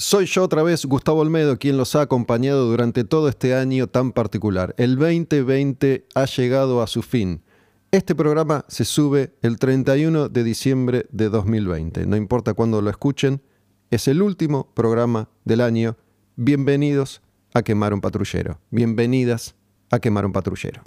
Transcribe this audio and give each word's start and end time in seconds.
Soy 0.00 0.26
yo 0.26 0.44
otra 0.44 0.62
vez, 0.62 0.86
Gustavo 0.86 1.22
Olmedo, 1.22 1.58
quien 1.58 1.76
los 1.76 1.96
ha 1.96 2.02
acompañado 2.02 2.70
durante 2.70 3.02
todo 3.02 3.28
este 3.28 3.56
año 3.56 3.88
tan 3.88 4.12
particular. 4.12 4.72
El 4.78 4.94
2020 4.96 6.06
ha 6.14 6.24
llegado 6.24 6.82
a 6.82 6.86
su 6.86 7.02
fin. 7.02 7.42
Este 7.90 8.14
programa 8.14 8.64
se 8.68 8.84
sube 8.84 9.34
el 9.42 9.58
31 9.58 10.28
de 10.28 10.44
diciembre 10.44 11.06
de 11.10 11.28
2020. 11.30 12.06
No 12.06 12.14
importa 12.14 12.54
cuándo 12.54 12.80
lo 12.80 12.90
escuchen, 12.90 13.42
es 13.90 14.06
el 14.06 14.22
último 14.22 14.72
programa 14.72 15.30
del 15.44 15.62
año. 15.62 15.96
Bienvenidos 16.36 17.20
a 17.52 17.62
Quemar 17.62 17.92
un 17.92 18.00
Patrullero. 18.00 18.60
Bienvenidas 18.70 19.56
a 19.90 19.98
Quemar 19.98 20.24
un 20.24 20.32
Patrullero. 20.32 20.80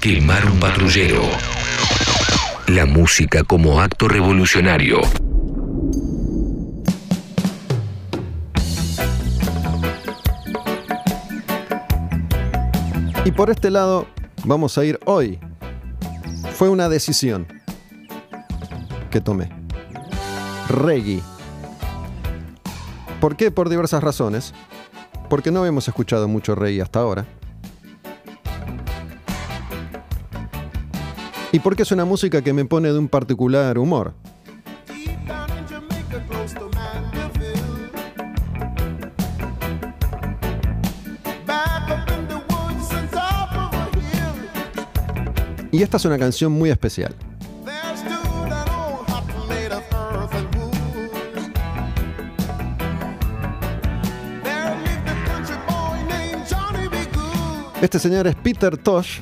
Quemar 0.00 0.44
un 0.46 0.58
Patrullero. 0.58 1.22
La 2.66 2.86
música 2.86 3.44
como 3.44 3.80
acto 3.80 4.08
revolucionario. 4.08 5.00
Y 13.24 13.30
por 13.30 13.50
este 13.50 13.70
lado 13.70 14.06
vamos 14.44 14.76
a 14.78 14.84
ir 14.84 14.98
hoy. 15.04 15.38
Fue 16.54 16.68
una 16.68 16.88
decisión 16.88 17.46
que 19.12 19.20
tomé. 19.20 19.48
Reggae. 20.68 21.20
¿Por 23.20 23.36
qué? 23.36 23.52
Por 23.52 23.68
diversas 23.68 24.02
razones. 24.02 24.52
Porque 25.30 25.52
no 25.52 25.60
habíamos 25.60 25.86
escuchado 25.86 26.26
mucho 26.26 26.56
reggae 26.56 26.82
hasta 26.82 26.98
ahora. 26.98 27.24
Y 31.52 31.60
porque 31.60 31.84
es 31.84 31.92
una 31.92 32.04
música 32.04 32.42
que 32.42 32.52
me 32.52 32.64
pone 32.64 32.92
de 32.92 32.98
un 32.98 33.08
particular 33.08 33.78
humor. 33.78 34.14
Y 45.72 45.82
esta 45.82 45.96
es 45.96 46.04
una 46.04 46.18
canción 46.18 46.52
muy 46.52 46.68
especial. 46.68 47.14
Este 57.80 57.98
señor 57.98 58.28
es 58.28 58.36
Peter 58.36 58.76
Tosh 58.76 59.20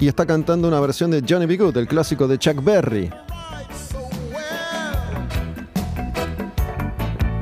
y 0.00 0.08
está 0.08 0.26
cantando 0.26 0.66
una 0.66 0.80
versión 0.80 1.10
de 1.10 1.22
Johnny 1.28 1.46
B. 1.46 1.58
Good, 1.58 1.76
el 1.76 1.86
clásico 1.86 2.26
de 2.26 2.38
Chuck 2.38 2.64
Berry. 2.64 3.12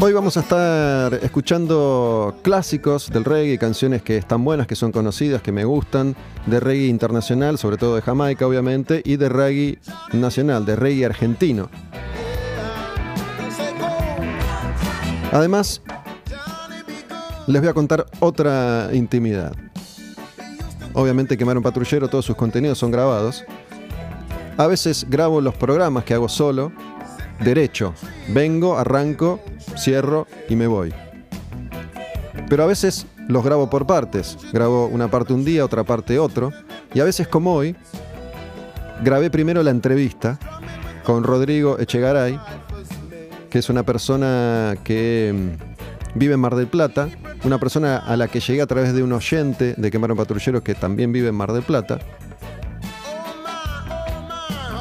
Hoy 0.03 0.15
vamos 0.15 0.39
a 0.39 0.41
estar 0.41 1.12
escuchando 1.23 2.34
clásicos 2.41 3.11
del 3.11 3.23
reggae, 3.23 3.59
canciones 3.59 4.01
que 4.01 4.17
están 4.17 4.43
buenas, 4.43 4.67
que 4.67 4.75
son 4.75 4.93
conocidas, 4.93 5.43
que 5.43 5.53
me 5.53 5.67
gustan, 5.67 6.17
de 6.47 6.59
reggae 6.59 6.87
internacional, 6.87 7.59
sobre 7.59 7.77
todo 7.77 7.97
de 7.97 8.01
Jamaica 8.01 8.47
obviamente, 8.47 9.03
y 9.05 9.17
de 9.17 9.28
reggae 9.28 9.78
nacional, 10.15 10.65
de 10.65 10.75
reggae 10.75 11.05
argentino. 11.05 11.69
Además, 15.33 15.83
les 17.47 17.61
voy 17.61 17.69
a 17.69 17.75
contar 17.75 18.06
otra 18.21 18.89
intimidad. 18.95 19.55
Obviamente 20.95 21.37
Quemar 21.37 21.59
un 21.59 21.62
Patrullero, 21.62 22.09
todos 22.09 22.25
sus 22.25 22.37
contenidos 22.37 22.78
son 22.78 22.91
grabados. 22.91 23.45
A 24.56 24.67
veces 24.67 25.05
grabo 25.11 25.43
los 25.43 25.55
programas 25.56 26.05
que 26.05 26.15
hago 26.15 26.31
solo, 26.31 26.73
derecho. 27.41 27.95
Vengo, 28.28 28.78
arranco, 28.78 29.41
cierro 29.81 30.27
y 30.48 30.56
me 30.56 30.67
voy. 30.67 30.92
Pero 32.48 32.64
a 32.64 32.67
veces 32.67 33.06
los 33.28 33.45
grabo 33.45 33.70
por 33.70 33.87
partes. 33.87 34.37
Grabo 34.53 34.87
una 34.87 35.11
parte 35.11 35.33
un 35.33 35.45
día, 35.45 35.64
otra 35.64 35.84
parte 35.84 36.19
otro. 36.19 36.53
Y 36.92 37.00
a 37.00 37.05
veces 37.05 37.28
como 37.28 37.55
hoy, 37.55 37.77
grabé 39.03 39.31
primero 39.31 39.62
la 39.62 39.71
entrevista 39.71 40.38
con 41.05 41.25
Rodrigo 41.25 41.78
Echegaray, 41.78 42.38
que 43.49 43.59
es 43.59 43.71
una 43.71 43.84
persona 43.84 44.77
que 44.84 45.32
mm, 45.34 46.19
vive 46.19 46.34
en 46.34 46.41
Mar 46.41 46.55
del 46.56 46.66
Plata, 46.66 47.09
una 47.44 47.59
persona 47.59 47.99
a 47.99 48.16
la 48.16 48.28
que 48.28 48.41
llegué 48.41 48.60
a 48.60 48.66
través 48.66 48.93
de 48.94 49.03
un 49.03 49.12
oyente 49.12 49.75
de 49.76 49.91
Quemaron 49.91 50.16
Patrulleros 50.16 50.62
que 50.62 50.75
también 50.75 51.12
vive 51.12 51.28
en 51.28 51.34
Mar 51.34 51.53
del 51.53 51.62
Plata. 51.62 51.99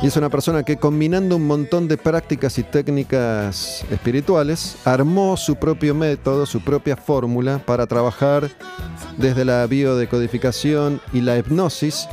Y 0.01 0.07
es 0.07 0.15
una 0.15 0.29
persona 0.29 0.63
que 0.63 0.77
combinando 0.77 1.35
un 1.35 1.45
montón 1.45 1.89
de 1.89 1.97
prácticas 1.97 2.57
y 2.57 2.63
técnicas 2.63 3.83
espirituales, 3.91 4.77
armó 4.85 5.35
su 5.35 5.57
propio 5.57 5.93
método, 5.93 6.45
su 6.45 6.61
propia 6.61 6.95
fórmula 6.95 7.59
para 7.59 7.85
trabajar 7.85 8.49
desde 9.17 9.43
la 9.43 9.67
biodecodificación 9.67 11.01
y 11.11 11.19
la 11.19 11.37
hipnosis. 11.37 12.07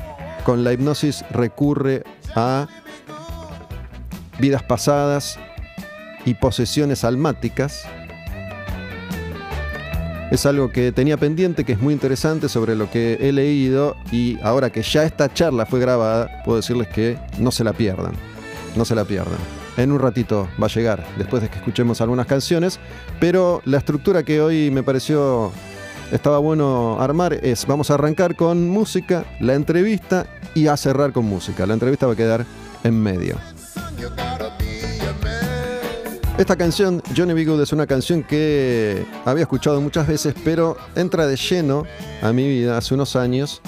Con 0.45 0.65
la 0.65 0.73
hipnosis 0.73 1.25
recurre 1.31 2.03
a 2.35 2.67
vidas 4.41 4.65
pasadas 4.65 5.39
y 6.25 6.35
posesiones 6.35 7.05
almáticas. 7.05 7.87
Es 10.31 10.45
algo 10.45 10.71
que 10.71 10.91
tenía 10.91 11.17
pendiente, 11.17 11.65
que 11.65 11.73
es 11.73 11.81
muy 11.81 11.95
interesante 11.95 12.49
sobre 12.49 12.75
lo 12.75 12.91
que 12.91 13.17
he 13.21 13.33
leído 13.33 13.97
y 14.11 14.39
ahora 14.43 14.71
que 14.71 14.83
ya 14.83 15.05
esta 15.05 15.33
charla 15.33 15.67
fue 15.67 15.79
grabada, 15.79 16.43
puedo 16.45 16.57
decirles 16.57 16.89
que 16.89 17.17
no 17.39 17.53
se 17.53 17.63
la 17.63 17.73
pierdan, 17.73 18.13
no 18.75 18.85
se 18.85 18.97
la 18.97 19.05
pierdan. 19.05 19.39
En 19.77 19.93
un 19.93 20.01
ratito 20.01 20.49
va 20.61 20.67
a 20.67 20.71
llegar, 20.71 21.07
después 21.17 21.43
de 21.43 21.49
que 21.49 21.59
escuchemos 21.59 22.01
algunas 22.01 22.27
canciones, 22.27 22.81
pero 23.21 23.63
la 23.67 23.79
estructura 23.79 24.25
que 24.25 24.41
hoy 24.41 24.71
me 24.73 24.83
pareció 24.83 25.53
estaba 26.11 26.39
bueno 26.39 27.01
armar 27.01 27.35
es, 27.35 27.65
vamos 27.67 27.91
a 27.91 27.95
arrancar 27.95 28.35
con 28.35 28.69
música, 28.69 29.25
la 29.39 29.55
entrevista 29.55 30.27
y 30.55 30.67
a 30.67 30.77
cerrar 30.77 31.13
con 31.13 31.25
música. 31.27 31.67
La 31.67 31.75
entrevista 31.75 32.07
va 32.07 32.15
a 32.15 32.17
quedar 32.17 32.47
en 32.83 33.01
medio. 33.01 33.37
Esta 36.39 36.55
canción, 36.55 37.03
Johnny 37.17 37.33
B. 37.33 37.47
Good, 37.47 37.63
es 37.63 37.73
una 37.73 37.87
canción 37.87 38.23
que 38.23 39.07
había 39.25 39.45
escuchado 39.45 39.81
muchas 39.81 40.07
veces, 40.07 40.35
pero 40.45 40.77
entra 40.95 41.27
de 41.27 41.35
lleno 41.35 41.85
a 42.21 42.31
mi 42.35 42.47
vida 42.47 42.77
hace 42.77 42.93
unos 42.93 43.17
años 43.17 43.63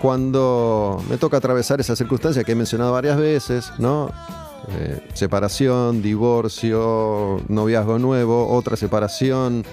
cuando 0.00 1.02
me 1.10 1.16
toca 1.16 1.38
atravesar 1.38 1.80
esa 1.80 1.96
circunstancia 1.96 2.44
que 2.44 2.52
he 2.52 2.54
mencionado 2.54 2.92
varias 2.92 3.18
veces, 3.18 3.72
¿no? 3.78 4.12
Eh, 4.68 5.00
separación, 5.14 6.00
divorcio, 6.00 7.42
noviazgo 7.48 7.98
nuevo, 7.98 8.54
otra 8.54 8.76
separación, 8.76 9.64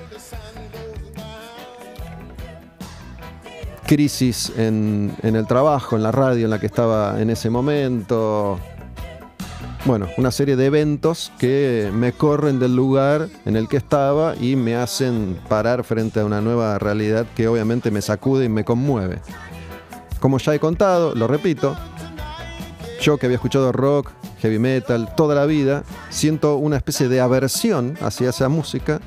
crisis 3.86 4.52
en, 4.58 5.16
en 5.22 5.36
el 5.36 5.46
trabajo, 5.46 5.96
en 5.96 6.02
la 6.02 6.12
radio 6.12 6.46
en 6.46 6.50
la 6.50 6.60
que 6.60 6.66
estaba 6.66 7.22
en 7.22 7.30
ese 7.30 7.52
momento, 7.52 8.60
bueno, 9.86 10.08
una 10.18 10.32
serie 10.32 10.56
de 10.56 10.66
eventos 10.68 11.32
que 11.38 11.92
me 11.94 12.14
corren 12.14 12.58
del 12.60 12.76
lugar 12.76 13.28
en 13.46 13.58
el 13.58 13.68
que 13.68 13.78
estaba 13.78 14.36
y 14.36 14.56
me 14.56 14.76
hacen 14.76 15.38
parar 15.50 15.84
frente 15.84 16.22
a 16.22 16.26
una 16.26 16.40
nueva 16.40 16.80
realidad 16.80 17.26
que 17.36 17.48
obviamente 17.48 17.92
me 17.92 18.02
sacude 18.02 18.46
y 18.46 18.50
me 18.50 18.64
conmueve. 18.64 19.20
Como 20.22 20.38
ya 20.38 20.56
he 20.56 20.60
contado, 20.60 21.14
lo 21.16 21.28
repito, 21.28 21.76
yo 23.02 23.18
que 23.18 23.26
había 23.26 23.36
escuchado 23.36 23.74
rock, 23.74 24.12
heavy 24.42 24.58
metal 24.58 25.14
toda 25.16 25.36
la 25.36 25.46
vida, 25.46 25.84
siento 26.10 26.56
una 26.56 26.78
especie 26.78 27.10
de 27.10 27.20
aversión 27.20 27.98
hacia 28.02 28.30
esa 28.30 28.48
música 28.48 29.02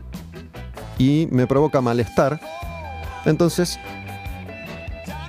y 0.98 1.26
me 1.30 1.46
provoca 1.46 1.80
malestar. 1.80 2.38
Entonces, 3.24 3.78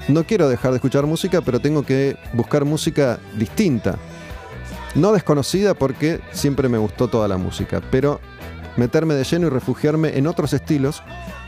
no 0.09 0.25
quiero 0.25 0.50
dejar 0.50 0.72
de 0.72 0.78
escuchar 0.78 1.06
música, 1.06 1.41
pero 1.41 1.62
tengo 1.62 1.84
que 1.84 2.18
buscar 2.34 2.66
música 2.66 3.19
distinta, 3.38 3.97
no 4.95 5.11
desconocida 5.11 5.73
porque 5.73 6.19
siempre 6.31 6.69
me 6.69 6.77
gustó 6.77 7.07
toda 7.07 7.27
la 7.27 7.37
música, 7.37 7.81
pero 7.91 8.19
meterme 8.77 9.15
de 9.15 9.23
lleno 9.23 9.47
y 9.47 9.49
refugiarme 9.49 10.17
en 10.17 10.27
otros 10.27 10.53
estilos 10.53 11.03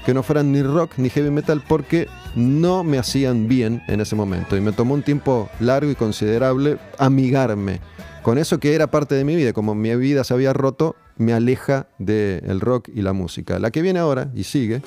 que 0.06 0.14
no 0.14 0.24
fueran 0.24 0.52
ni 0.52 0.64
rock 0.64 0.94
ni 0.98 1.10
heavy 1.10 1.30
metal 1.30 1.64
porque 1.68 2.08
no 2.36 2.84
me 2.84 2.98
hacían 2.98 3.48
bien 3.48 3.84
en 3.88 4.02
ese 4.02 4.16
momento. 4.16 4.58
Y 4.58 4.62
me 4.62 4.72
tomó 4.72 4.94
un 4.94 5.04
tiempo 5.04 5.50
largo 5.60 5.92
y 5.92 5.96
considerable 5.96 6.78
amigarme 6.98 7.80
con 8.24 8.38
eso 8.38 8.60
que 8.60 8.74
era 8.74 8.88
parte 8.88 9.16
de 9.16 9.24
mi 9.24 9.36
vida. 9.36 9.54
Como 9.54 9.76
mi 9.76 9.96
vida 9.96 10.24
se 10.24 10.34
había 10.34 10.54
roto, 10.54 10.96
me 11.18 11.34
aleja 11.34 11.88
del 12.00 12.60
rock 12.60 12.90
y 12.94 13.02
la 13.02 13.14
música. 13.14 13.60
La 13.60 13.72
que 13.72 13.82
viene 13.82 14.00
ahora 14.00 14.32
y 14.34 14.44
sigue 14.44 14.82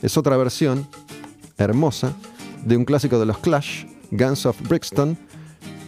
es 0.00 0.16
otra 0.16 0.36
versión 0.36 0.88
hermosa 1.58 2.12
de 2.64 2.76
un 2.76 2.84
clásico 2.84 3.18
de 3.18 3.26
los 3.26 3.38
Clash, 3.38 3.84
Guns 4.10 4.46
of 4.46 4.60
Brixton, 4.68 5.18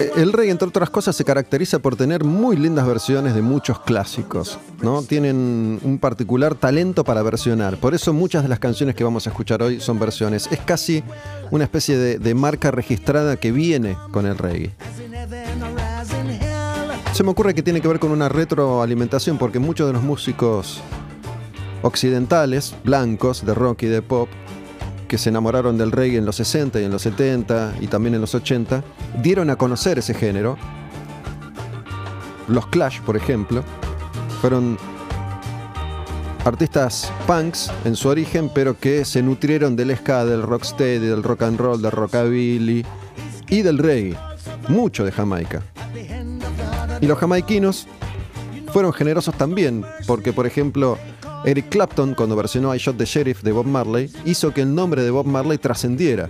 Eh, 0.00 0.12
El 0.16 0.32
reggae, 0.32 0.50
entre 0.50 0.68
otras 0.68 0.90
cosas, 0.90 1.16
se 1.16 1.24
caracteriza 1.24 1.78
por 1.78 1.96
tener 1.96 2.24
muy 2.24 2.56
lindas 2.56 2.86
versiones 2.86 3.34
de 3.34 3.42
muchos 3.42 3.80
clásicos, 3.80 4.58
¿no? 4.82 5.02
Tienen 5.02 5.80
un 5.82 5.98
particular 5.98 6.54
talento 6.54 7.04
para 7.04 7.22
versionar. 7.22 7.78
Por 7.78 7.94
eso 7.94 8.12
muchas 8.12 8.42
de 8.42 8.48
las 8.48 8.58
canciones 8.58 8.94
que 8.94 9.04
vamos 9.04 9.26
a 9.26 9.30
escuchar 9.30 9.62
hoy 9.62 9.80
son 9.80 9.98
versiones. 9.98 10.48
Es 10.50 10.60
casi 10.60 11.02
una 11.50 11.64
especie 11.64 11.96
de, 11.96 12.18
de 12.18 12.34
marca 12.34 12.70
registrada 12.70 13.36
que 13.36 13.52
viene 13.52 13.96
con 14.12 14.26
el 14.26 14.38
reggae. 14.38 14.72
Se 17.12 17.24
me 17.24 17.30
ocurre 17.30 17.54
que 17.54 17.62
tiene 17.62 17.80
que 17.80 17.88
ver 17.88 17.98
con 17.98 18.12
una 18.12 18.28
retroalimentación 18.28 19.38
porque 19.38 19.58
muchos 19.58 19.86
de 19.88 19.92
los 19.92 20.02
músicos 20.02 20.80
occidentales, 21.82 22.74
blancos, 22.84 23.44
de 23.44 23.54
rock 23.54 23.84
y 23.84 23.86
de 23.86 24.02
pop, 24.02 24.28
que 25.08 25.18
se 25.18 25.30
enamoraron 25.30 25.78
del 25.78 25.92
reggae 25.92 26.18
en 26.18 26.26
los 26.26 26.36
60 26.36 26.80
y 26.80 26.84
en 26.84 26.90
los 26.90 27.02
70 27.02 27.74
y 27.80 27.86
también 27.86 28.14
en 28.14 28.20
los 28.20 28.34
80, 28.34 28.84
dieron 29.22 29.50
a 29.50 29.56
conocer 29.56 29.98
ese 29.98 30.14
género. 30.14 30.56
Los 32.46 32.66
Clash, 32.66 33.00
por 33.00 33.16
ejemplo, 33.16 33.62
fueron 34.40 34.78
artistas 36.44 37.12
punks 37.26 37.70
en 37.84 37.96
su 37.96 38.08
origen, 38.08 38.50
pero 38.54 38.78
que 38.78 39.04
se 39.04 39.22
nutrieron 39.22 39.76
del 39.76 39.96
ska, 39.96 40.24
del 40.24 40.42
rocksteady, 40.42 41.06
del 41.06 41.22
rock 41.22 41.42
and 41.42 41.58
roll, 41.58 41.82
del 41.82 41.90
rockabilly 41.90 42.84
y 43.48 43.62
del 43.62 43.78
reggae. 43.78 44.16
Mucho 44.68 45.04
de 45.04 45.12
Jamaica. 45.12 45.62
Y 47.00 47.06
los 47.06 47.18
jamaiquinos 47.18 47.86
fueron 48.72 48.92
generosos 48.92 49.34
también, 49.36 49.84
porque 50.06 50.32
por 50.32 50.46
ejemplo 50.46 50.98
Eric 51.48 51.70
Clapton, 51.70 52.14
cuando 52.14 52.36
versionó 52.36 52.74
I 52.74 52.78
Shot 52.78 52.98
the 52.98 53.06
Sheriff 53.06 53.42
de 53.42 53.52
Bob 53.52 53.64
Marley, 53.64 54.12
hizo 54.26 54.52
que 54.52 54.60
el 54.60 54.74
nombre 54.74 55.02
de 55.02 55.10
Bob 55.10 55.24
Marley 55.24 55.56
trascendiera. 55.56 56.28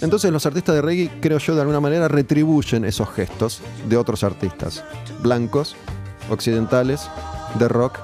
Entonces 0.00 0.32
los 0.32 0.44
artistas 0.44 0.74
de 0.74 0.82
reggae, 0.82 1.08
creo 1.20 1.38
yo, 1.38 1.54
de 1.54 1.60
alguna 1.60 1.78
manera 1.78 2.08
retribuyen 2.08 2.84
esos 2.84 3.08
gestos 3.10 3.60
de 3.88 3.96
otros 3.96 4.24
artistas, 4.24 4.82
blancos, 5.22 5.76
occidentales, 6.28 7.08
de 7.60 7.68
rock 7.68 8.00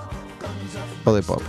o 1.05 1.13
de 1.13 1.23
pop. 1.25 1.43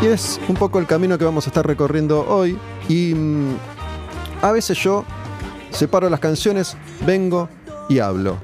Y 0.00 0.06
es 0.06 0.38
un 0.46 0.54
poco 0.54 0.78
el 0.78 0.86
camino 0.86 1.18
que 1.18 1.24
vamos 1.24 1.48
a 1.48 1.50
estar 1.50 1.66
recorriendo 1.66 2.24
hoy. 2.28 2.56
Y 2.88 3.14
mm, 3.16 3.56
a 4.42 4.52
veces 4.52 4.78
yo 4.78 5.04
separo 5.72 6.08
las 6.08 6.20
canciones, 6.20 6.76
vengo 7.04 7.48
y 7.88 7.98
hablo. 7.98 8.36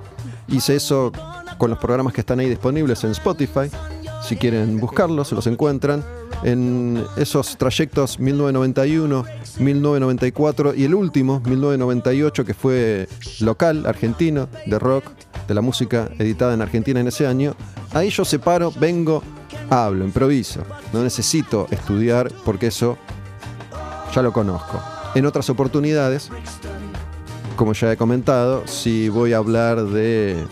Hice 0.48 0.76
eso 0.76 1.12
con 1.58 1.70
los 1.70 1.78
programas 1.78 2.12
que 2.12 2.20
están 2.20 2.40
ahí 2.40 2.48
disponibles 2.48 3.02
en 3.04 3.10
Spotify. 3.10 3.70
Si 4.22 4.36
quieren 4.36 4.78
buscarlos, 4.78 5.32
los 5.32 5.46
encuentran. 5.46 6.04
En 6.44 7.04
esos 7.16 7.56
trayectos 7.56 8.20
1991, 8.20 9.24
1994 9.58 10.74
y 10.74 10.84
el 10.84 10.94
último, 10.94 11.40
1998, 11.40 12.44
que 12.44 12.54
fue 12.54 13.08
local, 13.40 13.86
argentino, 13.86 14.48
de 14.66 14.78
rock, 14.78 15.04
de 15.48 15.54
la 15.54 15.60
música 15.62 16.08
editada 16.18 16.54
en 16.54 16.62
Argentina 16.62 17.00
en 17.00 17.08
ese 17.08 17.26
año. 17.26 17.54
Ahí 17.92 18.10
yo 18.10 18.24
separo, 18.24 18.72
vengo, 18.78 19.22
hablo, 19.70 20.04
improviso. 20.04 20.62
No 20.92 21.02
necesito 21.02 21.66
estudiar 21.70 22.30
porque 22.44 22.68
eso 22.68 22.98
ya 24.14 24.22
lo 24.22 24.32
conozco. 24.32 24.80
En 25.14 25.26
otras 25.26 25.50
oportunidades, 25.50 26.30
como 27.58 27.72
ya 27.72 27.92
he 27.92 27.96
comentado, 27.96 28.68
si 28.68 29.08
voy 29.08 29.32
a 29.32 29.38
hablar 29.38 29.84
de 29.84 30.46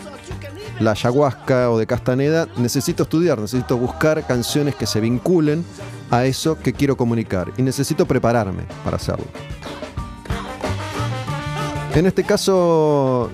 la 0.80 0.90
ayahuasca 0.90 1.70
o 1.70 1.78
de 1.78 1.86
Castaneda, 1.86 2.48
necesito 2.56 3.04
estudiar, 3.04 3.38
necesito 3.38 3.78
buscar 3.78 4.26
canciones 4.26 4.74
que 4.74 4.86
se 4.86 5.00
vinculen 5.00 5.64
a 6.10 6.24
eso 6.24 6.58
que 6.58 6.72
quiero 6.72 6.96
comunicar 6.96 7.52
y 7.56 7.62
necesito 7.62 8.06
prepararme 8.06 8.64
para 8.84 8.96
hacerlo. 8.96 9.24
En 11.94 12.06
este 12.06 12.24
caso, 12.24 13.30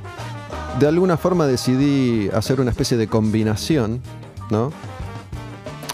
de 0.78 0.86
alguna 0.86 1.16
forma 1.16 1.46
decidí 1.46 2.28
hacer 2.28 2.60
una 2.60 2.70
especie 2.70 2.98
de 2.98 3.08
combinación, 3.08 4.02
¿no? 4.50 4.70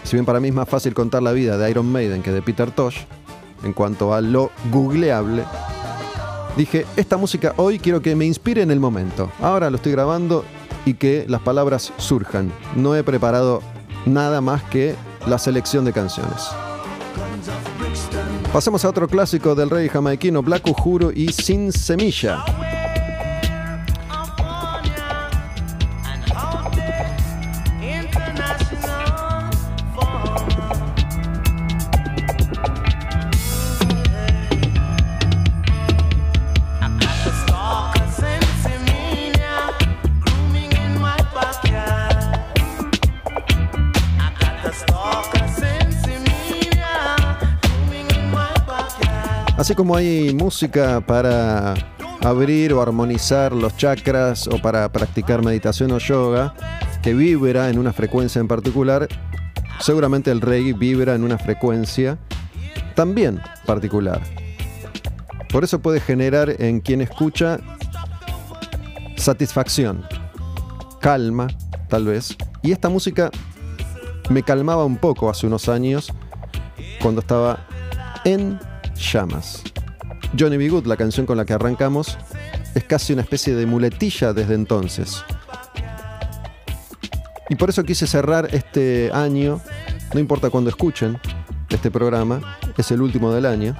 Si 0.03 0.17
bien 0.17 0.25
para 0.25 0.41
mí 0.41 0.49
es 0.49 0.53
más 0.53 0.67
fácil 0.67 0.93
contar 0.93 1.23
la 1.23 1.31
vida 1.31 1.57
de 1.57 1.71
Iron 1.71 1.89
Maiden 1.89 2.23
que 2.23 2.33
de 2.33 2.41
Peter 2.41 2.71
Tosh, 2.71 2.97
en 3.63 3.71
cuanto 3.71 4.13
a 4.13 4.19
lo 4.19 4.51
googleable, 4.69 5.45
dije, 6.55 6.85
esta 6.95 7.17
música 7.17 7.53
hoy 7.57 7.79
quiero 7.79 8.01
que 8.01 8.15
me 8.15 8.25
inspire 8.25 8.61
en 8.61 8.71
el 8.71 8.79
momento. 8.79 9.31
Ahora 9.41 9.69
lo 9.69 9.77
estoy 9.77 9.91
grabando 9.91 10.43
y 10.85 10.93
que 10.95 11.25
las 11.27 11.41
palabras 11.41 11.93
surjan. 11.97 12.51
No 12.75 12.95
he 12.95 13.03
preparado 13.03 13.61
nada 14.05 14.41
más 14.41 14.63
que 14.63 14.95
la 15.27 15.37
selección 15.37 15.85
de 15.85 15.93
canciones. 15.93 16.49
Pasemos 18.51 18.83
a 18.83 18.89
otro 18.89 19.07
clásico 19.07 19.53
del 19.53 19.69
rey 19.69 19.89
jamaiquino, 19.89 20.41
Black 20.41 20.67
Uhuru 20.67 21.11
y 21.11 21.31
Sin 21.31 21.71
Semilla. 21.71 22.43
Como 49.75 49.95
hay 49.95 50.33
música 50.33 50.99
para 50.99 51.73
abrir 52.21 52.73
o 52.73 52.81
armonizar 52.81 53.53
los 53.53 53.77
chakras 53.77 54.47
o 54.47 54.61
para 54.61 54.91
practicar 54.91 55.43
meditación 55.43 55.91
o 55.91 55.99
yoga 55.99 56.53
que 57.01 57.13
vibra 57.13 57.69
en 57.69 57.77
una 57.77 57.93
frecuencia 57.93 58.41
en 58.41 58.47
particular, 58.47 59.07
seguramente 59.79 60.31
el 60.31 60.41
reggae 60.41 60.73
vibra 60.73 61.15
en 61.15 61.23
una 61.23 61.37
frecuencia 61.37 62.17
también 62.95 63.41
particular. 63.65 64.21
Por 65.51 65.63
eso 65.63 65.79
puede 65.79 66.01
generar 66.01 66.55
en 66.59 66.81
quien 66.81 66.99
escucha 66.99 67.59
satisfacción, 69.15 70.03
calma, 70.99 71.47
tal 71.87 72.05
vez. 72.05 72.35
Y 72.63 72.71
esta 72.71 72.89
música 72.89 73.29
me 74.29 74.43
calmaba 74.43 74.83
un 74.83 74.97
poco 74.97 75.29
hace 75.29 75.47
unos 75.47 75.69
años 75.69 76.11
cuando 77.01 77.21
estaba 77.21 77.65
en 78.25 78.59
llamas. 78.99 79.63
Johnny 80.37 80.57
B. 80.57 80.69
Good, 80.69 80.85
la 80.85 80.97
canción 80.97 81.25
con 81.25 81.37
la 81.37 81.45
que 81.45 81.53
arrancamos, 81.53 82.17
es 82.75 82.83
casi 82.83 83.13
una 83.13 83.23
especie 83.23 83.55
de 83.55 83.65
muletilla 83.65 84.33
desde 84.33 84.53
entonces. 84.53 85.23
Y 87.49 87.55
por 87.55 87.69
eso 87.69 87.83
quise 87.83 88.05
cerrar 88.05 88.49
este 88.53 89.09
año, 89.11 89.59
no 90.13 90.19
importa 90.19 90.51
cuándo 90.51 90.69
escuchen 90.69 91.17
este 91.69 91.89
programa, 91.89 92.57
es 92.77 92.91
el 92.91 93.01
último 93.01 93.31
del 93.31 93.45
año, 93.45 93.75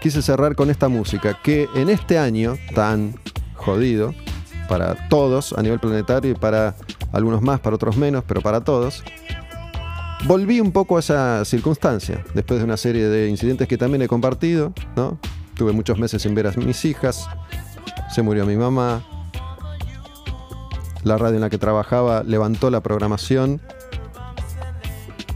quise 0.00 0.22
cerrar 0.22 0.56
con 0.56 0.70
esta 0.70 0.88
música 0.88 1.38
que 1.42 1.68
en 1.76 1.88
este 1.88 2.18
año 2.18 2.56
tan 2.74 3.14
jodido, 3.54 4.12
para 4.68 5.08
todos 5.08 5.52
a 5.52 5.62
nivel 5.62 5.78
planetario 5.78 6.32
y 6.32 6.34
para 6.34 6.74
algunos 7.12 7.42
más, 7.42 7.60
para 7.60 7.76
otros 7.76 7.96
menos, 7.96 8.24
pero 8.26 8.40
para 8.40 8.62
todos, 8.62 9.04
volví 10.26 10.60
un 10.60 10.72
poco 10.72 10.96
a 10.96 11.00
esa 11.00 11.44
circunstancia, 11.44 12.24
después 12.34 12.58
de 12.60 12.64
una 12.64 12.76
serie 12.76 13.08
de 13.08 13.28
incidentes 13.28 13.68
que 13.68 13.76
también 13.76 14.02
he 14.02 14.08
compartido, 14.08 14.72
¿no? 14.96 15.18
Tuve 15.56 15.72
muchos 15.72 15.98
meses 15.98 16.22
sin 16.22 16.34
ver 16.34 16.46
a 16.46 16.52
mis 16.52 16.84
hijas, 16.84 17.28
se 18.12 18.22
murió 18.22 18.46
mi 18.46 18.56
mamá, 18.56 19.04
la 21.02 21.18
radio 21.18 21.36
en 21.36 21.42
la 21.42 21.50
que 21.50 21.58
trabajaba 21.58 22.22
levantó 22.22 22.70
la 22.70 22.80
programación 22.80 23.60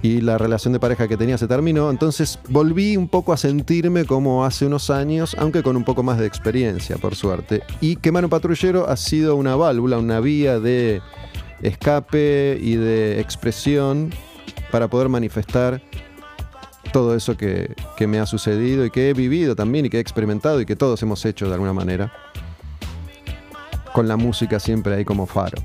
y 0.00 0.20
la 0.20 0.38
relación 0.38 0.72
de 0.72 0.80
pareja 0.80 1.08
que 1.08 1.16
tenía 1.16 1.36
se 1.36 1.46
terminó, 1.46 1.90
entonces 1.90 2.38
volví 2.48 2.96
un 2.96 3.08
poco 3.08 3.32
a 3.32 3.36
sentirme 3.36 4.06
como 4.06 4.44
hace 4.44 4.64
unos 4.64 4.90
años, 4.90 5.36
aunque 5.38 5.62
con 5.62 5.76
un 5.76 5.84
poco 5.84 6.02
más 6.02 6.18
de 6.18 6.26
experiencia, 6.26 6.96
por 6.96 7.14
suerte. 7.14 7.62
Y 7.80 7.96
Quemar 7.96 8.24
un 8.24 8.30
patrullero 8.30 8.88
ha 8.88 8.96
sido 8.96 9.36
una 9.36 9.56
válvula, 9.56 9.98
una 9.98 10.20
vía 10.20 10.60
de 10.60 11.02
escape 11.62 12.58
y 12.62 12.76
de 12.76 13.20
expresión 13.20 14.10
para 14.70 14.88
poder 14.88 15.08
manifestar 15.08 15.82
todo 16.92 17.14
eso 17.14 17.36
que, 17.36 17.74
me 18.06 18.18
ha 18.18 18.26
sucedido 18.26 18.84
y 18.84 18.90
que 18.90 19.10
he 19.10 19.14
vivido 19.14 19.54
también 19.54 19.86
y 19.86 19.90
que 19.90 19.98
he 19.98 20.00
experimentado 20.00 20.60
y 20.60 20.66
que 20.66 20.76
todos 20.76 21.02
hemos 21.02 21.24
hecho 21.24 21.46
de 21.46 21.54
alguna 21.54 21.72
manera. 21.72 22.12
Con 23.92 24.08
la 24.08 24.16
música 24.16 24.60
siempre 24.60 24.94
ahí 24.94 25.04
como 25.04 25.26
faro. 25.26 25.62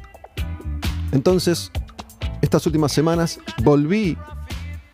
Entonces, 1.11 1.71
estas 2.41 2.65
últimas 2.65 2.91
semanas 2.91 3.39
volví 3.63 4.17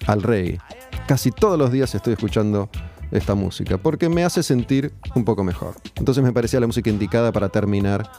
al 0.08 0.22
reggae. 0.22 0.60
Casi 1.08 1.32
todos 1.32 1.58
los 1.58 1.72
días 1.72 1.96
estoy 1.96 2.14
escuchando 2.14 2.70
esta 3.12 3.34
música 3.34 3.78
porque 3.78 4.10
me 4.10 4.24
hace 4.24 4.44
sentir 4.44 4.94
un 5.16 5.26
poco 5.26 5.44
mejor. 5.44 5.76
Entonces 5.96 6.24
me 6.24 6.32
parecía 6.32 6.60
la 6.60 6.68
música 6.68 6.90
indicada 6.90 7.32
para 7.32 7.50
terminar 7.50 8.10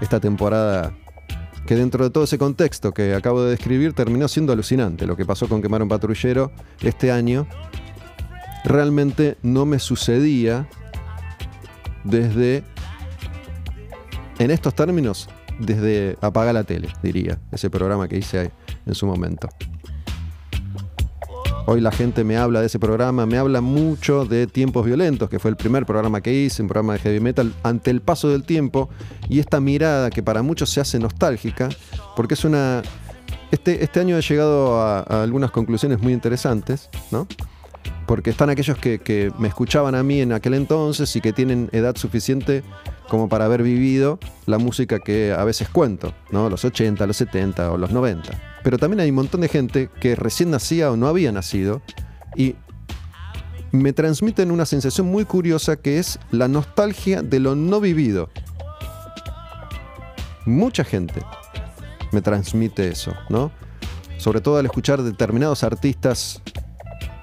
esta 0.00 0.20
temporada 0.20 0.94
que 1.70 1.76
dentro 1.76 2.02
de 2.02 2.10
todo 2.10 2.24
ese 2.24 2.36
contexto 2.36 2.90
que 2.90 3.14
acabo 3.14 3.44
de 3.44 3.50
describir 3.52 3.92
terminó 3.92 4.26
siendo 4.26 4.52
alucinante. 4.52 5.06
Lo 5.06 5.16
que 5.16 5.24
pasó 5.24 5.48
con 5.48 5.62
Quemar 5.62 5.80
un 5.84 5.88
Patrullero 5.88 6.50
este 6.80 7.12
año 7.12 7.46
realmente 8.64 9.38
no 9.44 9.66
me 9.66 9.78
sucedía 9.78 10.68
desde, 12.02 12.64
en 14.40 14.50
estos 14.50 14.74
términos, 14.74 15.28
desde 15.60 16.18
Apaga 16.20 16.52
la 16.52 16.64
tele, 16.64 16.88
diría, 17.04 17.38
ese 17.52 17.70
programa 17.70 18.08
que 18.08 18.18
hice 18.18 18.50
en 18.84 18.94
su 18.96 19.06
momento. 19.06 19.48
Hoy 21.66 21.80
la 21.80 21.92
gente 21.92 22.24
me 22.24 22.36
habla 22.36 22.60
de 22.60 22.66
ese 22.66 22.78
programa, 22.78 23.26
me 23.26 23.38
habla 23.38 23.60
mucho 23.60 24.24
de 24.24 24.46
Tiempos 24.46 24.86
Violentos, 24.86 25.28
que 25.28 25.38
fue 25.38 25.50
el 25.50 25.56
primer 25.56 25.86
programa 25.86 26.20
que 26.20 26.32
hice, 26.32 26.62
un 26.62 26.68
programa 26.68 26.94
de 26.94 26.98
heavy 27.00 27.20
metal, 27.20 27.52
ante 27.62 27.90
el 27.90 28.00
paso 28.00 28.28
del 28.28 28.44
tiempo 28.44 28.88
y 29.28 29.38
esta 29.38 29.60
mirada 29.60 30.10
que 30.10 30.22
para 30.22 30.42
muchos 30.42 30.70
se 30.70 30.80
hace 30.80 30.98
nostálgica, 30.98 31.68
porque 32.16 32.34
es 32.34 32.44
una... 32.44 32.82
Este, 33.50 33.82
este 33.82 34.00
año 34.00 34.16
he 34.16 34.22
llegado 34.22 34.80
a, 34.80 35.00
a 35.00 35.22
algunas 35.22 35.50
conclusiones 35.50 36.00
muy 36.00 36.12
interesantes, 36.12 36.88
¿no? 37.10 37.26
Porque 38.10 38.30
están 38.30 38.50
aquellos 38.50 38.76
que, 38.76 39.32
me 39.38 39.46
escuchaban 39.46 39.94
a 39.94 40.02
mí 40.02 40.20
en 40.20 40.32
aquel 40.32 40.54
entonces 40.54 41.14
y 41.14 41.20
que 41.20 41.32
tienen 41.32 41.68
edad 41.70 41.94
suficiente 41.94 42.64
como 43.08 43.28
para 43.28 43.44
haber 43.44 43.62
vivido 43.62 44.18
la 44.46 44.58
música 44.58 44.98
que 44.98 45.32
a 45.32 45.44
veces 45.44 45.68
cuento, 45.68 46.12
¿no? 46.32 46.50
Los 46.50 46.64
80, 46.64 47.06
los 47.06 47.16
70 47.18 47.70
o 47.70 47.78
los 47.78 47.92
90. 47.92 48.32
Pero 48.64 48.78
también 48.78 48.98
hay 48.98 49.10
un 49.10 49.14
montón 49.14 49.42
de 49.42 49.48
gente 49.48 49.90
que 50.00 50.16
recién 50.16 50.50
nacía 50.50 50.90
o 50.90 50.96
no 50.96 51.06
había 51.06 51.30
nacido 51.30 51.82
y 52.34 52.56
me 53.70 53.92
transmiten 53.92 54.50
una 54.50 54.66
sensación 54.66 55.06
muy 55.06 55.24
curiosa 55.24 55.76
que 55.76 56.00
es 56.00 56.18
la 56.32 56.48
nostalgia 56.48 57.22
de 57.22 57.38
lo 57.38 57.54
no 57.54 57.78
vivido. 57.78 58.28
Mucha 60.46 60.82
gente 60.82 61.22
me 62.10 62.22
transmite 62.22 62.88
eso, 62.88 63.14
¿no? 63.28 63.52
Sobre 64.18 64.40
todo 64.40 64.56
al 64.56 64.66
escuchar 64.66 65.00
determinados 65.00 65.62
artistas 65.62 66.42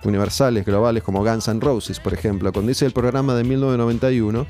universales, 0.04 0.66
globales, 0.66 1.04
como 1.04 1.24
Guns 1.24 1.48
N' 1.48 1.60
Roses, 1.60 2.00
por 2.00 2.14
ejemplo, 2.14 2.52
cuando 2.52 2.72
hice 2.72 2.86
el 2.86 2.92
programa 2.92 3.36
de 3.36 3.44
1991, 3.44 4.46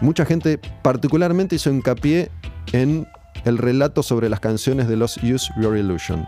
mucha 0.00 0.24
gente 0.24 0.58
particularmente 0.82 1.56
hizo 1.56 1.70
hincapié 1.70 2.30
en 2.72 3.06
el 3.44 3.58
relato 3.58 4.02
sobre 4.02 4.28
las 4.28 4.40
canciones 4.40 4.88
de 4.88 4.96
los 4.96 5.16
Use 5.18 5.52
Your 5.60 5.76
Illusion. 5.76 6.26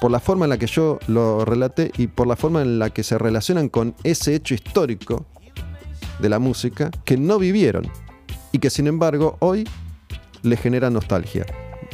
Por 0.00 0.10
la 0.10 0.20
forma 0.20 0.46
en 0.46 0.50
la 0.50 0.58
que 0.58 0.66
yo 0.66 0.98
lo 1.06 1.44
relaté 1.44 1.92
y 1.96 2.08
por 2.08 2.26
la 2.26 2.36
forma 2.36 2.62
en 2.62 2.78
la 2.78 2.90
que 2.90 3.04
se 3.04 3.18
relacionan 3.18 3.68
con 3.68 3.94
ese 4.02 4.34
hecho 4.34 4.54
histórico 4.54 5.26
de 6.18 6.28
la 6.28 6.38
música 6.38 6.90
que 7.04 7.16
no 7.16 7.38
vivieron 7.38 7.88
y 8.50 8.58
que 8.58 8.70
sin 8.70 8.86
embargo 8.86 9.36
hoy 9.40 9.68
le 10.42 10.56
genera 10.56 10.90
nostalgia. 10.90 11.46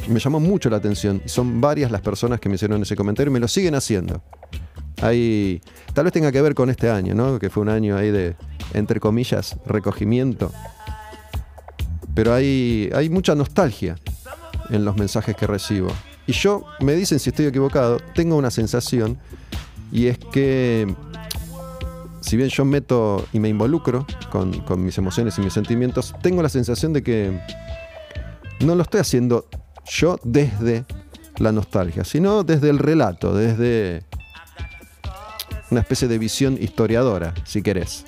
Me 0.07 0.19
llamó 0.19 0.39
mucho 0.39 0.69
la 0.69 0.77
atención 0.77 1.21
y 1.25 1.29
son 1.29 1.61
varias 1.61 1.91
las 1.91 2.01
personas 2.01 2.39
que 2.39 2.49
me 2.49 2.55
hicieron 2.55 2.81
ese 2.81 2.95
comentario 2.95 3.29
y 3.29 3.33
me 3.33 3.39
lo 3.39 3.47
siguen 3.47 3.75
haciendo. 3.75 4.23
Hay, 5.01 5.61
tal 5.93 6.05
vez 6.05 6.13
tenga 6.13 6.31
que 6.31 6.41
ver 6.41 6.53
con 6.53 6.69
este 6.69 6.89
año, 6.89 7.15
¿no? 7.15 7.39
Que 7.39 7.49
fue 7.49 7.61
un 7.61 7.69
año 7.69 7.97
ahí 7.97 8.11
de, 8.11 8.35
entre 8.73 8.99
comillas, 8.99 9.57
recogimiento. 9.65 10.51
Pero 12.13 12.33
hay, 12.33 12.89
hay 12.93 13.09
mucha 13.09 13.35
nostalgia 13.35 13.95
en 14.69 14.83
los 14.85 14.97
mensajes 14.97 15.35
que 15.35 15.47
recibo. 15.47 15.89
Y 16.27 16.33
yo, 16.33 16.65
me 16.81 16.93
dicen 16.93 17.19
si 17.19 17.29
estoy 17.29 17.45
equivocado, 17.45 17.97
tengo 18.13 18.35
una 18.35 18.51
sensación 18.51 19.17
y 19.91 20.07
es 20.07 20.17
que 20.17 20.93
si 22.21 22.37
bien 22.37 22.49
yo 22.49 22.65
meto 22.65 23.25
y 23.33 23.39
me 23.39 23.49
involucro 23.49 24.05
con, 24.31 24.59
con, 24.61 24.83
mis 24.83 24.97
emociones 24.97 25.37
y 25.37 25.41
mis 25.41 25.53
sentimientos, 25.53 26.13
tengo 26.21 26.43
la 26.43 26.49
sensación 26.49 26.93
de 26.93 27.01
que 27.01 27.39
no 28.59 28.75
lo 28.75 28.83
estoy 28.83 28.99
haciendo 28.99 29.47
yo 29.85 30.19
desde 30.23 30.85
la 31.37 31.51
nostalgia, 31.51 32.03
sino 32.03 32.43
desde 32.43 32.69
el 32.69 32.77
relato, 32.77 33.33
desde 33.33 34.03
una 35.71 35.81
especie 35.81 36.07
de 36.07 36.17
visión 36.17 36.57
historiadora, 36.59 37.33
si 37.45 37.61
querés. 37.61 38.05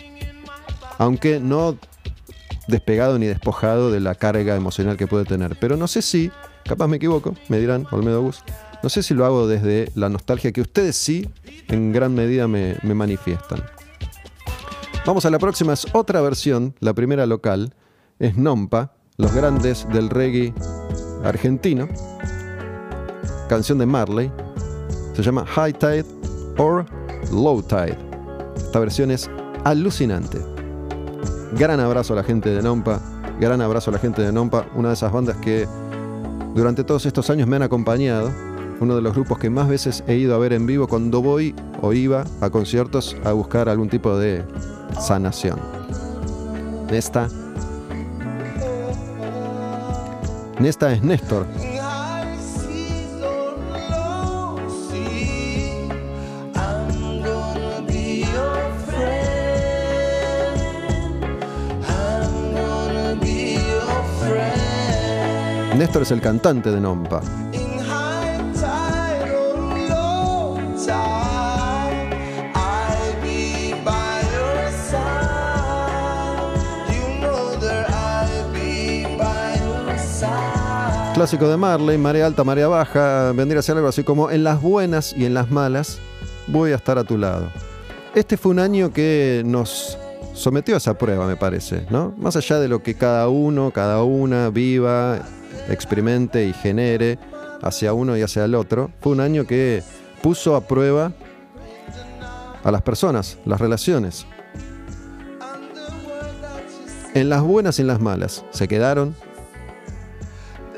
Aunque 0.98 1.40
no 1.40 1.78
despegado 2.68 3.20
ni 3.20 3.28
despojado 3.28 3.92
de 3.92 4.00
la 4.00 4.16
carga 4.16 4.56
emocional 4.56 4.98
que 4.98 5.08
puede 5.08 5.26
tener. 5.26 5.58
Pero 5.60 5.78
no 5.78 5.88
sé 5.88 6.02
si, 6.02 6.32
capaz 6.66 6.88
me 6.88 6.98
equivoco, 6.98 7.36
me 7.50 7.60
dirán, 7.60 7.86
Olmedo 7.92 8.22
Bus, 8.22 8.44
no 8.82 8.90
sé 8.90 9.04
si 9.04 9.14
lo 9.14 9.26
hago 9.26 9.48
desde 9.48 9.92
la 9.96 10.10
nostalgia 10.10 10.52
que 10.52 10.62
ustedes 10.62 10.96
sí, 10.96 11.30
en 11.68 11.92
gran 11.92 12.16
medida, 12.16 12.48
me, 12.48 12.78
me 12.82 12.96
manifiestan. 12.96 13.64
Vamos 15.06 15.26
a 15.26 15.30
la 15.30 15.40
próxima, 15.40 15.74
es 15.74 15.86
otra 15.94 16.22
versión, 16.22 16.76
la 16.80 16.94
primera 16.94 17.26
local, 17.26 17.74
es 18.20 18.38
Nompa, 18.38 18.94
los 19.18 19.34
grandes 19.34 19.88
del 19.90 20.10
reggae 20.10 20.54
argentino, 21.24 21.88
canción 23.50 23.78
de 23.78 23.86
Marley, 23.86 24.32
se 25.14 25.24
llama 25.24 25.46
High 25.46 25.74
Tide 25.74 26.06
or 26.58 26.86
Low 27.32 27.62
Tide. 27.62 27.98
Esta 28.56 28.80
versión 28.80 29.12
es 29.12 29.30
alucinante. 29.64 30.40
Gran 31.58 31.80
abrazo 31.80 32.14
a 32.14 32.18
la 32.18 32.24
gente 32.24 32.50
de 32.50 32.62
Nompa, 32.62 33.00
gran 33.40 33.62
abrazo 33.62 33.92
a 33.92 33.94
la 33.94 34.00
gente 34.00 34.22
de 34.22 34.32
Nompa, 34.32 34.66
una 34.76 34.90
de 34.90 34.94
esas 34.94 35.12
bandas 35.12 35.38
que 35.38 35.68
durante 36.56 36.84
todos 36.84 37.06
estos 37.06 37.30
años 37.30 37.48
me 37.48 37.58
han 37.58 37.64
acompañado, 37.64 38.32
uno 38.80 38.96
de 38.96 39.02
los 39.02 39.14
grupos 39.14 39.38
que 39.38 39.50
más 39.50 39.68
veces 39.68 40.04
he 40.08 40.16
ido 40.16 40.34
a 40.36 40.38
ver 40.38 40.54
en 40.54 40.66
vivo 40.66 40.88
cuando 40.88 41.22
voy 41.22 41.54
o 41.82 41.94
iba 41.94 42.26
a 42.42 42.50
conciertos 42.50 43.16
a 43.24 43.32
buscar 43.34 43.70
algún 43.70 43.90
tipo 43.90 44.18
de 44.18 44.44
sanación. 45.00 45.60
Nesta. 46.90 47.30
Nesta 50.60 50.94
es 50.94 51.02
Néstor, 51.04 51.48
Néstor 65.82 66.04
es 66.04 66.12
el 66.12 66.22
cantante 66.22 66.70
de 66.70 66.80
Nompa. 66.80 67.22
Clásico 81.16 81.50
de 81.50 81.58
Marley, 81.58 81.98
marea 81.98 82.28
alta, 82.28 82.44
marea 82.44 82.68
baja, 82.68 83.32
vendría 83.32 83.62
a 83.62 83.64
ser 83.64 83.76
algo 83.76 83.88
así 83.88 84.04
como 84.04 84.30
en 84.30 84.44
las 84.44 84.62
buenas 84.62 85.16
y 85.18 85.26
en 85.26 85.34
las 85.34 85.50
malas 85.50 85.98
voy 86.46 86.74
a 86.74 86.76
estar 86.76 87.00
a 87.00 87.04
tu 87.04 87.18
lado. 87.18 87.50
Este 88.14 88.38
fue 88.38 88.52
un 88.52 88.60
año 88.60 88.94
que 88.94 89.42
nos 89.44 89.98
sometió 90.36 90.76
a 90.76 90.78
esa 90.78 90.96
prueba, 90.96 91.26
me 91.26 91.38
parece, 91.38 91.88
¿no? 91.90 92.14
Más 92.18 92.36
allá 92.36 92.60
de 92.60 92.68
lo 92.68 92.84
que 92.84 92.94
cada 92.94 93.30
uno, 93.30 93.72
cada 93.72 94.04
una 94.04 94.52
viva 94.52 95.22
experimente 95.70 96.46
y 96.46 96.54
genere 96.54 97.20
hacia 97.62 97.94
uno 97.94 98.18
y 98.18 98.22
hacia 98.22 98.46
el 98.46 98.56
otro, 98.56 98.92
fue 99.02 99.14
un 99.14 99.20
año 99.20 99.46
que 99.46 99.84
puso 100.22 100.56
a 100.56 100.62
prueba 100.62 101.12
a 102.64 102.72
las 102.72 102.82
personas, 102.82 103.38
las 103.46 103.60
relaciones. 103.60 104.26
En 107.14 107.30
las 107.30 107.42
buenas 107.42 107.78
y 107.80 107.82
en 107.82 107.88
las 107.88 108.00
malas. 108.00 108.46
Se 108.52 108.68
quedaron, 108.68 109.16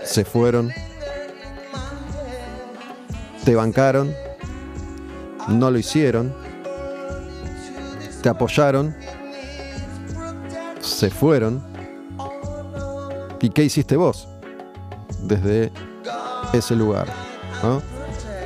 se 0.03 0.25
fueron, 0.25 0.71
te 3.45 3.55
bancaron, 3.55 4.13
no 5.47 5.69
lo 5.69 5.77
hicieron, 5.77 6.33
te 8.21 8.29
apoyaron, 8.29 8.95
se 10.79 11.09
fueron. 11.09 11.63
¿Y 13.41 13.49
qué 13.49 13.65
hiciste 13.65 13.97
vos? 13.97 14.32
Desde 15.21 15.71
ese 16.53 16.75
lugar. 16.75 17.07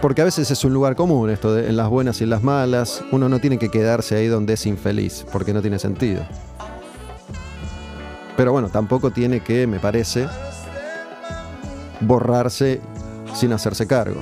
Porque 0.02 0.22
a 0.22 0.26
veces 0.26 0.52
es 0.52 0.64
un 0.64 0.74
lugar 0.74 0.96
común 0.96 1.30
esto 1.30 1.54
de 1.54 1.70
en 1.70 1.76
las 1.76 1.90
buenas 1.90 2.22
y 2.22 2.26
en 2.26 2.30
las 2.30 2.44
malas. 2.44 3.04
Uno 3.12 3.30
no 3.30 3.40
tiene 3.40 3.58
que 3.58 3.70
quedarse 3.70 4.16
ahí 4.16 4.28
donde 4.28 4.54
es 4.54 4.66
infeliz, 4.66 5.26
porque 5.32 5.54
no 5.54 5.62
tiene 5.62 5.80
sentido. 5.80 6.24
Pero 8.36 8.52
bueno, 8.52 8.70
tampoco 8.70 9.10
tiene 9.10 9.40
que, 9.40 9.66
me 9.66 9.80
parece, 9.80 10.28
borrarse 12.02 12.80
sin 13.34 13.52
hacerse 13.54 13.88
cargo. 13.88 14.22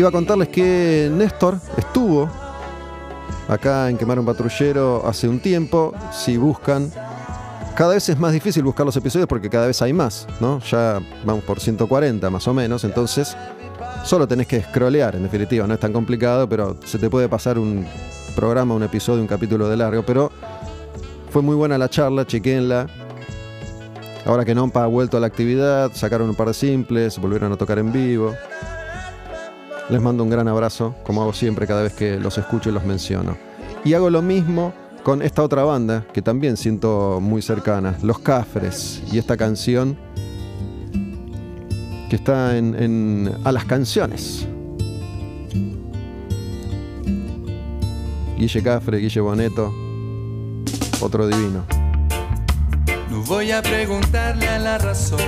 Iba 0.00 0.08
a 0.08 0.12
contarles 0.12 0.48
que 0.48 1.10
Néstor 1.14 1.58
estuvo 1.76 2.26
acá 3.48 3.90
en 3.90 3.98
Quemar 3.98 4.18
un 4.18 4.24
Patrullero 4.24 5.06
hace 5.06 5.28
un 5.28 5.40
tiempo. 5.40 5.92
Si 6.10 6.38
buscan, 6.38 6.90
cada 7.76 7.92
vez 7.92 8.08
es 8.08 8.18
más 8.18 8.32
difícil 8.32 8.62
buscar 8.62 8.86
los 8.86 8.96
episodios 8.96 9.28
porque 9.28 9.50
cada 9.50 9.66
vez 9.66 9.82
hay 9.82 9.92
más, 9.92 10.26
¿no? 10.40 10.58
Ya 10.60 11.02
vamos 11.26 11.44
por 11.44 11.60
140 11.60 12.30
más 12.30 12.48
o 12.48 12.54
menos, 12.54 12.84
entonces 12.84 13.36
solo 14.02 14.26
tenés 14.26 14.46
que 14.46 14.62
scrollear, 14.62 15.16
en 15.16 15.24
definitiva, 15.24 15.66
no 15.66 15.74
es 15.74 15.80
tan 15.80 15.92
complicado, 15.92 16.48
pero 16.48 16.78
se 16.82 16.98
te 16.98 17.10
puede 17.10 17.28
pasar 17.28 17.58
un 17.58 17.84
programa, 18.34 18.74
un 18.74 18.82
episodio, 18.82 19.20
un 19.20 19.28
capítulo 19.28 19.68
de 19.68 19.76
largo, 19.76 20.02
pero 20.02 20.32
fue 21.28 21.42
muy 21.42 21.56
buena 21.56 21.76
la 21.76 21.90
charla, 21.90 22.26
chequenla. 22.26 22.86
Ahora 24.24 24.46
que 24.46 24.54
Nompa 24.54 24.82
ha 24.82 24.86
vuelto 24.86 25.18
a 25.18 25.20
la 25.20 25.26
actividad, 25.26 25.92
sacaron 25.92 26.30
un 26.30 26.36
par 26.36 26.48
de 26.48 26.54
simples, 26.54 27.18
volvieron 27.18 27.52
a 27.52 27.58
tocar 27.58 27.78
en 27.78 27.92
vivo. 27.92 28.34
Les 29.90 30.00
mando 30.00 30.22
un 30.22 30.30
gran 30.30 30.46
abrazo, 30.46 30.94
como 31.02 31.20
hago 31.20 31.32
siempre 31.32 31.66
cada 31.66 31.82
vez 31.82 31.94
que 31.94 32.16
los 32.20 32.38
escucho 32.38 32.70
y 32.70 32.72
los 32.72 32.84
menciono. 32.84 33.36
Y 33.84 33.94
hago 33.94 34.08
lo 34.08 34.22
mismo 34.22 34.72
con 35.02 35.20
esta 35.20 35.42
otra 35.42 35.64
banda 35.64 36.06
que 36.12 36.22
también 36.22 36.56
siento 36.56 37.18
muy 37.20 37.42
cercana, 37.42 37.98
Los 38.02 38.20
Cafres, 38.20 39.02
y 39.10 39.18
esta 39.18 39.36
canción 39.36 39.98
que 42.08 42.16
está 42.16 42.56
en, 42.56 43.32
A 43.42 43.50
las 43.50 43.64
canciones. 43.64 44.46
Guille 48.38 48.62
Cafre, 48.62 48.98
Guille 48.98 49.20
Boneto, 49.20 49.74
otro 51.00 51.26
divino. 51.26 51.64
No 53.10 53.22
voy 53.24 53.50
a 53.50 53.60
preguntarle 53.60 54.48
a 54.48 54.58
la 54.60 54.78
razón. 54.78 55.18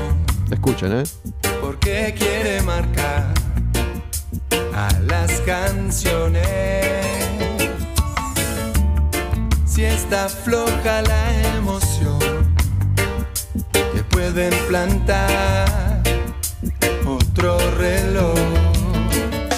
Escuchen, 0.53 0.93
¿eh? 0.93 1.03
¿Por 1.61 1.81
qué 1.81 2.15
quiere 2.17 2.63
marcar? 2.63 3.52
A 4.75 4.89
las 5.07 5.41
canciones. 5.43 6.43
Si 9.65 9.85
está 9.85 10.29
floja 10.29 11.03
la 11.03 11.57
emoción, 11.57 12.19
que 13.73 14.03
pueden 14.11 14.53
plantar 14.69 16.03
otro 17.07 17.59
reloj. 17.79 18.39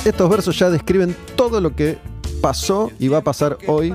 Estos 0.05 0.31
versos 0.31 0.59
ya 0.59 0.71
describen 0.71 1.17
todo 1.37 1.61
lo 1.61 1.75
que 1.75 1.99
pasó 2.41 2.91
y 2.99 3.09
va 3.09 3.19
a 3.19 3.25
pasar 3.25 3.59
hoy 3.67 3.95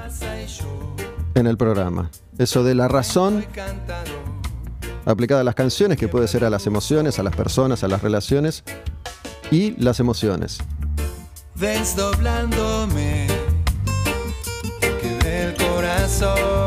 en 1.36 1.48
el 1.48 1.58
programa. 1.58 2.10
Eso 2.38 2.64
de 2.64 2.76
la 2.76 2.88
razón 2.88 3.46
aplicada 5.06 5.42
a 5.42 5.44
las 5.44 5.56
canciones, 5.56 5.98
que 5.98 6.08
puede 6.08 6.28
ser 6.28 6.44
a 6.44 6.50
las 6.50 6.68
emociones, 6.68 7.20
a 7.20 7.24
las 7.24 7.36
personas, 7.36 7.84
a 7.84 7.88
las 7.88 8.02
relaciones 8.02 8.64
y 9.52 9.72
las 9.82 10.00
emociones 10.00 10.60
desdoblándome, 11.60 13.28
que 14.80 15.10
del 15.26 15.56
corazón 15.56 16.59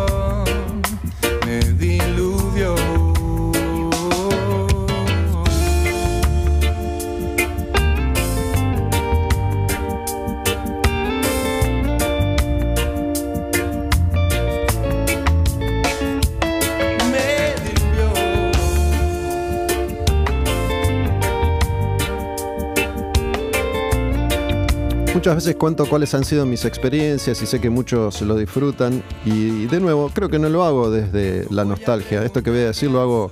Muchas 25.23 25.37
veces 25.37 25.55
cuento 25.55 25.87
cuáles 25.87 26.13
han 26.17 26.25
sido 26.25 26.45
mis 26.47 26.65
experiencias 26.65 27.41
y 27.41 27.47
sé 27.47 27.61
que 27.61 27.71
muchos 27.71 28.23
lo 28.23 28.35
disfrutan. 28.35 29.05
Y 29.25 29.67
de 29.67 29.79
nuevo, 29.79 30.11
creo 30.13 30.29
que 30.29 30.41
no 30.41 30.49
lo 30.49 30.65
hago 30.65 30.91
desde 30.91 31.47
la 31.49 31.65
nostalgia. 31.65 32.25
Esto 32.25 32.43
que 32.43 32.51
voy 32.51 32.59
a 32.59 32.67
decir 32.67 32.91
lo 32.91 33.01
hago 33.01 33.31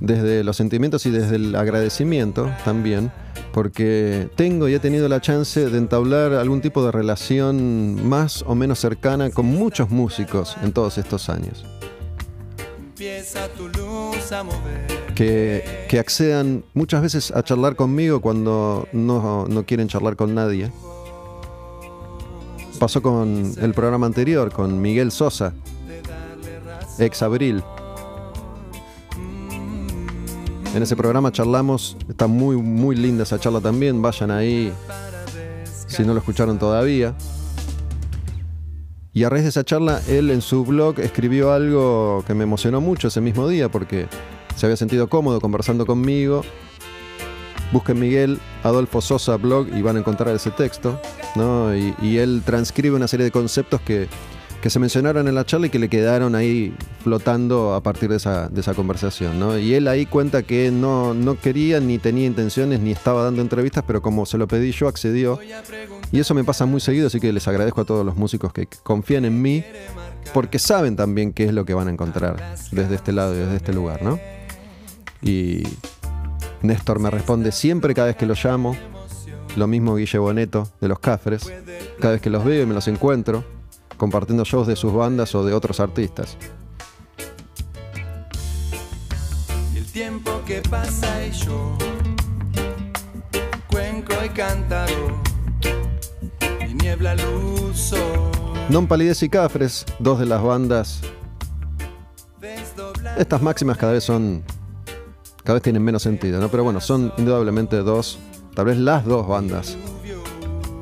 desde 0.00 0.42
los 0.44 0.56
sentimientos 0.56 1.04
y 1.04 1.10
desde 1.10 1.36
el 1.36 1.54
agradecimiento 1.56 2.50
también. 2.64 3.12
Porque 3.52 4.30
tengo 4.34 4.66
y 4.66 4.72
he 4.72 4.78
tenido 4.78 5.10
la 5.10 5.20
chance 5.20 5.68
de 5.68 5.76
entablar 5.76 6.32
algún 6.32 6.62
tipo 6.62 6.82
de 6.82 6.90
relación 6.90 8.08
más 8.08 8.42
o 8.46 8.54
menos 8.54 8.78
cercana 8.78 9.28
con 9.28 9.44
muchos 9.44 9.90
músicos 9.90 10.56
en 10.62 10.72
todos 10.72 10.96
estos 10.96 11.28
años. 11.28 11.66
Que, 15.14 15.84
que, 15.86 15.98
accedan 15.98 16.64
muchas 16.72 17.02
veces 17.02 17.30
a 17.30 17.42
charlar 17.42 17.76
conmigo 17.76 18.22
cuando 18.22 18.88
no, 18.94 19.46
no 19.48 19.66
quieren 19.66 19.86
charlar 19.86 20.16
con 20.16 20.34
nadie 20.34 20.70
pasó 22.80 23.02
con 23.02 23.52
el 23.60 23.74
programa 23.74 24.06
anterior, 24.06 24.50
con 24.50 24.80
Miguel 24.80 25.12
Sosa, 25.12 25.52
ex 26.98 27.22
Abril. 27.22 27.62
En 30.74 30.82
ese 30.82 30.96
programa 30.96 31.30
charlamos, 31.30 31.98
está 32.08 32.26
muy, 32.26 32.56
muy 32.56 32.96
linda 32.96 33.24
esa 33.24 33.38
charla 33.38 33.60
también, 33.60 34.00
vayan 34.00 34.30
ahí 34.30 34.72
si 35.86 36.04
no 36.04 36.14
lo 36.14 36.20
escucharon 36.20 36.58
todavía. 36.58 37.14
Y 39.12 39.24
a 39.24 39.28
raíz 39.28 39.42
de 39.42 39.50
esa 39.50 39.64
charla, 39.64 40.00
él 40.08 40.30
en 40.30 40.40
su 40.40 40.64
blog 40.64 41.00
escribió 41.00 41.52
algo 41.52 42.24
que 42.26 42.32
me 42.32 42.44
emocionó 42.44 42.80
mucho 42.80 43.08
ese 43.08 43.20
mismo 43.20 43.46
día 43.46 43.68
porque 43.68 44.08
se 44.56 44.64
había 44.64 44.76
sentido 44.76 45.10
cómodo 45.10 45.40
conversando 45.40 45.84
conmigo 45.84 46.42
Busquen 47.72 48.00
Miguel 48.00 48.38
Adolfo 48.62 49.00
Sosa 49.00 49.36
blog 49.36 49.68
y 49.74 49.82
van 49.82 49.96
a 49.96 50.00
encontrar 50.00 50.34
ese 50.34 50.50
texto. 50.50 51.00
¿no? 51.36 51.74
Y, 51.76 52.18
él 52.18 52.42
transcribe 52.44 52.96
una 52.96 53.08
serie 53.08 53.24
de 53.24 53.30
conceptos 53.30 53.80
que, 53.80 54.08
se 54.68 54.78
mencionaron 54.78 55.26
en 55.26 55.34
la 55.34 55.46
charla 55.46 55.68
y 55.68 55.70
que 55.70 55.78
le 55.78 55.88
quedaron 55.88 56.34
ahí 56.34 56.74
flotando 57.02 57.72
a 57.74 57.82
partir 57.82 58.10
de 58.10 58.16
esa, 58.16 58.48
de 58.48 58.60
esa 58.60 58.74
conversación. 58.74 59.38
¿no? 59.38 59.56
Y 59.56 59.74
él 59.74 59.88
ahí 59.88 60.04
cuenta 60.04 60.42
que 60.42 60.70
no, 60.70 61.14
no 61.14 61.38
quería 61.38 61.80
ni 61.80 61.98
tenía 61.98 62.26
intenciones 62.26 62.80
ni 62.80 62.90
estaba 62.90 63.24
dando 63.24 63.40
entrevistas, 63.40 63.84
pero 63.86 64.02
como 64.02 64.26
se 64.26 64.36
lo 64.36 64.46
pedí 64.48 64.72
yo, 64.72 64.88
accedió. 64.88 65.38
Y 66.12 66.20
eso 66.20 66.34
me 66.34 66.44
pasa 66.44 66.66
muy 66.66 66.80
seguido, 66.80 67.06
así 67.06 67.20
que 67.20 67.32
les 67.32 67.46
agradezco 67.48 67.80
a 67.80 67.84
todos 67.84 68.04
los 68.04 68.16
músicos 68.16 68.52
que 68.52 68.68
confían 68.82 69.24
en 69.24 69.40
mí, 69.40 69.64
porque 70.34 70.58
saben 70.58 70.96
también 70.96 71.32
qué 71.32 71.44
es 71.44 71.54
lo 71.54 71.64
que 71.64 71.72
van 71.72 71.88
a 71.88 71.90
encontrar 71.92 72.56
desde 72.72 72.96
este 72.96 73.12
lado 73.12 73.34
y 73.34 73.38
desde 73.38 73.56
este 73.56 73.72
lugar. 73.72 74.02
¿no? 74.02 74.18
Y 75.22 75.62
Néstor 76.62 76.98
me 76.98 77.10
responde 77.10 77.52
siempre 77.52 77.94
cada 77.94 78.08
vez 78.08 78.16
que 78.16 78.26
lo 78.26 78.34
llamo. 78.34 78.76
Lo 79.56 79.66
mismo 79.66 79.96
Guille 79.96 80.18
Boneto 80.18 80.68
de 80.80 80.88
los 80.88 80.98
Cafres. 80.98 81.50
Cada 82.00 82.12
vez 82.12 82.22
que 82.22 82.30
los 82.30 82.44
veo 82.44 82.62
y 82.62 82.66
me 82.66 82.74
los 82.74 82.86
encuentro, 82.88 83.44
compartiendo 83.96 84.44
shows 84.44 84.66
de 84.66 84.76
sus 84.76 84.92
bandas 84.92 85.34
o 85.34 85.44
de 85.44 85.52
otros 85.52 85.80
artistas. 85.80 86.36
Y 89.74 89.78
el 89.78 89.86
tiempo 89.86 90.40
que 90.46 90.62
pasa 90.62 91.26
y 91.26 91.32
yo, 91.32 91.76
cuenco 93.68 94.14
y 94.24 94.28
cántaro, 94.28 95.20
y 96.68 96.74
niebla 96.74 97.14
luz. 97.16 97.94
Non 98.68 98.86
Palidez 98.86 99.22
y 99.24 99.28
Cafres, 99.28 99.84
dos 99.98 100.20
de 100.20 100.26
las 100.26 100.42
bandas. 100.42 101.00
Estas 103.18 103.42
máximas 103.42 103.76
cada 103.76 103.92
vez 103.92 104.04
son 104.04 104.44
cada 105.44 105.54
vez 105.54 105.62
tienen 105.62 105.82
menos 105.82 106.02
sentido, 106.02 106.40
¿no? 106.40 106.48
Pero 106.48 106.64
bueno, 106.64 106.80
son 106.80 107.12
indudablemente 107.16 107.76
dos, 107.78 108.18
tal 108.54 108.66
vez 108.66 108.76
las 108.76 109.04
dos 109.04 109.26
bandas 109.26 109.76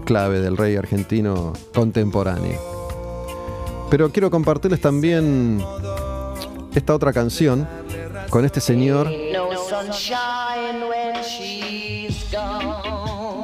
clave 0.08 0.40
del 0.40 0.56
rey 0.56 0.74
argentino 0.74 1.52
contemporáneo. 1.74 2.58
Pero 3.90 4.10
quiero 4.10 4.30
compartirles 4.30 4.80
también 4.80 5.62
esta 6.74 6.94
otra 6.94 7.12
canción 7.12 7.68
con 8.30 8.46
este 8.46 8.60
señor. 8.60 9.10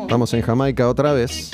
Vamos 0.09 0.33
en 0.33 0.41
Jamaica 0.41 0.89
otra 0.89 1.13
vez. 1.13 1.51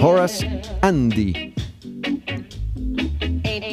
Horace 0.00 0.62
Andy. 0.80 1.57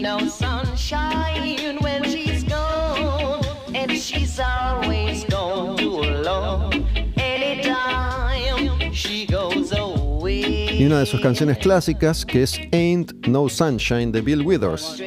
No 0.01 0.19
sunshine 0.29 1.77
when 1.81 2.03
she's 2.03 2.43
gone, 2.43 3.41
and 3.73 3.91
she's 3.91 4.39
always 4.39 5.25
gone 5.25 5.77
too 5.77 6.01
long. 6.23 6.73
Anytime 7.17 8.91
she 8.93 9.25
goes 9.25 9.71
away. 9.71 10.77
Y 10.77 10.85
una 10.85 10.99
de 10.99 11.05
sus 11.05 11.21
canciones 11.21 11.57
clásicas 11.57 12.25
que 12.25 12.43
es 12.43 12.59
Ain't 12.71 13.27
No 13.27 13.47
Sunshine 13.47 14.11
de 14.11 14.21
Bill 14.21 14.41
Withers. 14.41 15.01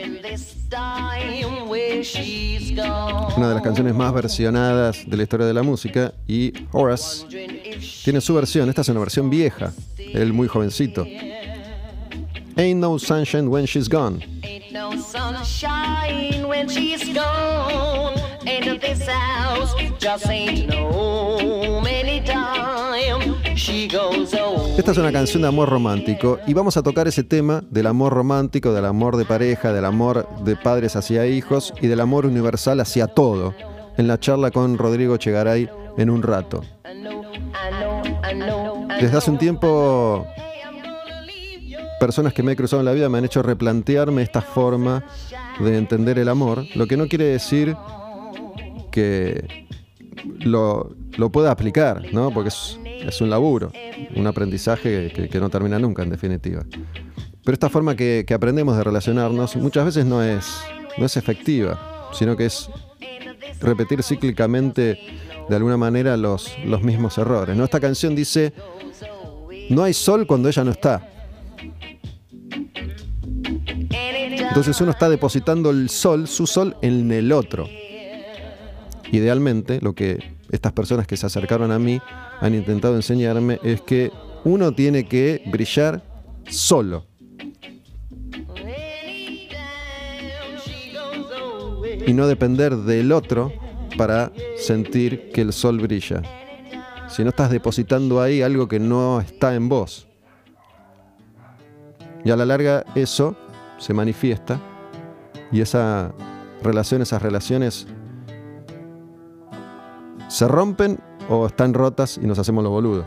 Una 3.36 3.48
de 3.48 3.54
las 3.54 3.62
canciones 3.62 3.94
más 3.94 4.12
versionadas 4.14 4.98
de 5.06 5.16
la 5.16 5.22
historia 5.22 5.46
de 5.46 5.54
la 5.54 5.62
música 5.62 6.12
y 6.26 6.52
Horace 6.72 7.26
tiene 8.04 8.20
su 8.20 8.34
versión, 8.34 8.68
esta 8.68 8.82
es 8.82 8.88
una 8.88 9.00
versión 9.00 9.30
vieja, 9.30 9.72
él 9.98 10.32
muy 10.32 10.46
jovencito. 10.48 11.04
Ain't 12.58 12.80
no 12.80 12.98
sunshine 12.98 13.48
when 13.48 13.66
she's 13.66 13.88
gone. 13.88 14.22
Ain't 14.42 14.72
no 14.72 14.90
sunshine 14.96 16.46
when 16.46 16.68
she's 16.68 17.14
gone. 17.14 18.14
Into 18.46 18.78
this 18.78 19.06
house 19.06 19.74
just 19.98 20.26
ain't 20.28 20.68
no 20.68 21.80
many 21.80 22.20
time. 22.20 22.68
esta 24.76 24.90
es 24.92 24.98
una 24.98 25.12
canción 25.12 25.42
de 25.42 25.48
amor 25.48 25.68
romántico 25.68 26.38
y 26.46 26.54
vamos 26.54 26.76
a 26.76 26.82
tocar 26.82 27.08
ese 27.08 27.24
tema 27.24 27.62
del 27.70 27.86
amor 27.86 28.12
romántico, 28.12 28.72
del 28.72 28.84
amor 28.84 29.16
de 29.16 29.24
pareja, 29.24 29.72
del 29.72 29.84
amor 29.84 30.26
de 30.44 30.56
padres 30.56 30.96
hacia 30.96 31.26
hijos 31.26 31.74
y 31.80 31.88
del 31.88 32.00
amor 32.00 32.24
universal 32.24 32.80
hacia 32.80 33.08
todo 33.08 33.54
en 33.96 34.06
la 34.06 34.18
charla 34.20 34.50
con 34.50 34.78
Rodrigo 34.78 35.16
Chegaray 35.16 35.68
en 35.96 36.10
un 36.10 36.22
rato. 36.22 36.62
Desde 39.00 39.16
hace 39.16 39.30
un 39.30 39.38
tiempo, 39.38 40.26
personas 41.98 42.32
que 42.32 42.42
me 42.42 42.52
he 42.52 42.56
cruzado 42.56 42.80
en 42.80 42.86
la 42.86 42.92
vida 42.92 43.08
me 43.08 43.18
han 43.18 43.24
hecho 43.24 43.42
replantearme 43.42 44.22
esta 44.22 44.40
forma 44.40 45.04
de 45.60 45.76
entender 45.76 46.18
el 46.18 46.28
amor, 46.28 46.64
lo 46.74 46.86
que 46.86 46.96
no 46.96 47.06
quiere 47.06 47.24
decir 47.24 47.76
que 48.90 49.66
lo, 50.40 50.96
pueda 51.32 51.50
aplicar, 51.50 52.02
¿no? 52.12 52.32
Porque 52.32 52.48
es, 52.48 53.20
un 53.20 53.30
laburo, 53.30 53.72
un 54.14 54.26
aprendizaje 54.26 55.12
que, 55.12 55.28
que 55.28 55.40
no 55.40 55.50
termina 55.50 55.78
nunca, 55.78 56.02
en 56.02 56.10
definitiva. 56.10 56.64
Pero 57.44 57.54
esta 57.54 57.68
forma 57.68 57.96
que, 57.96 58.24
que 58.26 58.34
aprendemos 58.34 58.76
de 58.76 58.84
relacionarnos 58.84 59.56
muchas 59.56 59.84
veces 59.86 60.04
no 60.04 60.22
es, 60.22 60.60
no 60.98 61.06
es 61.06 61.16
efectiva, 61.16 62.08
sino 62.12 62.36
que 62.36 62.46
es 62.46 62.68
repetir 63.60 64.02
cíclicamente 64.02 64.98
de 65.48 65.56
alguna 65.56 65.76
manera 65.76 66.16
los, 66.16 66.56
los 66.64 66.82
mismos 66.82 67.16
errores. 67.18 67.56
¿no? 67.56 67.64
Esta 67.64 67.80
canción 67.80 68.14
dice, 68.14 68.52
no 69.70 69.82
hay 69.82 69.94
sol 69.94 70.26
cuando 70.26 70.48
ella 70.48 70.64
no 70.64 70.70
está. 70.70 71.08
Entonces 74.58 74.80
uno 74.80 74.90
está 74.90 75.08
depositando 75.08 75.70
el 75.70 75.88
sol, 75.88 76.26
su 76.26 76.44
sol, 76.44 76.76
en 76.82 77.12
el 77.12 77.30
otro. 77.30 77.68
Idealmente, 79.12 79.78
lo 79.80 79.94
que 79.94 80.34
estas 80.50 80.72
personas 80.72 81.06
que 81.06 81.16
se 81.16 81.26
acercaron 81.26 81.70
a 81.70 81.78
mí 81.78 82.00
han 82.40 82.56
intentado 82.56 82.96
enseñarme 82.96 83.60
es 83.62 83.82
que 83.82 84.10
uno 84.42 84.72
tiene 84.72 85.06
que 85.06 85.44
brillar 85.46 86.02
solo. 86.48 87.06
Y 92.04 92.12
no 92.12 92.26
depender 92.26 92.74
del 92.78 93.12
otro 93.12 93.52
para 93.96 94.32
sentir 94.56 95.30
que 95.30 95.42
el 95.42 95.52
sol 95.52 95.78
brilla. 95.78 96.20
Si 97.08 97.22
no 97.22 97.28
estás 97.28 97.52
depositando 97.52 98.20
ahí 98.20 98.42
algo 98.42 98.66
que 98.66 98.80
no 98.80 99.20
está 99.20 99.54
en 99.54 99.68
vos. 99.68 100.08
Y 102.24 102.32
a 102.32 102.36
la 102.36 102.44
larga 102.44 102.84
eso 102.96 103.36
se 103.78 103.94
manifiesta 103.94 104.60
y 105.50 105.60
esa 105.60 106.12
relación, 106.62 107.02
esas 107.02 107.22
relaciones 107.22 107.86
se 110.28 110.46
rompen 110.46 110.98
o 111.28 111.46
están 111.46 111.72
rotas 111.74 112.18
y 112.22 112.26
nos 112.26 112.38
hacemos 112.38 112.62
los 112.62 112.72
boludos. 112.72 113.06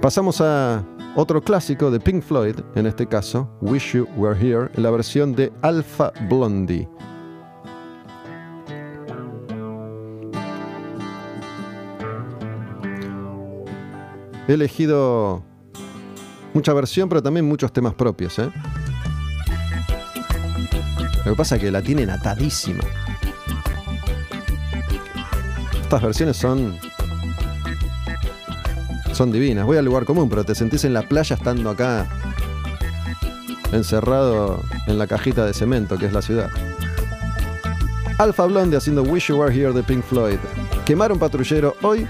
Pasamos 0.00 0.40
a 0.40 0.84
otro 1.14 1.42
clásico 1.42 1.90
de 1.90 2.00
Pink 2.00 2.22
Floyd, 2.22 2.56
en 2.74 2.86
este 2.86 3.06
caso, 3.06 3.48
Wish 3.60 3.92
You 3.92 4.08
Were 4.16 4.36
Here, 4.36 4.70
en 4.74 4.82
la 4.82 4.90
versión 4.90 5.34
de 5.34 5.52
Alpha 5.62 6.12
Blondie. 6.28 6.88
He 14.48 14.54
elegido 14.54 15.44
mucha 16.54 16.72
versión, 16.72 17.08
pero 17.08 17.22
también 17.22 17.46
muchos 17.46 17.72
temas 17.72 17.94
propios. 17.94 18.38
¿eh? 18.38 18.50
Lo 21.24 21.32
que 21.32 21.36
pasa 21.36 21.56
es 21.56 21.62
que 21.62 21.70
la 21.70 21.82
tienen 21.82 22.10
atadísima. 22.10 22.84
Estas 25.82 26.02
versiones 26.02 26.36
son. 26.36 26.78
Son 29.12 29.30
divinas. 29.30 29.66
Voy 29.66 29.76
al 29.76 29.84
lugar 29.84 30.04
común, 30.04 30.28
pero 30.28 30.42
te 30.42 30.54
sentís 30.54 30.84
en 30.84 30.94
la 30.94 31.02
playa 31.02 31.36
estando 31.36 31.70
acá. 31.70 32.08
Encerrado 33.72 34.62
en 34.86 34.98
la 34.98 35.06
cajita 35.06 35.44
de 35.46 35.52
cemento 35.54 35.98
que 35.98 36.06
es 36.06 36.12
la 36.12 36.22
ciudad. 36.22 36.50
Alpha 38.18 38.46
Blonde 38.46 38.76
haciendo 38.76 39.02
Wish 39.02 39.28
You 39.28 39.36
Were 39.36 39.54
Here 39.54 39.72
de 39.72 39.82
Pink 39.82 40.02
Floyd. 40.04 40.38
Quemaron 40.84 41.18
patrullero 41.18 41.76
hoy. 41.82 42.06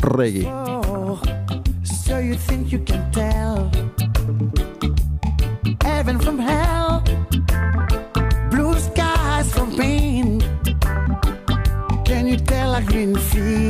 Reggae. 0.00 0.69
You 2.20 2.34
think 2.34 2.70
you 2.70 2.78
can 2.80 3.10
tell 3.12 3.70
heaven 5.82 6.18
from 6.20 6.38
hell, 6.38 7.02
blue 8.50 8.78
skies 8.78 9.52
from 9.54 9.74
pain? 9.76 10.40
Can 12.04 12.26
you 12.26 12.36
tell 12.36 12.74
a 12.74 12.82
green 12.82 13.16
field 13.16 13.69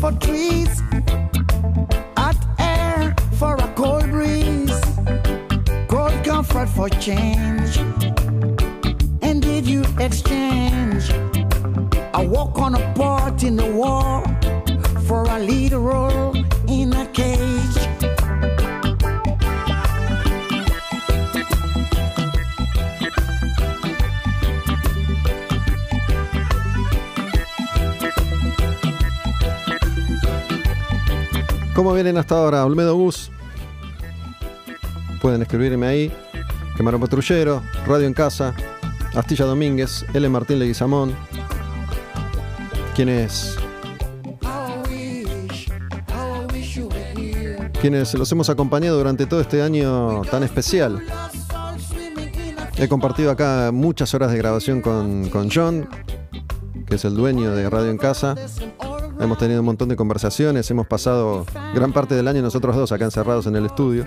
for 0.00 0.12
trees, 0.12 0.82
hot 2.16 2.36
air 2.58 3.14
for 3.38 3.54
a 3.56 3.68
cold 3.74 4.10
breeze, 4.10 4.80
cold 5.88 6.12
comfort 6.24 6.68
for 6.68 6.88
change. 6.88 7.78
And 9.22 9.40
did 9.40 9.66
you 9.66 9.84
exchange 9.98 11.10
a 12.12 12.26
walk 12.26 12.58
on 12.58 12.74
a 12.74 12.94
part 12.94 13.42
in 13.42 13.56
the 13.56 13.70
war 13.72 14.22
for 15.06 15.24
a 15.24 15.38
lead 15.38 15.72
role 15.72 16.36
in 16.68 16.92
a 16.92 17.06
cage? 17.06 17.45
¿Cómo 31.86 31.94
vienen 31.94 32.18
hasta 32.18 32.34
ahora? 32.34 32.66
Olmedo 32.66 32.96
Bus. 32.96 33.30
Pueden 35.22 35.40
escribirme 35.42 35.86
ahí. 35.86 36.12
Quemaron 36.76 37.00
Patrullero, 37.00 37.62
Radio 37.86 38.08
en 38.08 38.12
Casa, 38.12 38.56
Astilla 39.14 39.44
Domínguez, 39.44 40.04
L. 40.12 40.28
Martín 40.28 40.58
Leguizamón. 40.58 41.14
Quienes, 42.96 43.56
quienes 47.80 48.14
los 48.14 48.32
hemos 48.32 48.50
acompañado 48.50 48.98
durante 48.98 49.26
todo 49.26 49.40
este 49.40 49.62
año 49.62 50.22
tan 50.22 50.42
especial. 50.42 51.00
He 52.76 52.88
compartido 52.88 53.30
acá 53.30 53.70
muchas 53.72 54.12
horas 54.12 54.32
de 54.32 54.38
grabación 54.38 54.80
con, 54.82 55.28
con 55.30 55.48
John, 55.54 55.88
que 56.88 56.96
es 56.96 57.04
el 57.04 57.14
dueño 57.14 57.54
de 57.54 57.70
Radio 57.70 57.92
en 57.92 57.98
Casa. 57.98 58.34
Hemos 59.18 59.38
tenido 59.38 59.60
un 59.60 59.66
montón 59.66 59.88
de 59.88 59.96
conversaciones, 59.96 60.70
hemos 60.70 60.86
pasado 60.86 61.46
gran 61.74 61.92
parte 61.92 62.14
del 62.14 62.28
año 62.28 62.42
nosotros 62.42 62.76
dos 62.76 62.92
acá 62.92 63.06
encerrados 63.06 63.46
en 63.46 63.56
el 63.56 63.66
estudio 63.66 64.04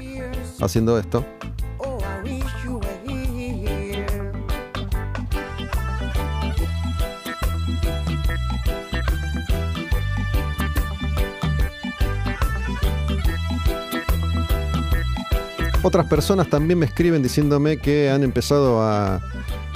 haciendo 0.61 0.99
esto. 0.99 1.25
Otras 15.81 16.07
personas 16.07 16.49
también 16.49 16.77
me 16.77 16.85
escriben 16.85 17.23
diciéndome 17.23 17.77
que 17.77 18.11
han 18.11 18.23
empezado 18.23 18.81
a 18.83 19.21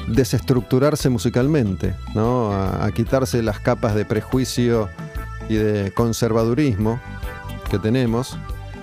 desestructurarse 0.08 1.10
musicalmente, 1.10 1.96
¿no? 2.14 2.52
a, 2.52 2.86
a 2.86 2.92
quitarse 2.92 3.42
las 3.42 3.60
capas 3.60 3.96
de 3.96 4.06
prejuicio 4.06 4.90
y 5.50 5.56
de 5.56 5.92
conservadurismo 5.92 7.00
que 7.70 7.80
tenemos, 7.80 8.38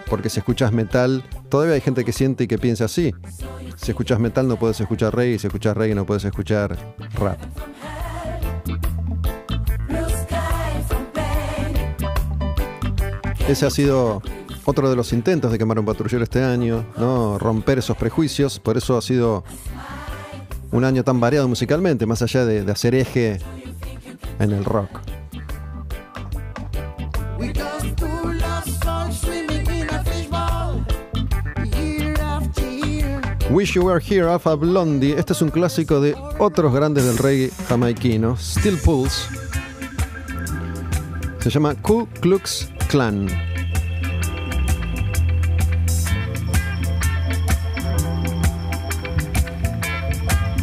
porque 0.09 0.29
si 0.29 0.40
escuchas 0.40 0.73
metal, 0.73 1.25
todavía 1.49 1.75
hay 1.75 1.81
gente 1.81 2.05
que 2.05 2.12
siente 2.12 2.44
y 2.44 2.46
que 2.49 2.59
piensa 2.59 2.87
así. 2.87 3.14
Si 3.77 3.92
escuchas 3.92 4.18
metal 4.18 4.49
no 4.49 4.57
puedes 4.57 4.81
escuchar 4.81 5.14
reggae, 5.14 5.38
si 5.38 5.46
escuchas 5.46 5.77
reggae 5.77 5.94
no 5.94 6.05
puedes 6.05 6.25
escuchar 6.25 6.77
rap. 7.14 7.38
Ese 13.49 13.66
ha 13.66 13.70
sido 13.70 14.23
otro 14.64 14.90
de 14.90 14.96
los 14.96 15.12
intentos 15.12 15.51
de 15.51 15.59
quemar 15.59 15.79
un 15.79 15.85
patrullero 15.85 16.23
este 16.23 16.42
año, 16.42 16.85
¿no? 16.96 17.38
Romper 17.38 17.79
esos 17.79 17.96
prejuicios, 17.96 18.61
por 18.61 18.77
eso 18.77 18.96
ha 18.96 19.03
sido 19.03 19.44
un 20.70 20.85
año 20.85 21.03
tan 21.03 21.18
variado 21.18 21.49
musicalmente, 21.49 22.07
más 22.07 22.23
allá 22.23 22.44
de, 22.44 22.64
de 22.64 22.73
hacer 22.73 22.94
eje 22.94 23.40
en 24.38 24.53
el 24.53 24.64
rock. 24.64 25.01
Wish 33.51 33.75
You 33.75 33.83
Were 33.83 34.01
Here, 34.01 34.31
Alpha 34.31 34.55
Blondie. 34.55 35.19
Este 35.19 35.33
es 35.33 35.43
un 35.43 35.51
clásico 35.51 36.01
de 36.01 36.15
otros 36.39 36.73
grandes 36.73 37.05
del 37.05 37.19
reggae 37.19 37.51
jamaiquino, 37.69 38.37
Steel 38.37 38.79
Pulse. 38.79 39.29
Se 41.41 41.51
llama 41.51 41.75
Ku 41.75 42.07
Klux 42.21 42.69
Klan. 42.89 43.27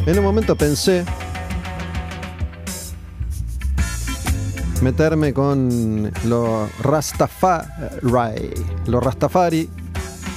En 0.05 0.17
un 0.17 0.23
momento 0.23 0.55
pensé 0.55 1.03
meterme 4.81 5.33
con 5.33 6.09
los 6.23 6.79
Rastafari, 6.79 7.67
los 8.85 9.03
Rastafari 9.03 9.69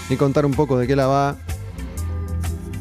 y 0.08 0.16
contar 0.16 0.44
un 0.44 0.52
poco 0.52 0.76
de 0.76 0.88
qué 0.88 0.96
la 0.96 1.06
va. 1.06 1.36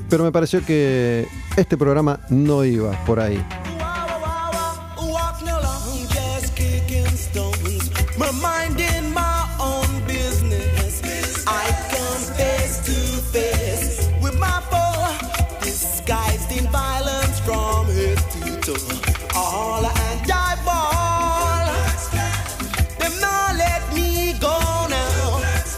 Pero 0.09 0.23
me 0.23 0.31
pareció 0.31 0.65
que 0.65 1.27
este 1.55 1.77
programa 1.77 2.19
no 2.29 2.65
iba 2.65 2.91
por 3.05 3.19
ahí. 3.19 3.43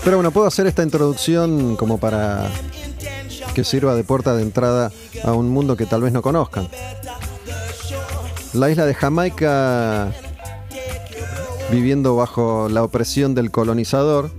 Pero 0.04 0.18
bueno, 0.18 0.32
puedo 0.32 0.48
hacer 0.48 0.66
esta 0.66 0.82
introducción 0.84 1.76
como 1.76 1.98
para 2.00 2.50
que 3.54 3.64
sirva 3.64 3.96
de 3.96 4.04
puerta 4.04 4.36
de 4.36 4.44
entrada 4.44 4.92
a 5.24 5.34
un 5.34 5.50
mundo 5.50 5.76
que 5.76 5.86
tal 5.86 6.02
vez 6.02 6.14
no 6.14 6.22
conozcan. 6.22 6.68
La 8.54 8.70
isla 8.70 8.86
de 8.86 8.94
Jamaica, 8.94 10.12
viviendo 11.72 12.16
bajo 12.16 12.68
la 12.70 12.84
opresión 12.84 13.34
del 13.36 13.52
colonizador, 13.52 14.32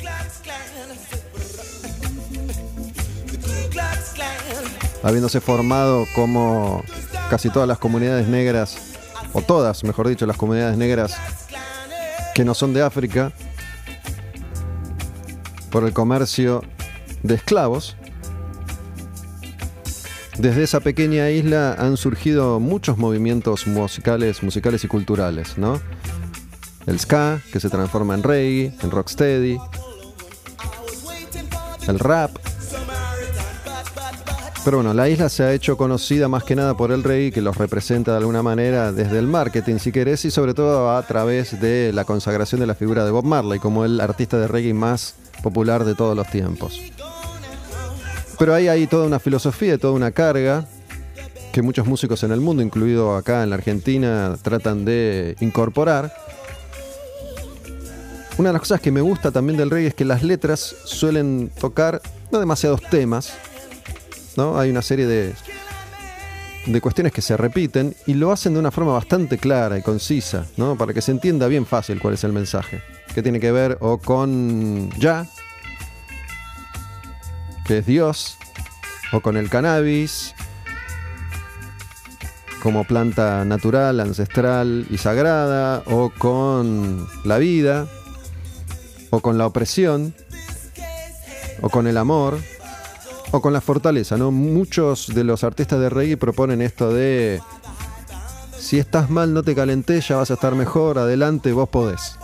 habiéndose 5.02 5.40
formado 5.40 6.06
como 6.14 6.82
casi 7.30 7.50
todas 7.50 7.68
las 7.68 7.78
comunidades 7.78 8.28
negras, 8.28 8.76
o 9.32 9.40
todas, 9.40 9.82
mejor 9.84 10.08
dicho, 10.08 10.26
las 10.26 10.36
comunidades 10.36 10.76
negras 10.76 11.16
que 12.34 12.44
no 12.44 12.54
son 12.54 12.74
de 12.74 12.82
África, 12.82 13.32
por 15.70 15.84
el 15.84 15.92
comercio 15.92 16.62
de 17.22 17.34
esclavos. 17.34 17.96
Desde 20.42 20.64
esa 20.64 20.80
pequeña 20.80 21.30
isla 21.30 21.76
han 21.78 21.96
surgido 21.96 22.58
muchos 22.58 22.98
movimientos 22.98 23.68
musicales, 23.68 24.42
musicales 24.42 24.82
y 24.82 24.88
culturales, 24.88 25.56
¿no? 25.56 25.80
El 26.84 26.98
ska, 26.98 27.40
que 27.52 27.60
se 27.60 27.70
transforma 27.70 28.14
en 28.14 28.24
reggae, 28.24 28.74
en 28.82 28.90
rocksteady, 28.90 29.56
el 31.86 31.98
rap. 32.00 32.32
Pero 34.64 34.78
bueno, 34.78 34.92
la 34.94 35.08
isla 35.08 35.28
se 35.28 35.44
ha 35.44 35.52
hecho 35.52 35.76
conocida 35.76 36.26
más 36.26 36.42
que 36.42 36.56
nada 36.56 36.76
por 36.76 36.90
el 36.90 37.04
reggae, 37.04 37.30
que 37.30 37.40
los 37.40 37.56
representa 37.56 38.10
de 38.10 38.18
alguna 38.18 38.42
manera 38.42 38.90
desde 38.90 39.20
el 39.20 39.28
marketing, 39.28 39.76
si 39.78 39.92
querés, 39.92 40.24
y 40.24 40.32
sobre 40.32 40.54
todo 40.54 40.90
a 40.90 41.06
través 41.06 41.60
de 41.60 41.92
la 41.92 42.04
consagración 42.04 42.60
de 42.60 42.66
la 42.66 42.74
figura 42.74 43.04
de 43.04 43.12
Bob 43.12 43.24
Marley 43.24 43.60
como 43.60 43.84
el 43.84 44.00
artista 44.00 44.40
de 44.40 44.48
reggae 44.48 44.74
más 44.74 45.14
popular 45.40 45.84
de 45.84 45.94
todos 45.94 46.16
los 46.16 46.26
tiempos. 46.26 46.80
Pero 48.42 48.54
ahí 48.56 48.66
hay 48.66 48.88
toda 48.88 49.06
una 49.06 49.20
filosofía, 49.20 49.78
toda 49.78 49.92
una 49.92 50.10
carga 50.10 50.66
que 51.52 51.62
muchos 51.62 51.86
músicos 51.86 52.24
en 52.24 52.32
el 52.32 52.40
mundo, 52.40 52.60
incluido 52.60 53.14
acá 53.14 53.44
en 53.44 53.50
la 53.50 53.54
Argentina, 53.54 54.36
tratan 54.42 54.84
de 54.84 55.36
incorporar. 55.38 56.12
Una 58.38 58.48
de 58.48 58.52
las 58.54 58.62
cosas 58.62 58.80
que 58.80 58.90
me 58.90 59.00
gusta 59.00 59.30
también 59.30 59.56
del 59.56 59.70
reggae 59.70 59.86
es 59.86 59.94
que 59.94 60.04
las 60.04 60.24
letras 60.24 60.74
suelen 60.82 61.52
tocar 61.60 62.02
no 62.32 62.40
demasiados 62.40 62.80
temas, 62.90 63.32
¿no? 64.36 64.58
Hay 64.58 64.70
una 64.70 64.82
serie 64.82 65.06
de, 65.06 65.34
de 66.66 66.80
cuestiones 66.80 67.12
que 67.12 67.22
se 67.22 67.36
repiten 67.36 67.94
y 68.08 68.14
lo 68.14 68.32
hacen 68.32 68.54
de 68.54 68.58
una 68.58 68.72
forma 68.72 68.92
bastante 68.92 69.38
clara 69.38 69.78
y 69.78 69.82
concisa, 69.82 70.46
¿no? 70.56 70.76
Para 70.76 70.92
que 70.92 71.00
se 71.00 71.12
entienda 71.12 71.46
bien 71.46 71.64
fácil 71.64 72.00
cuál 72.00 72.14
es 72.14 72.24
el 72.24 72.32
mensaje. 72.32 72.82
Que 73.14 73.22
tiene 73.22 73.38
que 73.38 73.52
ver 73.52 73.78
o 73.78 73.98
con 73.98 74.90
ya, 74.98 75.28
que 77.66 77.78
es 77.78 77.86
Dios, 77.86 78.36
o 79.12 79.20
con 79.20 79.36
el 79.36 79.50
cannabis, 79.50 80.34
como 82.62 82.84
planta 82.84 83.44
natural, 83.44 84.00
ancestral 84.00 84.86
y 84.90 84.98
sagrada, 84.98 85.82
o 85.86 86.10
con 86.16 87.08
la 87.24 87.38
vida, 87.38 87.86
o 89.10 89.20
con 89.20 89.36
la 89.38 89.46
opresión, 89.46 90.14
o 91.60 91.68
con 91.68 91.86
el 91.86 91.96
amor, 91.96 92.38
o 93.32 93.40
con 93.40 93.52
la 93.52 93.60
fortaleza, 93.60 94.16
¿no? 94.16 94.30
Muchos 94.30 95.08
de 95.14 95.24
los 95.24 95.44
artistas 95.44 95.80
de 95.80 95.90
reggae 95.90 96.16
proponen 96.16 96.62
esto 96.62 96.92
de 96.92 97.40
si 98.58 98.78
estás 98.78 99.10
mal 99.10 99.34
no 99.34 99.42
te 99.42 99.54
calentés, 99.54 100.08
ya 100.08 100.16
vas 100.16 100.30
a 100.30 100.34
estar 100.34 100.54
mejor, 100.54 100.98
adelante, 100.98 101.52
vos 101.52 101.68
podés. 101.68 102.16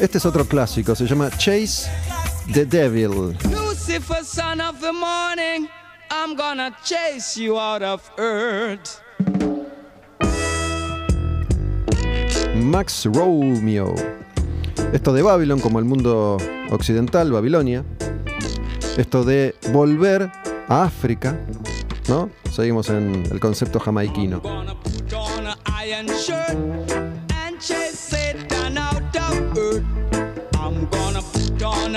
Este 0.00 0.18
es 0.18 0.26
otro 0.26 0.44
clásico, 0.44 0.94
se 0.94 1.06
llama 1.06 1.28
Chase 1.38 1.90
the 2.52 2.64
Devil. 2.64 3.36
Lucifer, 3.50 4.24
son 4.24 4.60
of 4.60 4.80
the 4.80 4.92
morning, 4.92 5.68
I'm 6.10 6.36
gonna 6.36 6.76
chase 6.84 7.36
you 7.36 7.58
out 7.58 7.82
of 7.82 8.08
earth. 8.16 9.00
Max 12.54 13.06
Romeo. 13.06 13.92
Esto 14.92 15.12
de 15.12 15.22
Babylon 15.22 15.58
como 15.58 15.80
el 15.80 15.84
mundo 15.84 16.36
occidental, 16.70 17.32
Babilonia. 17.32 17.84
Esto 18.96 19.24
de 19.24 19.56
volver 19.72 20.30
a 20.68 20.84
África, 20.84 21.36
¿no? 22.08 22.30
Seguimos 22.52 22.88
en 22.90 23.24
el 23.30 23.40
concepto 23.40 23.80
jamaiquino. 23.80 24.42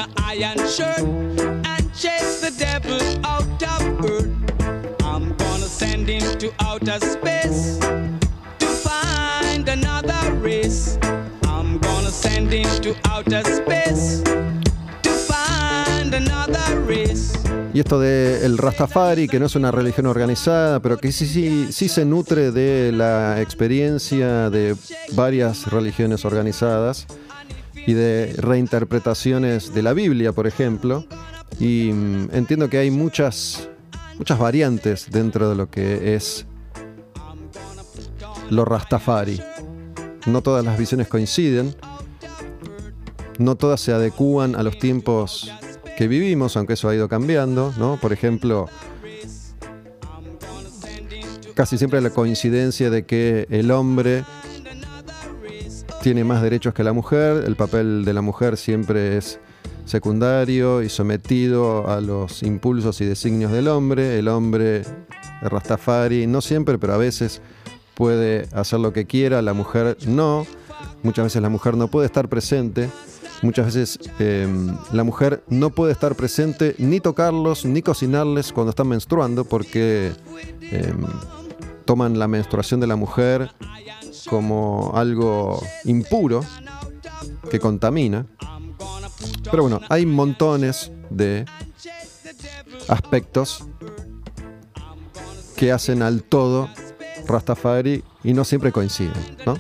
An 0.02 0.10
iron 0.18 0.58
shirt 0.68 1.00
and 1.00 1.94
chase 1.94 2.42
the 2.42 2.52
devil 2.58 3.00
out 3.24 3.62
of 3.62 3.82
earth. 4.06 4.30
I'm 5.04 5.36
gonna 5.38 5.68
send 5.68 6.08
him 6.08 6.38
to 6.40 6.52
outer 6.60 7.00
space 7.00 7.78
to 8.60 8.66
find 8.66 9.68
another 9.70 10.34
race. 10.42 10.98
I'm 11.44 11.80
gonna 11.80 12.10
send 12.10 12.52
him 12.52 12.70
to 12.82 12.96
outer 13.06 13.44
space 13.44 14.24
to 15.04 15.12
find 15.30 16.14
another 16.14 16.82
race. 16.88 17.34
Y 17.74 17.80
esto 17.80 18.00
de 18.00 18.44
el 18.46 18.58
Rastafari, 18.58 19.28
que 19.28 19.40
no 19.40 19.46
es 19.46 19.56
una 19.56 19.72
religión 19.72 20.08
organizada, 20.08 20.80
pero 20.82 20.98
que 20.98 21.12
sí, 21.12 21.26
sí, 21.26 21.68
sí 21.72 21.88
se 21.88 22.06
nutre 22.06 22.52
de 22.52 22.92
la 22.92 23.40
experiencia 23.40 24.50
de 24.50 24.76
varias 25.14 25.68
religiones 25.68 26.26
organizadas 26.26 27.08
y 27.86 27.94
de 27.94 28.34
reinterpretaciones 28.38 29.74
de 29.74 29.82
la 29.82 29.94
Biblia, 29.94 30.32
por 30.32 30.48
ejemplo. 30.48 31.06
Y 31.60 31.92
mm, 31.94 32.30
entiendo 32.34 32.70
que 32.70 32.78
hay 32.78 32.92
muchas, 32.92 33.70
muchas 34.18 34.40
variantes 34.40 35.08
dentro 35.10 35.50
de 35.50 35.56
lo 35.56 35.70
que 35.70 36.16
es 36.16 36.46
lo 38.50 38.66
Rastafari. 38.66 39.42
No 40.28 40.42
todas 40.42 40.64
las 40.64 40.78
visiones 40.78 41.08
coinciden, 41.08 41.76
no 43.40 43.56
todas 43.56 43.82
se 43.82 43.92
adecúan 43.92 44.56
a 44.56 44.64
los 44.64 44.78
tiempos 44.78 45.52
que 45.98 46.08
vivimos, 46.08 46.58
aunque 46.58 46.74
eso 46.74 46.90
ha 46.90 46.96
ido 46.96 47.10
cambiando, 47.10 47.74
¿no? 47.78 47.98
Por 48.00 48.14
ejemplo, 48.14 48.68
casi 51.56 51.78
siempre 51.78 52.02
la 52.02 52.12
coincidencia 52.12 52.90
de 52.90 53.06
que 53.06 53.48
el 53.50 53.72
hombre 53.72 54.24
tiene 56.02 56.24
más 56.24 56.42
derechos 56.42 56.74
que 56.74 56.84
la 56.84 56.94
mujer, 56.94 57.44
el 57.46 57.56
papel 57.56 58.04
de 58.06 58.14
la 58.14 58.22
mujer 58.22 58.58
siempre 58.58 59.18
es 59.18 59.40
secundario 59.86 60.82
y 60.82 60.90
sometido 60.90 61.88
a 61.88 62.02
los 62.02 62.42
impulsos 62.42 63.02
y 63.02 63.06
designios 63.06 63.52
del 63.52 63.68
hombre, 63.68 64.18
el 64.18 64.28
hombre 64.28 64.84
Rastafari, 65.42 66.26
no 66.26 66.42
siempre, 66.42 66.80
pero 66.80 66.94
a 66.94 66.98
veces 66.98 67.42
puede 67.94 68.48
hacer 68.54 68.80
lo 68.80 68.94
que 68.94 69.06
quiera, 69.06 69.42
la 69.44 69.54
mujer 69.54 69.98
no, 70.08 70.48
muchas 71.04 71.26
veces 71.26 71.42
la 71.42 71.50
mujer 71.50 71.78
no 71.78 71.88
puede 71.88 72.08
estar 72.08 72.28
presente, 72.30 72.90
muchas 73.44 73.68
veces 73.68 74.00
eh, 74.18 74.48
la 74.92 75.04
mujer 75.04 75.44
no 75.50 75.70
puede 75.70 75.94
estar 75.94 76.16
presente 76.16 76.74
ni 76.80 77.00
tocarlos 77.00 77.64
ni 77.66 77.84
cocinarles 77.84 78.54
cuando 78.54 78.72
están 78.72 78.88
menstruando 78.88 79.46
porque 79.46 80.14
eh, 80.62 80.94
toman 81.86 82.18
la 82.18 82.28
menstruación 82.28 82.80
de 82.80 82.88
la 82.88 82.96
mujer 82.96 83.52
como 84.30 84.92
algo 84.96 85.62
impuro 85.86 86.44
que 87.50 87.60
contamina. 87.60 88.26
Pero 89.50 89.64
bueno, 89.64 89.82
hay 89.90 90.06
montones 90.06 90.92
de 91.10 91.46
aspectos 92.88 93.66
que 95.56 95.72
hacen 95.72 96.02
al 96.02 96.24
todo 96.24 96.70
Rastafari 97.28 98.04
y 98.24 98.34
no 98.34 98.44
siempre 98.44 98.72
coinciden, 98.72 99.38
¿no? 99.46 99.56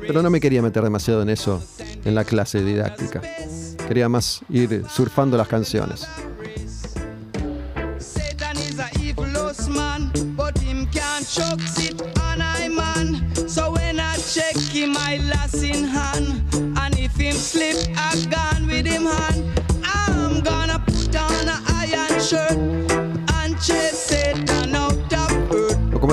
Pero 0.00 0.22
no 0.22 0.30
me 0.30 0.40
quería 0.40 0.62
meter 0.62 0.82
demasiado 0.82 1.22
en 1.22 1.30
eso 1.30 1.62
en 2.04 2.14
la 2.14 2.24
clase 2.24 2.62
didáctica. 2.62 3.20
Quería 3.88 4.08
más 4.08 4.40
ir 4.48 4.84
surfando 4.88 5.36
las 5.36 5.48
canciones. 5.48 6.06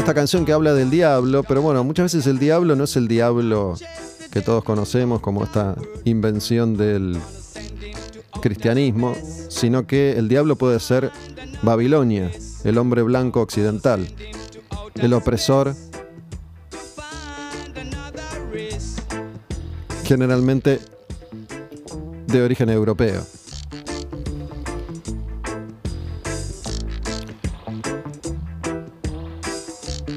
Esta 0.03 0.13
canción 0.13 0.43
que 0.43 0.51
habla 0.51 0.73
del 0.73 0.89
diablo, 0.89 1.43
pero 1.43 1.61
bueno, 1.61 1.81
muchas 1.85 2.11
veces 2.11 2.27
el 2.27 2.37
diablo 2.37 2.75
no 2.75 2.83
es 2.83 2.97
el 2.97 3.07
diablo 3.07 3.75
que 4.31 4.41
todos 4.41 4.61
conocemos 4.61 5.21
como 5.21 5.45
esta 5.45 5.77
invención 6.03 6.75
del 6.75 7.17
cristianismo, 8.41 9.15
sino 9.47 9.87
que 9.87 10.17
el 10.17 10.27
diablo 10.27 10.57
puede 10.57 10.81
ser 10.81 11.09
Babilonia, 11.61 12.29
el 12.65 12.77
hombre 12.79 13.01
blanco 13.01 13.39
occidental, 13.39 14.05
el 14.95 15.13
opresor 15.13 15.73
generalmente 20.03 20.81
de 22.27 22.41
origen 22.41 22.69
europeo. 22.69 23.21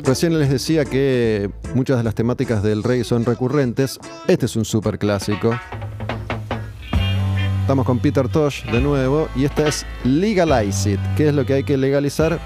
Recién 0.07 0.39
les 0.39 0.49
decía 0.49 0.85
que 0.85 1.51
muchas 1.75 1.97
de 1.97 2.05
las 2.05 2.15
temáticas 2.15 2.63
del 2.63 2.85
rey 2.85 3.03
son 3.03 3.25
recurrentes. 3.25 3.99
Este 4.29 4.47
es 4.47 4.55
un 4.55 4.65
super 4.65 5.01
clásico. 5.01 5.59
Estamos 7.63 7.85
con 7.85 7.99
Peter 7.99 8.29
Tosh 8.29 8.65
de 8.67 8.81
nuevo 8.81 9.29
y 9.35 9.45
esta 9.47 9.67
es 9.67 9.85
Legalize 10.05 10.93
It. 10.93 11.01
¿Qué 11.17 11.29
es 11.29 11.35
lo 11.35 11.45
que 11.45 11.55
hay 11.55 11.65
que 11.65 11.77
legalizar? 11.77 12.39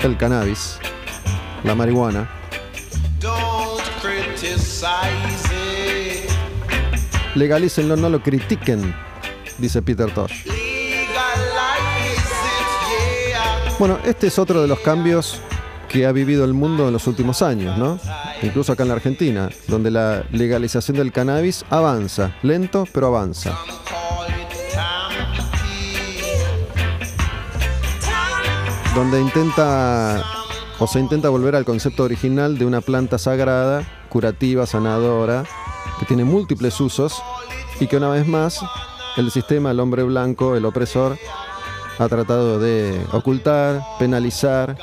El 0.00 0.16
cannabis, 0.16 0.80
la 1.62 1.76
marihuana. 1.76 2.28
Don't 3.20 3.80
criticize 4.00 4.74
it. 5.54 6.28
Legalícenlo, 7.36 7.94
no 7.94 8.08
lo 8.08 8.20
critiquen, 8.20 8.92
dice 9.58 9.80
Peter 9.80 10.12
Tosh. 10.12 10.61
Bueno, 13.82 13.98
este 14.04 14.28
es 14.28 14.38
otro 14.38 14.62
de 14.62 14.68
los 14.68 14.78
cambios 14.78 15.40
que 15.88 16.06
ha 16.06 16.12
vivido 16.12 16.44
el 16.44 16.54
mundo 16.54 16.86
en 16.86 16.92
los 16.92 17.08
últimos 17.08 17.42
años, 17.42 17.76
¿no? 17.76 17.98
Incluso 18.40 18.70
acá 18.70 18.84
en 18.84 18.90
la 18.90 18.94
Argentina, 18.94 19.50
donde 19.66 19.90
la 19.90 20.24
legalización 20.30 20.98
del 20.98 21.10
cannabis 21.10 21.64
avanza, 21.68 22.32
lento, 22.44 22.86
pero 22.92 23.08
avanza. 23.08 23.58
Donde 28.94 29.20
intenta 29.20 30.22
o 30.78 30.86
se 30.86 31.00
intenta 31.00 31.28
volver 31.28 31.56
al 31.56 31.64
concepto 31.64 32.04
original 32.04 32.58
de 32.58 32.66
una 32.66 32.82
planta 32.82 33.18
sagrada, 33.18 33.82
curativa, 34.10 34.64
sanadora, 34.64 35.42
que 35.98 36.06
tiene 36.06 36.22
múltiples 36.22 36.80
usos 36.80 37.20
y 37.80 37.88
que 37.88 37.96
una 37.96 38.10
vez 38.10 38.28
más 38.28 38.60
el 39.16 39.32
sistema, 39.32 39.72
el 39.72 39.80
hombre 39.80 40.04
blanco, 40.04 40.54
el 40.54 40.66
opresor, 40.66 41.18
ha 41.98 42.08
tratado 42.08 42.58
de 42.58 43.04
ocultar, 43.12 43.82
penalizar 43.98 44.76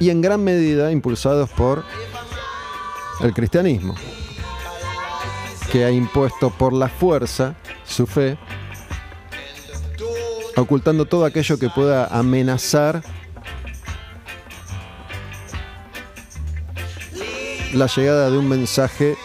y 0.00 0.10
en 0.10 0.20
gran 0.20 0.42
medida 0.42 0.90
impulsados 0.90 1.48
por 1.50 1.84
el 3.20 3.32
cristianismo, 3.32 3.94
que 5.70 5.84
ha 5.84 5.90
impuesto 5.90 6.50
por 6.50 6.72
la 6.72 6.88
fuerza 6.88 7.54
su 7.84 8.06
fe, 8.06 8.36
ocultando 10.56 11.06
todo 11.06 11.24
aquello 11.24 11.58
que 11.58 11.70
pueda 11.70 12.06
amenazar 12.06 13.02
la 17.72 17.86
llegada 17.86 18.30
de 18.30 18.38
un 18.38 18.48
mensaje 18.48 19.16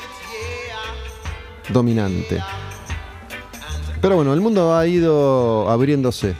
dominante. 1.69 2.41
Pero 4.01 4.15
bueno, 4.15 4.33
el 4.33 4.41
mundo 4.41 4.75
ha 4.75 4.85
ido 4.85 5.69
abriéndose 5.69 6.35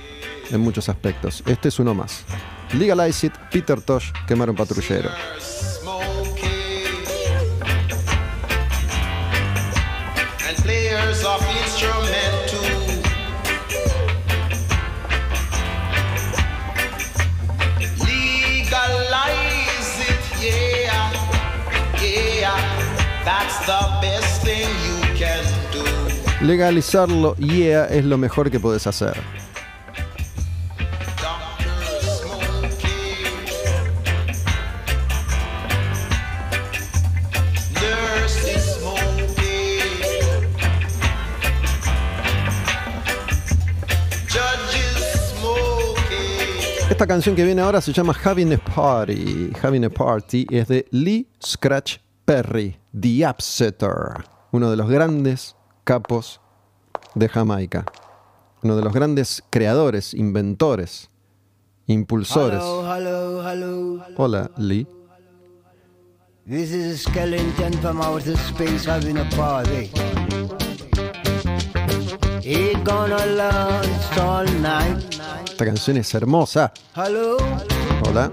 en 0.52 0.62
muchos 0.62 0.90
aspectos. 0.90 1.44
Este 1.46 1.70
es 1.70 1.80
uno 1.80 1.94
más. 1.94 2.24
Legalize 2.74 3.28
It, 3.28 3.34
Peter 3.52 3.82
Tosh, 3.82 4.12
quemar 4.28 4.50
un 4.50 4.56
patrullero. 4.56 5.10
Legalizarlo, 26.48 27.36
yeah, 27.36 27.88
es 27.88 28.06
lo 28.06 28.18
mejor 28.18 28.50
que 28.50 28.58
puedes 28.58 28.88
hacer. 28.88 29.18
Esta 46.90 47.06
canción 47.06 47.36
que 47.36 47.44
viene 47.44 47.62
ahora 47.62 47.82
se 47.82 47.92
llama 47.92 48.16
Having 48.24 48.54
a 48.54 48.58
Party. 48.58 49.52
Having 49.62 49.84
a 49.84 49.90
Party 49.90 50.48
es 50.50 50.70
de 50.70 50.86
Lee 50.92 51.28
Scratch 51.46 51.98
Perry, 52.24 52.80
The 52.98 53.28
Upsetter, 53.28 54.24
uno 54.54 54.72
de 54.72 54.78
los 54.78 54.90
grandes 54.90 55.57
capos 55.88 56.42
de 57.16 57.30
Jamaica. 57.30 57.86
Uno 58.62 58.76
de 58.76 58.82
los 58.82 58.92
grandes 58.92 59.42
creadores, 59.50 60.14
inventores, 60.14 61.10
impulsores. 61.86 62.60
Hello, 62.60 63.42
hello, 63.42 63.42
hello. 63.50 64.04
Hola, 64.18 64.52
Lee. 64.58 64.86
This 66.46 66.72
is 66.72 66.86
a 66.94 66.98
skeleton 66.98 67.72
from 67.82 68.02
outer 68.02 68.36
space 68.36 68.86
having 68.86 69.18
a 69.18 69.26
party. 69.38 69.90
Ain't 72.44 72.84
gonna 72.84 73.26
last 73.26 74.18
all 74.20 74.46
night. 74.60 75.22
Esta 75.46 75.66
canción 75.66 75.98
es 75.98 76.14
hermosa. 76.14 76.74
Hello, 76.96 77.38
Hola. 78.04 78.30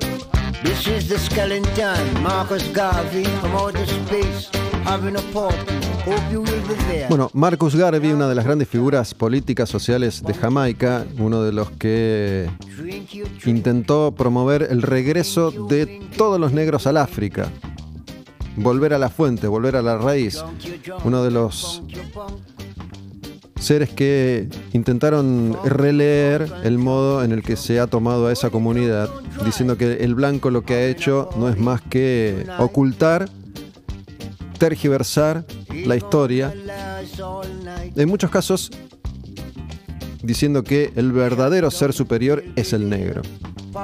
this 0.64 0.88
is 0.88 1.08
the 1.08 1.18
skeleton, 1.18 2.20
Marcus 2.20 2.66
Garvey 2.72 3.24
from 3.40 3.52
outer 3.52 3.86
space 3.86 4.63
Bueno, 7.08 7.30
Marcus 7.32 7.74
Garvey, 7.74 8.12
una 8.12 8.28
de 8.28 8.34
las 8.34 8.44
grandes 8.44 8.68
figuras 8.68 9.14
políticas 9.14 9.68
sociales 9.68 10.22
de 10.22 10.34
Jamaica, 10.34 11.06
uno 11.18 11.42
de 11.42 11.52
los 11.52 11.70
que 11.70 12.50
intentó 13.46 14.12
promover 14.12 14.66
el 14.70 14.82
regreso 14.82 15.50
de 15.50 16.02
todos 16.16 16.38
los 16.38 16.52
negros 16.52 16.86
al 16.86 16.98
África. 16.98 17.48
Volver 18.56 18.94
a 18.94 18.98
la 18.98 19.08
fuente, 19.08 19.46
volver 19.48 19.76
a 19.76 19.82
la 19.82 19.96
raíz. 19.98 20.42
Uno 21.04 21.24
de 21.24 21.30
los 21.30 21.82
seres 23.58 23.90
que 23.90 24.48
intentaron 24.74 25.56
releer 25.64 26.52
el 26.64 26.76
modo 26.76 27.24
en 27.24 27.32
el 27.32 27.42
que 27.42 27.56
se 27.56 27.80
ha 27.80 27.86
tomado 27.86 28.26
a 28.26 28.32
esa 28.32 28.50
comunidad, 28.50 29.08
diciendo 29.44 29.78
que 29.78 29.94
el 30.04 30.14
blanco 30.14 30.50
lo 30.50 30.62
que 30.62 30.74
ha 30.74 30.86
hecho 30.86 31.30
no 31.38 31.48
es 31.48 31.58
más 31.58 31.80
que 31.80 32.46
ocultar, 32.58 33.30
tergiversar 34.64 35.44
la 35.84 35.94
historia, 35.94 36.54
en 37.94 38.08
muchos 38.08 38.30
casos 38.30 38.70
diciendo 40.22 40.64
que 40.64 40.90
el 40.96 41.12
verdadero 41.12 41.70
ser 41.70 41.92
superior 41.92 42.42
es 42.56 42.72
el 42.72 42.88
negro. 42.88 43.20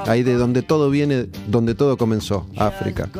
Ahí 0.07 0.23
de 0.23 0.33
donde 0.33 0.63
todo 0.63 0.89
viene, 0.89 1.27
donde 1.45 1.75
todo 1.75 1.97
comenzó, 1.97 2.47
África. 2.57 3.11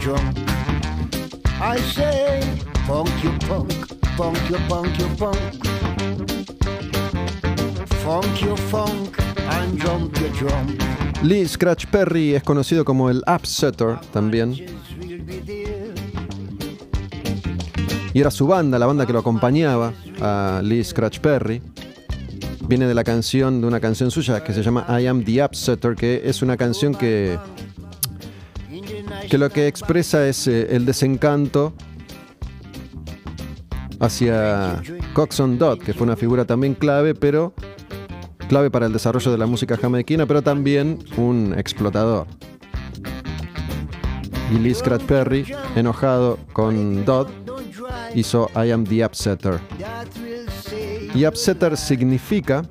You. 0.00 0.16
I 1.60 1.76
say, 1.92 2.40
punk 2.86 3.10
your 3.22 3.38
punk, 3.40 3.70
punk 4.16 4.38
your 4.48 4.60
punk 4.68 4.98
your 4.98 5.08
punk. 5.18 6.29
Lee 11.22 11.46
Scratch 11.46 11.86
Perry 11.86 12.34
es 12.34 12.42
conocido 12.42 12.84
como 12.84 13.08
el 13.08 13.22
Upsetter 13.24 14.00
también. 14.12 14.52
Y 18.12 18.20
era 18.20 18.32
su 18.32 18.48
banda, 18.48 18.80
la 18.80 18.86
banda 18.86 19.06
que 19.06 19.12
lo 19.12 19.20
acompañaba 19.20 19.92
a 20.20 20.60
Lee 20.64 20.82
Scratch 20.82 21.20
Perry. 21.20 21.62
Viene 22.66 22.88
de 22.88 22.94
la 22.94 23.04
canción, 23.04 23.60
de 23.60 23.68
una 23.68 23.78
canción 23.78 24.10
suya 24.10 24.42
que 24.42 24.52
se 24.54 24.64
llama 24.64 24.84
I 25.00 25.06
Am 25.06 25.22
the 25.22 25.44
Upsetter, 25.44 25.94
que 25.94 26.22
es 26.24 26.42
una 26.42 26.56
canción 26.56 26.96
que, 26.96 27.38
que 29.28 29.38
lo 29.38 29.50
que 29.50 29.68
expresa 29.68 30.26
es 30.26 30.48
eh, 30.48 30.66
el 30.74 30.84
desencanto 30.84 31.74
hacia 34.00 34.82
Coxon 35.12 35.58
Dodd, 35.58 35.78
que 35.78 35.94
fue 35.94 36.04
una 36.08 36.16
figura 36.16 36.44
también 36.44 36.74
clave, 36.74 37.14
pero 37.14 37.54
clave 38.50 38.68
para 38.68 38.86
el 38.86 38.92
desarrollo 38.92 39.30
de 39.30 39.38
la 39.38 39.46
música 39.46 39.76
jamaiquina, 39.76 40.26
pero 40.26 40.42
también 40.42 40.98
un 41.16 41.54
explotador. 41.56 42.26
Y 44.52 44.58
Lee 44.58 44.74
Scratch 44.74 45.04
Perry, 45.04 45.46
enojado 45.76 46.36
con 46.52 47.04
Dodd, 47.04 47.28
hizo 48.12 48.50
I 48.56 48.72
Am 48.72 48.82
the 48.84 49.06
Upsetter. 49.06 49.60
Y 51.14 51.24
Upsetter 51.26 51.76
significa 51.76 52.62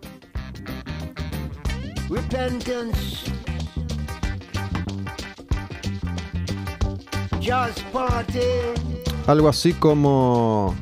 algo 9.27 9.47
así 9.47 9.71
como 9.71 10.75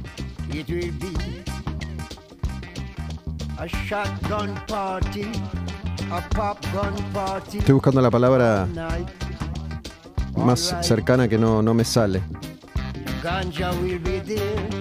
a 3.57 3.65
shotgun 3.65 4.53
party, 4.67 5.25
a 6.11 6.21
popgun 6.29 6.93
party. 7.13 7.57
Estoy 7.59 7.73
buscando 7.73 8.01
la 8.01 8.11
palabra 8.11 8.67
más 10.35 10.75
cercana 10.81 11.27
que 11.27 11.37
no, 11.37 11.61
no 11.61 11.73
me 11.73 11.83
sale. 11.83 12.21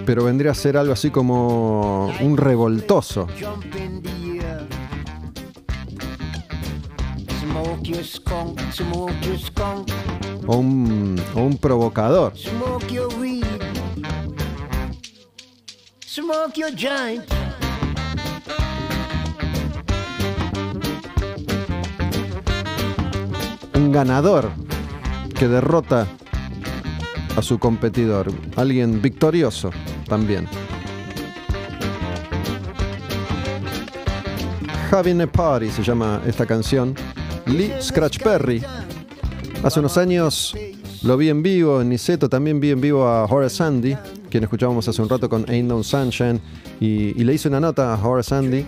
Pero 0.04 0.24
vendría 0.24 0.50
a 0.52 0.54
ser 0.54 0.76
algo 0.76 0.92
así 0.92 1.10
como 1.10 2.12
un 2.20 2.36
revoltoso. 2.36 3.26
O 10.48 10.56
un, 10.58 11.20
o 11.34 11.40
un 11.40 11.58
provocador. 11.58 12.32
smoke 16.16 16.56
your 16.56 16.70
Ganador 23.93 24.51
que 25.39 25.49
derrota 25.49 26.07
a 27.37 27.43
su 27.43 27.59
competidor. 27.59 28.32
Alguien 28.57 29.03
victorioso 29.03 29.70
también. 30.09 30.49
Having 34.91 35.20
a 35.22 35.26
Party 35.26 35.68
se 35.68 35.82
llama 35.82 36.22
esta 36.26 36.47
canción. 36.47 36.95
Lee 37.47 37.72
Scratch 37.80 38.18
Perry. 38.22 38.62
Hace 39.62 39.80
unos 39.80 39.97
años 39.99 40.55
lo 41.03 41.16
vi 41.16 41.28
en 41.28 41.43
vivo 41.43 41.80
en 41.80 41.89
Niceto, 41.89 42.28
también 42.28 42.61
vi 42.61 42.70
en 42.70 42.80
vivo 42.80 43.07
a 43.07 43.24
Horace 43.24 43.62
Andy, 43.62 43.97
quien 44.30 44.45
escuchábamos 44.45 44.89
hace 44.89 45.03
un 45.03 45.09
rato 45.09 45.28
con 45.28 45.45
Ain't 45.49 45.68
No 45.68 45.82
Sunshine, 45.82 46.41
y, 46.80 47.20
y 47.20 47.24
le 47.24 47.34
hice 47.34 47.49
una 47.49 47.61
nota 47.61 47.95
a 47.95 48.07
Horace 48.07 48.34
Andy 48.34 48.66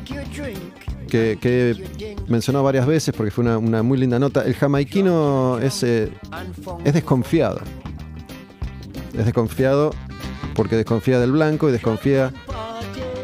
Que, 1.09 1.39
que 1.41 2.17
mencionó 2.29 2.63
varias 2.63 2.87
veces 2.87 3.15
porque 3.17 3.31
fue 3.31 3.45
una, 3.45 3.83
muy 3.83 3.99
linda 3.99 4.19
nota. 4.19 4.45
El 4.45 4.55
jamaiquino 4.55 5.59
es, 5.59 5.83
eh, 5.83 6.13
es 6.85 6.95
desconfiado. 6.95 7.61
Es 9.17 9.25
desconfiado 9.25 9.91
porque 10.55 10.77
desconfía 10.77 11.19
del 11.19 11.33
blanco 11.33 11.69
y 11.69 11.73
desconfía 11.73 12.33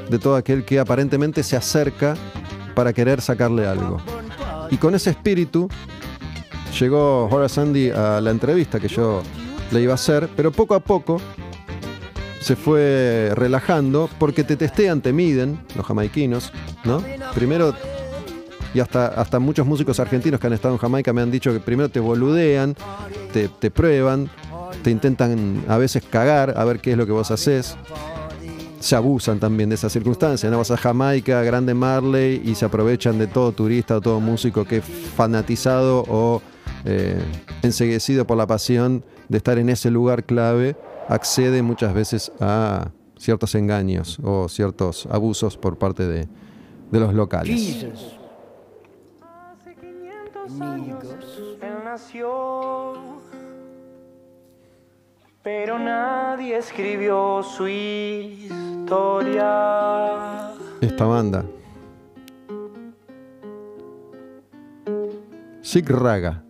de 0.09 0.19
todo 0.19 0.37
aquel 0.37 0.65
que 0.65 0.79
aparentemente 0.79 1.43
se 1.43 1.57
acerca 1.57 2.15
para 2.75 2.93
querer 2.93 3.21
sacarle 3.21 3.67
algo. 3.67 3.99
Y 4.71 4.77
con 4.77 4.95
ese 4.95 5.11
espíritu 5.11 5.69
llegó 6.79 7.27
Horace 7.27 7.61
Andy 7.61 7.91
a 7.91 8.21
la 8.21 8.31
entrevista 8.31 8.81
que 8.81 8.89
yo 8.89 9.23
le 9.71 9.83
iba 9.83 9.93
a 9.93 9.95
hacer, 9.95 10.29
pero 10.37 10.51
poco 10.53 10.75
a 10.75 10.81
poco 10.81 11.21
se 12.45 12.57
fue 12.57 13.33
relajando 13.35 14.11
porque 14.19 14.45
te 14.45 14.57
testean, 14.57 15.01
te 15.01 15.15
miden 15.15 15.59
los 15.75 15.87
jamaiquinos, 15.87 16.53
¿no? 16.85 17.03
Primero, 17.35 17.75
y 18.75 18.81
hasta, 18.81 19.07
hasta 19.07 19.39
muchos 19.39 19.67
músicos 19.67 19.99
argentinos 19.99 20.39
que 20.39 20.47
han 20.47 20.53
estado 20.53 20.75
en 20.75 20.79
Jamaica 20.79 21.15
me 21.15 21.23
han 21.23 21.31
dicho 21.31 21.55
que 21.55 21.61
primero 21.61 21.89
te 21.89 22.01
boludean, 22.01 22.77
te, 23.33 23.71
prueban, 23.71 24.29
te 24.83 24.91
intentan 24.91 25.65
a 25.69 25.79
veces 25.79 26.03
cagar 26.03 26.53
a 26.55 26.65
ver 26.67 26.81
qué 26.81 26.93
es 26.93 26.99
lo 26.99 27.07
que 27.07 27.13
vos 27.13 27.31
haces. 27.31 27.79
Se 28.79 28.95
abusan 28.95 29.41
también 29.41 29.71
de 29.71 29.77
esas 29.77 29.91
circunstancias, 29.91 30.53
¿no? 30.53 30.59
Vas 30.59 30.71
a 30.71 30.77
Jamaica, 30.77 31.43
Grande 31.45 31.73
Marley 31.73 32.43
y 32.45 32.57
se 32.57 32.67
aprovechan 32.67 33.19
de 33.19 33.27
todo 33.27 33.53
turista 33.53 33.97
o 33.97 34.03
todo 34.03 34.21
músico 34.21 34.67
que 34.67 34.79
es 34.79 34.85
fanatizado 34.85 36.05
o 36.09 36.43
eh, 36.85 37.19
enseguecido 37.63 38.27
por 38.27 38.37
la 38.37 38.47
pasión 38.47 39.03
de 39.31 39.39
estar 39.39 39.57
en 39.57 39.71
ese 39.71 39.91
lugar 39.91 40.25
clave, 40.25 40.77
accede 41.09 41.63
muchas 41.63 41.95
veces 41.95 42.33
a 42.41 42.91
ciertos 43.17 43.55
engaños 43.55 44.19
o 44.23 44.49
ciertos 44.49 45.07
abusos 45.07 45.57
por 45.57 45.79
parte 45.79 46.07
de, 46.07 46.29
de 46.91 47.01
los 47.01 47.15
locales. 47.15 47.55
Jesus. 47.55 48.19
Hace 49.23 49.75
500 49.77 50.61
años 50.61 51.05
él 51.61 51.75
nació, 51.85 52.95
pero 55.43 55.79
nadie 55.79 56.57
escribió 56.59 57.43
su 57.43 57.69
historia. 57.69 58.63
Esta 60.81 61.05
banda. 61.05 61.45
Sig 65.63 65.89
Raga. 65.89 66.43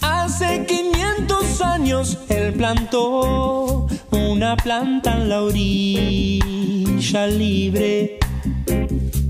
Hace 0.00 0.66
500 0.66 1.62
años 1.62 2.18
él 2.28 2.52
plantó 2.54 3.86
una 4.10 4.56
planta 4.56 5.16
en 5.16 5.28
la 5.28 5.42
orilla 5.42 7.26
libre. 7.26 8.18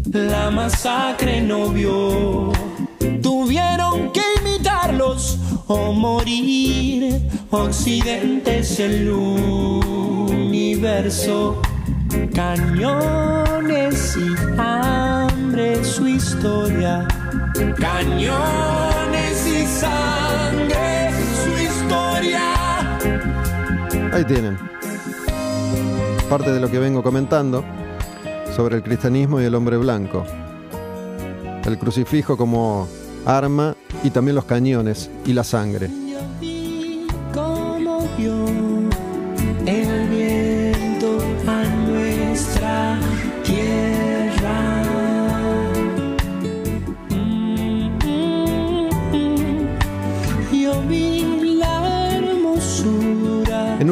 La 0.06 0.50
masacre 0.50 1.40
no 1.42 1.68
vio. 1.70 2.52
Tuvieron 3.22 4.12
que 4.12 4.22
imitarlos 4.40 5.38
o 5.66 5.92
morir. 5.92 7.20
Occidente 7.50 8.58
es 8.60 8.80
el 8.80 9.10
universo. 10.40 11.60
Cañones 12.34 14.16
y 14.16 14.34
hambre 14.58 15.84
su 15.84 16.08
historia. 16.08 17.06
Cañones 17.78 19.03
sangre 19.80 21.10
su 21.42 21.50
historia. 21.62 22.98
Ahí 24.12 24.24
tienen. 24.24 24.58
Parte 26.28 26.52
de 26.52 26.60
lo 26.60 26.70
que 26.70 26.78
vengo 26.78 27.02
comentando 27.02 27.64
sobre 28.54 28.76
el 28.76 28.82
cristianismo 28.82 29.40
y 29.40 29.44
el 29.44 29.54
hombre 29.54 29.76
blanco. 29.76 30.24
El 31.64 31.78
crucifijo 31.78 32.36
como 32.36 32.88
arma 33.26 33.74
y 34.02 34.10
también 34.10 34.34
los 34.34 34.44
cañones 34.44 35.10
y 35.24 35.32
la 35.32 35.44
sangre. 35.44 36.03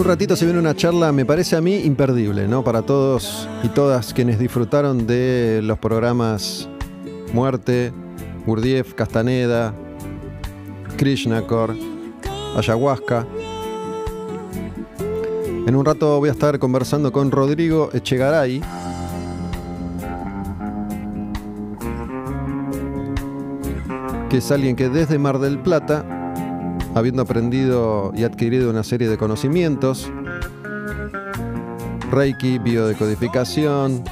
Un 0.03 0.09
ratito 0.09 0.35
se 0.35 0.45
viene 0.45 0.59
una 0.59 0.75
charla, 0.75 1.13
me 1.13 1.25
parece 1.25 1.55
a 1.55 1.61
mí, 1.61 1.77
imperdible, 1.77 2.49
¿no? 2.49 2.65
Para 2.65 2.83
todos 2.83 3.49
y 3.63 3.69
todas 3.69 4.13
quienes 4.13 4.37
disfrutaron 4.37 5.07
de 5.07 5.61
los 5.63 5.79
programas 5.79 6.69
Muerte, 7.33 7.93
Gurdjieff, 8.45 8.95
Castaneda, 8.95 9.73
Krishnakor, 10.97 11.77
Ayahuasca. 12.57 13.29
En 15.69 15.77
un 15.77 15.85
rato 15.85 16.19
voy 16.19 16.31
a 16.31 16.33
estar 16.33 16.59
conversando 16.59 17.13
con 17.13 17.31
Rodrigo 17.31 17.91
Echegaray. 17.93 18.61
que 24.29 24.39
es 24.39 24.51
alguien 24.51 24.75
que 24.75 24.89
desde 24.89 25.19
Mar 25.19 25.39
del 25.39 25.59
Plata, 25.59 26.22
habiendo 26.95 27.23
aprendido 27.23 28.13
y 28.15 28.25
adquirido 28.25 28.71
una 28.71 28.83
serie 28.83 29.09
de 29.09 29.19
conocimientos, 29.19 30.11
Reiki, 32.11 32.59
biodecodificación, 32.59 34.05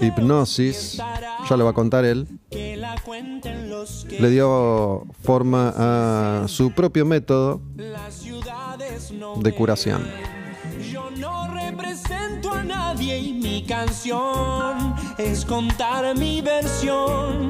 hipnosis, 0.00 1.00
ya 1.48 1.56
lo 1.56 1.64
va 1.64 1.70
a 1.70 1.74
contar 1.74 2.04
él, 2.04 2.26
le 2.50 4.30
dio 4.30 5.06
forma 5.22 5.72
a 5.76 6.48
su 6.48 6.72
propio 6.72 7.06
método 7.06 7.60
de 9.36 9.54
curación. 9.54 10.02
Yo 10.90 11.10
no 11.16 11.54
represento 11.54 12.52
a 12.52 12.64
nadie 12.64 13.18
y 13.18 13.32
mi 13.34 13.64
canción 13.64 14.94
es 15.16 15.44
contar 15.44 16.16
mi 16.16 16.40
versión, 16.40 17.48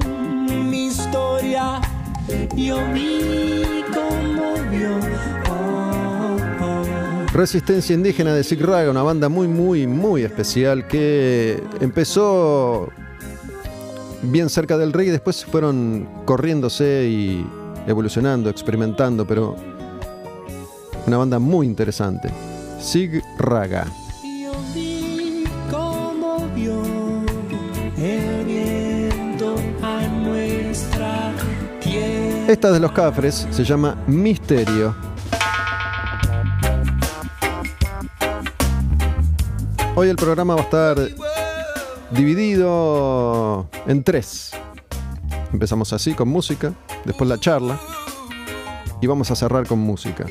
mi 0.69 0.87
historia. 0.87 1.81
Resistencia 7.33 7.95
Indígena 7.95 8.35
de 8.35 8.43
Sig 8.43 8.61
Raga, 8.61 8.91
una 8.91 9.03
banda 9.03 9.29
muy, 9.29 9.47
muy, 9.47 9.87
muy 9.87 10.25
especial 10.25 10.89
que 10.89 11.63
empezó 11.81 12.91
bien 14.23 14.51
cerca 14.51 14.77
del 14.77 14.93
reggae 14.93 15.11
y 15.11 15.13
después 15.13 15.45
fueron 15.45 16.09
corriéndose 16.25 17.07
y 17.09 17.47
evolucionando, 17.87 18.51
experimentando, 18.51 19.27
pero 19.27 19.57
una 21.07 21.17
banda 21.17 21.39
muy 21.39 21.67
interesante. 21.67 22.31
Sig 22.81 23.23
Raga. 23.39 23.87
Esta 32.49 32.73
de 32.73 32.81
los 32.81 32.93
Cafres 32.93 33.47
se 33.51 33.63
llama 33.63 33.95
Misterio. 34.07 34.97
Hoy 39.95 40.09
el 40.09 40.17
programa 40.17 40.55
va 40.55 40.63
a 40.63 40.65
estar 40.65 40.97
dividido 42.11 43.69
en 43.87 44.03
tres. 44.03 44.53
Empezamos 45.53 45.93
así 45.93 46.15
con 46.15 46.31
música, 46.31 46.73
después 47.05 47.29
la 47.29 47.39
charla 47.39 47.79
y 49.03 49.07
vamos 49.07 49.31
a 49.31 49.37
cerrar 49.37 49.67
con 49.67 49.81
música. 49.81 50.25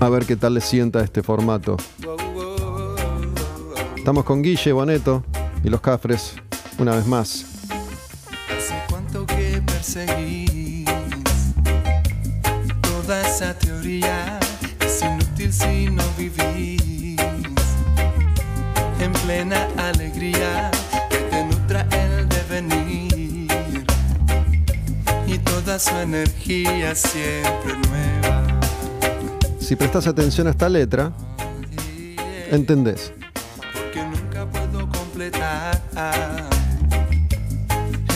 A 0.00 0.08
ver 0.10 0.26
qué 0.26 0.36
tal 0.36 0.52
le 0.52 0.60
sienta 0.60 1.00
este 1.00 1.22
formato. 1.22 1.78
Estamos 3.96 4.24
con 4.24 4.42
Guille 4.42 4.72
Boneto 4.72 5.24
y 5.64 5.70
los 5.70 5.80
Cafres 5.80 6.34
una 6.78 6.94
vez 6.94 7.06
más. 7.06 7.57
Esa 13.28 13.54
teoría 13.54 14.40
es 14.80 15.02
inútil 15.02 15.52
si 15.52 15.90
no 15.90 16.02
vivís 16.16 17.20
en 19.00 19.12
plena 19.24 19.68
alegría 19.76 20.70
que 21.10 21.18
te 21.18 21.44
nutra 21.44 21.86
el 21.92 22.28
devenir 22.28 23.46
y 25.26 25.38
toda 25.38 25.78
su 25.78 25.94
energía 25.96 26.94
siempre 26.94 27.74
nueva. 27.90 28.60
Si 29.60 29.76
prestas 29.76 30.06
atención 30.06 30.46
a 30.46 30.50
esta 30.50 30.68
letra, 30.68 31.12
entendés. 32.50 33.12
porque 33.74 34.04
nunca 34.04 34.46
puedo 34.46 34.88
completar 34.88 35.82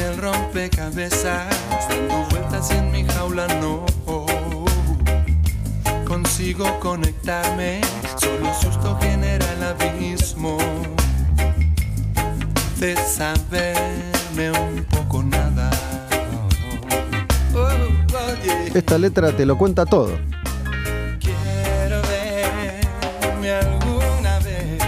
el 0.04 0.16
rompecabezas 0.16 1.54
dando 1.88 2.26
vueltas 2.30 2.70
y 2.70 2.74
en 2.76 2.90
mi 2.90 3.04
jaula 3.04 3.46
no 3.60 3.91
consigo 6.42 6.80
conectarme 6.80 7.80
solo 8.20 8.52
susto 8.60 8.98
genera 9.00 9.46
el 9.52 9.62
abismo 9.62 10.58
de 12.80 12.96
saberme 12.96 14.50
un 14.50 14.84
poco 14.90 15.22
nada. 15.22 15.70
Esta 18.74 18.98
letra 18.98 19.36
te 19.36 19.46
lo 19.46 19.56
cuenta 19.56 19.86
todo. 19.86 20.18
Quiero 21.20 22.02
verme 22.02 23.52
alguna 23.52 24.40
vez 24.40 24.82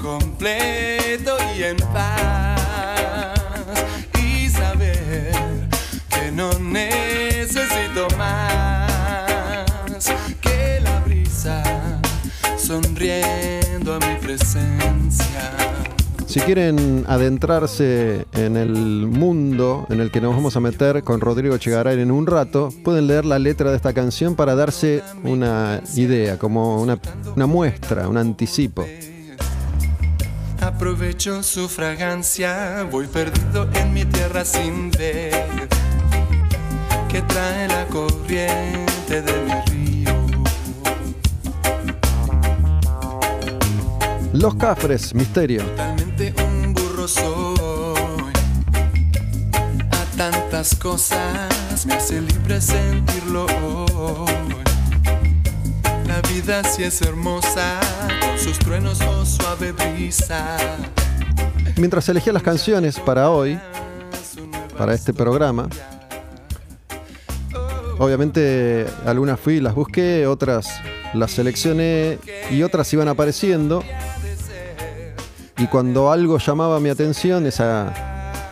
completo 0.00 0.73
sonriendo 13.04 13.94
a 13.94 13.98
mi 13.98 14.14
presencia. 14.20 15.52
Si 16.26 16.40
quieren 16.40 17.04
adentrarse 17.06 18.26
en 18.32 18.56
el 18.56 18.72
mundo 19.06 19.86
en 19.90 20.00
el 20.00 20.10
que 20.10 20.20
nos 20.20 20.34
vamos 20.34 20.56
a 20.56 20.60
meter 20.60 21.04
con 21.04 21.20
Rodrigo 21.20 21.58
Chegaray 21.58 22.00
en 22.00 22.10
un 22.10 22.26
rato, 22.26 22.70
pueden 22.82 23.06
leer 23.06 23.24
la 23.24 23.38
letra 23.38 23.70
de 23.70 23.76
esta 23.76 23.92
canción 23.92 24.34
para 24.34 24.54
darse 24.54 25.02
una 25.22 25.80
idea, 25.94 26.38
como 26.38 26.80
una, 26.80 26.98
una 27.36 27.46
muestra, 27.46 28.08
un 28.08 28.16
anticipo. 28.16 28.84
Aprovecho 30.60 31.42
su 31.42 31.68
fragancia, 31.68 32.88
voy 32.90 33.06
perdido 33.06 33.68
en 33.74 33.92
mi 33.92 34.04
tierra 34.06 34.44
sin 34.44 34.90
ver 34.90 35.68
que 37.08 37.22
trae 37.22 37.68
la 37.68 37.86
corriente 37.86 39.22
de 39.22 39.32
mi 39.44 39.52
río. 39.66 39.83
Los 44.34 44.56
Cafres, 44.56 45.14
misterio. 45.14 45.62
Totalmente 45.62 46.34
un 46.44 46.74
burro 46.74 47.06
soy. 47.06 48.32
A 49.92 50.16
tantas 50.16 50.74
cosas 50.74 51.86
me 51.86 51.94
hace 51.94 52.20
libre 52.20 52.60
sentirlo 52.60 53.46
hoy. 53.94 54.56
La 56.08 56.20
vida 56.32 56.64
sí 56.64 56.82
es 56.82 57.00
hermosa, 57.02 57.78
con 58.20 58.36
sus 58.36 58.58
truenos 58.58 59.00
o 59.02 59.24
suave 59.24 59.70
brisa. 59.70 60.56
Mientras 61.76 62.08
elegía 62.08 62.32
las 62.32 62.42
canciones 62.42 62.98
para 62.98 63.30
hoy, 63.30 63.56
para 64.76 64.94
este 64.94 65.14
programa, 65.14 65.68
obviamente 67.98 68.86
algunas 69.06 69.38
fui 69.38 69.54
y 69.54 69.60
las 69.60 69.76
busqué, 69.76 70.26
otras 70.26 70.68
las 71.14 71.30
seleccioné 71.30 72.18
y 72.50 72.64
otras 72.64 72.92
iban 72.92 73.06
apareciendo. 73.06 73.84
Y 75.56 75.66
cuando 75.68 76.10
algo 76.10 76.38
llamaba 76.38 76.80
mi 76.80 76.88
atención, 76.88 77.46
esa 77.46 77.92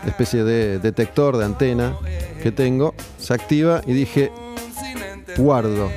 especie 0.05 0.43
de 0.43 0.79
detector 0.79 1.37
de 1.37 1.45
antena 1.45 1.95
que 2.41 2.51
tengo, 2.51 2.93
se 3.17 3.33
activa 3.33 3.81
y 3.85 3.93
dije, 3.93 4.31
guardo. 5.37 5.89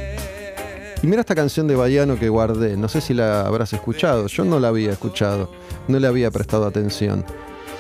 Y 1.03 1.07
mira 1.07 1.21
esta 1.21 1.35
canción 1.35 1.69
de 1.69 1.77
Bayano 1.77 2.19
que 2.19 2.29
guardé, 2.29 2.77
no 2.77 2.89
sé 2.89 3.01
si 3.01 3.15
la 3.15 3.43
habrás 3.43 3.73
escuchado, 3.73 4.27
yo 4.27 4.45
no 4.45 4.59
la 4.59 4.69
había 4.69 4.93
escuchado, 4.93 5.51
no 5.89 5.99
le 5.99 6.07
había 6.07 6.31
prestado 6.31 6.67
atención. 6.67 7.25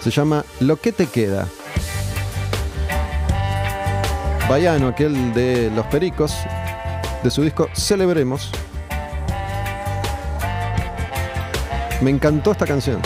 Se 0.00 0.10
llama 0.10 0.44
Lo 0.60 0.76
que 0.76 0.92
te 0.92 1.06
queda. 1.06 1.48
Bayano, 4.48 4.88
aquel 4.88 5.34
de 5.34 5.72
Los 5.74 5.86
Pericos, 5.86 6.32
de 7.24 7.30
su 7.30 7.42
disco 7.42 7.68
Celebremos. 7.74 8.52
Me 12.00 12.10
encantó 12.10 12.52
esta 12.52 12.66
canción. 12.66 13.00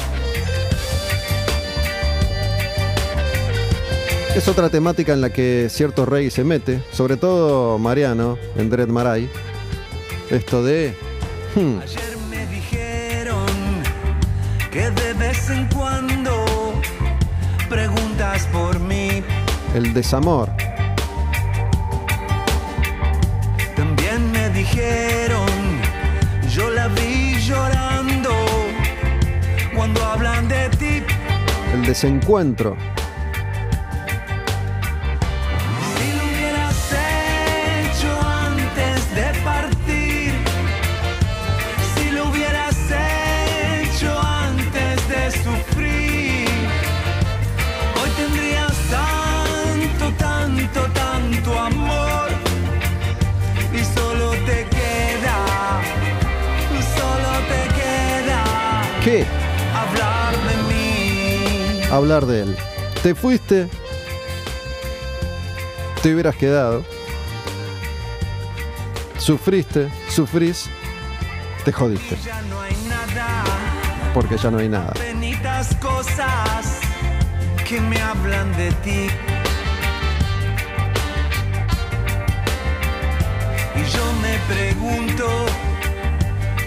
Es 4.34 4.48
otra 4.48 4.68
temática 4.70 5.12
en 5.12 5.20
la 5.20 5.30
que 5.30 5.66
cierto 5.70 6.06
rey 6.06 6.30
se 6.30 6.44
mete, 6.44 6.82
sobre 6.92 7.16
todo 7.16 7.78
Mariano, 7.78 8.38
en 8.56 8.70
Dread 8.70 8.88
Marai. 8.88 9.28
Esto 10.30 10.62
de... 10.62 10.94
hmm, 11.56 11.78
Ayer 11.82 12.16
me 12.30 12.46
dijeron 12.46 13.46
que 14.70 14.90
de 14.90 15.12
vez 15.14 15.50
en 15.50 15.66
cuando 15.66 16.44
preguntas 17.68 18.46
por 18.52 18.78
mí. 18.78 19.22
el 19.74 19.92
desamor. 19.92 20.48
También 23.76 24.30
me 24.32 24.48
dijeron, 24.50 25.48
yo 26.48 26.70
la 26.70 26.86
vi 26.88 27.34
llorando 27.40 28.30
cuando 29.74 30.02
hablan 30.04 30.48
de 30.48 30.68
ti. 30.78 31.02
El 31.74 31.84
desencuentro. 31.84 32.76
Hablar 61.90 62.26
de 62.26 62.42
él. 62.42 62.56
Te 63.02 63.14
fuiste, 63.14 63.68
te 66.02 66.14
hubieras 66.14 66.36
quedado, 66.36 66.84
sufriste, 69.18 69.88
sufrís, 70.08 70.68
te 71.64 71.72
jodiste, 71.72 72.16
porque 74.14 74.36
ya 74.36 74.50
no 74.50 74.58
hay 74.58 74.68
nada. 74.68 74.92
benitas 74.98 75.74
cosas 75.76 76.80
que 77.66 77.80
me 77.80 78.00
hablan 78.00 78.54
de 78.56 78.72
ti. 78.84 79.06
Y 83.76 83.84
yo 83.90 84.12
me 84.20 84.38
pregunto 84.54 85.46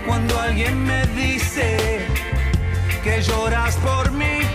cuando 0.07 0.39
alguien 0.39 0.83
me 0.83 1.05
dice 1.07 2.07
que 3.03 3.21
lloras 3.21 3.75
por 3.77 4.11
mí. 4.11 4.52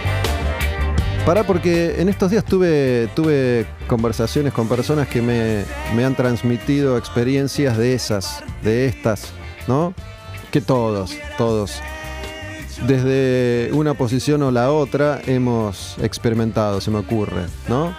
Pará 1.29 1.45
porque 1.45 2.01
en 2.01 2.09
estos 2.09 2.31
días 2.31 2.43
tuve, 2.43 3.11
tuve 3.15 3.67
conversaciones 3.87 4.51
con 4.55 4.67
personas 4.67 5.09
que 5.09 5.21
me, 5.21 5.63
me 5.95 6.03
han 6.03 6.15
transmitido 6.15 6.97
experiencias 6.97 7.77
de 7.77 7.93
esas, 7.93 8.43
de 8.63 8.87
estas, 8.87 9.29
¿no? 9.67 9.93
Que 10.51 10.63
todos, 10.63 11.15
todos, 11.37 11.83
desde 12.87 13.69
una 13.75 13.93
posición 13.93 14.43
o 14.43 14.51
la 14.51 14.73
otra 14.73 15.21
hemos 15.27 15.99
experimentado, 16.01 16.81
se 16.81 16.91
me 16.91 17.01
ocurre, 17.01 17.45
¿no? 17.69 17.95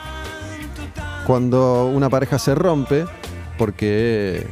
Cuando 1.28 1.86
una 1.86 2.10
pareja 2.10 2.40
se 2.40 2.56
rompe 2.56 3.06
porque 3.60 4.48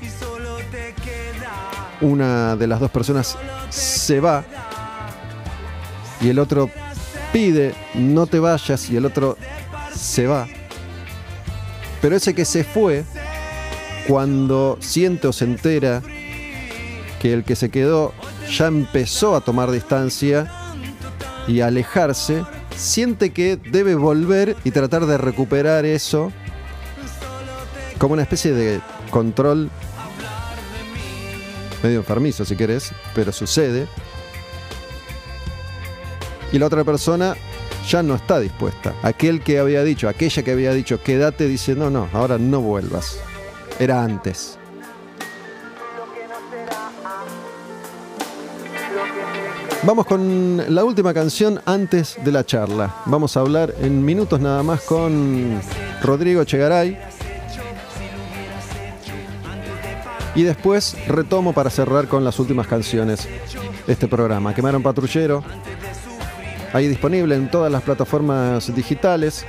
una 1.99 2.55
de 2.55 2.67
las 2.67 2.79
dos 2.79 2.91
personas 2.91 3.39
se 3.71 4.19
va 4.19 4.43
y 6.21 6.29
el 6.29 6.37
otro 6.37 6.69
pide 7.31 7.73
no 7.93 8.27
te 8.27 8.39
vayas 8.39 8.89
y 8.89 8.97
el 8.97 9.05
otro 9.05 9.37
se 9.93 10.27
va. 10.27 10.47
Pero 12.01 12.15
ese 12.15 12.33
que 12.33 12.45
se 12.45 12.63
fue, 12.63 13.03
cuando 14.07 14.77
siente 14.79 15.27
o 15.27 15.33
se 15.33 15.45
entera 15.45 16.01
que 17.19 17.33
el 17.33 17.43
que 17.43 17.55
se 17.55 17.69
quedó 17.69 18.13
ya 18.49 18.67
empezó 18.67 19.35
a 19.35 19.41
tomar 19.41 19.71
distancia 19.71 20.51
y 21.47 21.61
alejarse, 21.61 22.43
siente 22.75 23.31
que 23.31 23.57
debe 23.57 23.95
volver 23.95 24.55
y 24.63 24.71
tratar 24.71 25.05
de 25.05 25.17
recuperar 25.17 25.85
eso 25.85 26.31
como 27.97 28.13
una 28.13 28.21
especie 28.21 28.53
de 28.53 28.79
control 29.09 29.69
medio 31.81 31.99
enfermizo 31.99 32.45
si 32.45 32.55
querés, 32.55 32.91
pero 33.15 33.31
sucede. 33.31 33.87
Y 36.51 36.59
la 36.59 36.65
otra 36.67 36.83
persona 36.83 37.35
ya 37.87 38.03
no 38.03 38.15
está 38.15 38.39
dispuesta. 38.39 38.93
Aquel 39.01 39.41
que 39.41 39.59
había 39.59 39.83
dicho, 39.83 40.09
aquella 40.09 40.43
que 40.43 40.51
había 40.51 40.73
dicho, 40.73 41.01
quédate, 41.01 41.47
dice, 41.47 41.75
no, 41.75 41.89
no, 41.89 42.09
ahora 42.13 42.37
no 42.37 42.61
vuelvas. 42.61 43.19
Era 43.79 44.03
antes. 44.03 44.57
Vamos 49.83 50.05
con 50.05 50.63
la 50.73 50.83
última 50.83 51.13
canción 51.13 51.61
antes 51.65 52.17
de 52.23 52.31
la 52.31 52.45
charla. 52.45 52.95
Vamos 53.05 53.37
a 53.37 53.41
hablar 53.41 53.73
en 53.79 54.03
minutos 54.03 54.39
nada 54.39 54.63
más 54.63 54.81
con 54.81 55.61
Rodrigo 56.01 56.43
Chegaray. 56.43 56.97
Y 60.35 60.43
después 60.43 60.97
retomo 61.07 61.53
para 61.53 61.69
cerrar 61.69 62.07
con 62.07 62.23
las 62.23 62.37
últimas 62.39 62.67
canciones 62.67 63.27
este 63.87 64.07
programa. 64.07 64.53
Quemaron 64.53 64.83
Patrullero. 64.83 65.43
Ahí 66.73 66.87
disponible 66.87 67.35
en 67.35 67.49
todas 67.49 67.71
las 67.71 67.81
plataformas 67.81 68.73
digitales. 68.75 69.45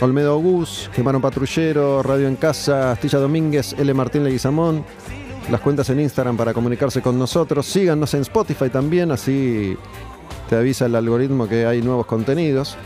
Olmedo 0.00 0.38
Gus, 0.38 0.90
Quemaron 0.94 1.20
Patrullero, 1.20 2.02
Radio 2.02 2.28
en 2.28 2.36
Casa, 2.36 2.92
Astilla 2.92 3.18
Domínguez, 3.18 3.74
L. 3.78 3.92
Martín 3.94 4.24
Leguizamón. 4.24 4.84
Las 5.50 5.60
cuentas 5.60 5.88
en 5.90 6.00
Instagram 6.00 6.36
para 6.36 6.52
comunicarse 6.52 7.00
con 7.00 7.18
nosotros. 7.18 7.66
Síganos 7.66 8.12
en 8.14 8.20
Spotify 8.20 8.68
también, 8.68 9.10
así 9.10 9.76
te 10.48 10.56
avisa 10.56 10.86
el 10.86 10.94
algoritmo 10.94 11.48
que 11.48 11.66
hay 11.66 11.82
nuevos 11.82 12.06
contenidos. 12.06 12.76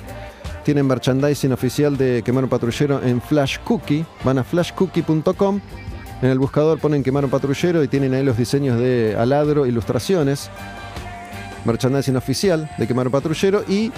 Tienen 0.65 0.87
merchandising 0.87 1.53
oficial 1.53 1.97
de 1.97 2.23
Quemaron 2.25 2.49
Patrullero 2.49 3.03
en 3.03 3.21
Flash 3.21 3.59
Cookie. 3.65 4.07
Van 4.25 4.39
a 4.39 4.45
flashcookie.com. 4.45 5.61
En 6.23 6.31
el 6.31 6.39
buscador 6.39 6.79
ponen 6.79 7.03
Quemaron 7.03 7.31
Patrullero 7.31 7.83
y 7.83 7.89
tienen 7.89 8.15
ahí 8.15 8.25
los 8.25 8.37
diseños 8.37 8.79
de 8.79 9.17
Aladro 9.19 9.67
Ilustraciones. 9.67 10.51
Merchandising 11.65 12.17
oficial 12.17 12.71
de 12.79 12.87
Quemaron 12.87 13.13
Patrullero 13.13 13.65
y 13.69 13.93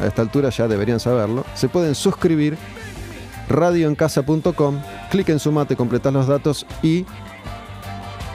a 0.00 0.06
esta 0.06 0.22
altura 0.22 0.50
ya 0.50 0.68
deberían 0.68 1.00
saberlo. 1.00 1.44
Se 1.54 1.68
pueden 1.68 1.94
suscribir 1.94 2.56
radioencasa.com, 3.48 4.80
clic 5.10 5.28
en 5.30 5.38
sumate, 5.38 5.76
completás 5.76 6.12
los 6.12 6.26
datos 6.26 6.66
y 6.82 7.04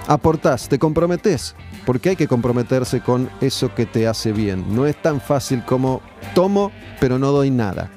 aportás, 0.08 0.68
te 0.68 0.80
comprometés, 0.80 1.56
porque 1.86 2.10
hay 2.10 2.16
que 2.16 2.28
comprometerse 2.28 3.01
con 3.01 3.30
eso 3.41 3.74
que 3.74 3.86
te 3.86 4.08
hace 4.08 4.32
bien. 4.32 4.76
No 4.76 4.86
es 4.86 5.01
tan 5.01 5.22
fácil 5.22 5.64
como 5.66 6.01
tomo, 6.34 6.72
pero 6.99 7.20
no 7.20 7.32
doy 7.32 7.51
nada. 7.51 7.89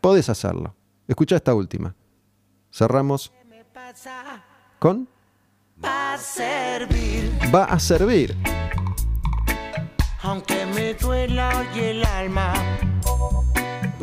Podés 0.00 0.28
hacerlo. 0.28 0.74
Escucha 1.06 1.36
esta 1.36 1.54
última. 1.54 1.94
Cerramos 2.70 3.32
con 4.78 5.08
Va 5.82 6.14
a 6.14 6.18
servir, 6.18 7.30
Va 7.54 7.64
a 7.64 7.78
servir. 7.78 8.36
Aunque 10.22 10.66
me 10.66 10.94
duela 10.94 11.50
hoy 11.74 11.80
el 11.80 12.04
alma. 12.04 12.52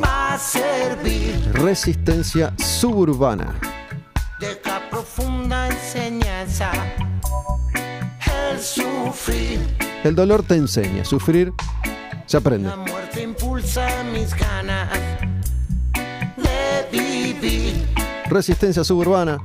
Va 0.02 0.34
a 0.34 0.38
servir, 0.38 1.52
Resistencia 1.54 2.54
suburbana. 2.58 3.56
deja 4.40 4.82
profunda 4.90 5.68
enseñanza. 5.70 6.72
El 8.52 8.60
sufrir, 8.60 9.60
El 10.04 10.16
dolor 10.16 10.44
te 10.44 10.56
enseña, 10.56 11.04
sufrir 11.06 11.52
se 12.26 12.38
aprende. 12.38 12.70
la 12.70 12.76
muerte 12.76 13.22
impulsa 13.24 13.88
mis 14.14 14.34
ganas 14.36 14.90
de 16.38 16.88
vivir. 16.92 17.88
Resistencia 18.30 18.84
suburbana. 18.84 19.38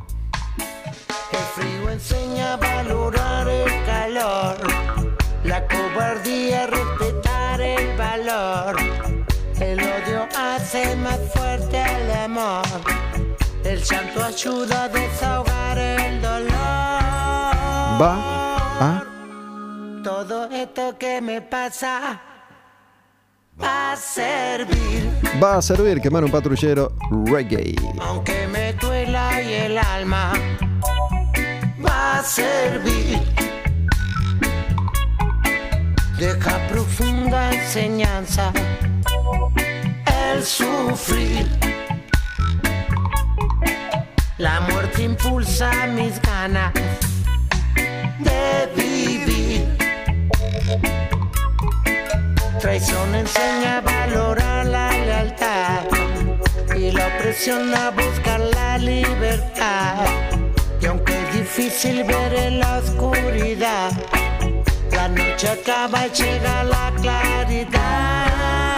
Amor, 12.50 12.80
el 13.64 13.82
llanto 13.82 14.24
ayuda 14.24 14.84
a 14.84 14.88
desahogar 14.88 15.78
el 15.78 16.22
dolor. 16.22 16.50
Va 18.00 18.14
a 18.80 19.04
Todo 20.02 20.50
esto 20.50 20.96
que 20.98 21.20
me 21.20 21.40
pasa 21.42 22.20
va 23.62 23.92
a 23.92 23.96
servir, 23.96 25.10
va 25.42 25.56
a 25.58 25.62
servir 25.62 26.00
quemar 26.00 26.24
un 26.24 26.30
patrullero 26.30 26.92
reggae. 27.26 27.74
aunque 28.00 28.48
me 28.48 28.72
duela 28.74 29.42
y 29.42 29.52
el 29.52 29.78
alma 29.78 30.32
va 31.84 32.18
a 32.18 32.22
servir. 32.22 33.20
Deja 36.18 36.58
profunda 36.68 37.52
enseñanza 37.52 38.52
el 40.32 40.42
sufrir. 40.42 41.46
La 44.40 44.58
muerte 44.60 45.02
impulsa 45.02 45.70
mis 45.88 46.18
ganas 46.22 46.72
de 48.20 48.72
vivir. 48.74 49.68
Traición 52.58 53.14
enseña 53.16 53.76
a 53.76 53.80
valorar 53.82 54.64
la 54.64 54.92
lealtad 54.92 55.82
y 56.74 56.90
la 56.90 57.08
opresión 57.08 57.74
a 57.74 57.90
buscar 57.90 58.40
la 58.40 58.78
libertad. 58.78 60.06
Y 60.80 60.86
aunque 60.86 61.12
es 61.12 61.34
difícil 61.34 62.04
ver 62.04 62.32
en 62.32 62.60
la 62.60 62.78
oscuridad, 62.78 63.92
la 64.90 65.08
noche 65.08 65.50
acaba 65.50 66.06
y 66.06 66.10
llega 66.12 66.64
la 66.64 66.92
claridad. 67.02 68.69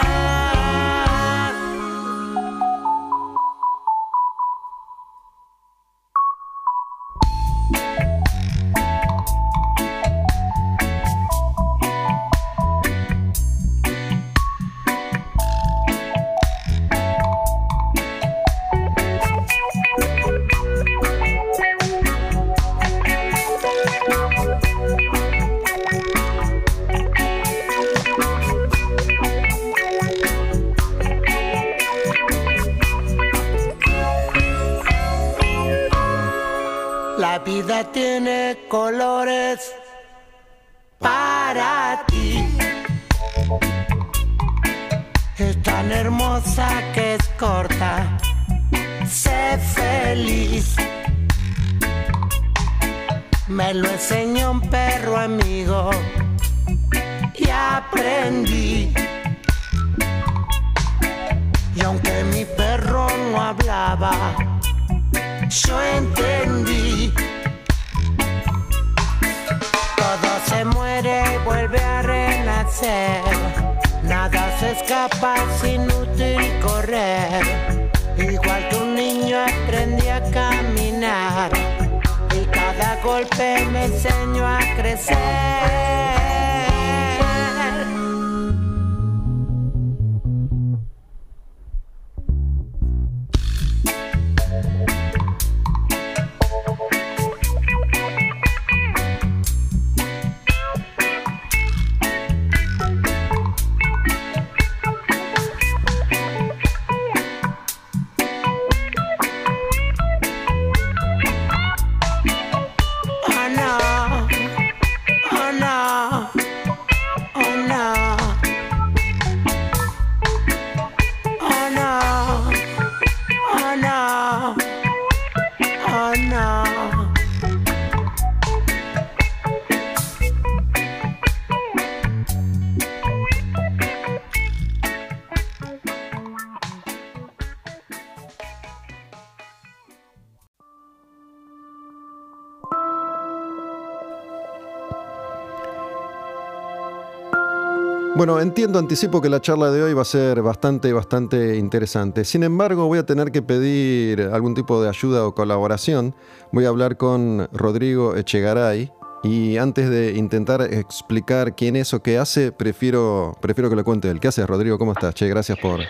Bueno, 148.25 148.39
entiendo, 148.39 148.79
anticipo 148.79 149.19
que 149.19 149.27
la 149.27 149.41
charla 149.41 149.69
de 149.69 149.83
hoy 149.83 149.93
va 149.93 150.03
a 150.03 150.05
ser 150.05 150.41
bastante, 150.41 150.93
bastante 150.93 151.57
interesante. 151.57 152.23
Sin 152.23 152.43
embargo, 152.43 152.87
voy 152.87 152.99
a 152.99 153.05
tener 153.05 153.33
que 153.33 153.41
pedir 153.41 154.21
algún 154.31 154.55
tipo 154.55 154.81
de 154.81 154.87
ayuda 154.87 155.27
o 155.27 155.35
colaboración. 155.35 156.15
Voy 156.53 156.63
a 156.63 156.69
hablar 156.69 156.95
con 156.95 157.49
Rodrigo 157.51 158.15
Echegaray 158.15 158.93
y 159.23 159.57
antes 159.57 159.89
de 159.89 160.13
intentar 160.13 160.61
explicar 160.61 161.53
quién 161.53 161.75
es 161.75 161.93
o 161.93 162.01
qué 162.01 162.17
hace, 162.17 162.53
prefiero, 162.53 163.35
prefiero 163.41 163.69
que 163.69 163.75
lo 163.75 163.83
cuente 163.83 164.09
él. 164.09 164.21
¿Qué 164.21 164.29
haces, 164.29 164.47
Rodrigo? 164.47 164.77
¿Cómo 164.77 164.93
estás? 164.93 165.13
Che, 165.15 165.27
gracias 165.27 165.59
por, 165.59 165.81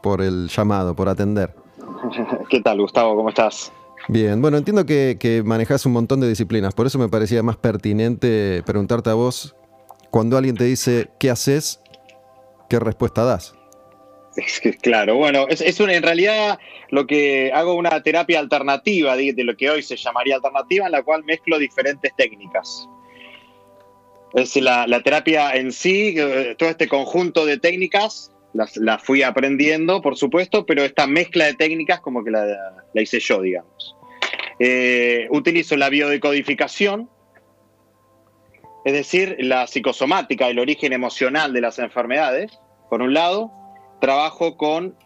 por 0.00 0.22
el 0.22 0.46
llamado, 0.50 0.94
por 0.94 1.08
atender. 1.08 1.52
¿Qué 2.48 2.60
tal, 2.60 2.80
Gustavo? 2.80 3.16
¿Cómo 3.16 3.30
estás? 3.30 3.72
Bien, 4.06 4.40
bueno, 4.40 4.56
entiendo 4.56 4.86
que, 4.86 5.16
que 5.18 5.42
manejas 5.42 5.84
un 5.84 5.94
montón 5.94 6.20
de 6.20 6.28
disciplinas, 6.28 6.74
por 6.74 6.86
eso 6.86 7.00
me 7.00 7.08
parecía 7.08 7.42
más 7.42 7.56
pertinente 7.56 8.62
preguntarte 8.64 9.10
a 9.10 9.14
vos, 9.14 9.56
cuando 10.12 10.36
alguien 10.36 10.56
te 10.56 10.64
dice 10.64 11.08
qué 11.18 11.30
haces, 11.30 11.80
¿qué 12.68 12.78
respuesta 12.78 13.24
das? 13.24 13.54
Es 14.36 14.60
que, 14.60 14.74
claro, 14.74 15.16
bueno, 15.16 15.46
es, 15.48 15.80
una, 15.80 15.94
en 15.94 16.02
realidad 16.02 16.58
lo 16.90 17.06
que 17.06 17.50
hago 17.52 17.74
una 17.74 18.02
terapia 18.02 18.38
alternativa 18.38 19.16
de, 19.16 19.34
lo 19.38 19.56
que 19.56 19.70
hoy 19.70 19.82
se 19.82 19.96
llamaría 19.96 20.36
alternativa, 20.36 20.84
en 20.84 20.92
la 20.92 21.02
cual 21.02 21.24
mezclo 21.24 21.58
diferentes 21.58 22.14
técnicas. 22.14 22.86
Es 24.34 24.54
la, 24.56 24.86
la 24.86 25.02
terapia 25.02 25.56
en 25.56 25.72
sí, 25.72 26.14
eh, 26.18 26.56
todo 26.58 26.68
este 26.68 26.88
conjunto 26.88 27.46
de 27.46 27.58
técnicas, 27.58 28.32
las, 28.52 28.76
las 28.76 29.02
fui 29.02 29.22
aprendiendo, 29.22 30.02
por 30.02 30.18
supuesto, 30.18 30.66
pero 30.66 30.84
esta 30.84 31.06
mezcla 31.06 31.46
de 31.46 31.54
técnicas 31.54 32.00
como 32.00 32.22
que 32.22 32.30
la, 32.30 32.46
la 32.92 33.02
hice 33.02 33.18
yo, 33.18 33.40
digamos. 33.40 33.96
Eh, 34.58 35.26
utilizo 35.30 35.76
la 35.78 35.88
biodecodificación, 35.88 37.08
es 38.84 38.92
decir, 38.92 39.36
la 39.38 39.66
psicosomática, 39.66 40.48
el 40.48 40.58
origen 40.58 40.92
emocional 40.92 41.52
de 41.52 41.60
las 41.60 41.78
enfermedades, 41.78 42.58
por 42.90 43.02
un 43.02 43.14
lado, 43.14 43.52
trabajo 44.00 44.56
con 44.56 44.96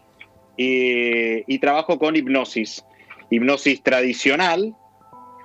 eh, 0.57 1.43
y 1.45 1.59
trabajo 1.59 1.99
con 1.99 2.15
hipnosis, 2.15 2.83
hipnosis 3.29 3.83
tradicional, 3.83 4.75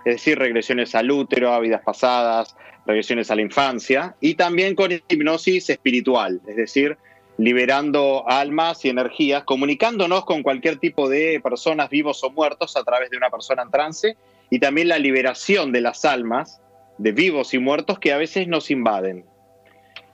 es 0.07 0.15
decir, 0.15 0.39
regresiones 0.39 0.95
al 0.95 1.11
útero, 1.11 1.53
a 1.53 1.61
vidas 1.61 1.83
pasadas, 1.85 2.57
regresiones 2.87 3.31
a 3.31 3.37
la 3.37 3.43
infancia, 3.43 4.17
y 4.21 4.35
también 4.35 4.75
con 4.75 4.91
hipnosis 4.91 5.69
espiritual, 5.69 6.41
es 6.47 6.57
decir, 6.57 6.97
liberando 7.37 8.25
almas 8.27 8.85
y 8.87 8.89
energías, 8.89 9.45
comunicándonos 9.45 10.25
con 10.25 10.43
cualquier 10.43 10.79
tipo 10.79 11.09
de 11.09 11.39
personas 11.43 11.91
vivos 11.91 12.25
o 12.25 12.31
muertos 12.31 12.77
a 12.77 12.85
través 12.85 13.11
de 13.11 13.19
una 13.19 13.29
persona 13.29 13.63
en 13.63 13.71
trance, 13.71 14.17
y 14.49 14.59
también 14.59 14.89
la 14.89 14.99
liberación 14.99 15.73
de 15.73 15.83
las 15.83 16.07
almas 16.07 16.62
de 17.03 17.13
vivos 17.13 17.53
y 17.53 17.59
muertos 17.59 17.99
que 17.99 18.13
a 18.13 18.17
veces 18.17 18.47
nos 18.47 18.71
invaden. 18.71 19.25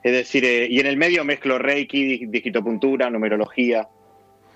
Es 0.03 0.12
decir, 0.12 0.45
eh, 0.45 0.66
y 0.70 0.80
en 0.80 0.86
el 0.86 0.97
medio 0.97 1.22
mezclo 1.24 1.59
reiki, 1.59 2.26
digitopuntura, 2.26 3.11
numerología, 3.11 3.89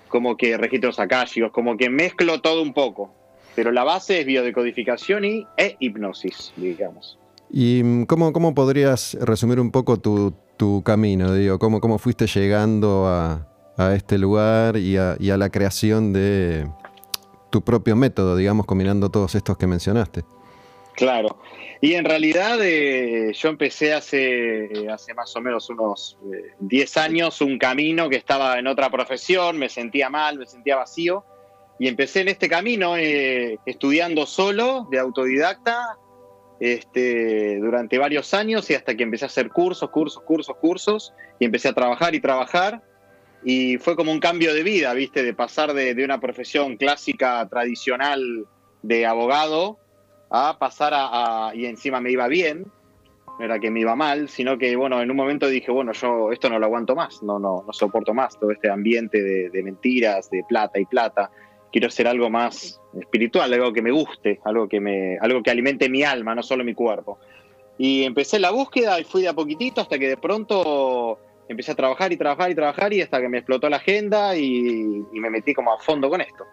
como 0.07 0.35
que 0.35 0.57
registros 0.57 0.99
akáshicos, 0.99 1.51
como 1.51 1.77
que 1.77 1.89
mezclo 1.89 2.41
todo 2.41 2.63
un 2.63 2.73
poco. 2.73 3.13
Pero 3.55 3.71
la 3.71 3.83
base 3.83 4.21
es 4.21 4.25
biodecodificación 4.25 5.25
y 5.25 5.47
e 5.57 5.75
hipnosis, 5.79 6.53
digamos. 6.55 7.19
¿Y 7.51 7.83
mm, 7.83 8.05
cómo, 8.05 8.33
cómo 8.33 8.55
podrías 8.55 9.15
resumir 9.21 9.59
un 9.59 9.69
poco 9.69 9.99
tu, 9.99 10.33
tu 10.57 10.81
camino? 10.81 11.35
Digo, 11.35 11.59
¿cómo, 11.59 11.79
¿Cómo 11.81 11.99
fuiste 11.99 12.25
llegando 12.25 13.05
a, 13.05 13.47
a 13.77 13.93
este 13.93 14.17
lugar 14.17 14.77
y 14.77 14.97
a, 14.97 15.17
y 15.19 15.29
a 15.29 15.37
la 15.37 15.49
creación 15.49 16.13
de 16.13 16.67
tu 17.51 17.63
propio 17.63 17.95
método, 17.95 18.35
digamos, 18.35 18.65
combinando 18.65 19.09
todos 19.09 19.35
estos 19.35 19.55
que 19.55 19.67
mencionaste? 19.67 20.23
Claro. 20.95 21.39
Y 21.81 21.95
en 21.95 22.05
realidad 22.05 22.59
eh, 22.61 23.33
yo 23.33 23.49
empecé 23.49 23.93
hace, 23.93 24.65
eh, 24.65 24.89
hace 24.89 25.13
más 25.13 25.35
o 25.35 25.41
menos 25.41 25.69
unos 25.69 26.17
eh, 26.33 26.53
10 26.59 26.97
años 26.97 27.41
un 27.41 27.57
camino 27.57 28.07
que 28.07 28.15
estaba 28.15 28.57
en 28.57 28.67
otra 28.67 28.89
profesión, 28.89 29.57
me 29.57 29.67
sentía 29.67 30.09
mal, 30.09 30.39
me 30.39 30.45
sentía 30.45 30.77
vacío, 30.77 31.25
y 31.79 31.89
empecé 31.89 32.21
en 32.21 32.29
este 32.29 32.47
camino 32.47 32.95
eh, 32.95 33.59
estudiando 33.65 34.25
solo, 34.25 34.87
de 34.91 34.99
autodidacta, 34.99 35.97
este, 36.61 37.59
durante 37.59 37.97
varios 37.97 38.33
años 38.33 38.69
y 38.69 38.75
hasta 38.75 38.95
que 38.95 39.03
empecé 39.03 39.25
a 39.25 39.27
hacer 39.27 39.49
cursos, 39.49 39.89
cursos, 39.89 40.23
cursos, 40.23 40.55
cursos, 40.55 41.13
y 41.39 41.43
empecé 41.43 41.67
a 41.67 41.73
trabajar 41.73 42.15
y 42.15 42.21
trabajar, 42.21 42.81
y 43.43 43.77
fue 43.77 43.97
como 43.97 44.13
un 44.13 44.21
cambio 44.21 44.53
de 44.53 44.63
vida, 44.63 44.93
¿viste? 44.93 45.21
De 45.21 45.33
pasar 45.33 45.73
de, 45.73 45.93
de 45.93 46.05
una 46.05 46.21
profesión 46.21 46.77
clásica, 46.77 47.45
tradicional 47.49 48.45
de 48.83 49.05
abogado, 49.05 49.79
a 50.35 50.57
pasar 50.57 50.93
a, 50.95 51.49
a- 51.49 51.55
y 51.55 51.65
encima 51.67 52.01
me 52.01 52.11
iba 52.11 52.27
bien, 52.27 52.65
no 53.39 53.45
era 53.45 53.59
que 53.59 53.69
me 53.71 53.79
iba 53.81 53.95
mal, 53.95 54.29
sino 54.29 54.57
que 54.57 54.75
bueno, 54.75 55.01
en 55.01 55.09
un 55.11 55.15
momento 55.17 55.47
dije, 55.47 55.71
bueno, 55.71 55.91
yo 55.93 56.31
esto 56.31 56.49
no 56.49 56.57
lo 56.59 56.65
aguanto 56.65 56.95
más, 56.95 57.21
no, 57.21 57.37
no, 57.39 57.63
no 57.65 57.71
soporto 57.73 58.13
más 58.13 58.37
todo 58.39 58.51
este 58.51 58.69
ambiente 58.69 59.21
de, 59.21 59.49
de 59.51 59.63
mentiras, 59.63 60.29
de 60.31 60.43
plata 60.47 60.79
y 60.79 60.85
plata. 60.85 61.29
Quiero 61.71 61.87
hacer 61.87 62.07
algo 62.07 62.29
más 62.29 62.79
espiritual, 62.99 63.51
algo 63.53 63.71
que 63.73 63.81
me 63.81 63.91
guste, 63.91 64.39
algo 64.45 64.67
que 64.67 64.79
me, 64.79 65.17
algo 65.19 65.41
que 65.41 65.51
alimente 65.51 65.87
mi 65.89 66.03
alma, 66.03 66.35
no 66.35 66.43
solo 66.43 66.63
mi 66.63 66.73
cuerpo. 66.73 67.19
Y 67.77 68.03
empecé 68.03 68.39
la 68.39 68.51
búsqueda 68.51 68.99
y 68.99 69.03
fui 69.03 69.21
de 69.23 69.29
a 69.29 69.33
poquitito 69.33 69.81
hasta 69.81 69.97
que 69.97 70.07
de 70.07 70.17
pronto 70.17 71.19
empecé 71.47 71.71
a 71.71 71.75
trabajar 71.75 72.11
y 72.11 72.17
trabajar 72.17 72.51
y 72.51 72.55
trabajar 72.55 72.93
y 72.93 73.01
hasta 73.01 73.19
que 73.19 73.29
me 73.29 73.39
explotó 73.39 73.69
la 73.69 73.77
agenda 73.77 74.35
y, 74.35 75.03
y 75.11 75.19
me 75.19 75.29
metí 75.31 75.53
como 75.55 75.73
a 75.73 75.79
fondo 75.79 76.09
con 76.09 76.21
esto. 76.21 76.45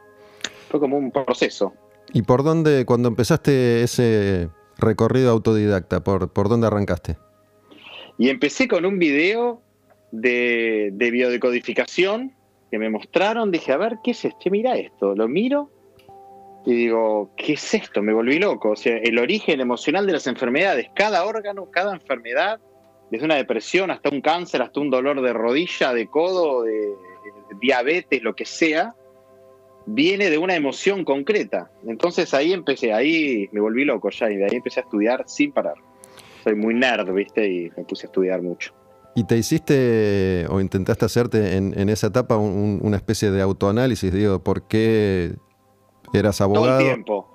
Fue 0.71 0.81
como 0.81 0.97
un 0.97 1.11
proceso. 1.11 1.75
¿Y 2.13 2.23
por 2.23 2.43
dónde, 2.43 2.85
cuando 2.85 3.09
empezaste 3.09 3.83
ese 3.83 4.49
recorrido 4.79 5.31
autodidacta, 5.31 6.03
por, 6.03 6.33
por 6.33 6.49
dónde 6.49 6.67
arrancaste? 6.67 7.17
Y 8.19 8.29
empecé 8.29 8.69
con 8.69 8.85
un 8.85 8.99
video 8.99 9.63
de, 10.13 10.91
de 10.93 11.11
biodecodificación 11.11 12.35
que 12.71 12.79
me 12.79 12.91
mostraron. 12.91 13.51
Dije, 13.51 13.73
a 13.73 13.77
ver, 13.77 13.99
¿qué 14.03 14.11
es 14.13 14.25
esto? 14.25 14.51
Mira 14.51 14.77
esto. 14.77 15.15
Lo 15.15 15.29
miro 15.29 15.71
Y 16.67 16.75
digo, 16.75 17.31
¿qué 17.37 17.55
es 17.55 17.75
esto? 17.75 18.03
Me 18.03 18.13
volví 18.13 18.39
loco. 18.39 18.71
O 18.71 18.77
sea, 18.77 18.97
el 18.99 19.19
origen 19.19 19.61
emocional 19.61 20.07
de 20.07 20.13
las 20.13 20.27
enfermedades, 20.27 20.89
cada 20.95 21.25
órgano, 21.25 21.71
cada 21.71 21.95
enfermedad, 21.95 22.61
desde 23.11 23.25
una 23.25 23.37
depresión 23.37 23.91
hasta 23.91 24.11
un 24.11 24.21
cáncer, 24.21 24.63
hasta 24.63 24.81
un 24.81 24.91
dolor 24.91 25.21
de 25.23 25.33
rodilla, 25.33 25.93
de 25.93 26.07
codo, 26.07 26.63
de 26.63 26.95
diabetes, 27.61 28.23
lo 28.23 28.35
que 28.35 28.45
sea, 28.45 28.95
viene 29.87 30.29
de 30.31 30.39
una 30.39 30.55
emoción 30.55 31.05
concreta. 31.05 31.69
Entonces 31.87 32.33
ahí 32.35 32.53
empecé, 32.53 32.93
ahí 32.93 33.49
me 33.53 33.61
volví 33.61 33.85
loco 33.85 34.11
ya 34.11 34.31
y 34.31 34.37
de 34.37 34.45
ahí 34.45 34.55
empecé 34.57 34.79
a 34.81 34.85
estudiar 34.85 35.25
sin 35.27 35.51
parar. 35.53 35.75
Soy 36.45 36.55
muy 36.55 36.75
nerd, 36.75 37.13
¿viste? 37.13 37.49
Y 37.49 37.71
me 37.77 37.83
puse 37.85 38.07
a 38.07 38.09
estudiar 38.09 38.41
mucho. 38.43 38.73
¿Y 39.15 39.25
te 39.25 39.37
hiciste 39.37 40.47
o 40.49 40.61
intentaste 40.61 41.05
hacerte 41.05 41.57
en, 41.57 41.77
en 41.79 41.89
esa 41.89 42.07
etapa 42.09 42.37
un- 42.37 42.79
una 42.83 42.97
especie 42.97 43.31
de 43.33 43.43
autoanálisis? 43.43 44.13
Digo, 44.13 44.39
¿por 44.43 44.63
qué 44.69 45.35
eras 46.13 46.39
Todo 46.39 46.55
abogado? 46.55 46.79
el 46.79 46.85
tiempo. 46.87 47.27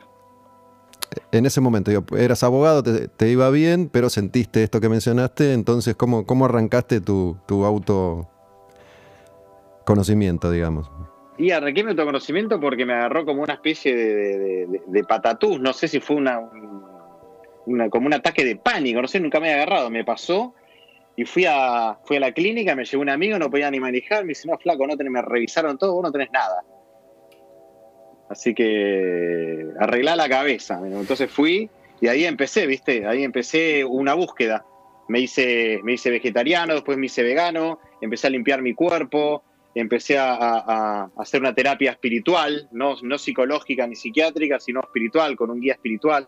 En 1.31 1.45
ese 1.45 1.61
momento, 1.61 1.91
digo, 1.91 2.03
eras 2.17 2.43
abogado, 2.43 2.81
te, 2.81 3.07
te 3.09 3.29
iba 3.29 3.49
bien, 3.49 3.89
pero 3.91 4.09
sentiste 4.09 4.63
esto 4.63 4.79
que 4.81 4.89
mencionaste, 4.89 5.53
entonces, 5.53 5.95
¿cómo, 5.95 6.25
cómo 6.25 6.45
arrancaste 6.45 6.99
tu, 7.01 7.37
tu 7.45 7.63
autoconocimiento, 7.65 10.49
digamos? 10.51 10.89
Y 11.37 11.51
arranqué 11.51 11.83
mi 11.83 11.89
autoconocimiento 11.91 12.59
porque 12.59 12.85
me 12.85 12.93
agarró 12.93 13.25
como 13.25 13.43
una 13.43 13.53
especie 13.53 13.93
de, 13.95 15.03
patatús. 15.03 15.59
No 15.59 15.73
sé 15.73 15.87
si 15.87 15.99
fue 15.99 16.15
una, 16.15 16.39
un- 16.39 16.83
una- 17.65 17.89
como 17.89 18.07
un 18.07 18.13
ataque 18.13 18.45
de 18.45 18.55
pánico, 18.55 19.01
no 19.01 19.07
sé, 19.07 19.19
nunca 19.19 19.39
me 19.39 19.51
había 19.51 19.63
agarrado. 19.63 19.89
Me 19.89 20.05
pasó 20.05 20.53
y 21.17 21.25
fui 21.25 21.45
a, 21.45 21.97
fui 22.05 22.17
a 22.17 22.19
la 22.21 22.31
clínica, 22.31 22.75
me 22.75 22.85
llevó 22.85 23.01
un 23.01 23.09
amigo, 23.09 23.37
no 23.37 23.49
podía 23.49 23.69
ni 23.69 23.79
manejar. 23.79 24.23
Me 24.23 24.29
dice, 24.29 24.47
no, 24.47 24.57
flaco, 24.57 24.87
no 24.87 24.95
tenés, 24.95 25.11
me 25.11 25.21
revisaron 25.21 25.77
todo, 25.77 25.93
vos 25.93 26.03
no 26.03 26.11
tenés 26.11 26.31
nada. 26.31 26.63
Así 28.29 28.53
que 28.55 29.67
arreglá 29.79 30.15
la 30.15 30.29
cabeza. 30.29 30.79
Entonces 30.83 31.29
fui 31.29 31.69
y 32.01 32.07
ahí 32.07 32.25
empecé, 32.25 32.65
¿viste? 32.65 33.05
Ahí 33.05 33.23
empecé 33.23 33.83
una 33.85 34.13
búsqueda. 34.13 34.65
Me 35.07 35.19
hice, 35.19 35.79
me 35.83 35.93
hice 35.93 36.09
vegetariano, 36.09 36.73
después 36.73 36.97
me 36.97 37.05
hice 37.05 37.21
vegano, 37.21 37.79
empecé 38.01 38.27
a 38.27 38.31
limpiar 38.31 38.61
mi 38.63 38.73
cuerpo, 38.73 39.43
empecé 39.75 40.17
a, 40.17 41.09
hacer 41.17 41.41
una 41.41 41.53
terapia 41.53 41.91
espiritual, 41.91 42.67
no, 42.71 42.95
no 43.03 43.17
psicológica 43.17 43.85
ni 43.85 43.95
psiquiátrica, 43.95 44.59
sino 44.59 44.79
espiritual, 44.79 45.35
con 45.35 45.51
un 45.51 45.59
guía 45.59 45.73
espiritual. 45.73 46.27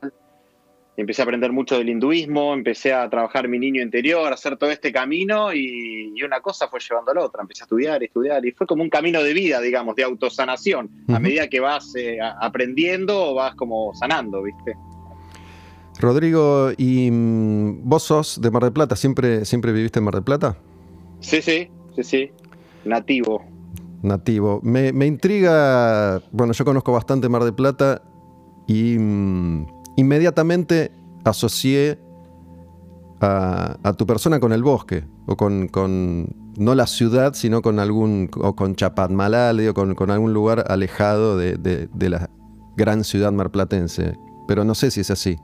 Empecé 0.97 1.21
a 1.21 1.25
aprender 1.25 1.51
mucho 1.51 1.77
del 1.77 1.89
hinduismo, 1.89 2.53
empecé 2.53 2.91
a 2.91 3.07
trabajar 3.07 3.47
mi 3.47 3.59
niño 3.59 3.83
interior, 3.83 4.31
a 4.31 4.33
hacer 4.33 4.57
todo 4.57 4.71
este 4.71 4.91
camino 4.91 5.53
y, 5.53 6.11
y 6.15 6.23
una 6.23 6.41
cosa 6.41 6.67
fue 6.67 6.79
llevando 6.79 7.11
a 7.11 7.15
la 7.15 7.21
otra. 7.21 7.41
Empecé 7.43 7.63
a 7.63 7.65
estudiar, 7.65 8.03
estudiar 8.03 8.45
y 8.45 8.51
fue 8.51 8.67
como 8.67 8.81
un 8.83 8.89
camino 8.89 9.21
de 9.23 9.31
vida, 9.33 9.61
digamos, 9.61 9.95
de 9.95 10.03
autosanación. 10.03 10.89
A 11.09 11.19
medida 11.19 11.47
que 11.47 11.59
vas 11.59 11.95
eh, 11.95 12.17
aprendiendo, 12.41 13.35
vas 13.35 13.55
como 13.55 13.93
sanando, 13.93 14.41
¿viste? 14.41 14.75
Rodrigo, 15.99 16.71
¿y 16.77 17.09
mm, 17.11 17.87
vos 17.87 18.03
sos 18.03 18.41
de 18.41 18.51
Mar 18.51 18.63
del 18.63 18.73
Plata? 18.73 18.95
¿Siempre, 18.95 19.45
siempre 19.45 19.71
viviste 19.71 19.99
en 19.99 20.05
Mar 20.05 20.15
del 20.15 20.23
Plata? 20.23 20.57
Sí, 21.19 21.41
sí, 21.41 21.69
sí, 21.95 22.03
sí. 22.03 22.31
Nativo. 22.87 23.43
Nativo. 24.01 24.59
Me, 24.63 24.93
me 24.93 25.05
intriga, 25.05 26.21
bueno, 26.31 26.53
yo 26.53 26.63
conozco 26.65 26.91
bastante 26.91 27.29
Mar 27.29 27.43
del 27.43 27.53
Plata 27.53 28.01
y 28.67 28.97
mm, 28.97 29.65
inmediatamente 29.97 30.91
asocié 31.23 31.99
a, 33.19 33.77
a 33.83 33.93
tu 33.93 34.05
persona 34.05 34.39
con 34.39 34.53
el 34.53 34.63
bosque, 34.63 35.03
o 35.25 35.35
con, 35.35 35.67
con- 35.67 36.27
no 36.57 36.73
la 36.73 36.87
ciudad, 36.87 37.33
sino 37.33 37.61
con 37.61 37.79
algún, 37.79 38.29
o 38.35 38.55
con 38.55 38.75
Chapadmalal, 38.75 39.57
digo, 39.57 39.73
con, 39.73 39.93
con 39.95 40.09
algún 40.11 40.33
lugar 40.33 40.65
alejado 40.69 41.37
de, 41.37 41.55
de- 41.57 41.87
de 41.93 42.09
la 42.09 42.29
gran 42.75 43.03
ciudad 43.03 43.31
marplatense. 43.31 44.13
Pero 44.47 44.63
no 44.63 44.73
sé 44.75 44.91
si 44.91 45.01
es 45.01 45.11
así. 45.11 45.37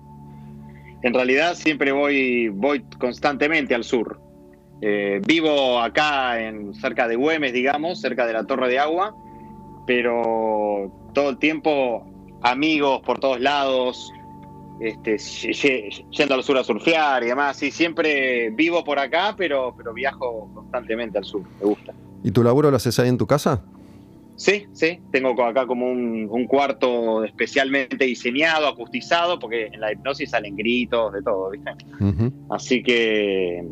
En 1.01 1.13
realidad 1.13 1.55
siempre 1.55 1.91
voy, 1.91 2.47
voy 2.49 2.83
constantemente 2.99 3.75
al 3.75 3.83
sur. 3.83 4.19
Eh, 4.85 5.21
vivo 5.25 5.79
acá 5.79 6.41
en, 6.41 6.73
cerca 6.73 7.07
de 7.07 7.15
Güemes, 7.15 7.53
digamos, 7.53 8.01
cerca 8.01 8.27
de 8.27 8.33
la 8.33 8.43
Torre 8.43 8.67
de 8.67 8.79
Agua, 8.79 9.15
pero 9.87 10.91
todo 11.13 11.29
el 11.29 11.37
tiempo 11.37 12.05
amigos 12.41 13.01
por 13.05 13.17
todos 13.17 13.39
lados, 13.39 14.11
este, 14.81 15.17
yendo 16.11 16.35
al 16.35 16.43
sur 16.43 16.57
a 16.57 16.65
surfear 16.65 17.23
y 17.23 17.27
demás. 17.27 17.63
Y 17.63 17.71
siempre 17.71 18.49
vivo 18.49 18.83
por 18.83 18.99
acá, 18.99 19.35
pero, 19.37 19.73
pero 19.77 19.93
viajo 19.93 20.51
constantemente 20.53 21.17
al 21.17 21.23
sur, 21.23 21.43
me 21.61 21.65
gusta. 21.65 21.93
¿Y 22.21 22.31
tu 22.31 22.43
laburo 22.43 22.69
lo 22.69 22.75
haces 22.75 22.99
ahí 22.99 23.07
en 23.07 23.17
tu 23.17 23.25
casa? 23.25 23.63
Sí, 24.35 24.65
sí, 24.73 24.99
tengo 25.13 25.41
acá 25.45 25.65
como 25.65 25.89
un, 25.89 26.27
un 26.29 26.45
cuarto 26.45 27.23
especialmente 27.23 28.03
diseñado, 28.03 28.67
acustizado, 28.67 29.39
porque 29.39 29.67
en 29.67 29.79
la 29.79 29.93
hipnosis 29.93 30.31
salen 30.31 30.57
gritos, 30.57 31.13
de 31.13 31.21
todo, 31.21 31.51
¿viste? 31.51 31.71
Así 32.49 32.83
que 32.83 33.63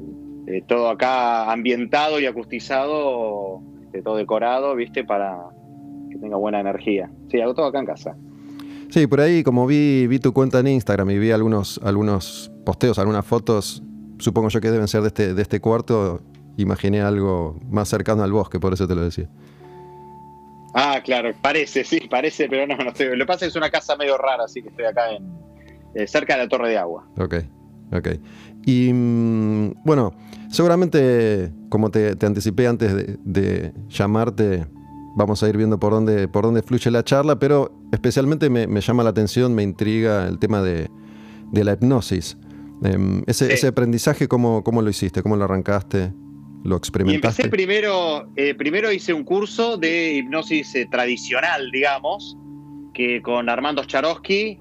eh, 0.52 0.64
todo 0.68 0.90
acá 0.90 1.52
ambientado 1.52 2.20
y 2.20 2.26
acustizado, 2.26 3.62
este, 3.86 4.02
todo 4.02 4.18
decorado, 4.18 4.76
¿viste? 4.76 5.04
Para 5.04 5.38
que 6.10 6.18
tenga 6.18 6.38
buena 6.38 6.60
energía. 6.60 7.10
Sí, 7.30 7.40
hago 7.40 7.54
todo 7.54 7.68
acá 7.68 7.80
en 7.80 7.86
casa. 7.86 8.16
Sí, 8.90 9.08
por 9.08 9.22
ahí, 9.22 9.44
como 9.44 9.66
vi, 9.66 10.08
vi 10.08 10.20
tu 10.20 10.34
cuenta 10.34 10.60
en 10.60 10.68
Instagram 10.68 11.10
y 11.12 11.20
vi 11.20 11.32
algunos, 11.32 11.80
algunos 11.84 12.52
posteos, 12.66 13.00
algunas 13.00 13.26
fotos, 13.26 13.82
supongo 14.20 14.50
yo 14.50 14.60
que 14.60 14.70
deben 14.70 14.88
ser 14.90 15.02
de 15.02 15.08
este, 15.08 15.34
de 15.34 15.42
este 15.42 15.62
cuarto, 15.62 16.22
imaginé 16.58 17.02
algo 17.02 17.58
más 17.70 17.88
cercano 17.88 18.24
al 18.24 18.34
bosque, 18.34 18.60
por 18.60 18.74
eso 18.74 18.88
te 18.88 18.96
lo 18.96 19.02
decía. 19.02 19.30
Ah, 20.74 21.02
claro, 21.04 21.34
parece, 21.42 21.84
sí, 21.84 22.02
parece, 22.10 22.48
pero 22.50 22.68
no, 22.68 22.76
no 22.84 22.90
estoy. 22.90 23.08
Lo 23.16 23.24
que 23.24 23.26
pasa 23.26 23.46
es 23.46 23.54
que 23.54 23.58
es 23.58 23.62
una 23.62 23.70
casa 23.70 23.96
medio 23.96 24.18
rara, 24.18 24.44
así 24.44 24.62
que 24.62 24.70
estoy 24.70 24.86
acá 24.86 25.12
en 25.12 25.32
eh, 25.96 26.08
cerca 26.08 26.36
de 26.36 26.44
la 26.44 26.50
Torre 26.50 26.70
de 26.70 26.78
Agua. 26.78 27.08
Ok, 27.18 27.36
ok. 27.94 28.08
Y 28.66 28.92
mm, 28.94 29.74
bueno, 29.84 30.14
seguramente, 30.52 31.52
como 31.70 31.90
te, 31.92 32.16
te 32.16 32.26
anticipé 32.26 32.68
antes 32.68 32.94
de, 32.94 33.18
de 33.24 33.74
llamarte, 33.90 34.68
vamos 35.16 35.42
a 35.44 35.50
ir 35.50 35.58
viendo 35.58 35.80
por 35.80 35.92
dónde, 35.94 36.28
por 36.28 36.44
dónde 36.46 36.62
fluye 36.62 36.92
la 36.92 37.04
charla, 37.04 37.40
pero 37.40 37.72
especialmente 37.92 38.50
me, 38.50 38.68
me 38.68 38.82
llama 38.82 39.04
la 39.04 39.10
atención, 39.10 39.54
me 39.56 39.64
intriga 39.64 40.28
el 40.28 40.40
tema 40.40 40.62
de, 40.62 40.90
de 41.52 41.64
la 41.64 41.74
hipnosis. 41.74 42.38
Em, 42.84 43.24
ese, 43.28 43.48
Sí. 43.48 43.54
ese 43.54 43.68
aprendizaje, 43.68 44.28
¿cómo, 44.28 44.64
¿cómo 44.64 44.82
lo 44.82 44.90
hiciste? 44.90 45.22
¿Cómo 45.22 45.36
lo 45.36 45.44
arrancaste? 45.46 46.14
¿Lo 46.64 46.76
Y 46.76 46.78
experimentaste? 46.78 47.44
empecé 47.44 47.50
primero, 47.50 48.28
eh, 48.36 48.54
primero 48.56 48.92
hice 48.92 49.14
un 49.14 49.24
curso 49.24 49.78
de 49.78 50.16
hipnosis 50.16 50.76
eh, 50.76 50.88
tradicional, 50.90 51.70
digamos, 51.72 52.38
que 52.94 53.22
con 53.22 53.50
Armando 53.50 53.84
Charosky, 53.86 54.60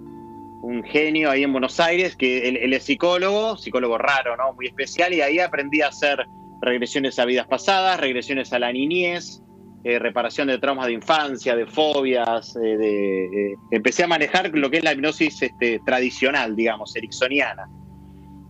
un 0.62 0.82
genio 0.84 1.30
ahí 1.30 1.42
en 1.42 1.52
Buenos 1.52 1.80
Aires, 1.80 2.16
que 2.16 2.48
él, 2.48 2.72
es 2.72 2.84
psicólogo, 2.84 3.56
psicólogo 3.56 3.98
raro, 3.98 4.36
¿no? 4.36 4.52
Muy 4.54 4.66
especial, 4.66 5.12
y 5.14 5.20
ahí 5.20 5.38
aprendí 5.38 5.80
a 5.80 5.88
hacer 5.88 6.26
regresiones 6.60 7.18
a 7.18 7.24
vidas 7.24 7.46
pasadas, 7.46 7.98
regresiones 8.00 8.52
a 8.52 8.58
la 8.58 8.72
niñez, 8.72 9.42
eh, 9.84 9.98
reparación 9.98 10.48
de 10.48 10.58
traumas 10.58 10.86
de 10.86 10.92
infancia, 10.92 11.56
de 11.56 11.66
fobias, 11.66 12.54
eh, 12.56 12.76
de, 12.76 13.24
eh, 13.24 13.54
empecé 13.70 14.04
a 14.04 14.08
manejar 14.08 14.50
lo 14.52 14.70
que 14.70 14.78
es 14.78 14.84
la 14.84 14.92
hipnosis 14.92 15.42
este, 15.42 15.80
tradicional, 15.86 16.54
digamos, 16.54 16.94
ericksoniana. 16.94 17.66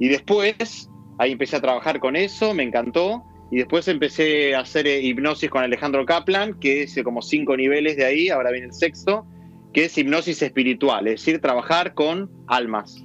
Y 0.01 0.09
después, 0.09 0.91
ahí 1.19 1.33
empecé 1.33 1.57
a 1.57 1.61
trabajar 1.61 2.01
con 2.01 2.17
eso, 2.17 2.53
me 2.55 2.65
encantó, 2.65 3.25
y 3.51 3.59
después 3.59 3.89
empecé 3.89 4.55
a 4.55 4.61
hacer 4.61 4.87
eh, 4.87 5.01
hipnosis 5.01 5.51
con 5.51 5.63
Alejandro 5.63 6.07
Kaplan, 6.07 6.59
que 6.59 6.85
es 6.85 7.01
como 7.03 7.21
cinco 7.21 7.57
niveles 7.57 7.97
de 7.97 8.05
ahí, 8.05 8.29
ahora 8.29 8.53
viene 8.53 8.69
el 8.69 8.73
sexto, 8.73 9.27
que 9.73 9.85
es 9.85 9.97
hipnosis 9.97 10.43
espiritual, 10.43 11.07
es 11.07 11.21
decir, 11.21 11.41
trabajar 11.41 11.95
con 11.95 12.31
almas, 12.47 13.05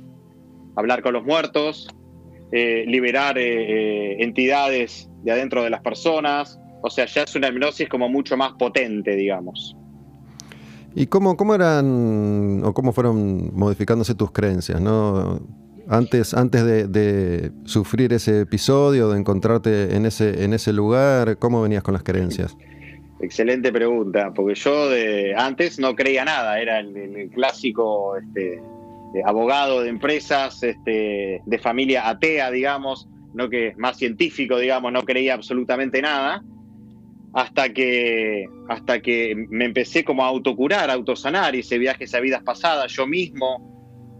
hablar 0.76 1.02
con 1.02 1.14
los 1.14 1.24
muertos, 1.24 1.88
eh, 2.52 2.86
liberar 2.88 3.38
eh, 3.38 3.44
eh, 3.44 4.24
entidades 4.24 5.10
de 5.24 5.32
adentro 5.32 5.64
de 5.64 5.70
las 5.70 5.82
personas, 5.82 6.60
o 6.82 6.90
sea, 6.90 7.06
ya 7.06 7.24
es 7.24 7.36
una 7.36 7.50
hipnosis 7.50 7.90
como 7.90 8.10
mucho 8.10 8.38
más 8.38 8.54
potente, 8.54 9.16
digamos. 9.16 9.76
¿Y 10.96 11.08
cómo, 11.08 11.36
cómo 11.36 11.56
eran 11.56 12.62
o 12.64 12.74
cómo 12.74 12.94
fueron 12.94 13.54
modificándose 13.54 14.16
tus 14.16 14.32
creencias? 14.32 14.80
¿no? 14.80 15.42
Antes, 15.90 16.34
antes 16.34 16.64
de, 16.64 17.52
sufrir 17.66 18.14
ese 18.14 18.42
episodio, 18.42 19.10
de 19.10 19.20
encontrarte 19.20 19.96
en 19.96 20.06
ese, 20.06 20.44
en 20.44 20.54
ese 20.54 20.72
lugar, 20.72 21.38
¿cómo 21.38 21.62
venías 21.62 21.84
con 21.84 21.94
las 21.94 22.04
creencias? 22.04 22.56
Excelente 23.20 23.72
pregunta, 23.72 24.34
porque 24.34 24.56
yo 24.56 24.90
de 24.90 25.34
antes 25.36 25.80
no 25.80 25.96
creía 25.96 26.26
nada, 26.26 26.60
era 26.60 26.80
el, 26.80 27.30
clásico 27.34 28.18
este, 28.18 28.56
eh, 28.56 29.22
abogado 29.26 29.82
de 29.82 29.90
empresas, 29.90 30.62
este, 30.64 31.42
de 31.46 31.60
familia 31.60 32.10
atea, 32.10 32.52
digamos, 32.52 33.08
no 33.34 33.50
que 33.50 33.74
más 33.78 33.98
científico, 33.98 34.58
digamos, 34.58 34.92
no 34.92 35.04
creía 35.04 35.34
absolutamente 35.34 36.02
nada, 36.02 36.44
hasta 37.34 37.74
que, 37.74 38.50
hasta 38.68 39.02
que 39.02 39.34
me 39.50 39.66
empecé 39.66 40.04
como 40.04 40.24
a 40.24 40.28
autocurar, 40.28 40.90
a 40.90 40.94
autosanar, 40.94 41.56
hice 41.56 41.78
viajes 41.78 42.14
a 42.14 42.20
vidas 42.20 42.44
pasadas, 42.44 42.92
yo 42.92 43.08
mismo 43.08 43.75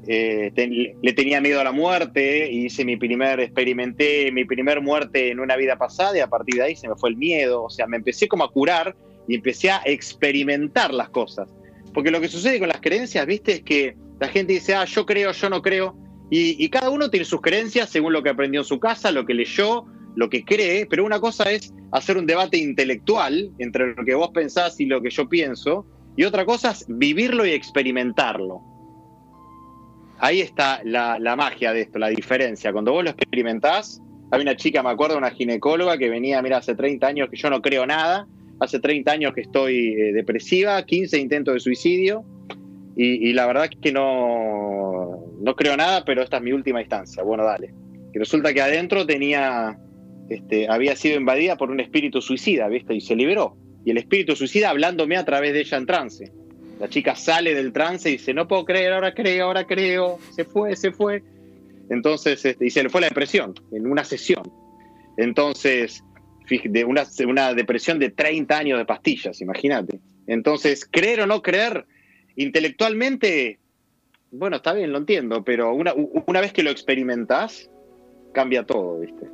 eh, 0.08 0.52
ten- 0.56 0.94
le 1.02 1.14
tenía 1.14 1.42
miedo 1.42 1.60
a 1.60 1.64
la 1.64 1.72
muerte, 1.72 2.52
hice 2.52 2.84
mi 2.86 2.98
primer, 2.98 3.40
experimenté 3.40 4.32
mi 4.32 4.46
primer 4.46 4.82
muerte 4.82 5.32
en 5.32 5.40
una 5.40 5.56
vida 5.56 5.78
pasada 5.78 6.18
y 6.18 6.22
a 6.22 6.28
partir 6.28 6.56
de 6.56 6.64
ahí 6.64 6.76
se 6.76 6.88
me 6.88 6.96
fue 6.96 7.10
el 7.10 7.18
miedo, 7.18 7.64
o 7.64 7.70
sea, 7.70 7.88
me 7.88 7.98
empecé 7.98 8.28
como 8.28 8.44
a 8.44 8.52
curar 8.52 8.96
y 9.28 9.36
empecé 9.36 9.72
a 9.72 9.82
experimentar 9.86 10.94
las 10.94 11.10
cosas. 11.10 11.48
porque 11.94 12.12
lo 12.12 12.20
que 12.20 12.28
sucede 12.28 12.60
con 12.60 12.68
las 12.68 12.82
creencias, 12.82 13.26
viste, 13.26 13.54
es 13.54 13.62
que 13.64 13.96
la 14.20 14.28
gente 14.28 14.52
dice, 14.52 14.76
ah, 14.76 14.84
yo 14.84 15.06
creo, 15.06 15.32
yo 15.32 15.50
no 15.50 15.62
creo, 15.62 15.96
y, 16.30 16.62
y 16.64 16.70
cada 16.70 16.90
uno 16.90 17.10
tiene 17.10 17.26
sus 17.26 17.40
creencias 17.40 17.90
según 17.90 18.12
lo 18.12 18.22
que 18.22 18.30
aprendió 18.30 18.60
en 18.62 18.66
su 18.66 18.80
casa, 18.82 19.12
lo 19.12 19.26
que 19.26 19.34
leyó, 19.34 19.86
lo 20.18 20.30
que 20.30 20.44
cree, 20.44 20.86
pero 20.88 21.06
una 21.06 21.22
cosa 21.22 21.50
es 21.52 21.74
hacer 21.92 22.18
un 22.18 22.26
debate 22.26 22.58
intelectual 22.58 23.50
entre 23.60 23.96
lo 23.96 24.04
que 24.04 24.14
vos 24.14 24.30
pensás 24.34 24.78
y 24.82 24.86
lo 24.88 25.02
que 25.02 25.10
yo 25.10 25.30
pienso, 25.30 25.86
y 26.18 26.26
otra 26.26 26.44
cosa 26.46 26.72
es 26.72 26.84
vivirlo 26.90 27.46
y 27.46 27.52
experimentarlo. 27.52 28.60
Ahí 30.20 30.42
está 30.42 30.82
la, 30.84 31.20
la 31.20 31.36
magia 31.36 31.74
de 31.74 31.82
esto, 31.82 32.00
la 32.00 32.10
diferencia. 32.10 32.72
Cuando 32.72 32.92
vos 32.92 33.04
lo 33.04 33.10
experimentás, 33.10 34.02
hay 34.32 34.42
una 34.42 34.56
chica, 34.56 34.82
me 34.82 34.90
acuerdo, 34.90 35.18
una 35.18 35.32
ginecóloga 35.32 35.98
que 35.98 36.10
venía, 36.10 36.42
mira, 36.42 36.58
hace 36.58 36.76
30 36.76 37.08
años 37.08 37.30
que 37.30 37.38
yo 37.38 37.50
no 37.50 37.62
creo 37.62 37.86
nada, 37.86 38.28
hace 38.60 38.80
30 38.80 39.12
años 39.12 39.34
que 39.34 39.42
estoy 39.42 39.94
eh, 39.94 40.14
depresiva, 40.14 40.84
15 40.84 41.20
intentos 41.20 41.54
de 41.54 41.60
suicidio, 41.60 42.26
y, 42.98 43.34
la 43.34 43.46
verdad 43.46 43.66
es 43.66 43.78
que 43.82 43.92
no, 43.92 45.34
no 45.42 45.56
creo 45.58 45.76
nada, 45.76 46.06
pero 46.06 46.22
esta 46.22 46.38
es 46.38 46.44
mi 46.44 46.54
última 46.54 46.80
instancia. 46.80 47.24
Bueno, 47.24 47.44
dale. 47.44 47.74
Y 48.14 48.18
resulta 48.18 48.54
que 48.54 48.62
adentro 48.62 49.06
tenía, 49.06 49.78
este, 50.30 50.70
había 50.70 50.96
sido 50.96 51.18
invadida 51.18 51.58
por 51.58 51.72
un 51.72 51.82
espíritu 51.82 52.22
suicida, 52.22 52.70
¿viste? 52.70 52.96
Y 52.96 53.02
se 53.02 53.18
liberó. 53.18 53.58
Y 53.84 53.92
el 53.92 53.98
espíritu 53.98 54.38
suicida 54.38 54.70
hablándome 54.70 55.18
a 55.18 55.26
través 55.26 55.52
de 55.52 55.60
ella 55.60 55.78
en 55.78 55.86
trance. 55.86 56.32
La 56.80 56.90
chica 56.90 57.16
sale 57.16 57.54
del 57.54 57.72
trance 57.72 58.10
y 58.10 58.14
dice, 58.14 58.34
no 58.34 58.48
puedo 58.48 58.66
creer, 58.66 58.94
ahora 58.94 59.14
creo, 59.14 59.46
ahora 59.46 59.66
creo, 59.66 60.20
se 60.32 60.44
fue, 60.44 60.76
se 60.76 60.92
fue. 60.92 61.24
Entonces, 61.90 62.44
este, 62.46 62.66
y 62.66 62.70
se 62.70 62.84
le 62.84 62.90
fue 62.90 63.02
la 63.02 63.08
depresión 63.08 63.54
en 63.72 63.88
una 63.88 64.04
sesión. 64.04 64.44
Entonces, 65.18 66.04
de 66.66 66.86
una, 66.86 67.54
depresión 67.54 68.00
de 68.00 68.10
30 68.10 68.58
años 68.58 68.78
de 68.78 68.86
pastillas, 68.86 69.42
imagínate. 69.42 70.00
Entonces, 70.28 70.88
creer 70.90 71.22
o 71.22 71.28
no 71.28 71.42
creer, 71.42 71.86
intelectualmente, 72.36 73.60
bueno, 74.32 74.58
está 74.58 74.74
bien, 74.74 74.92
lo 74.92 74.98
entiendo, 74.98 75.44
pero 75.44 75.74
una, 75.74 75.94
una 75.94 76.42
vez 76.42 76.52
que 76.52 76.64
lo 76.64 76.72
experimentás, 76.72 77.70
cambia 78.34 78.66
todo, 78.66 79.00
¿viste? 79.00 79.28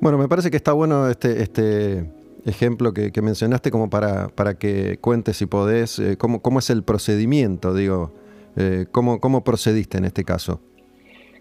Bueno, 0.00 0.18
me 0.18 0.28
parece 0.28 0.50
que 0.50 0.56
está 0.56 0.72
bueno 0.72 1.08
este, 1.08 1.42
este 1.42 2.04
ejemplo 2.46 2.92
que, 2.92 3.12
mencionaste 3.22 3.70
como 3.70 3.90
para, 3.90 4.28
para 4.28 4.54
que 4.58 4.98
cuentes 5.00 5.36
si 5.36 5.46
podés 5.46 5.98
eh, 5.98 6.16
cómo, 6.16 6.42
cómo 6.42 6.58
es 6.58 6.70
el 6.70 6.82
procedimiento, 6.82 7.74
digo, 7.74 8.12
eh, 8.56 8.86
cómo, 8.90 9.20
cómo 9.20 9.44
procediste 9.44 9.98
en 9.98 10.04
este 10.04 10.24
caso. 10.24 10.60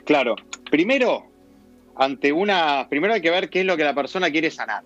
Claro, 0.06 0.36
primero, 0.72 1.26
ante 1.96 2.32
una. 2.32 2.88
Primero 2.90 3.14
hay 3.14 3.22
que 3.22 3.30
ver 3.30 3.50
qué 3.50 3.60
es 3.60 3.66
lo 3.66 3.78
que 3.78 3.84
la 3.84 3.94
persona 3.94 4.32
quiere 4.32 4.50
sanar. 4.50 4.84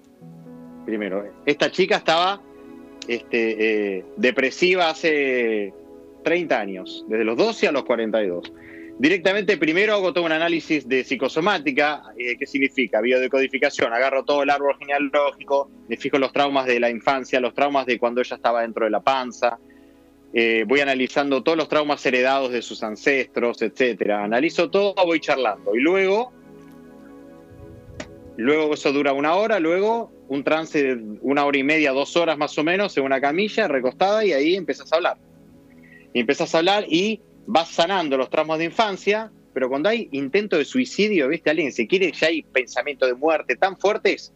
Primero, 0.86 1.24
esta 1.46 1.72
chica 1.72 1.98
estaba 1.98 2.42
este, 3.08 3.98
eh, 3.98 4.06
depresiva 4.18 4.90
hace 4.90 5.74
30 6.24 6.60
años, 6.60 7.06
desde 7.08 7.24
los 7.24 7.38
12 7.38 7.68
a 7.68 7.72
los 7.72 7.84
42. 7.84 8.52
Directamente, 9.00 9.58
primero 9.58 9.94
hago 9.94 10.14
todo 10.14 10.24
un 10.24 10.32
análisis 10.32 10.88
de 10.88 11.04
psicosomática, 11.04 12.04
eh, 12.18 12.38
¿qué 12.38 12.46
significa? 12.46 13.02
Biodecodificación. 13.02 13.92
Agarro 13.92 14.24
todo 14.24 14.44
el 14.44 14.50
árbol 14.50 14.78
genealógico, 14.78 15.70
me 15.90 15.98
fijo 15.98 16.20
los 16.20 16.32
traumas 16.32 16.68
de 16.68 16.80
la 16.80 16.90
infancia, 16.90 17.40
los 17.40 17.54
traumas 17.54 17.86
de 17.86 17.98
cuando 17.98 18.22
ella 18.22 18.36
estaba 18.36 18.62
dentro 18.62 18.86
de 18.86 18.92
la 18.92 19.02
panza, 19.02 19.58
eh, 20.36 20.64
voy 20.68 20.80
analizando 20.80 21.44
todos 21.44 21.58
los 21.58 21.70
traumas 21.70 22.04
heredados 22.06 22.52
de 22.52 22.64
sus 22.64 22.82
ancestros, 22.82 23.62
etcétera. 23.62 24.24
Analizo 24.24 24.70
todo, 24.70 24.96
voy 25.06 25.20
charlando. 25.20 25.76
Y 25.76 25.80
luego, 25.80 26.32
luego 28.38 28.74
eso 28.74 28.92
dura 28.92 29.14
una 29.14 29.36
hora, 29.36 29.60
luego 29.60 30.12
un 30.30 30.44
trance 30.44 30.82
de 30.82 31.18
una 31.22 31.46
hora 31.46 31.58
y 31.58 31.64
media, 31.64 31.92
dos 31.92 32.16
horas 32.16 32.38
más 32.38 32.58
o 32.58 32.64
menos, 32.64 32.98
en 32.98 33.04
una 33.04 33.22
camilla 33.22 33.68
recostada, 33.68 34.26
y 34.26 34.34
ahí 34.34 34.56
empiezas 34.56 34.92
a 34.92 34.96
hablar. 34.96 35.18
Empiezas 36.16 36.54
a 36.56 36.60
hablar 36.60 36.86
y 36.88 37.22
vas 37.46 37.70
sanando 37.70 38.18
los 38.18 38.30
traumas 38.30 38.60
de 38.60 38.66
infancia, 38.66 39.32
pero 39.54 39.70
cuando 39.70 39.90
hay 39.90 40.10
intento 40.12 40.58
de 40.58 40.66
suicidio, 40.66 41.28
¿viste? 41.28 41.50
Alguien 41.50 41.72
se 41.72 41.88
quiere, 41.88 42.12
ya 42.12 42.28
hay 42.28 42.44
pensamientos 42.44 43.08
de 43.08 43.16
muerte 43.16 43.56
tan 43.56 43.78
fuertes, 43.78 44.34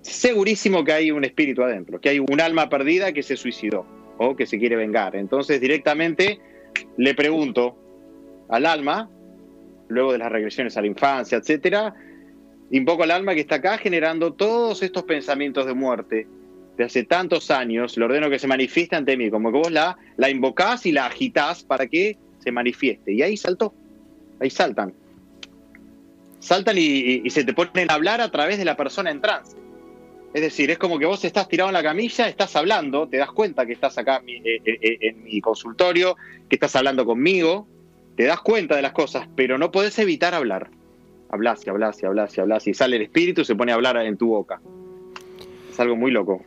segurísimo 0.00 0.84
que 0.84 0.92
hay 0.92 1.10
un 1.10 1.24
espíritu 1.24 1.62
adentro, 1.62 2.00
que 2.00 2.10
hay 2.10 2.18
un 2.18 2.40
alma 2.40 2.68
perdida 2.68 3.12
que 3.12 3.22
se 3.22 3.36
suicidó 3.36 3.86
o 4.18 4.36
que 4.36 4.46
se 4.46 4.58
quiere 4.58 4.76
vengar. 4.76 5.16
Entonces 5.16 5.60
directamente 5.60 6.40
le 6.96 7.14
pregunto 7.14 7.76
al 8.48 8.66
alma, 8.66 9.10
luego 9.88 10.12
de 10.12 10.18
las 10.18 10.30
regresiones 10.30 10.76
a 10.76 10.80
la 10.80 10.86
infancia, 10.86 11.38
etcétera, 11.38 11.94
invoco 12.70 13.02
al 13.02 13.10
alma 13.10 13.34
que 13.34 13.40
está 13.40 13.56
acá 13.56 13.78
generando 13.78 14.32
todos 14.32 14.82
estos 14.82 15.04
pensamientos 15.04 15.66
de 15.66 15.74
muerte 15.74 16.26
de 16.76 16.84
hace 16.84 17.04
tantos 17.04 17.50
años, 17.50 17.96
le 17.96 18.04
ordeno 18.04 18.28
que 18.28 18.38
se 18.38 18.46
manifieste 18.46 18.96
ante 18.96 19.16
mí, 19.16 19.30
como 19.30 19.52
que 19.52 19.58
vos 19.58 19.70
la, 19.70 19.96
la 20.16 20.30
invocás 20.30 20.86
y 20.86 20.92
la 20.92 21.06
agitás 21.06 21.62
para 21.62 21.86
que 21.86 22.16
se 22.38 22.50
manifieste. 22.52 23.12
Y 23.12 23.22
ahí 23.22 23.36
saltó, 23.36 23.74
ahí 24.40 24.50
saltan. 24.50 24.92
Saltan 26.40 26.76
y, 26.76 27.28
se 27.30 27.44
te 27.44 27.54
ponen 27.54 27.90
a 27.90 27.94
hablar 27.94 28.20
a 28.20 28.30
través 28.30 28.58
de 28.58 28.64
la 28.64 28.76
persona 28.76 29.10
en 29.10 29.20
trance. 29.20 29.56
Es 30.34 30.42
decir, 30.42 30.70
es 30.70 30.78
como 30.78 30.98
que 30.98 31.06
vos 31.06 31.24
estás 31.24 31.48
tirado 31.48 31.70
en 31.70 31.74
la 31.74 31.82
camilla, 31.82 32.28
estás 32.28 32.56
hablando, 32.56 33.08
te 33.08 33.16
das 33.18 33.30
cuenta 33.30 33.64
que 33.64 33.72
estás 33.72 33.96
acá 33.96 34.18
en 34.18 34.24
mi, 34.24 34.34
eh, 34.34 34.60
eh, 34.64 34.98
en 35.00 35.22
mi 35.22 35.40
consultorio, 35.40 36.16
que 36.48 36.56
estás 36.56 36.74
hablando 36.74 37.06
conmigo, 37.06 37.68
te 38.16 38.24
das 38.24 38.40
cuenta 38.40 38.74
de 38.76 38.82
las 38.82 38.92
cosas, 38.92 39.28
pero 39.36 39.58
no 39.58 39.70
podés 39.70 39.98
evitar 39.98 40.34
hablar. 40.34 40.70
Hablas 41.30 41.66
y 41.66 41.70
hablas 41.70 42.02
y 42.02 42.06
hablas 42.06 42.36
y 42.36 42.40
hablas 42.40 42.66
y 42.66 42.74
sale 42.74 42.96
el 42.96 43.02
espíritu 43.02 43.40
y 43.40 43.44
se 43.44 43.54
pone 43.54 43.72
a 43.72 43.76
hablar 43.76 43.96
en 43.98 44.16
tu 44.16 44.28
boca. 44.28 44.60
Es 45.70 45.80
algo 45.80 45.96
muy 45.96 46.10
loco. 46.10 46.44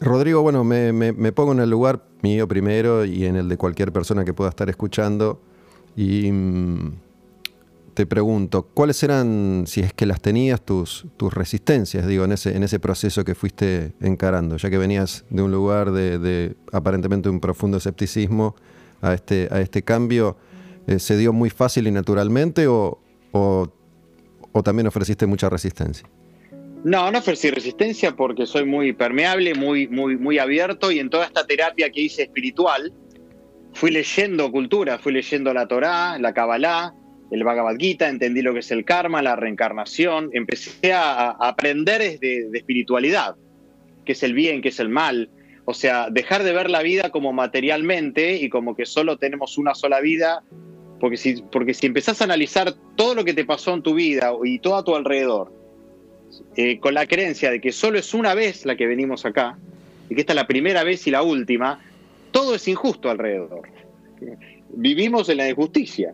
Rodrigo, 0.00 0.42
bueno, 0.42 0.62
me, 0.64 0.92
me- 0.92 1.32
pongo 1.32 1.52
en 1.52 1.60
el 1.60 1.70
lugar 1.70 2.04
mío 2.22 2.46
primero 2.46 3.04
y 3.04 3.24
en 3.24 3.36
el 3.36 3.48
de 3.48 3.56
cualquier 3.56 3.92
persona 3.92 4.24
que 4.24 4.34
pueda 4.34 4.50
estar 4.50 4.68
escuchando 4.68 5.40
y 5.96 6.30
mm, 6.30 6.92
te 7.94 8.04
pregunto, 8.04 8.64
¿cuáles 8.74 9.02
eran, 9.02 9.64
si 9.66 9.80
es 9.80 9.94
que 9.94 10.04
las 10.04 10.20
tenías, 10.20 10.60
tus, 10.60 11.06
tus 11.16 11.32
resistencias, 11.32 12.06
digo, 12.06 12.24
en 12.26 12.32
ese, 12.32 12.54
en 12.54 12.62
ese 12.62 12.78
proceso 12.78 13.24
que 13.24 13.34
fuiste 13.34 13.94
encarando, 14.00 14.58
ya 14.58 14.68
que 14.68 14.76
venías 14.76 15.24
de 15.30 15.40
un 15.42 15.50
lugar 15.50 15.90
de, 15.92 16.18
de 16.18 16.56
aparentemente 16.72 17.30
un 17.30 17.40
profundo 17.40 17.78
escepticismo 17.78 18.54
a 19.00 19.14
este, 19.14 19.48
a 19.50 19.62
este 19.62 19.82
cambio, 19.82 20.36
eh, 20.86 20.98
¿se 20.98 21.16
dio 21.16 21.32
muy 21.32 21.48
fácil 21.48 21.86
y 21.86 21.90
naturalmente 21.90 22.66
o- 22.68 22.98
o 23.32 24.62
también 24.62 24.86
ofreciste 24.86 25.26
mucha 25.26 25.48
resistencia? 25.48 26.06
No, 26.84 27.10
no 27.10 27.18
ofrecí 27.18 27.50
resistencia 27.50 28.14
porque 28.14 28.46
soy 28.46 28.64
muy 28.64 28.92
permeable, 28.92 29.54
muy, 29.54 29.88
muy, 29.88 30.16
muy 30.16 30.38
abierto 30.38 30.92
y 30.92 30.98
en 30.98 31.10
toda 31.10 31.26
esta 31.26 31.46
terapia 31.46 31.90
que 31.90 32.02
hice 32.02 32.22
espiritual, 32.22 32.92
fui 33.72 33.90
leyendo 33.90 34.50
cultura, 34.52 34.98
fui 34.98 35.12
leyendo 35.12 35.52
la 35.52 35.66
Torá, 35.66 36.18
la 36.18 36.32
Kabbalah, 36.32 36.94
el 37.30 37.42
Bhagavad 37.42 37.76
Gita, 37.76 38.08
entendí 38.08 38.40
lo 38.40 38.52
que 38.52 38.60
es 38.60 38.70
el 38.70 38.84
karma, 38.84 39.20
la 39.20 39.36
reencarnación, 39.36 40.30
empecé 40.32 40.92
a, 40.92 41.30
a 41.30 41.48
aprender 41.48 42.20
de, 42.20 42.48
de 42.50 42.58
espiritualidad, 42.58 43.34
qué 44.04 44.12
es 44.12 44.22
el 44.22 44.32
bien, 44.32 44.62
qué 44.62 44.68
es 44.68 44.78
el 44.78 44.88
mal, 44.88 45.28
o 45.66 45.74
sea, 45.74 46.08
dejar 46.10 46.44
de 46.44 46.52
ver 46.52 46.70
la 46.70 46.82
vida 46.82 47.10
como 47.10 47.32
materialmente 47.32 48.36
y 48.36 48.48
como 48.48 48.76
que 48.76 48.86
solo 48.86 49.18
tenemos 49.18 49.58
una 49.58 49.74
sola 49.74 50.00
vida, 50.00 50.44
porque 51.00 51.16
si, 51.16 51.42
porque 51.42 51.74
si 51.74 51.86
empezás 51.86 52.20
a 52.20 52.24
analizar 52.24 52.72
todo 52.94 53.16
lo 53.16 53.24
que 53.24 53.34
te 53.34 53.44
pasó 53.44 53.74
en 53.74 53.82
tu 53.82 53.94
vida 53.94 54.32
y 54.44 54.60
todo 54.60 54.76
a 54.76 54.84
tu 54.84 54.94
alrededor, 54.94 55.52
eh, 56.56 56.78
con 56.78 56.94
la 56.94 57.06
creencia 57.06 57.50
de 57.50 57.60
que 57.60 57.72
solo 57.72 57.98
es 57.98 58.14
una 58.14 58.34
vez 58.34 58.64
la 58.66 58.76
que 58.76 58.86
venimos 58.86 59.24
acá, 59.24 59.56
y 60.08 60.14
que 60.14 60.20
esta 60.20 60.32
es 60.32 60.36
la 60.36 60.46
primera 60.46 60.84
vez 60.84 61.06
y 61.06 61.10
la 61.10 61.22
última, 61.22 61.80
todo 62.30 62.54
es 62.54 62.68
injusto 62.68 63.10
alrededor. 63.10 63.62
Vivimos 64.70 65.28
en 65.28 65.38
la 65.38 65.48
injusticia. 65.48 66.12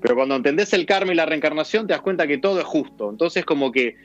Pero 0.00 0.14
cuando 0.14 0.34
entendés 0.34 0.72
el 0.72 0.86
karma 0.86 1.12
y 1.12 1.14
la 1.14 1.26
reencarnación, 1.26 1.86
te 1.86 1.92
das 1.92 2.00
cuenta 2.00 2.26
que 2.26 2.38
todo 2.38 2.58
es 2.58 2.64
justo. 2.64 3.10
Entonces, 3.10 3.44
como 3.44 3.70
que 3.70 3.96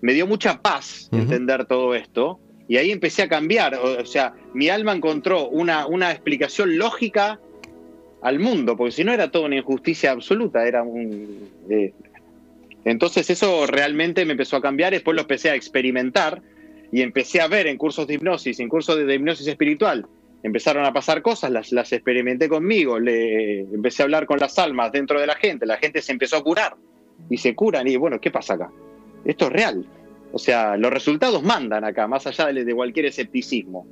me 0.00 0.14
dio 0.14 0.26
mucha 0.26 0.62
paz 0.62 1.08
entender 1.12 1.66
todo 1.66 1.94
esto. 1.94 2.40
Y 2.66 2.78
ahí 2.78 2.90
empecé 2.90 3.22
a 3.22 3.28
cambiar. 3.28 3.74
O, 3.74 4.00
o 4.00 4.06
sea, 4.06 4.32
mi 4.54 4.70
alma 4.70 4.94
encontró 4.94 5.48
una, 5.48 5.86
una 5.86 6.10
explicación 6.10 6.78
lógica 6.78 7.38
al 8.22 8.38
mundo, 8.38 8.74
porque 8.74 8.92
si 8.92 9.04
no 9.04 9.12
era 9.12 9.30
todo 9.30 9.44
una 9.44 9.56
injusticia 9.56 10.12
absoluta, 10.12 10.66
era 10.66 10.82
un... 10.82 11.50
eh, 11.68 11.92
entonces 12.84 13.28
eso 13.30 13.66
realmente 13.66 14.24
me 14.24 14.32
empezó 14.32 14.56
a 14.56 14.62
cambiar, 14.62 14.92
después 14.92 15.14
lo 15.14 15.22
empecé 15.22 15.50
a 15.50 15.54
experimentar 15.54 16.42
y 16.92 17.02
empecé 17.02 17.40
a 17.40 17.48
ver 17.48 17.66
en 17.66 17.78
cursos 17.78 18.06
de 18.06 18.14
hipnosis, 18.14 18.60
en 18.60 18.68
cursos 18.68 18.96
de, 18.96 19.14
hipnosis 19.14 19.46
espiritual, 19.46 20.06
empezaron 20.42 20.84
a 20.84 20.92
pasar 20.92 21.22
cosas, 21.22 21.50
las, 21.50 21.72
las 21.72 21.92
experimenté 21.92 22.48
conmigo, 22.48 22.98
le, 22.98 23.60
empecé 23.60 24.02
a 24.02 24.04
hablar 24.04 24.26
con 24.26 24.38
las 24.38 24.58
almas 24.58 24.92
dentro 24.92 25.18
de 25.18 25.26
la 25.26 25.34
gente, 25.34 25.66
la 25.66 25.78
gente 25.78 26.02
se 26.02 26.12
empezó 26.12 26.36
a 26.36 26.44
curar 26.44 26.76
y 27.30 27.38
se 27.38 27.54
curan 27.54 27.88
y 27.88 27.96
bueno, 27.96 28.20
¿qué 28.20 28.30
pasa 28.30 28.54
acá? 28.54 28.70
Esto 29.24 29.46
es 29.46 29.52
real. 29.52 29.86
O 30.32 30.38
sea, 30.38 30.76
los 30.76 30.92
resultados 30.92 31.42
mandan 31.42 31.84
acá, 31.84 32.06
más 32.06 32.26
allá 32.26 32.46
de, 32.52 32.64
de 32.64 32.74
cualquier 32.74 33.06
escepticismo. 33.06 33.86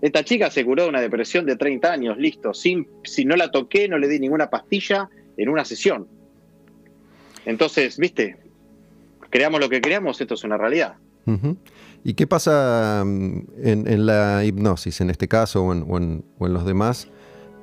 Esta 0.00 0.24
chica 0.24 0.50
se 0.50 0.64
curó 0.64 0.84
de 0.84 0.88
una 0.88 1.00
depresión 1.00 1.46
de 1.46 1.54
30 1.54 1.92
años, 1.92 2.18
listo, 2.18 2.52
sin, 2.52 2.88
si 3.04 3.24
no 3.24 3.36
la 3.36 3.50
toqué, 3.50 3.88
no 3.88 3.98
le 3.98 4.08
di 4.08 4.18
ninguna 4.18 4.50
pastilla 4.50 5.08
en 5.36 5.48
una 5.48 5.64
sesión. 5.64 6.08
Entonces, 7.44 7.98
viste, 7.98 8.36
creamos 9.30 9.60
lo 9.60 9.68
que 9.68 9.80
creamos, 9.80 10.20
esto 10.20 10.34
es 10.34 10.44
una 10.44 10.56
realidad. 10.56 10.94
¿Y 12.04 12.14
qué 12.14 12.26
pasa 12.26 13.02
mm, 13.06 13.38
en, 13.62 13.86
en 13.86 14.06
la 14.06 14.44
hipnosis, 14.44 15.00
en 15.00 15.10
este 15.10 15.28
caso 15.28 15.64
o 15.64 15.72
en, 15.72 15.84
o 15.88 15.96
en- 15.98 16.24
o 16.38 16.46
en 16.46 16.52
los 16.54 16.64
demás, 16.66 17.08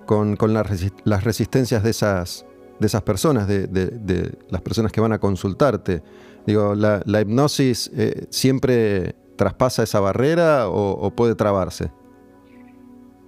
con, 0.06 0.36
con 0.38 0.54
la 0.54 0.64
resi- 0.64 0.94
las 1.04 1.24
resistencias 1.26 1.84
de 1.84 1.90
esas, 1.90 2.46
de 2.80 2.88
esas 2.88 3.02
personas, 3.04 3.48
de, 3.48 3.68
de- 3.68 3.88
de 3.88 4.32
las 4.50 4.62
personas 4.62 4.92
que 4.92 5.02
van 5.02 5.12
a 5.14 5.20
consultarte? 5.20 6.02
Digo, 6.48 6.74
¿la, 6.74 7.02
la 7.06 7.22
hipnosis 7.22 7.92
eh, 7.96 8.26
siempre 8.30 9.14
traspasa 9.36 9.84
esa 9.84 10.00
barrera 10.00 10.70
o, 10.70 10.92
o 10.92 11.12
puede 11.12 11.36
trabarse? 11.36 11.92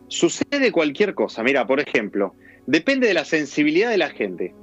Sucede 0.07 0.71
cualquier 0.71 1.13
cosa. 1.13 1.43
Mira, 1.43 1.65
por 1.67 1.79
ejemplo, 1.79 2.35
depende 2.67 3.07
de 3.07 3.13
la 3.13 3.25
sensibilidad 3.25 3.89
de 3.89 3.97
la 3.97 4.09
gente. 4.09 4.53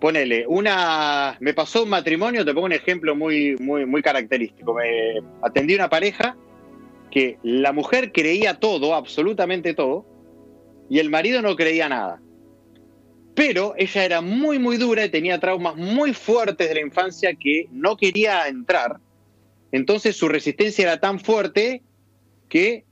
Ponele, 0.00 0.46
una. 0.46 1.36
Me 1.40 1.54
pasó 1.54 1.82
un 1.82 1.88
matrimonio, 1.88 2.44
te 2.44 2.54
pongo 2.54 2.66
un 2.66 2.72
ejemplo 2.72 3.16
muy, 3.16 3.56
muy, 3.58 3.84
muy 3.84 4.02
característico. 4.02 4.74
Me 4.74 5.20
atendí 5.42 5.74
una 5.74 5.88
pareja 5.88 6.36
que 7.10 7.38
la 7.42 7.72
mujer 7.72 8.12
creía 8.12 8.54
todo, 8.54 8.94
absolutamente 8.94 9.74
todo, 9.74 10.06
y 10.88 10.98
el 11.00 11.10
marido 11.10 11.42
no 11.42 11.56
creía 11.56 11.88
nada. 11.88 12.20
Pero 13.34 13.74
ella 13.76 14.04
era 14.04 14.20
muy, 14.20 14.58
muy 14.58 14.76
dura 14.76 15.04
y 15.04 15.10
tenía 15.10 15.38
traumas 15.38 15.76
muy 15.76 16.12
fuertes 16.12 16.68
de 16.68 16.74
la 16.74 16.80
infancia 16.80 17.34
que 17.34 17.68
no 17.70 17.96
quería 17.96 18.46
entrar. 18.48 18.98
Entonces 19.70 20.16
su 20.16 20.28
resistencia 20.28 20.84
era 20.84 21.00
tan 21.00 21.20
fuerte 21.20 21.82
que 22.48 22.84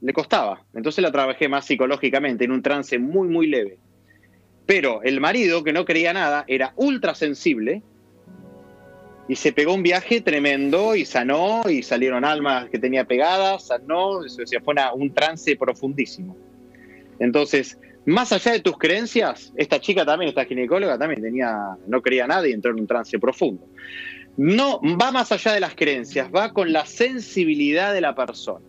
le 0.00 0.12
costaba. 0.12 0.64
Entonces 0.74 1.02
la 1.02 1.12
trabajé 1.12 1.48
más 1.48 1.66
psicológicamente, 1.66 2.44
en 2.44 2.52
un 2.52 2.62
trance 2.62 2.98
muy, 2.98 3.28
muy 3.28 3.46
leve. 3.46 3.78
Pero 4.66 5.02
el 5.02 5.20
marido, 5.20 5.62
que 5.62 5.72
no 5.72 5.84
creía 5.84 6.12
nada, 6.12 6.44
era 6.48 6.72
ultra 6.76 7.14
sensible 7.14 7.82
y 9.28 9.36
se 9.36 9.52
pegó 9.52 9.74
un 9.74 9.82
viaje 9.82 10.20
tremendo 10.20 10.94
y 10.94 11.04
sanó 11.04 11.62
y 11.68 11.82
salieron 11.82 12.24
almas 12.24 12.68
que 12.68 12.78
tenía 12.78 13.04
pegadas, 13.04 13.66
sanó, 13.66 14.08
o 14.18 14.28
sea, 14.28 14.60
fue 14.60 14.74
un 14.94 15.12
trance 15.12 15.56
profundísimo. 15.56 16.36
Entonces, 17.18 17.78
más 18.06 18.32
allá 18.32 18.52
de 18.52 18.60
tus 18.60 18.76
creencias, 18.76 19.52
esta 19.56 19.80
chica 19.80 20.04
también, 20.04 20.28
esta 20.28 20.44
ginecóloga 20.44 20.98
también 20.98 21.22
tenía, 21.22 21.76
no 21.86 22.02
creía 22.02 22.26
nada 22.26 22.46
y 22.46 22.52
entró 22.52 22.72
en 22.72 22.80
un 22.80 22.86
trance 22.86 23.18
profundo. 23.18 23.66
No 24.36 24.80
va 25.00 25.12
más 25.12 25.32
allá 25.32 25.52
de 25.52 25.60
las 25.60 25.74
creencias, 25.74 26.28
va 26.34 26.52
con 26.52 26.72
la 26.72 26.84
sensibilidad 26.84 27.94
de 27.94 28.00
la 28.00 28.14
persona. 28.14 28.64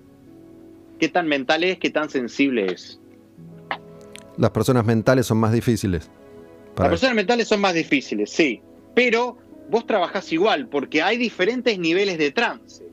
¿Qué 0.99 1.09
tan 1.09 1.27
mental 1.27 1.63
es? 1.63 1.79
¿Qué 1.79 1.89
tan 1.89 2.09
sensible 2.09 2.67
es? 2.67 2.99
Las 4.37 4.51
personas 4.51 4.85
mentales 4.85 5.25
son 5.25 5.37
más 5.37 5.53
difíciles. 5.53 6.09
Las 6.77 6.89
personas 6.89 7.15
mentales 7.15 7.47
son 7.47 7.61
más 7.61 7.73
difíciles, 7.73 8.29
sí, 8.29 8.61
pero 8.93 9.37
vos 9.69 9.85
trabajás 9.87 10.31
igual 10.33 10.67
porque 10.67 11.01
hay 11.01 11.17
diferentes 11.17 11.79
niveles 11.79 12.17
de 12.17 12.31
trance. 12.31 12.83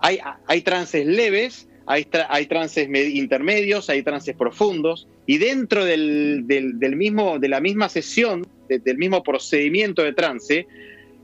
Hay, 0.00 0.18
hay 0.46 0.62
trances 0.62 1.06
leves, 1.06 1.68
hay, 1.86 2.04
tra- 2.04 2.26
hay 2.28 2.46
trances 2.46 2.88
me- 2.88 3.02
intermedios, 3.02 3.88
hay 3.90 4.02
trances 4.02 4.34
profundos 4.34 5.06
y 5.26 5.38
dentro 5.38 5.84
del, 5.84 6.44
del- 6.46 6.78
del 6.78 6.96
mismo, 6.96 7.38
de 7.38 7.48
la 7.48 7.60
misma 7.60 7.88
sesión, 7.88 8.46
de- 8.68 8.78
del 8.78 8.96
mismo 8.98 9.22
procedimiento 9.22 10.02
de 10.02 10.12
trance, 10.12 10.66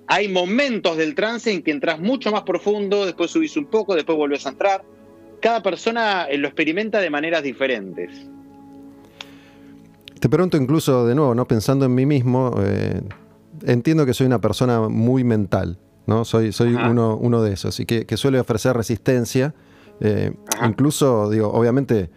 hay 0.08 0.28
momentos 0.28 0.96
del 0.96 1.14
trance 1.16 1.50
en 1.50 1.62
que 1.62 1.72
entras 1.72 1.98
mucho 1.98 2.30
más 2.30 2.42
profundo, 2.42 3.04
después 3.06 3.30
subís 3.32 3.56
un 3.56 3.66
poco, 3.66 3.94
después 3.96 4.16
volvés 4.16 4.46
a 4.46 4.50
entrar. 4.50 4.84
Cada 5.40 5.62
persona 5.62 6.26
eh, 6.30 6.38
lo 6.38 6.46
experimenta 6.48 7.00
de 7.00 7.10
maneras 7.10 7.42
diferentes. 7.42 8.10
Te 10.20 10.28
pregunto 10.28 10.56
incluso 10.56 11.06
de 11.06 11.14
nuevo, 11.14 11.34
¿no? 11.34 11.46
Pensando 11.46 11.84
en 11.84 11.94
mí 11.94 12.06
mismo, 12.06 12.54
eh, 12.58 13.02
entiendo 13.64 14.06
que 14.06 14.14
soy 14.14 14.26
una 14.26 14.40
persona 14.40 14.88
muy 14.88 15.24
mental, 15.24 15.78
¿no? 16.06 16.24
Soy, 16.24 16.52
soy 16.52 16.74
uno, 16.74 17.16
uno 17.16 17.42
de 17.42 17.52
esos 17.52 17.78
y 17.80 17.86
que, 17.86 18.06
que 18.06 18.16
suele 18.16 18.40
ofrecer 18.40 18.76
resistencia. 18.76 19.54
eh, 20.00 20.32
incluso, 20.66 21.30
digo, 21.30 21.50
obviamente, 21.52 22.10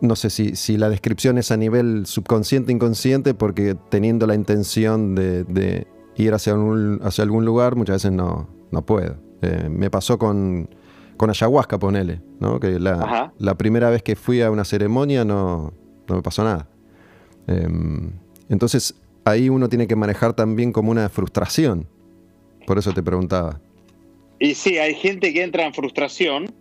no 0.00 0.14
sé 0.16 0.28
si, 0.30 0.56
si 0.56 0.76
la 0.76 0.88
descripción 0.90 1.38
es 1.38 1.50
a 1.50 1.56
nivel 1.56 2.04
subconsciente, 2.06 2.70
inconsciente, 2.72 3.34
porque 3.34 3.76
teniendo 3.88 4.26
la 4.26 4.34
intención 4.34 5.14
de, 5.14 5.44
de 5.44 5.86
ir 6.16 6.34
hacia, 6.34 6.54
un- 6.54 7.00
hacia 7.02 7.24
algún 7.24 7.44
lugar, 7.44 7.76
muchas 7.76 7.96
veces 7.96 8.12
no, 8.12 8.48
no 8.70 8.82
puedo. 8.84 9.16
Eh, 9.42 9.68
me 9.70 9.90
pasó 9.90 10.18
con, 10.18 10.68
con 11.16 11.30
ayahuasca, 11.30 11.78
ponele, 11.78 12.20
¿no? 12.40 12.60
Que 12.60 12.78
la, 12.78 13.32
la 13.38 13.54
primera 13.56 13.88
vez 13.90 14.02
que 14.02 14.16
fui 14.16 14.42
a 14.42 14.50
una 14.50 14.64
ceremonia 14.66 15.24
no, 15.24 15.72
no 16.10 16.16
me 16.16 16.22
pasó 16.22 16.44
nada. 16.44 16.68
Em, 17.46 18.10
entonces 18.48 18.94
ahí 19.24 19.48
uno 19.48 19.68
tiene 19.68 19.86
que 19.86 19.96
manejar 19.96 20.34
también 20.34 20.72
como 20.72 20.90
una 20.90 21.08
frustración. 21.08 21.86
Por 22.66 22.78
eso 22.78 22.92
te 22.92 23.02
preguntaba. 23.02 23.60
Y 24.38 24.54
sí, 24.54 24.78
hay 24.78 24.94
gente 24.94 25.32
que 25.32 25.42
entra 25.42 25.66
en 25.66 25.74
frustración. 25.74 26.52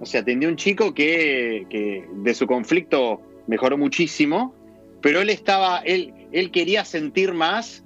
O 0.00 0.06
sea, 0.06 0.20
atendí 0.20 0.46
a 0.46 0.48
un 0.48 0.56
chico 0.56 0.92
que, 0.92 1.66
que 1.70 2.06
de 2.22 2.34
su 2.34 2.46
conflicto 2.46 3.20
mejoró 3.46 3.78
muchísimo, 3.78 4.54
pero 5.00 5.20
él 5.20 5.30
estaba, 5.30 5.78
él, 5.80 6.12
él 6.32 6.50
quería 6.50 6.84
sentir 6.84 7.32
más 7.32 7.84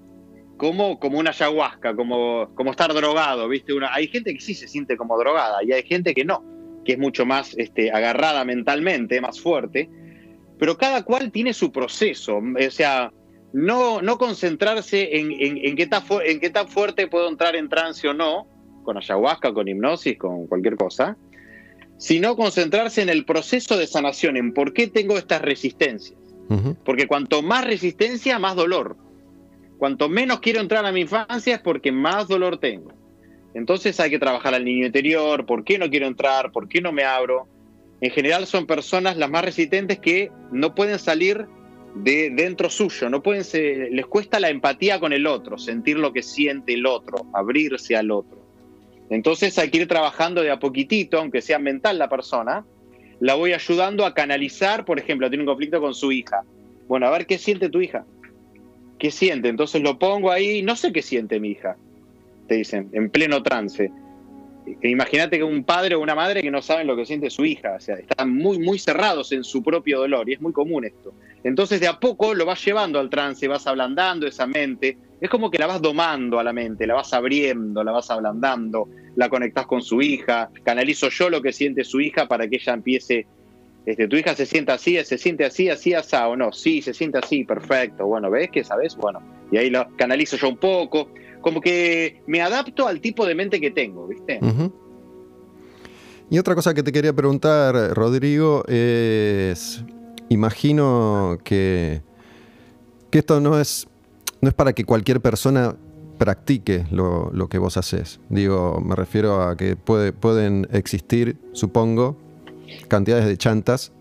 como, 0.56 0.98
como 0.98 1.18
una 1.18 1.30
ayahuasca, 1.30 1.94
como, 1.94 2.50
como 2.54 2.70
estar 2.70 2.92
drogado, 2.92 3.48
¿viste? 3.48 3.72
Una, 3.72 3.94
hay 3.94 4.08
gente 4.08 4.34
que 4.34 4.40
sí 4.40 4.54
se 4.54 4.68
siente 4.68 4.96
como 4.96 5.18
drogada 5.18 5.62
y 5.64 5.72
hay 5.72 5.82
gente 5.82 6.12
que 6.12 6.24
no, 6.24 6.44
que 6.84 6.92
es 6.92 6.98
mucho 6.98 7.24
más 7.24 7.54
este, 7.56 7.90
agarrada 7.90 8.44
mentalmente, 8.44 9.20
más 9.20 9.40
fuerte, 9.40 9.88
pero 10.60 10.76
cada 10.76 11.02
cual 11.04 11.32
tiene 11.32 11.54
su 11.54 11.72
proceso. 11.72 12.36
O 12.38 12.70
sea, 12.70 13.10
no, 13.52 14.02
no 14.02 14.18
concentrarse 14.18 15.18
en, 15.18 15.32
en, 15.32 15.58
en 15.64 15.74
qué 15.74 15.86
tan 15.86 16.04
en 16.24 16.38
qué 16.38 16.50
tan 16.50 16.68
fuerte 16.68 17.08
puedo 17.08 17.28
entrar 17.28 17.56
en 17.56 17.70
trance 17.70 18.06
o 18.06 18.14
no, 18.14 18.46
con 18.84 18.98
ayahuasca, 18.98 19.54
con 19.54 19.66
hipnosis, 19.66 20.18
con 20.18 20.46
cualquier 20.46 20.76
cosa, 20.76 21.16
sino 21.96 22.36
concentrarse 22.36 23.00
en 23.00 23.08
el 23.08 23.24
proceso 23.24 23.78
de 23.78 23.86
sanación, 23.86 24.36
en 24.36 24.52
por 24.52 24.74
qué 24.74 24.86
tengo 24.86 25.16
estas 25.16 25.42
resistencias. 25.42 26.18
Porque 26.84 27.06
cuanto 27.06 27.42
más 27.42 27.64
resistencia, 27.64 28.40
más 28.40 28.56
dolor. 28.56 28.96
Cuanto 29.78 30.08
menos 30.08 30.40
quiero 30.40 30.60
entrar 30.60 30.84
a 30.84 30.90
mi 30.90 31.02
infancia 31.02 31.54
es 31.54 31.60
porque 31.60 31.92
más 31.92 32.26
dolor 32.26 32.58
tengo. 32.58 32.92
Entonces 33.54 33.98
hay 34.00 34.10
que 34.10 34.18
trabajar 34.18 34.54
al 34.54 34.64
niño 34.64 34.84
interior, 34.84 35.46
por 35.46 35.62
qué 35.62 35.78
no 35.78 35.88
quiero 35.88 36.08
entrar, 36.08 36.50
por 36.50 36.68
qué 36.68 36.80
no 36.80 36.90
me 36.90 37.04
abro. 37.04 37.46
En 38.00 38.10
general 38.10 38.46
son 38.46 38.66
personas 38.66 39.16
las 39.16 39.30
más 39.30 39.44
resistentes 39.44 39.98
que 39.98 40.30
no 40.52 40.74
pueden 40.74 40.98
salir 40.98 41.46
de 41.94 42.30
dentro 42.30 42.70
suyo, 42.70 43.10
no 43.10 43.22
pueden 43.22 43.44
se- 43.44 43.90
les 43.90 44.06
cuesta 44.06 44.38
la 44.40 44.48
empatía 44.48 45.00
con 45.00 45.12
el 45.12 45.26
otro, 45.26 45.58
sentir 45.58 45.98
lo 45.98 46.12
que 46.12 46.22
siente 46.22 46.74
el 46.74 46.86
otro, 46.86 47.26
abrirse 47.32 47.96
al 47.96 48.10
otro. 48.10 48.38
Entonces 49.10 49.58
hay 49.58 49.70
que 49.70 49.78
ir 49.78 49.88
trabajando 49.88 50.40
de 50.42 50.50
a 50.52 50.58
poquitito, 50.60 51.18
aunque 51.18 51.42
sea 51.42 51.58
mental 51.58 51.98
la 51.98 52.08
persona, 52.08 52.64
la 53.18 53.34
voy 53.34 53.52
ayudando 53.52 54.06
a 54.06 54.14
canalizar, 54.14 54.84
por 54.84 54.98
ejemplo, 54.98 55.28
tiene 55.28 55.42
un 55.42 55.48
conflicto 55.48 55.80
con 55.80 55.94
su 55.94 56.12
hija. 56.12 56.42
Bueno, 56.86 57.06
a 57.06 57.10
ver 57.10 57.26
qué 57.26 57.38
siente 57.38 57.68
tu 57.68 57.80
hija. 57.80 58.04
¿Qué 58.98 59.10
siente? 59.10 59.48
Entonces 59.48 59.82
lo 59.82 59.98
pongo 59.98 60.30
ahí, 60.30 60.62
no 60.62 60.76
sé 60.76 60.92
qué 60.92 61.02
siente 61.02 61.40
mi 61.40 61.50
hija, 61.50 61.76
te 62.46 62.54
dicen, 62.56 62.88
en 62.92 63.10
pleno 63.10 63.42
trance. 63.42 63.90
Imagínate 64.82 65.38
que 65.38 65.44
un 65.44 65.64
padre 65.64 65.94
o 65.94 66.00
una 66.00 66.14
madre 66.14 66.42
que 66.42 66.50
no 66.50 66.62
saben 66.62 66.86
lo 66.86 66.96
que 66.96 67.06
siente 67.06 67.30
su 67.30 67.44
hija, 67.44 67.74
o 67.76 67.80
sea, 67.80 67.96
están 67.96 68.34
muy, 68.34 68.58
muy 68.58 68.78
cerrados 68.78 69.32
en 69.32 69.44
su 69.44 69.62
propio 69.62 69.98
dolor 69.98 70.28
y 70.28 70.34
es 70.34 70.40
muy 70.40 70.52
común 70.52 70.84
esto. 70.84 71.12
Entonces 71.42 71.80
de 71.80 71.88
a 71.88 71.98
poco 71.98 72.34
lo 72.34 72.44
vas 72.44 72.64
llevando 72.64 73.00
al 73.00 73.10
trance, 73.10 73.48
vas 73.48 73.66
ablandando 73.66 74.26
esa 74.26 74.46
mente, 74.46 74.98
es 75.20 75.28
como 75.28 75.50
que 75.50 75.58
la 75.58 75.66
vas 75.66 75.82
domando 75.82 76.38
a 76.38 76.44
la 76.44 76.52
mente, 76.52 76.86
la 76.86 76.94
vas 76.94 77.12
abriendo, 77.12 77.82
la 77.82 77.92
vas 77.92 78.10
ablandando, 78.10 78.88
la 79.16 79.28
conectás 79.28 79.66
con 79.66 79.82
su 79.82 80.00
hija, 80.00 80.50
canalizo 80.62 81.08
yo 81.08 81.30
lo 81.30 81.42
que 81.42 81.52
siente 81.52 81.84
su 81.84 82.00
hija 82.00 82.26
para 82.26 82.46
que 82.48 82.56
ella 82.56 82.74
empiece, 82.74 83.26
este, 83.86 84.08
tu 84.08 84.16
hija 84.16 84.34
se 84.34 84.46
sienta 84.46 84.74
así, 84.74 85.02
se 85.04 85.18
siente 85.18 85.44
así, 85.44 85.68
así, 85.68 85.94
así, 85.94 86.16
o 86.16 86.36
no, 86.36 86.52
sí, 86.52 86.82
se 86.82 86.94
siente 86.94 87.18
así, 87.18 87.44
perfecto, 87.44 88.06
bueno, 88.06 88.30
¿ves 88.30 88.50
que 88.50 88.64
sabes? 88.64 88.96
Bueno, 88.96 89.22
y 89.50 89.56
ahí 89.56 89.70
lo 89.70 89.88
canalizo 89.96 90.36
yo 90.36 90.48
un 90.48 90.58
poco, 90.58 91.10
como 91.40 91.60
que 91.60 92.22
me 92.26 92.40
adapto 92.40 92.86
al 92.86 93.00
tipo 93.00 93.26
de 93.26 93.34
mente 93.34 93.60
que 93.60 93.70
tengo, 93.70 94.06
¿viste? 94.06 94.40
Y 96.30 96.38
otra 96.38 96.54
cosa 96.54 96.74
que 96.74 96.82
te 96.82 96.92
quería 96.92 97.12
preguntar, 97.12 97.74
Rodrigo, 97.94 98.64
es, 98.68 99.84
imagino 100.28 101.38
que, 101.42 102.02
que 103.10 103.18
esto 103.18 103.40
no 103.40 103.58
es, 103.60 103.88
no 104.40 104.48
es 104.48 104.54
para 104.54 104.72
que 104.72 104.84
cualquier 104.84 105.20
persona 105.20 105.76
practique 106.18 106.86
lo, 106.90 107.30
lo 107.32 107.48
que 107.48 107.58
vos 107.58 107.76
haces. 107.76 108.20
Digo, 108.28 108.80
me 108.80 108.94
refiero 108.94 109.42
a 109.42 109.56
que 109.56 109.74
puede, 109.74 110.12
pueden 110.12 110.68
existir, 110.70 111.36
supongo, 111.52 112.16
cantidades 112.88 113.26
de 113.26 113.36
chantas, 113.36 113.92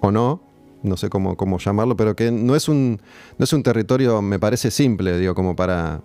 o 0.00 0.12
no, 0.12 0.40
no 0.84 0.96
sé 0.96 1.08
cómo, 1.08 1.36
cómo 1.36 1.58
llamarlo, 1.58 1.96
pero 1.96 2.14
que 2.14 2.30
no 2.30 2.54
es 2.54 2.68
un, 2.68 3.00
no 3.38 3.44
es 3.44 3.52
un 3.52 3.62
territorio, 3.62 4.22
me 4.22 4.38
parece 4.38 4.70
simple, 4.70 5.18
digo, 5.18 5.34
como 5.34 5.56
para, 5.56 6.02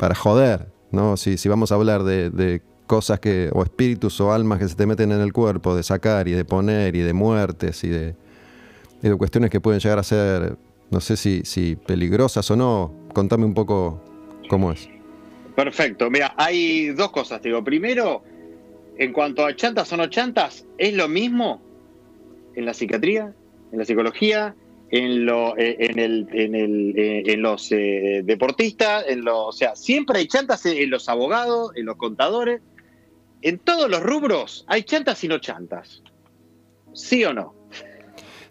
para 0.00 0.14
joder, 0.14 0.68
¿no? 0.92 1.18
Si, 1.18 1.36
vamos 1.46 1.72
a 1.72 1.74
hablar 1.74 2.04
de, 2.04 2.30
de 2.30 2.62
cosas 2.86 3.20
que, 3.20 3.50
o 3.52 3.62
espíritus 3.62 4.18
o 4.22 4.32
almas 4.32 4.58
que 4.58 4.66
se 4.66 4.74
te 4.74 4.86
meten 4.86 5.12
en 5.12 5.20
el 5.20 5.30
cuerpo, 5.30 5.76
de 5.76 5.82
sacar 5.82 6.26
y 6.26 6.32
de 6.32 6.46
poner 6.46 6.96
y 6.96 7.00
de 7.00 7.12
muertes 7.12 7.84
y 7.84 7.88
de, 7.88 8.14
y 9.02 9.08
de 9.10 9.16
cuestiones 9.16 9.50
que 9.50 9.60
pueden 9.60 9.78
llegar 9.78 9.98
a 9.98 10.02
ser, 10.02 10.56
no 10.90 11.00
sé 11.00 11.18
si, 11.18 11.42
si 11.44 11.76
peligrosas 11.76 12.50
o 12.50 12.56
no, 12.56 12.94
contame 13.12 13.44
un 13.44 13.52
poco 13.52 14.02
cómo 14.48 14.72
es. 14.72 14.88
Perfecto. 15.54 16.08
Mira, 16.08 16.32
hay 16.38 16.88
dos 16.92 17.10
cosas, 17.10 17.42
te 17.42 17.48
digo. 17.48 17.62
Primero, 17.62 18.22
en 18.96 19.12
cuanto 19.12 19.44
a 19.44 19.54
chantas 19.54 19.92
o 19.92 19.98
no 19.98 20.06
chantas, 20.06 20.64
es 20.78 20.94
lo 20.94 21.08
mismo 21.08 21.60
en 22.54 22.64
la 22.64 22.72
psiquiatría, 22.72 23.34
en 23.70 23.78
la 23.78 23.84
psicología, 23.84 24.56
en, 24.90 25.24
lo, 25.24 25.56
eh, 25.56 25.76
en, 25.78 25.98
el, 25.98 26.26
en, 26.32 26.54
el, 26.54 26.94
eh, 26.98 27.22
en 27.26 27.42
los 27.42 27.70
eh, 27.72 28.22
deportistas, 28.24 29.04
en 29.08 29.24
los, 29.24 29.36
o 29.48 29.52
sea, 29.52 29.76
siempre 29.76 30.18
hay 30.18 30.26
chantas 30.26 30.66
en 30.66 30.90
los 30.90 31.08
abogados, 31.08 31.70
en 31.76 31.86
los 31.86 31.96
contadores. 31.96 32.60
En 33.42 33.58
todos 33.58 33.88
los 33.88 34.02
rubros 34.02 34.64
hay 34.68 34.82
chantas 34.82 35.22
y 35.24 35.28
no 35.28 35.38
chantas. 35.38 36.02
¿Sí 36.92 37.24
o 37.24 37.32
no? 37.32 37.54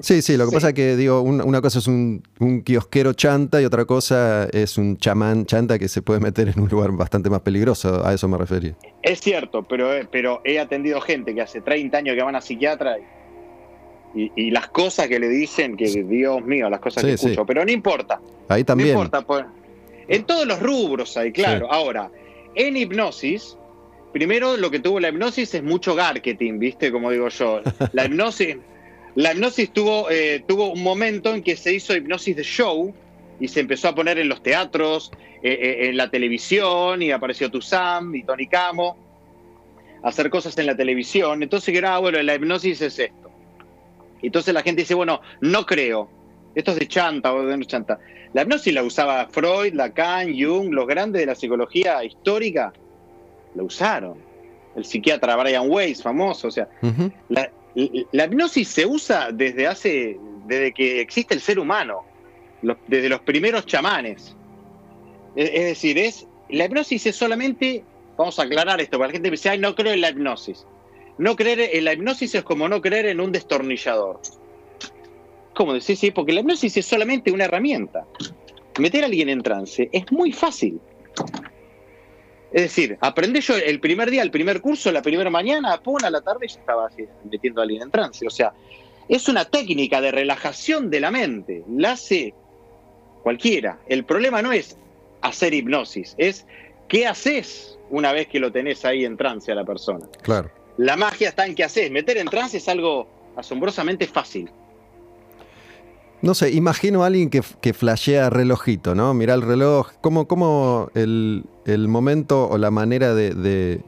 Sí, 0.02 0.22
sí, 0.22 0.38
lo 0.38 0.46
que 0.46 0.52
Sí. 0.52 0.56
pasa 0.56 0.68
es 0.70 0.74
que 0.76 0.96
digo, 0.96 1.20
un- 1.22 1.42
una 1.42 1.60
cosa 1.62 1.80
es 1.80 1.88
un, 1.88 2.24
un 2.40 2.64
kiosquero 2.64 3.12
chanta 3.12 3.62
y 3.62 3.66
otra 3.66 3.84
cosa 3.84 4.46
es 4.54 4.78
un 4.78 4.96
chamán 4.98 5.46
chanta 5.46 5.78
que 5.78 5.90
se 5.90 6.02
puede 6.02 6.22
meter 6.22 6.48
en 6.48 6.58
un 6.62 6.70
lugar 6.70 6.92
bastante 6.94 7.30
más 7.30 7.42
peligroso, 7.42 8.06
a 8.08 8.14
eso 8.14 8.30
me 8.30 8.38
refería. 8.38 8.78
Es 9.04 9.20
cierto, 9.20 9.64
pero, 9.64 9.90
pero 10.10 10.40
he 10.46 10.58
atendido 10.58 11.02
gente 11.02 11.36
que 11.36 11.42
hace 11.42 11.60
30 11.60 11.98
años 11.98 12.16
que 12.16 12.24
van 12.24 12.36
a 12.38 12.40
psiquiatra 12.42 12.98
y, 12.98 13.02
y 14.16 14.50
las 14.52 14.70
cosas 14.70 15.08
que 15.08 15.20
le 15.20 15.30
dicen, 15.30 15.78
que 15.78 15.86
Dios 16.04 16.44
mío, 16.44 16.70
las 16.70 16.80
cosas 16.80 17.04
Sí, 17.04 17.12
que 17.12 17.18
sí. 17.18 17.26
escucho, 17.28 17.46
pero 17.46 17.64
no 17.64 17.72
importa. 17.72 18.20
Ahí 18.48 18.64
también. 18.64 18.90
No 18.90 18.94
importa, 18.96 19.22
pues. 19.22 19.46
En 20.08 20.24
todos 20.24 20.48
los 20.48 20.60
rubros 20.60 21.16
hay, 21.18 21.32
claro. 21.32 21.72
Ahora, 21.72 22.10
en 22.56 22.76
hipnosis, 22.76 23.56
primero 24.12 24.58
lo 24.58 24.72
que 24.72 24.80
tuvo 24.80 25.00
la 25.00 25.10
hipnosis 25.10 25.54
es 25.54 25.64
mucho 25.64 25.96
marketing, 25.96 26.58
¿viste? 26.58 26.92
Como 26.92 27.12
digo 27.12 27.30
yo. 27.30 27.62
La 27.94 28.06
hipnosis, 28.06 28.58
la 29.16 29.34
hipnosis 29.34 29.72
tuvo, 29.72 30.10
eh, 30.10 30.44
tuvo 30.48 30.72
un 30.72 30.82
momento 30.82 31.34
en 31.34 31.44
que 31.44 31.56
se 31.56 31.74
hizo 31.74 31.96
hipnosis 31.96 32.36
de 32.36 32.44
show 32.44 32.94
y 33.40 33.48
se 33.48 33.60
empezó 33.60 33.90
a 33.90 33.96
poner 33.96 34.18
en 34.18 34.28
los 34.28 34.42
teatros, 34.42 35.12
eh, 35.44 35.58
eh, 35.62 35.90
en 35.90 35.98
la 35.98 36.10
televisión, 36.10 37.02
y 37.02 37.12
apareció 37.12 37.50
Tuzam 37.52 38.14
y 38.16 38.24
Tony 38.24 38.48
Camo, 38.48 38.98
hacer 40.04 40.30
cosas 40.30 40.58
en 40.58 40.66
la 40.66 40.76
televisión. 40.76 41.44
Entonces, 41.44 41.74
era, 41.76 41.96
ah, 41.96 42.00
bueno, 42.00 42.22
la 42.22 42.36
hipnosis 42.36 42.82
es 42.82 43.00
esto. 43.00 43.29
Entonces 44.22 44.54
la 44.54 44.62
gente 44.62 44.82
dice, 44.82 44.94
bueno, 44.94 45.22
no 45.42 45.66
creo. 45.66 46.10
Esto 46.56 46.72
es 46.72 46.80
de 46.80 46.88
chanta 46.88 47.34
o 47.34 47.46
de 47.46 47.58
no 47.58 47.64
chanta. 47.66 48.00
La 48.34 48.42
hipnosis 48.44 48.74
la 48.74 48.84
usaba 48.84 49.28
Freud, 49.28 49.74
Lacan, 49.74 50.34
Jung, 50.38 50.72
los 50.74 50.88
grandes 50.88 51.22
de 51.22 51.26
la 51.26 51.36
psicología 51.36 52.04
histórica 52.04 52.74
la 53.56 53.64
usaron. 53.64 54.18
El 54.76 54.86
psiquiatra 54.86 55.36
Brian 55.36 55.70
Weiss, 55.70 56.02
famoso. 56.04 56.48
O 56.48 56.52
sea, 56.52 56.68
la, 57.30 57.52
la 58.12 58.26
hipnosis 58.26 58.68
se 58.68 58.86
usa 58.86 59.30
desde 59.32 59.68
hace, 59.68 60.18
desde 60.48 60.74
que 60.74 61.02
existe 61.02 61.34
el 61.34 61.42
ser 61.42 61.60
humano, 61.60 62.04
los- 62.62 62.78
desde 62.88 63.10
los 63.10 63.22
primeros 63.22 63.66
chamanes. 63.66 64.36
Es, 65.36 65.50
es 65.54 65.64
decir, 65.66 65.98
es 65.98 66.28
la 66.50 66.66
hipnosis 66.66 67.06
es 67.06 67.16
solamente, 67.16 67.84
vamos 68.18 68.38
a 68.40 68.44
aclarar 68.44 68.82
esto, 68.82 68.98
para 68.98 69.08
la 69.08 69.14
gente 69.14 69.28
que 69.30 69.32
dice, 69.32 69.50
ay, 69.50 69.60
no 69.60 69.76
creo 69.76 69.94
en 69.94 70.02
la 70.02 70.10
hipnosis. 70.10 70.66
No 71.20 71.36
creer 71.36 71.72
en 71.74 71.84
la 71.84 71.94
hipnosis 71.94 72.34
es 72.34 72.44
como 72.44 72.70
no 72.70 72.82
creer 72.82 73.08
en 73.08 73.20
un 73.20 73.34
destornillador. 73.34 74.22
¿Cómo 75.54 75.74
decir? 75.74 75.98
Sí, 75.98 76.12
porque 76.12 76.32
la 76.32 76.40
hipnosis 76.40 76.78
es 76.78 76.86
solamente 76.86 77.30
una 77.32 77.44
herramienta. 77.44 78.06
Meter 78.80 79.04
a 79.04 79.08
alguien 79.08 79.28
en 79.28 79.44
trance 79.44 79.90
es 79.92 80.10
muy 80.14 80.32
fácil. 80.32 80.80
Es 82.54 82.62
decir, 82.64 82.98
aprendí 83.02 83.42
yo 83.42 83.58
el 83.58 83.82
primer 83.82 84.10
día, 84.10 84.22
el 84.24 84.32
primer 84.32 84.62
curso, 84.62 84.94
la 84.94 85.02
primera 85.02 85.30
mañana, 85.30 85.82
pum, 85.82 85.98
a 86.02 86.10
la 86.10 86.22
tarde 86.22 86.48
ya 86.48 86.58
estaba 86.58 86.88
así, 86.88 87.04
metiendo 87.30 87.60
a 87.60 87.64
alguien 87.64 87.82
en 87.82 87.92
trance. 87.92 88.26
O 88.26 88.30
sea, 88.30 88.54
es 89.10 89.28
una 89.28 89.44
técnica 89.44 90.00
de 90.00 90.12
relajación 90.12 90.90
de 90.90 91.02
la 91.02 91.12
mente. 91.12 91.66
La 91.68 91.92
hace 91.92 92.34
cualquiera. 93.24 93.78
El 93.90 94.06
problema 94.06 94.42
no 94.42 94.54
es 94.54 94.78
hacer 95.20 95.54
hipnosis, 95.54 96.16
es 96.18 96.46
qué 96.88 97.06
haces 97.06 97.78
una 97.90 98.14
vez 98.14 98.28
que 98.28 98.40
lo 98.40 98.54
tenés 98.54 98.86
ahí 98.86 99.04
en 99.04 99.18
trance 99.18 99.52
a 99.52 99.56
la 99.56 99.66
persona. 99.66 100.08
Claro. 100.22 100.50
La 100.80 100.96
magia 100.96 101.28
está 101.30 101.46
en 101.46 101.56
qué 101.56 101.66
haces. 101.66 101.92
Meter 101.92 102.18
en 102.18 102.28
trance 102.28 102.56
es 102.58 102.68
algo 102.70 103.08
asombrosamente 103.36 104.08
fácil. 104.08 104.50
No 106.22 106.34
sé, 106.34 106.52
imagino 106.52 107.04
a 107.04 107.08
alguien 107.08 107.30
que, 107.30 107.42
que 107.62 107.74
flashea 107.74 108.30
relojito, 108.30 108.96
¿no? 108.96 109.14
Mira 109.14 109.34
el 109.34 109.42
reloj, 109.42 109.92
¿cómo, 110.02 110.28
cómo 110.28 110.90
el, 110.96 111.44
el 111.66 111.88
momento 111.88 112.48
o 112.50 112.58
la 112.58 112.72
manera 112.72 113.14
de, 113.14 113.34
de 113.34 113.82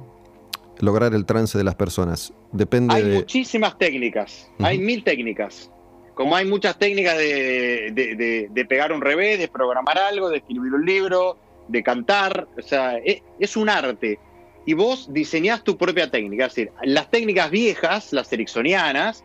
lograr 0.79 1.13
el 1.13 1.25
trance 1.25 1.57
de 1.57 1.63
las 1.63 1.75
personas? 1.75 2.33
Depende 2.51 2.93
Hay 2.93 3.03
de... 3.03 3.15
muchísimas 3.15 3.77
técnicas, 3.77 4.49
hay 4.59 4.77
mil 4.77 5.03
técnicas. 5.03 5.69
Como 6.13 6.35
hay 6.35 6.45
muchas 6.45 6.77
técnicas 6.77 7.17
de, 7.17 7.91
de- 7.93 8.15
de- 8.15 8.47
de 8.51 8.65
pegar 8.65 8.91
un 8.91 8.99
revés, 9.01 9.39
de 9.39 9.47
programar 9.47 9.97
algo, 9.97 10.29
de 10.29 10.37
escribir 10.37 10.73
un 10.73 10.85
libro, 10.85 11.37
de 11.69 11.81
cantar. 11.83 12.47
O 12.57 12.61
sea, 12.61 12.97
es, 12.97 13.21
es 13.39 13.55
un 13.57 13.69
arte. 13.69 14.19
Y 14.65 14.73
vos 14.73 15.11
diseñás 15.11 15.63
tu 15.63 15.77
propia 15.77 16.09
técnica. 16.11 16.45
Es 16.45 16.55
decir, 16.55 16.71
las 16.83 17.09
técnicas 17.09 17.49
viejas, 17.49 18.13
las 18.13 18.31
ericksonianas, 18.31 19.23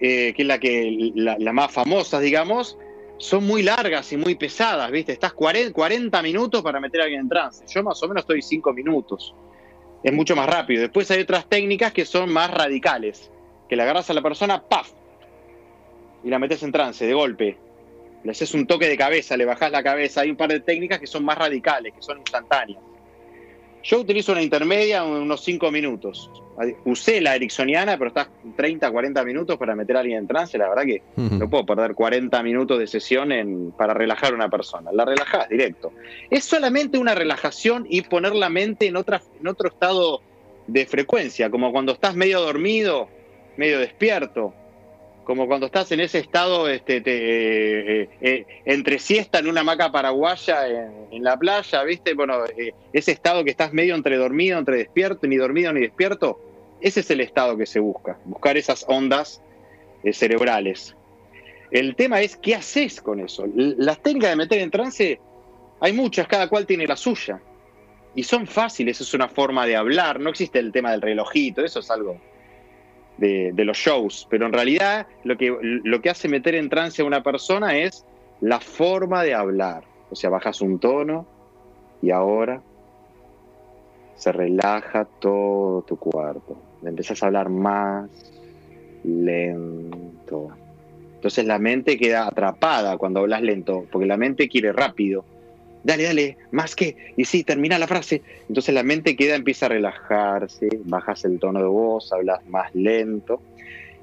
eh, 0.00 0.34
que 0.34 0.42
es 0.42 0.48
la, 0.48 0.58
que, 0.58 1.12
la, 1.14 1.36
la 1.38 1.52
más 1.52 1.72
famosas, 1.72 2.20
digamos, 2.20 2.78
son 3.18 3.46
muy 3.46 3.62
largas 3.62 4.12
y 4.12 4.16
muy 4.16 4.34
pesadas, 4.34 4.90
¿viste? 4.90 5.12
Estás 5.12 5.32
40, 5.32 5.72
40 5.72 6.22
minutos 6.22 6.62
para 6.62 6.80
meter 6.80 7.00
a 7.00 7.04
alguien 7.04 7.22
en 7.22 7.28
trance. 7.28 7.64
Yo 7.68 7.82
más 7.82 8.02
o 8.02 8.08
menos 8.08 8.22
estoy 8.22 8.42
5 8.42 8.72
minutos 8.72 9.34
es 10.02 10.12
mucho 10.12 10.34
más 10.36 10.48
rápido. 10.48 10.82
Después 10.82 11.10
hay 11.10 11.22
otras 11.22 11.48
técnicas 11.48 11.92
que 11.92 12.04
son 12.04 12.32
más 12.32 12.50
radicales, 12.50 13.30
que 13.68 13.76
le 13.76 13.82
agarras 13.82 14.10
a 14.10 14.14
la 14.14 14.22
persona, 14.22 14.62
¡paf! 14.62 14.90
Y 16.24 16.30
la 16.30 16.38
metes 16.38 16.62
en 16.62 16.72
trance, 16.72 17.06
de 17.06 17.14
golpe. 17.14 17.56
Le 18.24 18.30
haces 18.30 18.54
un 18.54 18.66
toque 18.66 18.88
de 18.88 18.96
cabeza, 18.96 19.36
le 19.36 19.44
bajás 19.44 19.70
la 19.72 19.82
cabeza. 19.82 20.20
Hay 20.20 20.30
un 20.30 20.36
par 20.36 20.50
de 20.50 20.60
técnicas 20.60 20.98
que 20.98 21.06
son 21.06 21.24
más 21.24 21.36
radicales, 21.36 21.92
que 21.92 22.02
son 22.02 22.18
instantáneas. 22.18 22.80
Yo 23.82 24.00
utilizo 24.00 24.32
una 24.32 24.42
intermedia, 24.42 25.02
unos 25.02 25.42
5 25.44 25.70
minutos. 25.70 26.30
Usé 26.84 27.20
la 27.20 27.34
ericksoniana, 27.34 27.98
pero 27.98 28.08
estás 28.08 28.28
30, 28.56 28.90
40 28.90 29.24
minutos 29.24 29.56
para 29.56 29.74
meter 29.74 29.96
a 29.96 30.00
alguien 30.00 30.18
en 30.18 30.26
trance. 30.28 30.56
La 30.56 30.68
verdad 30.68 30.84
que 30.84 31.02
no 31.16 31.50
puedo 31.50 31.66
perder 31.66 31.94
40 31.94 32.42
minutos 32.42 32.78
de 32.78 32.86
sesión 32.86 33.32
en, 33.32 33.72
para 33.72 33.92
relajar 33.92 34.32
a 34.32 34.36
una 34.36 34.48
persona. 34.48 34.92
La 34.92 35.04
relajás 35.04 35.48
directo. 35.48 35.92
Es 36.30 36.44
solamente 36.44 36.98
una 36.98 37.14
relajación 37.14 37.86
y 37.88 38.02
poner 38.02 38.34
la 38.34 38.48
mente 38.48 38.86
en, 38.86 38.96
otra, 38.96 39.20
en 39.40 39.48
otro 39.48 39.68
estado 39.68 40.20
de 40.66 40.86
frecuencia, 40.86 41.50
como 41.50 41.72
cuando 41.72 41.92
estás 41.92 42.14
medio 42.14 42.40
dormido, 42.40 43.08
medio 43.56 43.80
despierto, 43.80 44.54
como 45.24 45.46
cuando 45.46 45.66
estás 45.66 45.90
en 45.92 46.00
ese 46.00 46.18
estado 46.18 46.68
este, 46.68 47.00
te- 47.00 48.02
eh, 48.02 48.08
eh, 48.20 48.46
entre 48.64 48.98
siesta 48.98 49.38
en 49.38 49.48
una 49.48 49.60
hamaca 49.60 49.92
paraguaya 49.92 50.66
en, 51.10 51.22
la 51.22 51.36
playa, 51.36 51.82
¿viste? 51.84 52.14
Bueno, 52.14 52.44
eh, 52.56 52.74
ese 52.92 53.12
estado 53.12 53.44
que 53.44 53.50
estás 53.50 53.72
medio 53.72 53.94
entre 53.94 54.16
dormido, 54.16 54.58
entre 54.58 54.78
despierto, 54.78 55.26
ni 55.26 55.36
dormido 55.36 55.72
ni 55.72 55.80
despierto, 55.80 56.40
ese 56.80 57.00
es 57.00 57.10
el 57.10 57.20
estado 57.20 57.56
que 57.56 57.66
se 57.66 57.78
busca, 57.78 58.18
buscar 58.24 58.56
esas 58.56 58.84
ondas 58.88 59.40
eh, 60.02 60.12
cerebrales. 60.12 60.96
El 61.70 61.94
tema 61.94 62.20
es 62.20 62.36
qué 62.36 62.54
haces 62.54 63.00
con 63.00 63.20
eso. 63.20 63.46
Las 63.54 64.02
técnicas 64.02 64.30
de 64.30 64.36
meter 64.36 64.58
en 64.60 64.70
trance, 64.70 65.20
hay 65.80 65.92
muchas, 65.92 66.26
cada 66.26 66.48
cual 66.48 66.66
tiene 66.66 66.86
la 66.86 66.96
suya. 66.96 67.40
Y 68.14 68.24
son 68.24 68.46
fáciles, 68.46 69.00
es 69.00 69.14
una 69.14 69.28
forma 69.28 69.64
de 69.64 69.76
hablar, 69.76 70.20
no 70.20 70.28
existe 70.28 70.58
el 70.58 70.70
tema 70.70 70.90
del 70.90 71.00
relojito, 71.00 71.64
eso 71.64 71.80
es 71.80 71.90
algo 71.90 72.20
de, 73.18 73.52
los 73.64 73.76
shows, 73.76 74.26
pero 74.30 74.46
en 74.46 74.52
realidad 74.52 75.06
lo 75.24 75.36
que, 75.36 75.56
lo 75.60 76.00
que 76.00 76.10
hace 76.10 76.28
meter 76.28 76.54
en 76.54 76.68
trance 76.68 77.02
a 77.02 77.04
una 77.04 77.22
persona 77.22 77.78
es 77.78 78.04
la 78.40 78.60
forma 78.60 79.22
de 79.22 79.34
hablar. 79.34 79.84
O 80.10 80.16
sea, 80.16 80.30
bajas 80.30 80.60
un 80.60 80.78
tono 80.78 81.26
y 82.02 82.10
ahora 82.10 82.60
se 84.16 84.32
relaja 84.32 85.04
todo 85.04 85.82
tu 85.82 85.96
cuerpo. 85.96 86.58
Empezás 86.84 87.22
a 87.22 87.26
hablar 87.26 87.48
más 87.48 88.10
lento. 89.04 90.50
Entonces 91.14 91.44
la 91.46 91.58
mente 91.58 91.96
queda 91.96 92.26
atrapada 92.26 92.98
cuando 92.98 93.20
hablas 93.20 93.42
lento, 93.42 93.86
porque 93.90 94.06
la 94.06 94.16
mente 94.16 94.48
quiere 94.48 94.72
rápido. 94.72 95.24
Dale, 95.84 96.04
dale, 96.04 96.36
más 96.52 96.76
que. 96.76 96.96
Y 97.16 97.24
sí, 97.24 97.42
termina 97.44 97.78
la 97.78 97.88
frase. 97.88 98.22
Entonces 98.48 98.74
la 98.74 98.82
mente 98.82 99.16
queda, 99.16 99.34
empieza 99.34 99.66
a 99.66 99.70
relajarse, 99.70 100.68
bajas 100.84 101.24
el 101.24 101.38
tono 101.40 101.60
de 101.60 101.66
voz, 101.66 102.12
hablas 102.12 102.46
más 102.46 102.72
lento. 102.74 103.42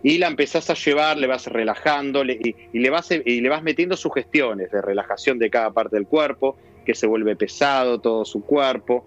Y 0.03 0.18
la 0.18 0.27
empezás 0.27 0.69
a 0.69 0.73
llevar, 0.76 1.18
le 1.18 1.27
vas 1.27 1.47
relajando 1.47 2.23
le- 2.23 2.34
y, 2.41 2.56
y 2.73 2.80
le 2.80 2.89
vas, 2.89 3.11
y 3.11 3.41
le 3.41 3.49
vas 3.49 3.64
metiendo 3.64 3.95
sugestiones 3.97 4.72
de 4.72 4.81
relajación 4.81 5.39
de 5.39 5.49
cada 5.49 5.72
parte 5.72 5.95
del 5.95 6.07
cuerpo, 6.07 6.57
que 6.85 6.95
se 6.95 7.07
vuelve 7.07 7.35
pesado 7.35 7.99
todo 7.99 8.23
su 8.26 8.43
cuerpo. 8.43 9.06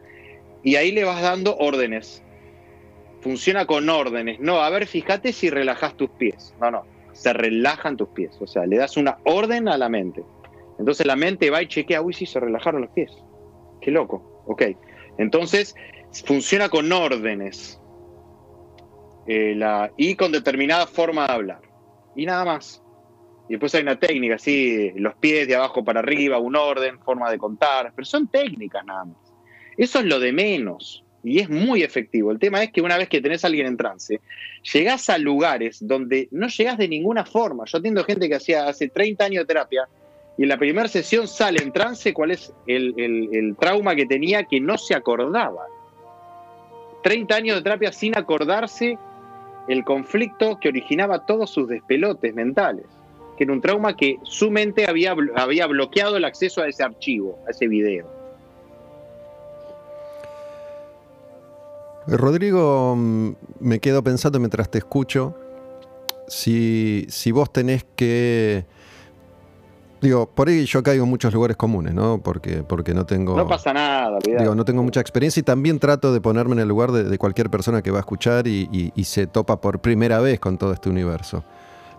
Y 0.62 0.76
ahí 0.76 0.92
le 0.92 1.04
vas 1.04 1.20
dando 1.22 1.56
órdenes. 1.56 2.22
Funciona 3.20 3.66
con 3.66 3.88
órdenes. 3.88 4.40
No, 4.40 4.60
a 4.62 4.70
ver, 4.70 4.86
fíjate 4.86 5.32
si 5.32 5.48
relajas 5.50 5.96
tus 5.96 6.10
pies. 6.10 6.54
No, 6.60 6.70
no. 6.70 6.84
Se 7.12 7.32
relajan 7.32 7.96
tus 7.96 8.08
pies. 8.08 8.30
O 8.40 8.46
sea, 8.46 8.66
le 8.66 8.76
das 8.76 8.96
una 8.96 9.18
orden 9.24 9.68
a 9.68 9.76
la 9.78 9.88
mente. 9.88 10.22
Entonces 10.82 11.06
la 11.06 11.14
mente 11.14 11.48
va 11.48 11.62
y 11.62 11.68
chequea, 11.68 12.02
uy, 12.02 12.12
sí, 12.12 12.26
se 12.26 12.40
relajaron 12.40 12.80
los 12.80 12.90
pies. 12.90 13.12
Qué 13.80 13.92
loco. 13.92 14.42
Ok. 14.46 14.62
Entonces, 15.16 15.76
funciona 16.24 16.68
con 16.68 16.90
órdenes. 16.90 17.80
Eh, 19.28 19.56
y 19.96 20.16
con 20.16 20.32
determinada 20.32 20.88
forma 20.88 21.28
de 21.28 21.32
hablar. 21.34 21.60
Y 22.16 22.26
nada 22.26 22.44
más. 22.44 22.82
Y 23.48 23.52
después 23.52 23.72
hay 23.76 23.82
una 23.82 24.00
técnica, 24.00 24.34
así, 24.34 24.90
los 24.96 25.14
pies 25.14 25.46
de 25.46 25.54
abajo 25.54 25.84
para 25.84 26.00
arriba, 26.00 26.40
un 26.40 26.56
orden, 26.56 26.98
forma 26.98 27.30
de 27.30 27.38
contar. 27.38 27.92
Pero 27.94 28.04
son 28.04 28.26
técnicas 28.26 28.84
nada 28.84 29.04
más. 29.04 29.32
Eso 29.76 30.00
es 30.00 30.06
lo 30.06 30.18
de 30.18 30.32
menos 30.32 31.04
y 31.22 31.38
es 31.38 31.48
muy 31.48 31.84
efectivo. 31.84 32.32
El 32.32 32.40
tema 32.40 32.60
es 32.64 32.72
que 32.72 32.82
una 32.82 32.98
vez 32.98 33.08
que 33.08 33.20
tenés 33.20 33.44
a 33.44 33.46
alguien 33.46 33.68
en 33.68 33.76
trance, 33.76 34.20
llegás 34.72 35.08
a 35.10 35.16
lugares 35.16 35.78
donde 35.80 36.26
no 36.32 36.48
llegás 36.48 36.76
de 36.76 36.88
ninguna 36.88 37.24
forma. 37.24 37.66
Yo 37.66 37.78
atiendo 37.78 38.02
gente 38.02 38.28
que 38.28 38.34
hacía 38.34 38.66
hace 38.66 38.88
30 38.88 39.24
años 39.24 39.42
de 39.42 39.46
terapia 39.46 39.88
y 40.38 40.44
en 40.44 40.48
la 40.48 40.56
primera 40.56 40.88
sesión 40.88 41.28
sale 41.28 41.62
en 41.62 41.72
trance 41.72 42.14
cuál 42.14 42.30
es 42.30 42.52
el, 42.66 42.94
el- 42.98 43.56
trauma 43.58 43.94
que 43.94 44.06
tenía 44.06 44.44
que 44.44 44.60
no 44.60 44.78
se 44.78 44.94
acordaba. 44.94 45.66
30 47.02 47.34
años 47.34 47.56
de 47.56 47.62
terapia 47.62 47.92
sin 47.92 48.16
acordarse 48.16 48.96
el 49.68 49.84
conflicto 49.84 50.58
que 50.60 50.68
originaba 50.68 51.26
todos 51.26 51.50
sus 51.50 51.68
despelotes 51.68 52.34
mentales, 52.34 52.86
que 53.36 53.44
era 53.44 53.52
un 53.52 53.60
trauma 53.60 53.96
que 53.96 54.18
su 54.22 54.50
mente 54.50 54.88
había, 54.88 55.14
había 55.36 55.66
bloqueado 55.66 56.16
el 56.16 56.24
acceso 56.24 56.62
a 56.62 56.68
ese 56.68 56.82
archivo, 56.82 57.38
a 57.46 57.50
ese 57.50 57.68
video. 57.68 58.06
Rodrigo, 62.06 62.94
mm, 62.96 63.32
me 63.60 63.78
quedo 63.78 64.02
pensando 64.02 64.38
mientras 64.40 64.68
te 64.70 64.78
escucho, 64.78 65.36
si, 66.26 67.06
si 67.08 67.30
vos 67.32 67.52
tenés 67.52 67.84
que... 67.96 68.64
Digo, 70.02 70.26
por 70.28 70.48
ahí 70.48 70.64
yo 70.66 70.82
caigo 70.82 71.04
en 71.04 71.10
muchos 71.10 71.32
lugares 71.32 71.56
comunes, 71.56 71.94
¿no? 71.94 72.20
Porque, 72.22 72.64
porque 72.64 72.92
no 72.92 73.06
tengo... 73.06 73.36
No 73.36 73.46
pasa 73.46 73.72
nada, 73.72 74.08
olvidate. 74.08 74.42
Digo, 74.42 74.54
no 74.56 74.64
tengo 74.64 74.82
mucha 74.82 75.00
experiencia 75.00 75.38
y 75.40 75.44
también 75.44 75.78
trato 75.78 76.12
de 76.12 76.20
ponerme 76.20 76.54
en 76.54 76.58
el 76.58 76.68
lugar 76.68 76.90
de, 76.90 77.04
de 77.04 77.18
cualquier 77.18 77.48
persona 77.50 77.82
que 77.82 77.90
va 77.92 77.98
a 77.98 78.00
escuchar 78.00 78.46
y, 78.48 78.68
y- 78.72 78.92
y 78.96 79.04
se 79.04 79.28
topa 79.28 79.60
por 79.60 79.80
primera 79.80 80.18
vez 80.20 80.40
con 80.40 80.58
todo 80.58 80.72
este 80.72 80.90
universo. 80.90 81.44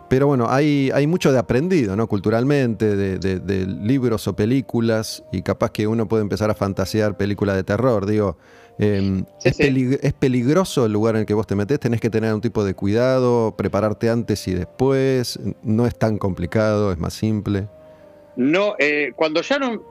Pero 0.10 0.28
bueno, 0.28 0.48
hay, 0.50 0.92
hay 0.94 1.08
mucho 1.08 1.32
de 1.32 1.40
aprendido, 1.40 1.96
¿no? 1.96 2.08
Culturalmente, 2.08 2.96
de, 2.98 3.18
de- 3.20 3.40
de 3.40 3.66
libros 3.66 4.28
o 4.28 4.36
películas, 4.36 5.24
y 5.32 5.42
capaz 5.42 5.72
que 5.72 5.88
uno 5.88 6.06
puede 6.08 6.24
empezar 6.24 6.50
a 6.52 6.54
fantasear 6.54 7.16
películas 7.16 7.56
de 7.56 7.64
terror. 7.64 8.06
Digo, 8.06 8.38
eh, 8.80 9.24
Sí, 9.40 9.48
es, 9.50 9.56
sí. 9.56 9.64
pelig- 9.64 10.00
es 10.02 10.14
peligroso 10.14 10.86
el 10.86 10.92
lugar 10.92 11.16
en 11.16 11.22
el 11.22 11.26
que 11.26 11.34
vos 11.34 11.48
te 11.48 11.56
metés, 11.56 11.80
tenés 11.80 12.02
que 12.02 12.10
tener 12.10 12.34
un 12.34 12.42
tipo 12.42 12.66
de 12.66 12.74
cuidado, 12.74 13.56
prepararte 13.58 14.10
antes 14.10 14.46
y 14.50 14.54
después, 14.54 15.40
no 15.64 15.88
es 15.88 15.96
tan 15.98 16.18
complicado, 16.18 16.92
es 16.92 17.00
más 17.00 17.14
simple. 17.14 17.70
No, 18.36 18.76
eh, 18.80 19.12
cuando 19.16 19.42
ya 19.42 19.60
no. 19.60 19.82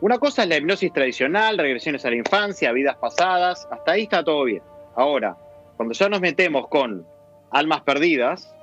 Una 0.00 0.18
cosa 0.18 0.44
es 0.44 0.48
la 0.48 0.56
hipnosis 0.58 0.92
tradicional, 0.92 1.58
regresiones 1.58 2.04
a 2.04 2.10
la 2.10 2.16
infancia, 2.16 2.70
vidas 2.72 2.96
pasadas, 2.98 3.66
hasta 3.70 3.92
ahí 3.92 4.02
está 4.04 4.22
todo 4.22 4.44
bien. 4.44 4.62
Ahora, 4.94 5.36
cuando 5.76 5.92
ya 5.92 6.08
nos 6.08 6.20
metemos 6.20 6.68
con 6.68 7.04
almas 7.50 7.80
perdidas, 7.82 8.54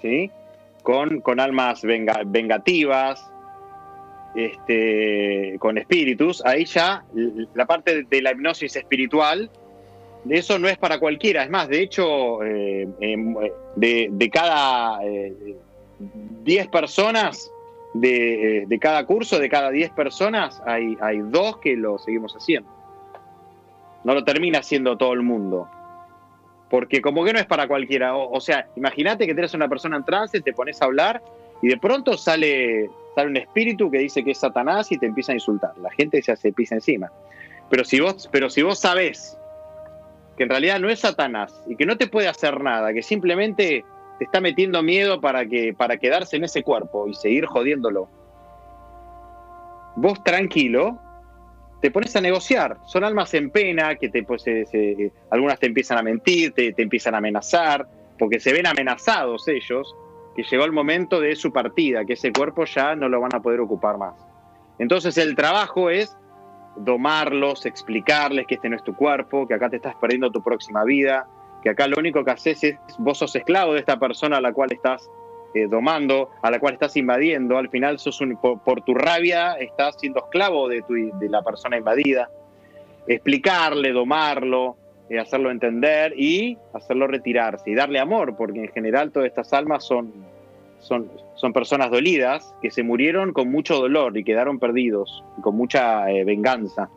¿sí? 0.00 0.30
Con, 0.82 1.20
con 1.20 1.38
almas 1.40 1.82
venga- 1.82 2.22
vengativas, 2.24 3.30
este, 4.34 5.56
con 5.58 5.78
espíritus, 5.78 6.44
ahí 6.44 6.64
ya 6.64 7.04
la 7.54 7.66
parte 7.66 8.04
de 8.04 8.22
la 8.22 8.32
hipnosis 8.32 8.74
espiritual, 8.76 9.50
eso 10.28 10.58
no 10.58 10.68
es 10.68 10.78
para 10.78 10.98
cualquiera. 10.98 11.44
Es 11.44 11.50
más, 11.50 11.68
de 11.68 11.82
hecho, 11.82 12.42
eh, 12.42 12.88
eh, 13.00 13.16
de, 13.76 14.30
cada 14.32 15.04
eh, 15.04 15.56
10 15.98 16.68
personas, 16.68 17.50
de, 17.94 18.64
de 18.66 18.78
cada 18.78 19.06
curso, 19.06 19.38
de 19.38 19.48
cada 19.48 19.70
10 19.70 19.90
personas, 19.90 20.60
hay, 20.66 20.98
hay 21.00 21.20
dos 21.20 21.58
que 21.58 21.76
lo 21.76 21.98
seguimos 21.98 22.34
haciendo. 22.36 22.68
No 24.02 24.12
lo 24.14 24.24
termina 24.24 24.58
haciendo 24.58 24.98
todo 24.98 25.14
el 25.14 25.22
mundo. 25.22 25.68
Porque 26.68 27.00
como 27.00 27.24
que 27.24 27.32
no 27.32 27.38
es 27.38 27.46
para 27.46 27.66
cualquiera. 27.66 28.16
O, 28.16 28.30
o 28.30 28.40
sea, 28.40 28.66
imagínate 28.76 29.26
que 29.26 29.32
tienes 29.32 29.54
una 29.54 29.68
persona 29.68 29.96
en 29.96 30.04
trance, 30.04 30.40
te 30.40 30.52
pones 30.52 30.82
a 30.82 30.86
hablar 30.86 31.22
y 31.62 31.68
de 31.68 31.78
pronto 31.78 32.16
sale, 32.18 32.90
sale 33.14 33.28
un 33.28 33.36
espíritu 33.36 33.90
que 33.90 33.98
dice 33.98 34.24
que 34.24 34.32
es 34.32 34.38
Satanás 34.38 34.90
y 34.92 34.98
te 34.98 35.06
empieza 35.06 35.32
a 35.32 35.36
insultar. 35.36 35.72
La 35.78 35.90
gente 35.92 36.20
ya 36.20 36.36
se 36.36 36.52
pisa 36.52 36.74
encima. 36.74 37.10
Pero 37.70 37.84
si 37.84 38.00
vos, 38.00 38.28
pero 38.30 38.50
si 38.50 38.62
vos 38.62 38.78
sabés 38.78 39.38
que 40.36 40.42
en 40.42 40.50
realidad 40.50 40.80
no 40.80 40.90
es 40.90 41.00
Satanás 41.00 41.62
y 41.68 41.76
que 41.76 41.86
no 41.86 41.96
te 41.96 42.08
puede 42.08 42.28
hacer 42.28 42.60
nada, 42.60 42.92
que 42.92 43.02
simplemente 43.02 43.84
te 44.18 44.24
está 44.24 44.40
metiendo 44.40 44.82
miedo 44.82 45.20
para, 45.20 45.46
que, 45.46 45.74
para 45.74 45.96
quedarse 45.96 46.36
en 46.36 46.44
ese 46.44 46.62
cuerpo 46.62 47.08
y 47.08 47.14
seguir 47.14 47.46
jodiéndolo. 47.46 48.08
Vos 49.96 50.22
tranquilo, 50.24 50.98
te 51.80 51.90
pones 51.90 52.14
a 52.16 52.20
negociar. 52.20 52.78
Son 52.86 53.04
almas 53.04 53.32
en 53.34 53.50
pena 53.50 53.94
que 53.96 54.08
te, 54.08 54.22
pues, 54.24 54.42
se- 54.42 54.66
se- 54.66 55.12
algunas 55.30 55.58
te 55.58 55.66
empiezan 55.66 55.98
a 55.98 56.02
mentir, 56.02 56.52
te, 56.52 56.72
te 56.72 56.82
empiezan 56.82 57.14
a 57.14 57.18
amenazar, 57.18 57.86
porque 58.18 58.40
se 58.40 58.52
ven 58.52 58.66
amenazados 58.66 59.46
ellos, 59.48 59.94
que 60.36 60.42
llegó 60.42 60.64
el 60.64 60.72
momento 60.72 61.20
de 61.20 61.36
su 61.36 61.52
partida, 61.52 62.04
que 62.04 62.14
ese 62.14 62.32
cuerpo 62.32 62.64
ya 62.64 62.96
no 62.96 63.08
lo 63.08 63.20
van 63.20 63.34
a 63.34 63.40
poder 63.40 63.60
ocupar 63.60 63.98
más. 63.98 64.14
Entonces 64.78 65.16
el 65.18 65.36
trabajo 65.36 65.90
es 65.90 66.16
domarlos, 66.76 67.66
explicarles 67.66 68.46
que 68.48 68.56
este 68.56 68.68
no 68.68 68.74
es 68.74 68.82
tu 68.82 68.96
cuerpo, 68.96 69.46
que 69.46 69.54
acá 69.54 69.70
te 69.70 69.76
estás 69.76 69.94
perdiendo 69.96 70.32
tu 70.32 70.42
próxima 70.42 70.82
vida, 70.82 71.28
que 71.64 71.70
acá 71.70 71.88
lo 71.88 71.96
único 71.98 72.22
que 72.24 72.30
haces 72.30 72.62
es, 72.62 72.76
vos 72.98 73.18
sos 73.18 73.34
esclavo 73.34 73.72
de 73.72 73.80
esta 73.80 73.98
persona 73.98 74.36
a 74.36 74.40
la 74.40 74.52
cual 74.52 74.70
estás 74.70 75.10
eh, 75.54 75.66
domando, 75.66 76.28
a 76.42 76.50
la 76.50 76.58
cual 76.60 76.74
estás 76.74 76.96
invadiendo, 76.96 77.56
al 77.56 77.70
final 77.70 77.98
sos 77.98 78.20
un- 78.20 78.36
por, 78.36 78.82
tu 78.82 78.92
rabia 78.94 79.54
estás 79.54 79.96
siendo 79.98 80.20
esclavo 80.20 80.68
de, 80.68 80.82
tu, 80.82 80.94
de 81.18 81.28
la 81.28 81.42
persona 81.42 81.78
invadida. 81.78 82.28
Explicarle, 83.06 83.92
domarlo, 83.92 84.76
eh, 85.08 85.18
hacerlo 85.18 85.50
entender 85.50 86.12
y 86.18 86.58
hacerlo 86.72 87.06
retirarse 87.06 87.70
y 87.70 87.74
darle 87.74 87.98
amor, 87.98 88.36
porque 88.36 88.60
en 88.64 88.68
general 88.68 89.10
todas 89.10 89.28
estas 89.28 89.52
almas 89.52 89.84
son, 89.84 90.12
son, 90.80 91.10
son 91.36 91.52
personas 91.52 91.90
dolidas 91.90 92.54
que 92.60 92.70
se 92.70 92.82
murieron 92.82 93.32
con 93.32 93.50
mucho 93.50 93.76
dolor 93.76 94.16
y 94.18 94.24
quedaron 94.24 94.58
perdidos, 94.58 95.22
con 95.40 95.56
mucha 95.56 96.10
eh, 96.10 96.24
venganza. 96.24 96.88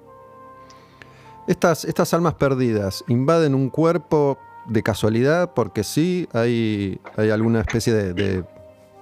Estas, 1.47 1.85
estas 1.85 2.13
almas 2.13 2.33
perdidas 2.33 3.05
invaden 3.07 3.55
un 3.55 3.69
cuerpo 3.69 4.37
de 4.67 4.83
casualidad 4.83 5.53
porque 5.53 5.83
sí, 5.83 6.27
hay, 6.33 6.99
hay 7.15 7.29
alguna 7.29 7.61
especie 7.61 7.93
de, 7.93 8.13
de 8.13 8.43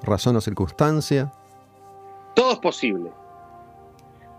razón 0.04 0.36
o 0.36 0.42
circunstancia. 0.42 1.32
Todo 2.36 2.54
es 2.54 2.60
posible. 2.60 3.12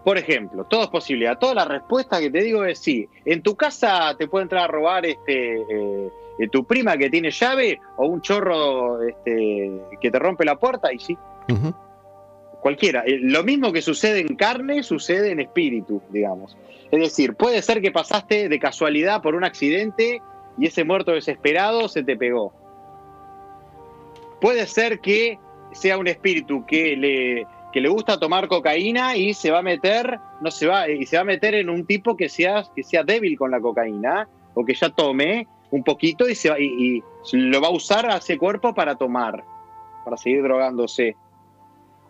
Por 0.05 0.19
ejemplo, 0.19 0.65
todo 0.65 0.85
es 0.85 0.89
posible. 0.89 1.27
A 1.27 1.37
toda 1.37 1.55
la 1.55 1.65
respuesta 1.65 2.21
que 2.21 2.31
te 2.31 2.41
digo 2.41 2.65
es 2.65 2.79
sí. 2.79 3.09
En 3.25 3.43
tu 3.43 3.57
casa 3.57 4.15
te 4.17 4.29
puede 4.29 4.45
entrar 4.45 4.65
a 4.65 4.69
robar 4.69 5.05
este, 5.05 5.57
eh, 5.57 6.11
eh, 6.39 6.49
tu 6.49 6.65
prima 6.65 6.97
que 6.97 7.11
tiene 7.11 7.33
llave 7.33 7.81
o 7.97 8.07
un 8.07 8.21
chorro 8.21 9.03
este, 9.03 9.73
que 10.01 10.11
te 10.11 10.19
rompe 10.21 10.45
la 10.45 10.57
puerta 10.57 10.93
y 10.93 11.01
sí. 11.01 11.19
Cualquiera. 12.61 13.03
Eh, 13.05 13.19
Lo 13.21 13.43
mismo 13.43 13.73
que 13.73 13.83
sucede 13.83 14.21
en 14.21 14.37
carne 14.37 14.85
sucede 14.85 15.33
en 15.33 15.41
espíritu, 15.41 16.01
digamos. 16.11 16.57
Es 16.93 17.01
decir, 17.01 17.35
puede 17.35 17.61
ser 17.63 17.83
que 17.83 17.91
pasaste 17.91 18.49
de 18.49 18.59
casualidad 18.61 19.23
por 19.23 19.35
un 19.35 19.43
accidente 19.43 20.23
y 20.59 20.67
ese 20.67 20.85
muerto 20.85 21.13
desesperado 21.13 21.89
se 21.89 22.03
te 22.03 22.17
pegó. 22.17 22.53
Puede 24.41 24.67
ser 24.67 25.01
que 25.01 25.39
sea 25.73 25.99
un 25.99 26.07
espíritu 26.07 26.65
que 26.67 26.97
le, 26.97 27.47
que 27.73 27.81
le 27.81 27.89
gusta 27.89 28.19
tomar 28.19 28.49
cocaína 28.49 29.17
y 29.17 29.35
se 29.35 29.51
va 29.51 29.59
a 29.59 29.63
meter, 29.63 30.19
no 30.41 30.51
se 30.51 30.67
va, 30.67 30.89
y 30.89 31.05
se 31.07 31.17
va 31.17 31.23
a 31.23 31.25
meter 31.25 31.55
en 31.55 31.69
un 31.71 31.85
tipo 31.87 32.17
que 32.17 32.29
sea, 32.29 32.65
que 32.75 32.83
sea 32.83 33.03
débil 33.03 33.37
con 33.39 33.51
la 33.51 33.61
cocaína, 33.61 34.29
o 34.55 34.65
que 34.65 34.75
ya 34.75 34.89
tome 34.91 35.47
un 35.71 35.83
poquito 35.83 36.29
y, 36.29 36.35
se 36.35 36.51
va- 36.51 36.59
y- 36.61 36.97
y 36.99 37.03
lo 37.33 37.61
va 37.61 37.69
a 37.69 37.73
usar 37.73 38.09
a 38.11 38.17
ese 38.19 38.39
cuerpo 38.39 38.75
para 38.75 38.95
tomar, 38.95 39.43
para 40.05 40.17
seguir 40.17 40.43
drogándose 40.43 41.17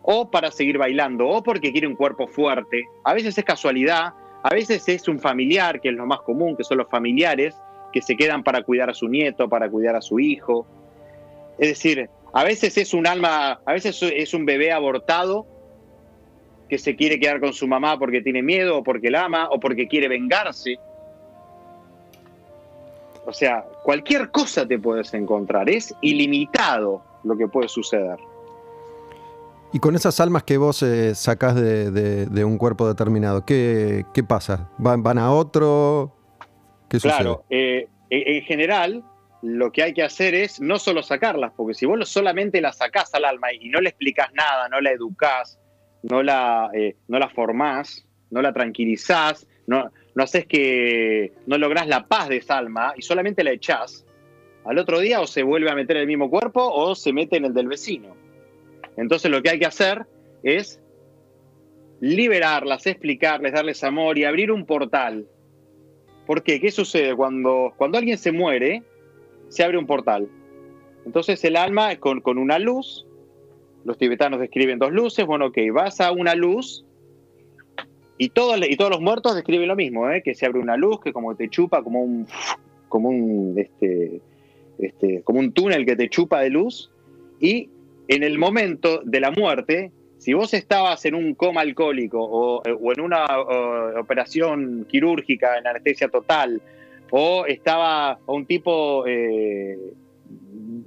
o 0.03 0.31
para 0.31 0.53
seguir 0.53 0.79
bailando, 0.79 1.27
o 1.27 1.43
porque 1.43 1.73
quiere 1.73 1.89
un 1.89 1.97
cuerpo 1.97 2.29
fuerte. 2.29 2.85
A 3.03 3.15
veces 3.15 3.37
es 3.37 3.45
casualidad, 3.45 4.13
a 4.43 4.51
veces 4.51 4.89
es 4.89 5.09
un 5.09 5.19
familiar, 5.19 5.81
que 5.81 5.89
es 5.89 5.95
lo 5.97 6.07
más 6.07 6.21
común, 6.21 6.57
que 6.57 6.63
son 6.63 6.79
los 6.79 6.89
familiares, 6.89 7.57
que 7.93 8.03
se 8.03 8.17
quedan 8.17 8.43
para 8.43 8.63
cuidar 8.63 8.91
a 8.91 8.95
su 8.95 9.09
nieto, 9.09 9.49
para 9.49 9.69
cuidar 9.71 9.97
a 9.97 10.03
su 10.03 10.19
hijo. 10.21 10.67
Es 11.59 11.69
decir, 11.69 12.09
a 12.33 12.45
veces 12.45 12.77
es 12.77 12.93
un 12.95 13.07
alma, 13.07 13.61
a 13.65 13.73
veces 13.73 14.03
es 14.03 14.35
un 14.35 14.45
bebé 14.45 14.73
abortado 14.73 15.47
que 16.69 16.79
se 16.79 16.97
quiere 16.97 17.19
quedar 17.21 17.41
con 17.41 17.53
su 17.53 17.67
mamá 17.67 17.99
porque 17.99 18.21
tiene 18.21 18.43
miedo, 18.43 18.79
o 18.79 18.83
porque 18.83 19.11
la 19.11 19.25
ama, 19.25 19.49
o 19.51 19.61
porque 19.61 19.87
quiere 19.87 20.09
vengarse. 20.09 20.79
O 23.25 23.33
sea, 23.33 23.65
cualquier 23.83 24.31
cosa 24.31 24.67
te 24.67 24.79
puedes 24.79 25.13
encontrar, 25.15 25.69
es 25.71 25.95
ilimitado 26.01 27.03
lo 27.25 27.37
que 27.37 27.49
puede 27.49 27.69
suceder. 27.69 28.19
Y 29.73 29.79
con 29.81 29.95
esas 29.97 30.21
almas 30.21 30.45
que 30.45 30.59
vos 30.59 30.83
eh, 30.83 31.15
sacás 31.15 31.55
de, 31.55 31.91
de- 31.91 32.45
un 32.45 32.57
cuerpo 32.57 32.87
determinado, 32.87 33.45
¿qué, 33.45 34.07
qué 34.15 34.23
pasa? 34.23 34.71
¿Van, 34.79 35.03
van 35.03 35.19
a 35.19 35.33
otro? 35.33 36.13
Claro, 36.89 37.45
eh, 37.51 37.89
en 38.11 38.37
en 38.37 38.43
general 38.43 39.05
lo 39.43 39.71
que 39.71 39.83
hay 39.83 39.93
que 39.93 40.03
hacer 40.03 40.35
es 40.35 40.61
no 40.61 40.79
solo 40.79 41.03
sacarlas, 41.03 41.53
porque 41.57 41.75
si 41.75 41.87
vos 41.87 42.09
solamente 42.09 42.61
la 42.61 42.73
sacás 42.73 43.15
al 43.15 43.25
alma 43.25 43.53
y 43.53 43.69
no 43.69 43.81
le 43.81 43.91
explicás 43.91 44.33
nada, 44.35 44.69
no 44.69 44.81
la 44.81 44.91
educás, 44.91 45.59
no 46.03 46.23
la, 46.23 46.71
eh, 46.73 46.97
no 47.09 47.19
la 47.19 47.29
formás, 47.29 48.07
no 48.31 48.43
la 48.43 48.53
tranquilizás, 48.53 49.47
no, 49.67 49.91
no 50.15 50.23
haces 50.23 50.47
que 50.47 51.33
no 51.47 51.59
lográs 51.59 51.87
la 51.87 52.07
paz 52.07 52.29
de 52.29 52.39
esa 52.39 52.59
alma 52.59 52.95
y 52.97 53.03
solamente 53.03 53.45
la 53.45 53.53
echás, 53.53 54.05
al 54.65 54.79
otro 54.79 54.99
día 54.99 55.21
o 55.21 55.27
se 55.27 55.43
vuelve 55.43 55.71
a 55.71 55.75
meter 55.75 55.97
en 55.97 56.03
el 56.03 56.09
mismo 56.09 56.29
cuerpo 56.29 56.61
o 56.63 56.95
se 56.95 57.13
mete 57.13 57.37
en 57.37 57.45
el 57.45 57.55
del 57.55 57.69
vecino. 57.69 58.17
Entonces 58.97 59.31
lo 59.31 59.43
que 59.43 59.51
hay 59.51 59.59
que 59.59 59.67
hacer 59.67 60.07
es 60.43 60.81
liberarlas, 62.01 62.87
explicarles, 62.87 63.53
darles 63.53 63.85
amor 63.85 64.19
y 64.19 64.25
abrir 64.25 64.51
un 64.51 64.67
portal 64.67 65.27
¿Por 66.27 66.43
qué? 66.43 66.61
¿Qué 66.61 66.71
sucede? 66.71 67.15
Cuando, 67.15 67.73
cuando 67.77 67.99
alguien 67.99 68.19
se 68.19 68.33
muere, 68.33 68.83
se 69.49 69.63
abre 69.63 69.79
un 69.79 69.87
portal. 69.87 70.29
Entonces 71.05 71.43
el 71.45 71.57
alma 71.57 71.97
con, 71.97 72.21
con 72.21 72.37
una 72.37 72.59
luz, 72.59 73.07
los 73.85 73.97
tibetanos 73.97 74.41
describen 74.41 74.79
dos 74.79 74.93
luces, 74.93 75.25
bueno, 75.25 75.47
ok, 75.47 75.59
vas 75.73 76.01
a 76.01 76.11
una 76.11 76.35
luz 76.35 76.85
y, 78.19 78.31
todo, 78.31 78.57
y 78.57 78.77
todos 78.77 78.91
los 78.91 79.01
muertos 79.01 79.35
describen 79.35 79.69
lo 79.69 79.77
mismo, 79.77 80.11
¿eh? 80.11 80.23
que 80.23 80.35
se 80.35 80.47
abre 80.47 80.59
una 80.59 80.77
luz 80.77 81.01
que 81.01 81.13
como 81.13 81.37
te 81.37 81.49
chupa, 81.49 81.83
como 81.83 82.03
un, 82.03 82.27
como 82.89 83.11
un, 83.11 83.59
este, 83.59 84.21
este, 84.79 85.23
como 85.23 85.39
un 85.39 85.53
túnel 85.53 85.87
que 85.87 85.97
te 85.97 86.09
chupa 86.09 86.41
de 86.41 86.51
luz 86.51 86.91
y 87.41 87.71
en 88.09 88.23
el 88.23 88.39
momento 88.39 89.01
de 89.05 89.21
la 89.21 89.31
muerte, 89.31 89.93
si 90.27 90.35
vos 90.35 90.53
estabas 90.55 91.05
en 91.05 91.15
un 91.15 91.37
coma 91.37 91.61
alcohólico 91.61 92.19
o, 92.21 92.61
o 92.61 92.93
en 92.93 93.01
una 93.01 93.27
operación 93.97 94.85
quirúrgica 94.89 95.57
en 95.57 95.69
anestesia 95.69 96.09
total 96.09 96.61
o 97.13 97.47
estaba 97.47 98.19
un 98.27 98.45
tipo 98.45 99.07
eh, 99.07 99.79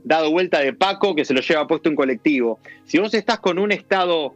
dado 0.04 0.30
vuelta 0.30 0.60
de 0.60 0.74
Paco 0.74 1.16
que 1.16 1.24
se 1.24 1.34
lo 1.34 1.40
lleva 1.40 1.68
puesto 1.68 1.90
un 1.90 1.96
colectivo. 1.96 2.60
Si 2.84 3.00
vos 3.00 3.14
estás 3.14 3.40
con 3.40 3.60
un 3.60 3.72
estado 3.72 4.34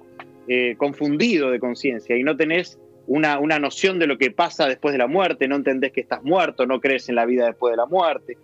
eh, 0.47 0.75
confundido 0.77 1.51
de 1.51 1.59
conciencia 1.59 2.15
y 2.15 2.23
no 2.23 2.37
tenés 2.37 2.79
una, 3.05 3.37
noción 3.59 3.99
de 3.99 4.07
lo 4.07 4.17
que 4.17 4.31
pasa 4.31 4.67
después 4.67 4.93
de 4.93 4.99
la 4.99 5.07
muerte, 5.07 5.49
no 5.49 5.57
entendés 5.57 5.91
que 5.91 5.99
estás 5.99 6.23
muerto, 6.23 6.65
no 6.65 6.79
crees 6.79 7.09
en 7.09 7.15
la 7.15 7.25
vida 7.25 7.47
después 7.47 7.71
de 7.71 7.75
la 7.77 7.87
muerte, 7.87 8.37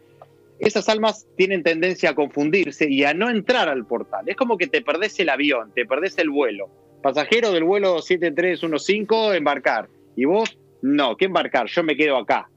esas 0.60 0.90
almas 0.90 1.28
tienen 1.38 1.64
tendencia 1.64 2.12
a 2.12 2.16
confundirse 2.16 2.90
y 2.90 3.04
a 3.04 3.14
no 3.14 3.30
entrar 3.30 3.70
al 3.70 3.86
portal. 3.86 4.24
Es 4.28 4.36
como 4.36 4.58
que 4.58 4.68
te 4.68 4.82
perdés 4.82 5.20
el 5.20 5.30
avión, 5.30 5.72
te 5.74 5.86
perdés 5.86 6.18
el 6.18 6.30
vuelo. 6.30 6.70
Pasajero 7.02 7.52
del 7.52 7.64
vuelo 7.64 8.02
7315, 8.02 9.38
embarcar. 9.38 9.88
Y 10.16 10.26
vos, 10.26 10.58
no, 10.82 11.16
¿qué 11.16 11.26
embarcar? 11.26 11.68
Yo 11.68 11.84
me 11.84 11.96
quedo 11.96 12.18
acá. 12.18 12.50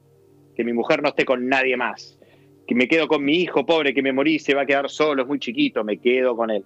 Que 0.56 0.64
mi 0.64 0.72
mujer 0.72 1.02
no 1.02 1.10
esté 1.10 1.24
con 1.24 1.48
nadie 1.48 1.76
más 1.76 2.18
que 2.66 2.74
me 2.74 2.88
quedo 2.88 3.08
con 3.08 3.24
mi 3.24 3.36
hijo 3.36 3.66
pobre 3.66 3.94
que 3.94 4.02
me 4.02 4.12
morí, 4.12 4.38
se 4.38 4.54
va 4.54 4.62
a 4.62 4.66
quedar 4.66 4.88
solo, 4.88 5.22
es 5.22 5.28
muy 5.28 5.38
chiquito, 5.38 5.84
me 5.84 5.98
quedo 5.98 6.36
con 6.36 6.50
él. 6.50 6.64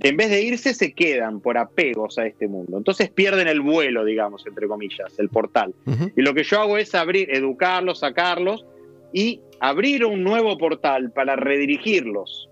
En 0.00 0.16
vez 0.16 0.30
de 0.30 0.42
irse, 0.42 0.74
se 0.74 0.92
quedan 0.92 1.40
por 1.40 1.56
apegos 1.56 2.18
a 2.18 2.26
este 2.26 2.48
mundo. 2.48 2.76
Entonces 2.76 3.10
pierden 3.10 3.46
el 3.46 3.60
vuelo, 3.60 4.04
digamos, 4.04 4.44
entre 4.46 4.66
comillas, 4.66 5.16
el 5.18 5.28
portal. 5.28 5.72
Uh 5.86 5.92
-huh. 5.92 6.12
Y 6.16 6.22
lo 6.22 6.34
que 6.34 6.42
yo 6.42 6.60
hago 6.60 6.78
es 6.78 6.94
abrir, 6.94 7.32
educarlos, 7.32 8.00
sacarlos 8.00 8.66
y 9.14 9.40
abrir 9.60 10.04
un 10.04 10.24
nuevo 10.24 10.58
portal 10.58 11.12
para 11.12 11.36
redirigirlos 11.36 12.50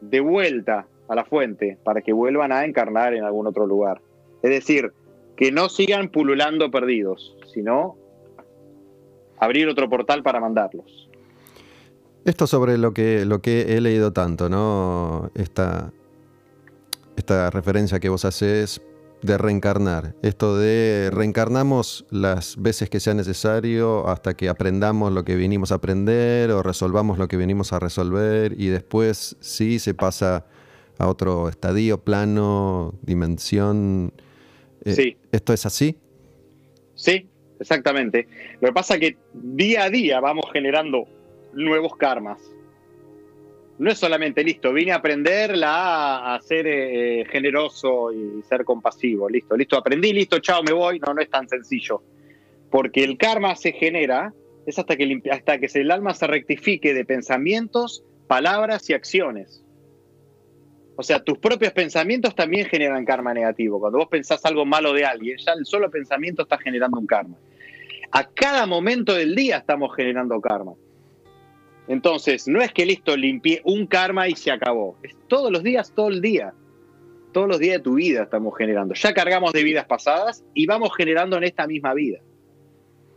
de 0.00 0.20
vuelta 0.20 0.88
a 1.08 1.14
la 1.14 1.24
fuente, 1.24 1.78
para 1.84 2.02
que 2.02 2.12
vuelvan 2.12 2.50
a 2.50 2.64
encarnar 2.64 3.14
en 3.14 3.22
algún 3.22 3.46
otro 3.46 3.64
lugar. 3.64 4.02
Es 4.42 4.50
decir, 4.50 4.92
que 5.36 5.52
no 5.52 5.68
sigan 5.68 6.08
pululando 6.08 6.68
perdidos, 6.72 7.36
sino 7.54 7.96
abrir 9.38 9.68
otro 9.68 9.88
portal 9.88 10.24
para 10.24 10.40
mandarlos. 10.40 11.08
Esto 12.24 12.48
sobre 12.48 12.76
lo 12.76 12.92
que, 12.92 13.24
lo 13.24 13.40
que 13.40 13.76
he 13.76 13.80
leído 13.80 14.12
tanto, 14.12 14.48
¿no? 14.48 15.30
Esta, 15.36 15.92
esta 17.16 17.50
referencia 17.50 18.00
que 18.00 18.08
vos 18.08 18.24
haces 18.24 18.82
de 19.22 19.38
reencarnar. 19.38 20.14
Esto 20.22 20.56
de 20.56 21.10
reencarnamos 21.12 22.04
las 22.10 22.60
veces 22.60 22.90
que 22.90 23.00
sea 23.00 23.14
necesario 23.14 24.08
hasta 24.08 24.34
que 24.34 24.48
aprendamos 24.48 25.12
lo 25.12 25.24
que 25.24 25.36
vinimos 25.36 25.72
a 25.72 25.76
aprender 25.76 26.50
o 26.50 26.62
resolvamos 26.62 27.18
lo 27.18 27.28
que 27.28 27.36
vinimos 27.36 27.72
a 27.72 27.78
resolver 27.78 28.54
y 28.58 28.66
después 28.68 29.36
sí 29.40 29.78
se 29.78 29.94
pasa 29.94 30.46
a 30.98 31.08
otro 31.08 31.48
estadio, 31.48 31.98
plano, 31.98 32.94
dimensión. 33.02 34.12
Eh, 34.84 34.92
sí. 34.92 35.16
¿Esto 35.30 35.52
es 35.52 35.66
así? 35.66 35.96
Sí, 36.94 37.28
exactamente. 37.58 38.28
Lo 38.60 38.68
que 38.68 38.74
pasa 38.74 38.94
es 38.94 39.00
que 39.00 39.16
día 39.32 39.84
a 39.84 39.90
día 39.90 40.20
vamos 40.20 40.46
generando 40.52 41.06
nuevos 41.52 41.96
karmas. 41.96 42.38
No 43.78 43.90
es 43.90 43.98
solamente 43.98 44.44
listo, 44.44 44.72
vine 44.72 44.92
a 44.92 44.96
aprender 44.96 45.54
a, 45.64 46.34
a 46.34 46.40
ser 46.42 46.66
eh, 46.66 47.24
generoso 47.30 48.12
y 48.12 48.42
ser 48.42 48.64
compasivo. 48.64 49.28
Listo, 49.28 49.56
listo, 49.56 49.76
aprendí, 49.76 50.12
listo, 50.12 50.38
chao, 50.38 50.62
me 50.62 50.72
voy. 50.72 51.00
No, 51.00 51.14
no 51.14 51.22
es 51.22 51.30
tan 51.30 51.48
sencillo. 51.48 52.02
Porque 52.70 53.02
el 53.02 53.18
karma 53.18 53.56
se 53.56 53.72
genera, 53.72 54.32
es 54.66 54.78
hasta 54.78 54.96
que, 54.96 55.20
hasta 55.30 55.58
que 55.58 55.66
el 55.74 55.90
alma 55.90 56.14
se 56.14 56.26
rectifique 56.26 56.94
de 56.94 57.04
pensamientos, 57.04 58.04
palabras 58.28 58.88
y 58.90 58.94
acciones. 58.94 59.64
O 60.96 61.02
sea, 61.02 61.20
tus 61.20 61.38
propios 61.38 61.72
pensamientos 61.72 62.34
también 62.34 62.66
generan 62.66 63.04
karma 63.04 63.32
negativo. 63.32 63.80
Cuando 63.80 63.98
vos 63.98 64.08
pensás 64.08 64.44
algo 64.44 64.64
malo 64.66 64.92
de 64.92 65.04
alguien, 65.04 65.38
ya 65.38 65.52
el 65.52 65.64
solo 65.64 65.90
pensamiento 65.90 66.42
está 66.42 66.58
generando 66.58 66.98
un 66.98 67.06
karma. 67.06 67.36
A 68.12 68.28
cada 68.28 68.66
momento 68.66 69.14
del 69.14 69.34
día 69.34 69.56
estamos 69.56 69.96
generando 69.96 70.40
karma. 70.40 70.74
Entonces, 71.88 72.46
no 72.48 72.60
es 72.60 72.72
que 72.72 72.86
listo, 72.86 73.16
limpié 73.16 73.60
un 73.64 73.86
karma 73.86 74.28
y 74.28 74.36
se 74.36 74.50
acabó. 74.50 74.96
Es 75.02 75.16
todos 75.28 75.50
los 75.50 75.62
días, 75.62 75.92
todo 75.94 76.08
el 76.08 76.20
día. 76.20 76.54
Todos 77.32 77.48
los 77.48 77.58
días 77.58 77.78
de 77.78 77.82
tu 77.82 77.94
vida 77.94 78.24
estamos 78.24 78.56
generando. 78.56 78.94
Ya 78.94 79.14
cargamos 79.14 79.52
de 79.52 79.64
vidas 79.64 79.86
pasadas 79.86 80.44
y 80.54 80.66
vamos 80.66 80.90
generando 80.96 81.36
en 81.38 81.44
esta 81.44 81.66
misma 81.66 81.94
vida. 81.94 82.18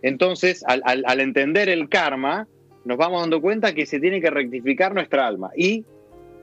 Entonces, 0.02 0.64
al, 0.68 0.82
al, 0.86 1.04
al 1.06 1.20
entender 1.20 1.68
el 1.70 1.90
karma, 1.90 2.48
nos 2.86 2.98
vamos 2.98 3.22
dando 3.22 3.42
cuenta 3.42 3.74
que 3.74 3.86
se 3.86 4.00
tiene 4.00 4.22
que 4.22 4.30
rectificar 4.30 4.94
nuestra 4.94 5.28
alma. 5.28 5.52
Y 5.58 5.84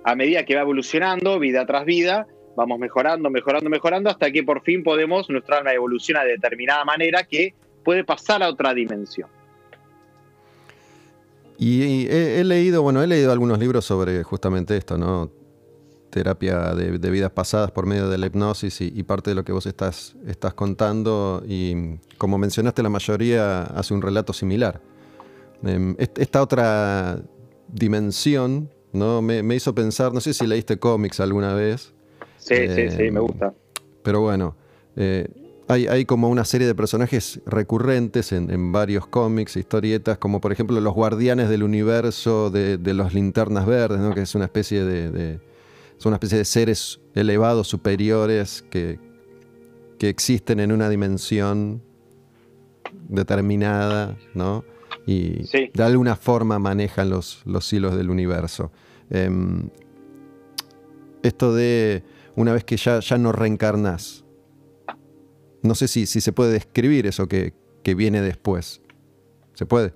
a 0.04 0.14
medida 0.14 0.44
que 0.44 0.54
va 0.54 0.62
evolucionando, 0.62 1.38
vida 1.38 1.64
tras 1.64 1.84
vida, 1.84 2.26
vamos 2.56 2.78
mejorando, 2.78 3.30
mejorando, 3.30 3.70
mejorando, 3.70 4.10
hasta 4.10 4.30
que 4.30 4.42
por 4.42 4.62
fin 4.62 4.82
podemos, 4.82 5.30
nuestra 5.30 5.58
alma 5.58 5.72
evoluciona 5.72 6.24
de 6.24 6.32
determinada 6.32 6.84
manera 6.84 7.24
que 7.24 7.54
puede 7.84 8.04
pasar 8.04 8.42
a 8.42 8.48
otra 8.48 8.74
dimensión. 8.74 9.28
Y 11.64 12.08
he, 12.08 12.40
he, 12.40 12.44
leído, 12.44 12.82
bueno, 12.82 13.04
he 13.04 13.06
leído 13.06 13.30
algunos 13.30 13.56
libros 13.56 13.84
sobre 13.84 14.24
justamente 14.24 14.76
esto, 14.76 14.98
¿no? 14.98 15.30
Terapia 16.10 16.74
de, 16.74 16.98
de 16.98 17.10
vidas 17.10 17.30
pasadas 17.30 17.70
por 17.70 17.86
medio 17.86 18.08
de 18.08 18.18
la 18.18 18.26
hipnosis 18.26 18.80
y, 18.80 18.92
y, 18.92 19.04
parte 19.04 19.30
de 19.30 19.36
lo 19.36 19.44
que 19.44 19.52
vos 19.52 19.66
estás, 19.66 20.16
estás 20.26 20.54
contando. 20.54 21.40
Y 21.46 22.00
como 22.18 22.36
mencionaste, 22.36 22.82
la 22.82 22.88
mayoría 22.88 23.62
hace 23.62 23.94
un 23.94 24.02
relato 24.02 24.32
similar. 24.32 24.80
Eh, 25.64 25.94
esta 26.16 26.42
otra 26.42 27.22
dimensión, 27.68 28.68
¿no? 28.92 29.22
Me, 29.22 29.44
me, 29.44 29.54
hizo 29.54 29.72
pensar, 29.72 30.12
no 30.12 30.20
sé 30.20 30.34
si 30.34 30.48
leíste 30.48 30.80
cómics 30.80 31.20
alguna 31.20 31.54
vez. 31.54 31.94
Sí, 32.38 32.54
eh, 32.54 32.90
sí, 32.90 32.96
sí, 32.96 33.10
me 33.12 33.20
gusta. 33.20 33.54
Pero 34.02 34.20
bueno, 34.20 34.56
eh, 34.96 35.28
hay, 35.68 35.86
hay, 35.86 36.04
como 36.04 36.28
una 36.28 36.44
serie 36.44 36.66
de 36.66 36.74
personajes 36.74 37.40
recurrentes 37.46 38.32
en, 38.32 38.50
en, 38.50 38.72
varios 38.72 39.06
cómics, 39.06 39.56
historietas, 39.56 40.18
como 40.18 40.40
por 40.40 40.52
ejemplo 40.52 40.80
los 40.80 40.94
guardianes 40.94 41.48
del 41.48 41.62
universo 41.62 42.50
de, 42.50 42.78
de 42.78 42.94
los 42.94 43.14
linternas 43.14 43.66
verdes, 43.66 44.00
¿no? 44.00 44.14
que 44.14 44.22
es 44.22 44.34
una 44.34 44.46
especie 44.46 44.84
de, 44.84 45.10
de, 45.10 45.40
son 45.98 46.10
una 46.10 46.16
especie 46.16 46.38
de 46.38 46.44
seres 46.44 47.00
elevados, 47.14 47.68
superiores, 47.68 48.64
que, 48.70 48.98
que 49.98 50.08
existen 50.08 50.58
en 50.60 50.72
una 50.72 50.88
dimensión 50.88 51.82
determinada, 53.08 54.16
¿no? 54.34 54.64
Y 55.06 55.44
sí. 55.44 55.70
de 55.72 55.82
alguna 55.82 56.16
forma 56.16 56.58
manejan 56.58 57.10
los, 57.10 57.42
los 57.44 57.72
hilos 57.72 57.96
del 57.96 58.10
universo. 58.10 58.72
Eh, 59.10 59.30
esto 61.22 61.54
de 61.54 62.02
una 62.34 62.52
vez 62.52 62.64
que 62.64 62.76
ya, 62.76 63.00
ya 63.00 63.18
no 63.18 63.32
reencarnas, 63.32 64.24
no 65.62 65.74
sé 65.74 65.88
si, 65.88 66.06
si 66.06 66.20
se 66.20 66.32
puede 66.32 66.52
describir 66.52 67.06
eso 67.06 67.28
que, 67.28 67.52
que 67.82 67.94
viene 67.94 68.20
después. 68.20 68.80
¿Se 69.54 69.66
puede? 69.66 69.92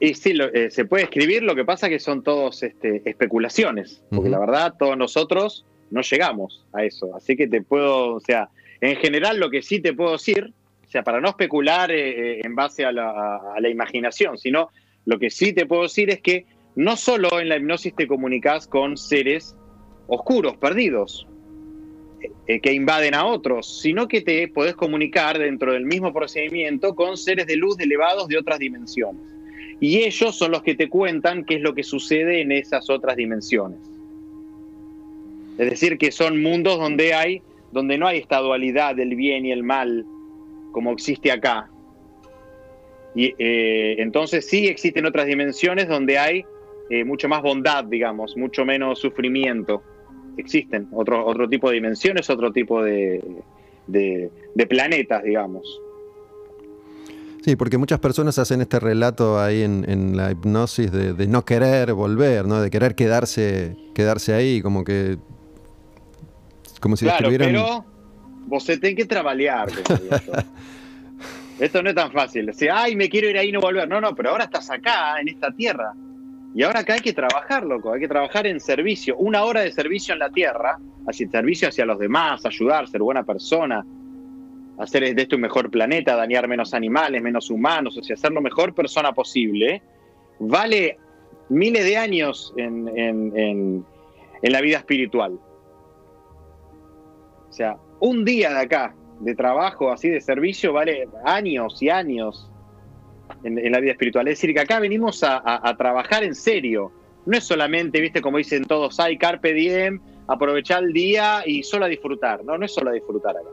Y 0.00 0.14
sí, 0.14 0.32
lo, 0.32 0.52
eh, 0.52 0.70
se 0.70 0.84
puede 0.84 1.04
escribir, 1.04 1.42
lo 1.42 1.54
que 1.56 1.64
pasa 1.64 1.88
que 1.88 1.98
son 1.98 2.22
todos 2.22 2.62
este, 2.62 3.02
especulaciones, 3.04 4.02
porque 4.10 4.28
uh 4.28 4.28
-huh. 4.28 4.32
la 4.32 4.38
verdad 4.38 4.74
todos 4.78 4.96
nosotros 4.96 5.64
no 5.90 6.02
llegamos 6.02 6.64
a 6.72 6.84
eso. 6.84 7.14
Así 7.16 7.36
que 7.36 7.48
te 7.48 7.62
puedo, 7.62 8.14
o 8.14 8.20
sea, 8.20 8.50
en 8.80 8.96
general 8.96 9.40
lo 9.40 9.50
que 9.50 9.62
sí 9.62 9.80
te 9.80 9.92
puedo 9.94 10.12
decir, 10.12 10.52
o 10.86 10.90
sea, 10.90 11.02
para 11.02 11.20
no 11.20 11.28
especular 11.28 11.90
eh, 11.90 12.40
en 12.44 12.54
base 12.54 12.84
a 12.84 12.92
la, 12.92 13.36
a 13.36 13.60
la, 13.60 13.68
imaginación, 13.68 14.38
sino 14.38 14.70
lo 15.04 15.18
que 15.18 15.30
sí 15.30 15.52
te 15.52 15.66
puedo 15.66 15.82
decir 15.82 16.10
es 16.10 16.20
que 16.20 16.46
no 16.76 16.96
solo 16.96 17.40
en 17.40 17.48
la 17.48 17.56
hipnosis 17.56 17.94
te 17.96 18.06
comunicas 18.06 18.68
con 18.68 18.96
seres 18.96 19.56
oscuros, 20.06 20.56
perdidos, 20.56 21.26
eh, 21.26 21.37
que 22.46 22.72
invaden 22.72 23.14
a 23.14 23.26
otros, 23.26 23.80
sino 23.80 24.08
que 24.08 24.22
te 24.22 24.48
podés 24.48 24.74
comunicar 24.74 25.38
dentro 25.38 25.72
del 25.72 25.84
mismo 25.84 26.12
procedimiento 26.12 26.94
con 26.94 27.16
seres 27.16 27.46
de 27.46 27.56
luz 27.56 27.78
elevados 27.78 28.28
de 28.28 28.38
otras 28.38 28.58
dimensiones. 28.58 29.22
Y 29.80 29.98
ellos 29.98 30.36
son 30.36 30.50
los 30.52 30.62
que 30.62 30.74
te 30.74 30.88
cuentan 30.88 31.44
qué 31.44 31.56
es 31.56 31.60
lo 31.60 31.74
que 31.74 31.84
sucede 31.84 32.40
en 32.40 32.52
esas 32.52 32.90
otras 32.90 33.16
dimensiones. 33.16 33.78
Es 35.58 35.70
decir, 35.70 35.98
que 35.98 36.10
son 36.10 36.42
mundos 36.42 36.78
donde 36.78 37.14
hay, 37.14 37.42
donde 37.72 37.98
no 37.98 38.06
hay 38.06 38.18
esta 38.18 38.38
dualidad 38.38 38.96
del 38.96 39.14
bien 39.14 39.46
y 39.46 39.52
el 39.52 39.62
mal 39.62 40.04
como 40.72 40.92
existe 40.92 41.30
acá. 41.30 41.68
Y 43.14 43.34
eh, 43.38 43.96
entonces 43.98 44.46
sí 44.46 44.68
existen 44.68 45.06
otras 45.06 45.26
dimensiones 45.26 45.88
donde 45.88 46.18
hay 46.18 46.44
eh, 46.90 47.04
mucho 47.04 47.28
más 47.28 47.42
bondad, 47.42 47.84
digamos, 47.84 48.36
mucho 48.36 48.64
menos 48.64 49.00
sufrimiento 49.00 49.82
existen 50.38 50.88
otro, 50.92 51.26
otro 51.26 51.48
tipo 51.48 51.68
de 51.68 51.74
dimensiones, 51.74 52.30
otro 52.30 52.52
tipo 52.52 52.82
de, 52.82 53.22
de, 53.86 54.30
de 54.54 54.66
planetas, 54.66 55.22
digamos. 55.22 55.80
Sí, 57.42 57.56
porque 57.56 57.78
muchas 57.78 58.00
personas 58.00 58.38
hacen 58.38 58.60
este 58.60 58.80
relato 58.80 59.40
ahí 59.40 59.62
en, 59.62 59.88
en 59.88 60.16
la 60.16 60.30
hipnosis 60.30 60.90
de, 60.92 61.14
de 61.14 61.26
no 61.26 61.44
querer 61.44 61.92
volver, 61.94 62.46
¿no? 62.46 62.60
De 62.60 62.70
querer 62.70 62.94
quedarse, 62.94 63.76
quedarse 63.94 64.34
ahí, 64.34 64.60
como 64.60 64.84
que. 64.84 65.16
Como 66.80 66.96
si 66.96 67.04
claro, 67.06 67.30
estuvieran. 67.30 67.48
pero 67.48 67.84
vos 68.46 68.64
se 68.64 68.78
tenés 68.78 68.96
que 68.96 69.06
trabajar. 69.06 69.68
Esto 71.58 71.82
no 71.82 71.88
es 71.88 71.94
tan 71.94 72.12
fácil. 72.12 72.46
Decir, 72.46 72.70
ay, 72.70 72.94
me 72.94 73.08
quiero 73.08 73.28
ir 73.28 73.38
ahí 73.38 73.48
y 73.48 73.52
no 73.52 73.60
volver. 73.60 73.88
No, 73.88 74.00
no, 74.00 74.14
pero 74.14 74.30
ahora 74.30 74.44
estás 74.44 74.70
acá, 74.70 75.20
en 75.20 75.28
esta 75.28 75.50
tierra. 75.50 75.92
Y 76.54 76.62
ahora 76.62 76.80
acá 76.80 76.94
hay 76.94 77.00
que 77.00 77.12
trabajar, 77.12 77.64
loco. 77.64 77.92
Hay 77.92 78.00
que 78.00 78.08
trabajar 78.08 78.46
en 78.46 78.58
servicio. 78.60 79.16
Una 79.18 79.44
hora 79.44 79.60
de 79.60 79.70
servicio 79.72 80.12
en 80.14 80.18
la 80.20 80.30
tierra, 80.30 80.78
así 81.06 81.26
servicio 81.28 81.68
hacia 81.68 81.84
los 81.84 81.98
demás, 81.98 82.44
ayudar, 82.46 82.88
ser 82.88 83.02
buena 83.02 83.22
persona, 83.22 83.84
hacer 84.78 85.14
de 85.14 85.22
esto 85.22 85.36
un 85.36 85.42
mejor 85.42 85.70
planeta, 85.70 86.16
dañar 86.16 86.48
menos 86.48 86.72
animales, 86.74 87.22
menos 87.22 87.50
humanos, 87.50 87.96
o 87.98 88.02
sea, 88.02 88.16
ser 88.16 88.32
la 88.32 88.40
mejor 88.40 88.74
persona 88.74 89.12
posible, 89.12 89.82
vale 90.38 90.96
miles 91.48 91.84
de 91.84 91.96
años 91.96 92.52
en, 92.56 92.88
en- 92.96 93.36
en- 93.36 93.84
en 94.42 94.52
la 94.52 94.60
vida 94.60 94.78
espiritual. 94.78 95.38
O 97.48 97.52
sea, 97.52 97.76
un 98.00 98.24
día 98.24 98.50
de 98.50 98.60
acá, 98.60 98.94
de 99.20 99.34
trabajo 99.34 99.90
así 99.90 100.08
de 100.08 100.20
servicio, 100.20 100.72
vale 100.72 101.08
años 101.24 101.82
y 101.82 101.90
años 101.90 102.50
en, 103.42 103.72
la 103.72 103.80
vida 103.80 103.92
espiritual. 103.92 104.28
Es 104.28 104.38
decir, 104.38 104.54
que 104.54 104.60
acá 104.60 104.80
venimos 104.80 105.22
a 105.24 105.74
trabajar 105.76 106.24
en 106.24 106.34
serio. 106.34 106.92
No 107.26 107.36
es 107.36 107.44
solamente, 107.44 108.00
viste, 108.00 108.22
como 108.22 108.38
dicen 108.38 108.64
todos, 108.64 108.98
hay 109.00 109.18
carpe 109.18 109.52
diem, 109.52 110.00
aprovechar 110.28 110.82
el 110.82 110.92
día 110.92 111.42
y 111.44 111.62
solo 111.62 111.84
a 111.84 111.88
disfrutar. 111.88 112.44
No, 112.44 112.56
no 112.56 112.64
es 112.64 112.72
solo 112.72 112.90
a 112.90 112.94
disfrutar 112.94 113.36
acá. 113.36 113.48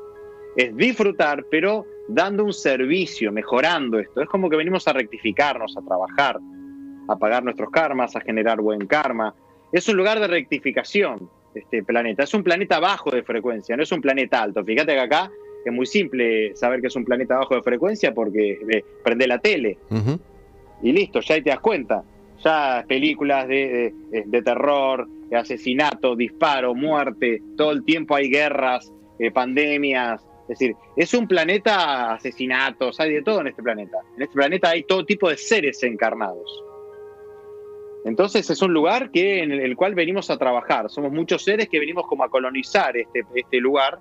Es 0.56 0.76
disfrutar, 0.78 1.46
pero 1.52 1.86
dando 2.08 2.46
un 2.46 2.54
servicio, 2.54 3.32
mejorando 3.32 4.00
esto. 4.00 4.22
Es 4.22 4.30
como 4.30 4.50
que 4.50 4.56
venimos 4.56 4.88
a 4.88 4.94
rectificarnos, 4.94 5.76
a 5.76 5.82
trabajar, 5.82 6.40
a 7.08 7.16
pagar 7.18 7.44
nuestros 7.44 7.70
karmas, 7.70 8.16
a 8.16 8.22
generar 8.22 8.62
buen 8.62 8.88
karma. 8.88 9.36
Es 9.72 9.90
un 9.90 9.98
lugar 9.98 10.20
de 10.20 10.28
rectificación 10.28 11.30
este 11.54 11.84
planeta. 11.84 12.24
Es 12.24 12.34
un 12.34 12.44
planeta 12.44 12.80
bajo 12.80 13.12
de 13.12 13.24
frecuencia, 13.24 13.76
no 13.76 13.84
es 13.84 13.92
un 13.92 14.02
planeta 14.02 14.42
alto. 14.42 14.64
Fíjate 14.64 14.94
que 14.94 15.00
acá 15.00 15.32
es 15.66 15.74
muy 15.74 15.86
simple 15.86 16.56
saber 16.56 16.80
que 16.82 16.88
es 16.88 16.96
un 16.96 17.04
planeta 17.06 17.38
bajo 17.38 17.56
de 17.56 17.64
frecuencia 17.64 18.14
porque 18.14 18.60
eh, 18.70 18.84
prende 19.04 19.28
la 19.28 19.40
tele 19.40 19.78
y 20.82 20.92
listo, 20.92 21.20
ya 21.22 21.36
ahí 21.36 21.42
te 21.42 21.50
das 21.50 21.60
cuenta. 21.60 22.04
Ya 22.44 22.84
películas 22.88 23.48
de, 23.48 23.94
de- 24.12 24.24
de 24.26 24.42
terror, 24.42 25.08
de 25.30 25.38
asesinato, 25.38 26.16
disparo, 26.16 26.76
muerte, 26.76 27.42
todo 27.58 27.72
el 27.72 27.84
tiempo 27.84 28.14
hay 28.16 28.30
guerras, 28.30 28.92
eh, 29.18 29.32
pandemias. 29.32 30.22
Es 30.44 30.60
decir, 30.60 30.76
es 30.96 31.14
un 31.16 31.28
planeta 31.28 32.14
asesinatos, 32.14 33.00
hay 33.00 33.14
de 33.14 33.24
todo 33.24 33.42
en 33.42 33.48
este 33.48 33.64
planeta. 33.64 33.98
En 34.16 34.22
este 34.24 34.36
planeta 34.36 34.70
hay 34.70 34.84
todo 34.84 35.04
tipo 35.06 35.28
de 35.30 35.38
seres 35.38 35.82
encarnados. 35.84 36.64
Entonces 38.04 38.48
es 38.52 38.62
un 38.62 38.72
lugar 38.74 39.10
que, 39.10 39.42
en 39.42 39.52
el, 39.52 39.62
el 39.62 39.76
cual 39.76 39.96
venimos 39.96 40.30
a 40.30 40.38
trabajar. 40.38 40.90
Somos 40.92 41.12
muchos 41.12 41.44
seres 41.44 41.68
que 41.68 41.80
venimos 41.80 42.06
como 42.06 42.24
a 42.24 42.30
colonizar 42.30 42.96
este, 42.96 43.24
este 43.34 43.58
lugar. 43.58 43.98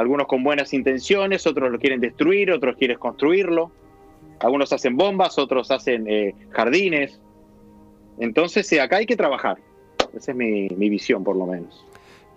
Algunos 0.00 0.28
con 0.28 0.42
buenas 0.42 0.72
intenciones, 0.72 1.46
otros 1.46 1.70
lo 1.70 1.78
quieren 1.78 2.00
destruir, 2.00 2.50
otros 2.50 2.74
quieren 2.78 2.96
construirlo. 2.96 3.70
Algunos 4.38 4.72
hacen 4.72 4.96
bombas, 4.96 5.38
otros 5.38 5.70
hacen 5.70 6.06
eh, 6.08 6.34
jardines. 6.48 7.20
Entonces 8.18 8.72
eh, 8.72 8.80
acá 8.80 8.96
hay 8.96 9.04
que 9.04 9.14
trabajar. 9.14 9.58
Esa 10.16 10.30
es 10.30 10.36
mi, 10.38 10.68
visión, 10.68 11.22
por 11.22 11.36
lo 11.36 11.44
menos. 11.44 11.84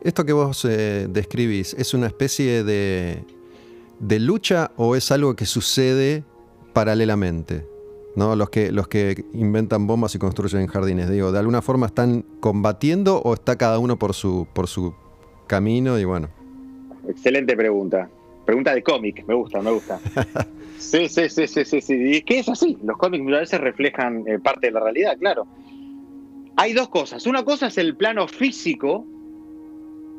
Esto 0.02 0.26
que 0.26 0.34
vos 0.34 0.66
eh, 0.66 1.08
describís, 1.10 1.74
¿es 1.76 1.94
una 1.94 2.08
especie 2.08 2.66
de, 2.66 3.24
lucha 4.02 4.72
o 4.76 4.98
es 4.98 5.10
algo 5.14 5.38
que 5.38 5.46
sucede 5.46 6.26
paralelamente? 6.74 7.66
¿No? 8.18 8.36
Los, 8.36 8.50
que, 8.50 8.74
los 8.74 8.90
que 8.90 9.24
inventan 9.32 9.88
bombas 9.88 10.14
y 10.16 10.20
construyen 10.20 10.68
jardines. 10.68 11.10
Digo, 11.10 11.32
¿de 11.32 11.40
alguna 11.40 11.62
forma 11.62 11.86
están 11.86 12.26
combatiendo 12.42 13.22
o 13.22 13.34
está 13.34 13.56
cada 13.56 13.80
uno 13.80 13.98
por 13.98 14.14
su, 14.14 14.50
por 14.54 14.68
su 14.68 14.94
camino? 15.48 15.98
Y 15.98 16.04
bueno, 16.04 16.28
Excelente 17.08 17.56
pregunta. 17.56 18.10
Pregunta 18.46 18.74
de 18.74 18.84
cómic, 18.84 19.24
me 19.28 19.34
gusta, 19.34 19.62
me 19.62 19.72
gusta. 19.72 20.00
Sí, 20.80 21.08
sí, 21.08 21.30
sí, 21.30 21.48
sí, 21.48 21.64
sí, 21.64 21.80
sí. 21.80 21.94
Y 21.96 22.16
es 22.18 22.24
que 22.26 22.40
es 22.40 22.50
así. 22.50 22.78
Los 22.84 22.98
cómics 22.98 23.26
a 23.34 23.40
veces 23.40 23.62
reflejan 23.62 24.26
eh, 24.28 24.38
parte 24.40 24.68
de 24.68 24.74
la 24.74 24.82
realidad, 24.82 25.16
claro. 25.18 25.48
Hay 26.58 26.74
dos 26.74 26.90
cosas. 26.90 27.26
Una 27.26 27.46
cosa 27.46 27.68
es 27.68 27.78
el 27.78 27.96
plano 27.96 28.28
físico. 28.28 29.06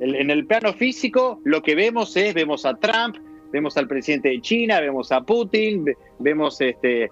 El- 0.01 0.15
en 0.15 0.31
el 0.31 0.47
plano 0.47 0.73
físico 0.73 1.41
lo 1.45 1.61
que 1.63 1.75
vemos 1.75 2.17
es, 2.17 2.33
vemos 2.33 2.65
a 2.65 2.75
Trump, 2.77 3.17
vemos 3.53 3.77
al 3.77 3.87
presidente 3.87 4.31
de 4.31 4.41
China, 4.41 4.81
vemos 4.81 5.13
a 5.13 5.21
Putin, 5.21 5.85
ve- 5.85 5.99
vemos 6.19 6.59
este, 6.63 7.11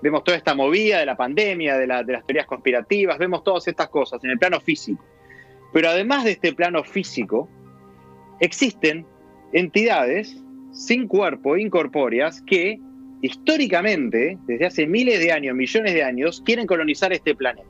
vemos 0.00 0.24
toda 0.24 0.38
esta 0.38 0.54
movida 0.54 0.98
de 0.98 1.04
la 1.06 1.16
pandemia, 1.16 1.76
de, 1.76 1.86
la- 1.86 2.02
de 2.04 2.14
las 2.14 2.24
teorías 2.26 2.46
conspirativas, 2.46 3.18
vemos 3.18 3.44
todas 3.44 3.68
estas 3.68 3.88
cosas 3.90 4.24
en 4.24 4.30
el 4.30 4.38
plano 4.38 4.60
físico. 4.60 5.04
Pero 5.74 5.90
además 5.90 6.24
de 6.24 6.30
este 6.30 6.54
plano 6.54 6.82
físico, 6.84 7.48
existen 8.40 9.04
entidades 9.54 10.40
sin 10.72 11.06
cuerpo, 11.08 11.56
incorpóreas, 11.56 12.42
que 12.42 12.78
históricamente, 13.22 14.36
desde 14.46 14.66
hace 14.66 14.86
miles 14.86 15.18
de 15.20 15.32
años, 15.32 15.56
millones 15.56 15.94
de 15.94 16.02
años, 16.02 16.42
quieren 16.44 16.66
colonizar 16.66 17.12
este 17.12 17.34
planeta. 17.34 17.68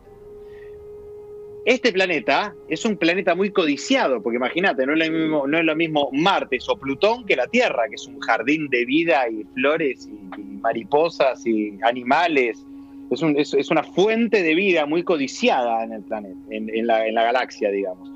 Este 1.66 1.92
planeta 1.92 2.54
es 2.68 2.84
un 2.84 2.96
planeta 2.98 3.34
muy 3.34 3.50
codiciado, 3.50 4.22
porque 4.22 4.36
imagínate, 4.36 4.84
no 4.84 4.92
es, 4.92 4.98
lo 5.08 5.12
mismo, 5.18 5.46
no 5.46 5.58
es 5.58 5.64
lo 5.64 5.74
mismo 5.74 6.10
Marte 6.12 6.58
o 6.68 6.76
Plutón 6.78 7.24
que 7.24 7.36
la 7.36 7.46
Tierra, 7.46 7.84
que 7.88 7.94
es 7.94 8.06
un 8.06 8.20
jardín 8.20 8.68
de 8.68 8.84
vida 8.84 9.26
y 9.30 9.44
flores 9.54 10.06
y, 10.06 10.40
y 10.40 10.44
mariposas 10.60 11.46
y 11.46 11.78
animales. 11.82 12.62
Es, 13.10 13.22
un- 13.22 13.38
es- 13.38 13.54
es 13.54 13.70
una 13.70 13.82
fuente 13.82 14.42
de 14.42 14.54
vida 14.54 14.84
muy 14.84 15.04
codiciada 15.04 15.84
en 15.84 15.92
el 15.94 16.02
planeta, 16.02 16.38
en- 16.50 16.68
en 16.68 16.86
la- 16.86 17.06
en 17.06 17.14
la 17.14 17.22
galaxia, 17.24 17.70
digamos. 17.70 18.10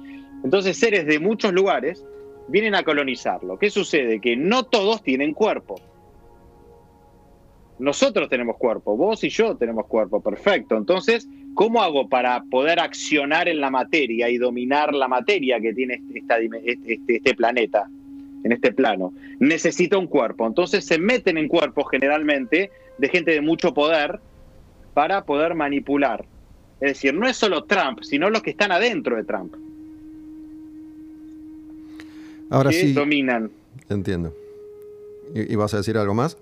Entonces, 0.44 0.76
seres 0.76 1.06
de 1.06 1.18
muchos 1.18 1.52
lugares 1.54 2.04
vienen 2.48 2.74
a 2.74 2.82
colonizarlo. 2.82 3.58
¿Qué 3.58 3.70
sucede? 3.70 4.20
Que 4.20 4.36
no 4.36 4.64
todos 4.64 5.02
tienen 5.02 5.34
cuerpo. 5.34 5.80
Nosotros 7.78 8.28
tenemos 8.28 8.56
cuerpo, 8.56 8.96
vos 8.96 9.22
y 9.22 9.28
yo 9.28 9.56
tenemos 9.56 9.86
cuerpo, 9.86 10.20
perfecto. 10.20 10.76
Entonces, 10.76 11.28
¿cómo 11.54 11.80
hago 11.80 12.08
para 12.08 12.42
poder 12.50 12.80
accionar 12.80 13.48
en 13.48 13.60
la 13.60 13.70
materia 13.70 14.28
y 14.28 14.36
dominar 14.36 14.92
la 14.92 15.06
materia 15.06 15.60
que 15.60 15.72
tiene 15.72 15.94
este- 15.94 16.18
este, 16.64 16.92
este- 16.92 17.16
este 17.16 17.34
planeta, 17.36 17.88
en 18.42 18.50
este 18.50 18.72
plano? 18.72 19.12
Necesita 19.38 19.96
un 19.96 20.08
cuerpo. 20.08 20.44
Entonces 20.44 20.84
se 20.84 20.98
meten 20.98 21.38
en 21.38 21.46
cuerpos 21.46 21.84
generalmente 21.88 22.70
de 22.98 23.08
gente 23.08 23.30
de 23.30 23.42
mucho 23.42 23.72
poder 23.72 24.18
para 24.92 25.24
poder 25.24 25.54
manipular. 25.54 26.24
Es 26.80 26.94
decir, 26.94 27.14
no 27.14 27.28
es 27.28 27.36
solo 27.36 27.62
Trump, 27.64 28.00
sino 28.02 28.28
los 28.28 28.42
que 28.42 28.50
están 28.50 28.72
adentro 28.72 29.14
de 29.14 29.22
Trump, 29.22 29.54
ahora 32.50 32.70
que 32.70 32.80
sí, 32.80 32.92
dominan. 32.92 33.50
entiendo. 33.88 34.34
¿Y, 35.34 35.52
y 35.52 35.56
vas 35.56 35.74
a 35.74 35.78
decir 35.78 35.96
algo 35.98 36.14
más? 36.14 36.36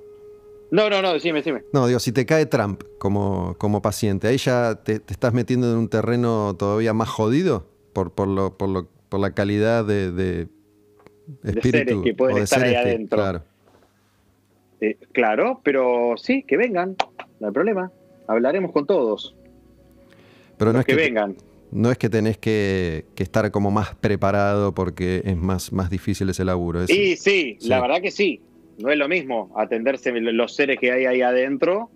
No, 0.70 0.90
no, 0.90 1.00
no, 1.02 1.12
decime, 1.12 1.38
decime. 1.38 1.62
No, 1.72 1.86
digo, 1.86 2.00
si 2.00 2.10
te 2.12 2.26
cae 2.26 2.46
Trump 2.46 2.82
como, 2.98 3.54
como 3.58 3.82
paciente, 3.82 4.26
ahí 4.28 4.36
ya 4.36 4.74
te, 4.82 4.98
te 4.98 5.12
estás 5.12 5.32
metiendo 5.32 5.70
en 5.70 5.78
un 5.78 5.88
terreno 5.88 6.54
todavía 6.58 6.92
más 6.92 7.08
jodido 7.08 7.66
por, 7.92 8.12
por, 8.12 8.26
lo, 8.28 8.56
por, 8.56 8.68
lo, 8.68 8.86
por 9.08 9.20
la 9.20 9.32
calidad 9.32 9.84
de, 9.84 10.10
de 10.10 10.48
espíritu. 11.44 11.70
seres 11.70 11.96
que 12.02 12.14
pueden 12.14 12.34
o 12.34 12.38
de 12.38 12.44
estar 12.44 12.62
ahí 12.62 12.72
que- 12.72 12.78
adentro. 12.78 13.16
claro. 13.18 13.42
Eh, 14.80 14.98
claro, 15.12 15.60
pero 15.64 16.14
sí, 16.16 16.42
que 16.42 16.56
vengan, 16.56 16.96
no 17.40 17.46
hay 17.46 17.52
problema. 17.52 17.90
Hablaremos 18.26 18.72
con 18.72 18.86
todos, 18.86 19.34
Pero 20.58 20.72
no 20.72 20.80
es 20.80 20.84
que, 20.86 20.96
que, 20.96 21.00
vengan. 21.02 21.36
No 21.76 21.90
es 21.90 21.98
que 21.98 22.08
tenés 22.08 22.38
que, 22.38 23.04
que 23.14 23.22
estar 23.22 23.50
como 23.50 23.70
más 23.70 23.94
preparado 23.94 24.74
porque 24.74 25.22
es 25.24 25.36
más, 25.36 25.72
más 25.72 25.90
difícil 25.90 26.28
ese 26.30 26.44
laburo. 26.44 26.82
es- 26.82 26.90
Y 26.90 27.16
sí, 27.16 27.56
Sí. 27.60 27.68
la 27.68 27.80
verdad 27.80 28.00
que 28.02 28.10
sí. 28.10 28.40
No 28.78 28.90
es 28.90 28.98
lo 28.98 29.08
mismo 29.08 29.52
atenderse 29.56 30.12
los 30.12 30.54
seres 30.54 30.78
que 30.78 30.92
hay 30.92 31.06
ahí 31.06 31.22
adentro 31.22 31.90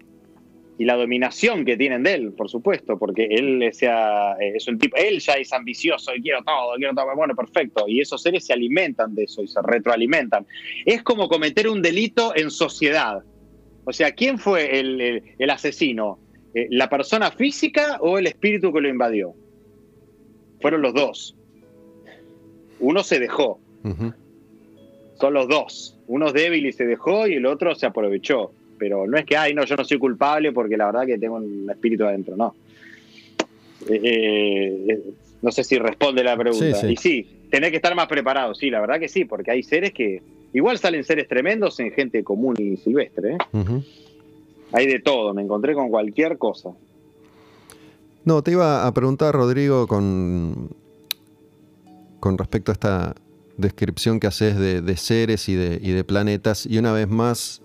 y 0.78 0.84
la 0.86 0.96
dominación 0.96 1.66
que 1.66 1.76
tienen 1.76 2.02
de 2.04 2.14
él, 2.14 2.32
por 2.32 2.48
supuesto, 2.48 2.98
porque 2.98 3.26
él 3.30 3.68
sea, 3.72 4.32
es 4.40 4.66
un 4.66 4.78
tipo, 4.78 4.96
él 4.96 5.20
ya 5.20 5.34
es 5.34 5.52
ambicioso 5.52 6.14
y 6.14 6.22
quiero 6.22 6.42
todo, 6.42 6.74
quiero 6.76 6.94
todo, 6.94 7.14
bueno, 7.14 7.34
perfecto. 7.36 7.84
Y 7.86 8.00
esos 8.00 8.22
seres 8.22 8.46
se 8.46 8.54
alimentan 8.54 9.14
de 9.14 9.24
eso 9.24 9.42
y 9.42 9.48
se 9.48 9.60
retroalimentan. 9.62 10.46
Es 10.86 11.02
como 11.02 11.28
cometer 11.28 11.68
un 11.68 11.82
delito 11.82 12.32
en 12.34 12.50
sociedad. 12.50 13.18
O 13.84 13.92
sea, 13.92 14.12
¿quién 14.12 14.38
fue 14.38 14.78
el, 14.80 15.00
el- 15.02 15.22
el 15.38 15.50
asesino? 15.50 16.18
Eh, 16.54 16.66
¿La 16.70 16.88
persona 16.88 17.30
física 17.30 17.98
o 18.00 18.18
el 18.18 18.26
espíritu 18.26 18.72
que 18.72 18.80
lo 18.80 18.88
invadió? 18.88 19.34
Fueron 20.60 20.82
los 20.82 20.94
dos. 20.94 21.36
Uno 22.80 23.02
se 23.02 23.18
dejó, 23.18 23.60
son 25.20 25.34
los 25.34 25.48
dos. 25.48 25.96
Uno 26.06 26.28
es 26.28 26.32
débil 26.32 26.66
y 26.66 26.72
se 26.72 26.86
dejó 26.86 27.26
y 27.26 27.34
el 27.34 27.46
otro 27.46 27.74
se 27.74 27.86
aprovechó. 27.86 28.52
Pero 28.78 29.06
no 29.06 29.18
es 29.18 29.26
que, 29.26 29.36
ay, 29.36 29.52
no, 29.52 29.64
yo 29.64 29.76
no 29.76 29.84
soy 29.84 29.98
culpable 29.98 30.52
porque 30.52 30.76
la 30.76 30.86
verdad 30.86 31.06
que 31.06 31.18
tengo 31.18 31.36
un 31.36 31.68
espíritu 31.70 32.04
adentro, 32.04 32.36
no. 32.36 32.54
Eh, 33.88 34.86
eh, 34.88 35.00
no 35.42 35.52
sé 35.52 35.64
si 35.64 35.78
responde 35.78 36.24
la 36.24 36.36
pregunta. 36.36 36.74
Sí, 36.74 36.86
sí. 36.86 36.92
Y 36.92 36.96
sí, 36.96 37.26
tenés 37.50 37.70
que 37.70 37.76
estar 37.76 37.94
más 37.94 38.06
preparado, 38.06 38.54
sí, 38.54 38.70
la 38.70 38.80
verdad 38.80 38.98
que 38.98 39.08
sí, 39.08 39.24
porque 39.26 39.50
hay 39.50 39.62
seres 39.62 39.92
que 39.92 40.22
igual 40.52 40.78
salen 40.78 41.04
seres 41.04 41.28
tremendos 41.28 41.78
en 41.80 41.92
gente 41.92 42.24
común 42.24 42.56
y 42.58 42.76
silvestre. 42.76 43.34
¿eh? 43.34 43.38
Hay 44.72 44.86
de 44.86 45.00
todo, 45.00 45.34
me 45.34 45.42
encontré 45.42 45.74
con 45.74 45.90
cualquier 45.90 46.38
cosa. 46.38 46.70
No, 48.24 48.42
te 48.42 48.52
iba 48.52 48.86
a 48.86 48.92
preguntar, 48.92 49.34
Rodrigo, 49.34 49.86
con, 49.86 50.76
con 52.20 52.36
respecto 52.36 52.70
a 52.70 52.74
esta 52.74 53.14
descripción 53.56 54.20
que 54.20 54.26
haces 54.26 54.58
de, 54.58 54.82
de 54.82 54.96
seres 54.96 55.48
y 55.48 55.54
de, 55.54 55.78
y 55.82 55.92
de 55.92 56.04
planetas, 56.04 56.66
y 56.66 56.78
una 56.78 56.92
vez 56.92 57.08
más, 57.08 57.62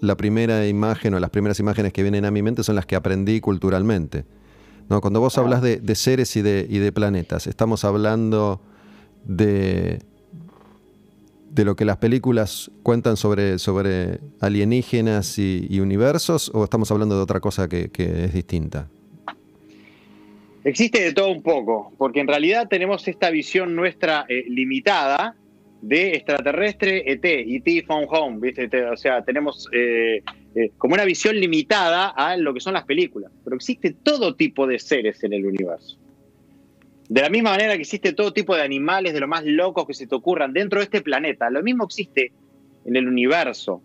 la 0.00 0.16
primera 0.16 0.66
imagen 0.66 1.14
o 1.14 1.20
las 1.20 1.30
primeras 1.30 1.60
imágenes 1.60 1.92
que 1.92 2.02
vienen 2.02 2.24
a 2.24 2.30
mi 2.32 2.42
mente 2.42 2.64
son 2.64 2.74
las 2.74 2.86
que 2.86 2.96
aprendí 2.96 3.40
culturalmente. 3.40 4.24
¿no? 4.88 5.00
Cuando 5.00 5.20
vos 5.20 5.38
hablas 5.38 5.62
de, 5.62 5.76
de 5.76 5.94
seres 5.94 6.34
y 6.36 6.42
de, 6.42 6.66
y 6.68 6.78
de 6.78 6.90
planetas, 6.90 7.46
¿estamos 7.46 7.84
hablando 7.84 8.60
de, 9.24 10.02
de 11.50 11.64
lo 11.64 11.76
que 11.76 11.84
las 11.84 11.98
películas 11.98 12.72
cuentan 12.82 13.16
sobre, 13.16 13.60
sobre 13.60 14.18
alienígenas 14.40 15.38
y, 15.38 15.68
y 15.70 15.78
universos 15.78 16.50
o 16.52 16.64
estamos 16.64 16.90
hablando 16.90 17.16
de 17.16 17.22
otra 17.22 17.38
cosa 17.38 17.68
que, 17.68 17.90
que 17.90 18.24
es 18.24 18.34
distinta? 18.34 18.88
Existe 20.64 21.00
de 21.02 21.12
todo 21.12 21.30
un 21.30 21.42
poco, 21.42 21.92
porque 21.98 22.20
en 22.20 22.28
realidad 22.28 22.68
tenemos 22.68 23.06
esta 23.08 23.30
visión 23.30 23.74
nuestra 23.74 24.24
eh, 24.28 24.44
limitada 24.48 25.34
de 25.80 26.12
extraterrestre 26.14 27.02
ET, 27.10 27.24
ET 27.24 27.84
Phone 27.86 28.06
Home, 28.08 28.38
¿viste? 28.40 28.68
Te- 28.68 28.84
O 28.84 28.96
sea, 28.96 29.22
tenemos 29.24 29.68
eh, 29.72 30.22
eh, 30.54 30.70
como 30.78 30.94
una 30.94 31.04
visión 31.04 31.34
limitada 31.34 32.10
a 32.10 32.36
lo 32.36 32.54
que 32.54 32.60
son 32.60 32.74
las 32.74 32.84
películas. 32.84 33.32
Pero 33.42 33.56
existe 33.56 33.92
todo 34.04 34.36
tipo 34.36 34.66
de 34.68 34.78
seres 34.78 35.24
en 35.24 35.32
el 35.32 35.44
universo. 35.44 35.98
De 37.08 37.20
la 37.20 37.28
misma 37.28 37.50
manera 37.50 37.74
que 37.74 37.80
existe 37.82 38.12
todo 38.12 38.32
tipo 38.32 38.54
de 38.54 38.62
animales, 38.62 39.12
de 39.12 39.20
lo 39.20 39.26
más 39.26 39.44
locos 39.44 39.86
que 39.88 39.94
se 39.94 40.06
te 40.06 40.14
ocurran 40.14 40.52
dentro 40.52 40.78
de 40.78 40.84
este 40.84 41.00
planeta, 41.02 41.50
lo 41.50 41.62
mismo 41.64 41.84
existe 41.84 42.30
en 42.84 42.94
el 42.94 43.08
universo. 43.08 43.82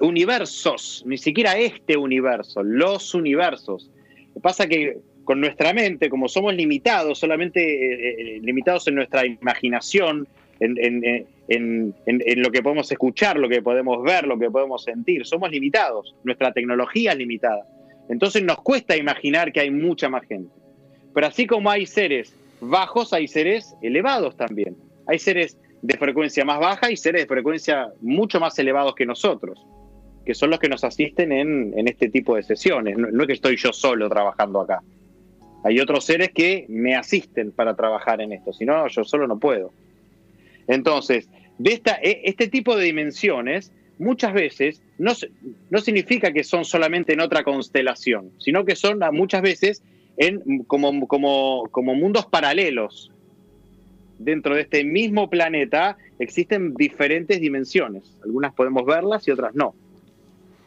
Universos, 0.00 1.04
ni 1.06 1.16
siquiera 1.16 1.56
este 1.56 1.96
universo, 1.96 2.64
los 2.64 3.14
universos. 3.14 3.88
Pasa 4.42 4.66
que 4.66 4.98
con 5.24 5.40
nuestra 5.40 5.72
mente, 5.72 6.08
como 6.08 6.28
somos 6.28 6.54
limitados, 6.54 7.18
solamente 7.18 7.60
eh, 7.60 8.36
eh, 8.36 8.40
limitados 8.42 8.88
en 8.88 8.96
nuestra 8.96 9.24
imaginación, 9.26 10.26
en, 10.60 11.24
lo 12.36 12.50
que 12.50 12.62
podemos 12.62 12.90
escuchar, 12.90 13.36
lo 13.36 13.48
que 13.48 13.62
podemos 13.62 14.02
ver, 14.02 14.26
lo 14.26 14.38
que 14.38 14.50
podemos 14.50 14.84
sentir, 14.84 15.26
somos 15.26 15.50
limitados, 15.50 16.14
nuestra 16.24 16.52
tecnología 16.52 17.12
es 17.12 17.18
limitada. 17.18 17.66
Entonces 18.08 18.42
nos 18.42 18.58
cuesta 18.58 18.96
imaginar 18.96 19.52
que 19.52 19.60
hay 19.60 19.70
mucha 19.70 20.08
más 20.08 20.24
gente. 20.24 20.50
Pero 21.14 21.26
así 21.26 21.46
como 21.46 21.70
hay 21.70 21.86
seres 21.86 22.34
bajos, 22.60 23.12
hay 23.12 23.28
seres 23.28 23.74
elevados 23.82 24.36
también. 24.36 24.76
Hay 25.06 25.18
seres 25.18 25.56
de 25.82 25.98
frecuencia 25.98 26.44
más 26.44 26.60
baja 26.60 26.90
y 26.90 26.96
seres 26.96 27.22
de 27.22 27.26
frecuencia 27.26 27.88
mucho 28.00 28.38
más 28.38 28.58
elevados 28.58 28.94
que 28.94 29.04
nosotros, 29.04 29.64
que 30.24 30.34
son 30.34 30.50
los 30.50 30.60
que 30.60 30.68
nos 30.68 30.84
asisten 30.84 31.32
en, 31.32 31.88
este 31.88 32.08
tipo 32.08 32.36
de 32.36 32.44
sesiones. 32.44 32.96
No 32.96 33.22
es 33.22 33.26
que 33.26 33.32
estoy 33.32 33.56
yo 33.56 33.72
solo 33.72 34.08
trabajando 34.08 34.60
acá. 34.60 34.80
Hay 35.64 35.78
otros 35.80 36.04
seres 36.04 36.30
que 36.32 36.66
me 36.68 36.96
asisten 36.96 37.52
para 37.52 37.74
trabajar 37.76 38.20
en 38.20 38.32
esto, 38.32 38.52
si 38.52 38.64
no, 38.64 38.86
yo 38.88 39.04
solo 39.04 39.26
no 39.26 39.38
puedo. 39.38 39.72
Entonces, 40.66 41.28
de 41.58 41.72
esta, 41.72 41.98
e- 42.02 42.22
este 42.24 42.48
tipo 42.48 42.76
de 42.76 42.84
dimensiones 42.84 43.72
muchas 43.98 44.32
veces 44.32 44.82
no, 44.98 45.12
no 45.70 45.78
significa 45.78 46.32
que 46.32 46.44
son 46.44 46.64
solamente 46.64 47.12
en 47.12 47.20
otra 47.20 47.44
constelación, 47.44 48.30
sino 48.38 48.64
que 48.64 48.74
son 48.74 49.00
muchas 49.12 49.42
veces 49.42 49.82
en, 50.16 50.64
como, 50.64 51.06
como, 51.06 51.68
como 51.70 51.94
mundos 51.94 52.26
paralelos. 52.26 53.10
Dentro 54.18 54.54
de 54.54 54.62
este 54.62 54.84
mismo 54.84 55.28
planeta 55.30 55.96
existen 56.18 56.74
diferentes 56.74 57.40
dimensiones. 57.40 58.16
Algunas 58.24 58.54
podemos 58.54 58.84
verlas 58.84 59.26
y 59.26 59.30
otras 59.30 59.54
no. 59.54 59.74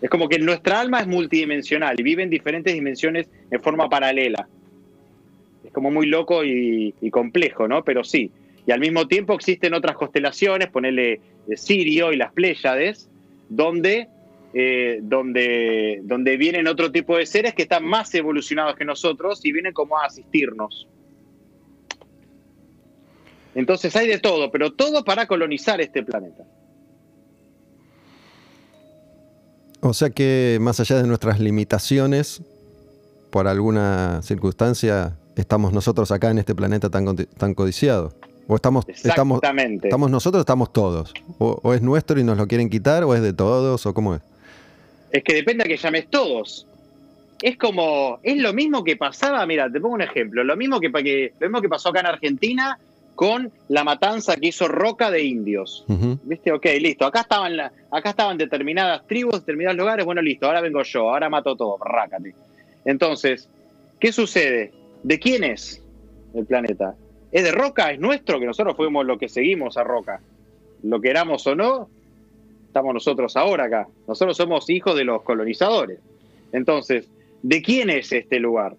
Es 0.02 0.10
como 0.10 0.28
que 0.28 0.40
nuestra 0.40 0.82
alma 0.82 1.00
es 1.00 1.08
multidimensional 1.08 2.00
y 2.00 2.04
vive 2.04 2.24
en 2.24 2.30
diferentes 2.30 2.74
dimensiones 2.74 3.30
en 3.50 3.62
forma 3.62 3.90
paralela. 3.90 4.48
Como 5.76 5.92
muy 5.92 6.06
loco 6.06 6.46
y, 6.46 6.94
complejo, 7.12 7.68
¿no? 7.68 7.84
Pero 7.84 8.06
sí. 8.06 8.32
Y 8.66 8.72
al 8.72 8.80
mismo 8.80 9.10
tiempo 9.10 9.34
existen 9.34 9.74
otras 9.74 9.98
constelaciones, 9.98 10.70
ponerle 10.70 11.20
Sirio 11.58 12.14
y 12.14 12.16
las 12.16 12.32
Pléyades, 12.32 13.10
donde, 13.50 14.08
eh, 14.54 15.00
donde, 15.04 16.00
donde 16.04 16.38
vienen 16.38 16.68
otro 16.68 16.94
tipo 16.94 17.18
de 17.18 17.26
seres 17.26 17.54
que 17.54 17.64
están 17.64 17.86
más 17.86 18.16
evolucionados 18.16 18.78
que 18.78 18.86
nosotros 18.86 19.46
y 19.46 19.52
vienen 19.52 19.74
como 19.74 20.00
a 20.00 20.06
asistirnos. 20.06 20.88
Entonces 23.54 23.94
hay 23.98 24.08
de 24.08 24.20
todo, 24.20 24.52
pero 24.52 24.72
todo 24.72 25.04
para 25.04 25.28
colonizar 25.28 25.82
este 25.82 26.04
planeta. 26.04 26.46
O 29.82 29.94
sea 29.94 30.10
que 30.10 30.58
más 30.62 30.80
allá 30.80 31.02
de 31.02 31.08
nuestras 31.08 31.42
limitaciones, 31.42 32.42
por 33.30 33.50
alguna 33.50 34.22
circunstancia, 34.24 35.18
estamos 35.36 35.74
nosotros 35.74 36.12
acá 36.12 36.30
en 36.32 36.38
este 36.40 36.56
planeta 36.56 36.90
tan, 36.90 37.06
codi- 37.06 37.28
tan 37.38 37.53
codiciado. 37.53 38.14
O 38.48 38.56
estamos, 38.56 38.86
estamos, 38.88 39.40
estamos 39.88 40.12
nosotros, 40.12 40.41
estamos 40.41 40.72
todos. 40.72 41.14
O, 41.40 41.60
o 41.64 41.74
es 41.74 41.82
nuestro 41.82 42.20
y 42.20 42.24
nos 42.24 42.38
lo 42.38 42.48
quieren 42.48 42.70
quitar, 42.70 43.03
o 43.03 43.16
es 43.16 43.22
de 43.22 43.34
todos, 43.34 43.86
o 43.86 43.94
cómo 43.94 44.16
es. 44.16 44.22
Es 45.12 45.24
que 45.24 45.34
depende 45.34 45.64
a 45.64 45.68
que 45.68 45.78
llames 45.78 46.07
todos. 46.10 46.68
Es 47.41 47.57
como, 47.57 48.20
es 48.24 48.38
lo 48.38 48.53
mismo 48.53 48.84
que 48.84 48.95
pasaba, 48.98 49.45
mira, 49.45 49.70
te 49.72 49.82
pongo 49.82 49.95
un 49.95 50.02
ejemplo, 50.02 50.44
lo 50.44 50.56
mismo 50.56 50.80
que, 50.80 50.91
que, 50.91 51.34
lo 51.40 51.48
mismo 51.48 51.62
que 51.62 51.70
pasó 51.70 51.90
acá 51.90 51.99
en 52.02 52.06
Argentina 52.07 52.78
con 53.16 53.52
la 53.70 53.84
matanza 53.84 54.36
que 54.36 54.48
hizo 54.48 54.68
Roca 54.68 55.10
de 55.10 55.24
indios. 55.24 55.84
¿Viste? 56.24 56.52
Ok, 56.52 56.66
listo. 56.80 57.06
Acá 57.06 57.22
estaban, 57.22 57.57
la- 57.57 57.72
acá 57.91 58.12
estaban 58.12 58.38
determinadas 58.38 59.07
tribus, 59.07 59.40
determinados 59.40 59.78
lugares. 59.78 60.06
Bueno, 60.06 60.22
listo. 60.22 60.45
Ahora 60.45 60.62
vengo 60.62 60.84
yo. 60.84 61.10
Ahora 61.10 61.30
mato 61.30 61.56
todo. 61.56 61.78
Rácate. 61.84 62.36
Entonces, 62.84 63.49
¿qué 63.99 64.12
sucede? 64.12 64.72
¿De 65.06 65.19
quién 65.19 65.44
es 65.44 65.84
el 66.34 66.48
planeta? 66.48 66.95
¿Es 67.32 67.44
de 67.44 67.52
Roca? 67.52 67.91
¿Es 67.91 67.99
nuestro? 67.99 68.40
Que 68.40 68.48
nosotros 68.48 68.76
fuimos 68.76 69.06
los 69.06 69.19
que 69.19 69.30
seguimos 69.30 69.77
a 69.77 69.84
Roca. 69.84 70.19
Lo 70.82 70.99
queramos 70.99 71.45
o 71.45 71.53
no, 71.53 71.88
estamos 72.65 72.91
nosotros 72.91 73.38
ahora 73.38 73.65
acá. 73.65 73.88
Nosotros 74.07 74.36
somos 74.36 74.68
hijos 74.68 74.95
de 74.95 75.03
los 75.03 75.22
colonizadores. 75.22 75.99
Entonces, 76.53 77.07
¿de 77.44 77.61
quién 77.61 77.91
es 77.91 78.11
este 78.11 78.40
lugar? 78.40 78.77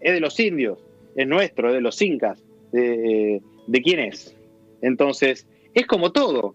¿Es 0.00 0.14
de 0.14 0.20
los 0.20 0.40
indios? 0.40 0.78
¿Es 1.14 1.28
nuestro? 1.28 1.68
¿Es 1.68 1.74
de 1.74 1.80
los 1.82 2.00
incas? 2.00 2.42
¿De, 2.72 3.42
de 3.66 3.82
quién 3.82 4.00
es? 4.00 4.34
Entonces, 4.80 5.46
es 5.74 5.86
como 5.86 6.10
todo. 6.10 6.54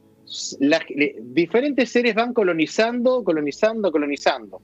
Diferentes 1.21 1.91
seres 1.91 2.15
van 2.15 2.33
colonizando, 2.33 3.23
colonizando, 3.23 3.91
colonizando. 3.91 4.63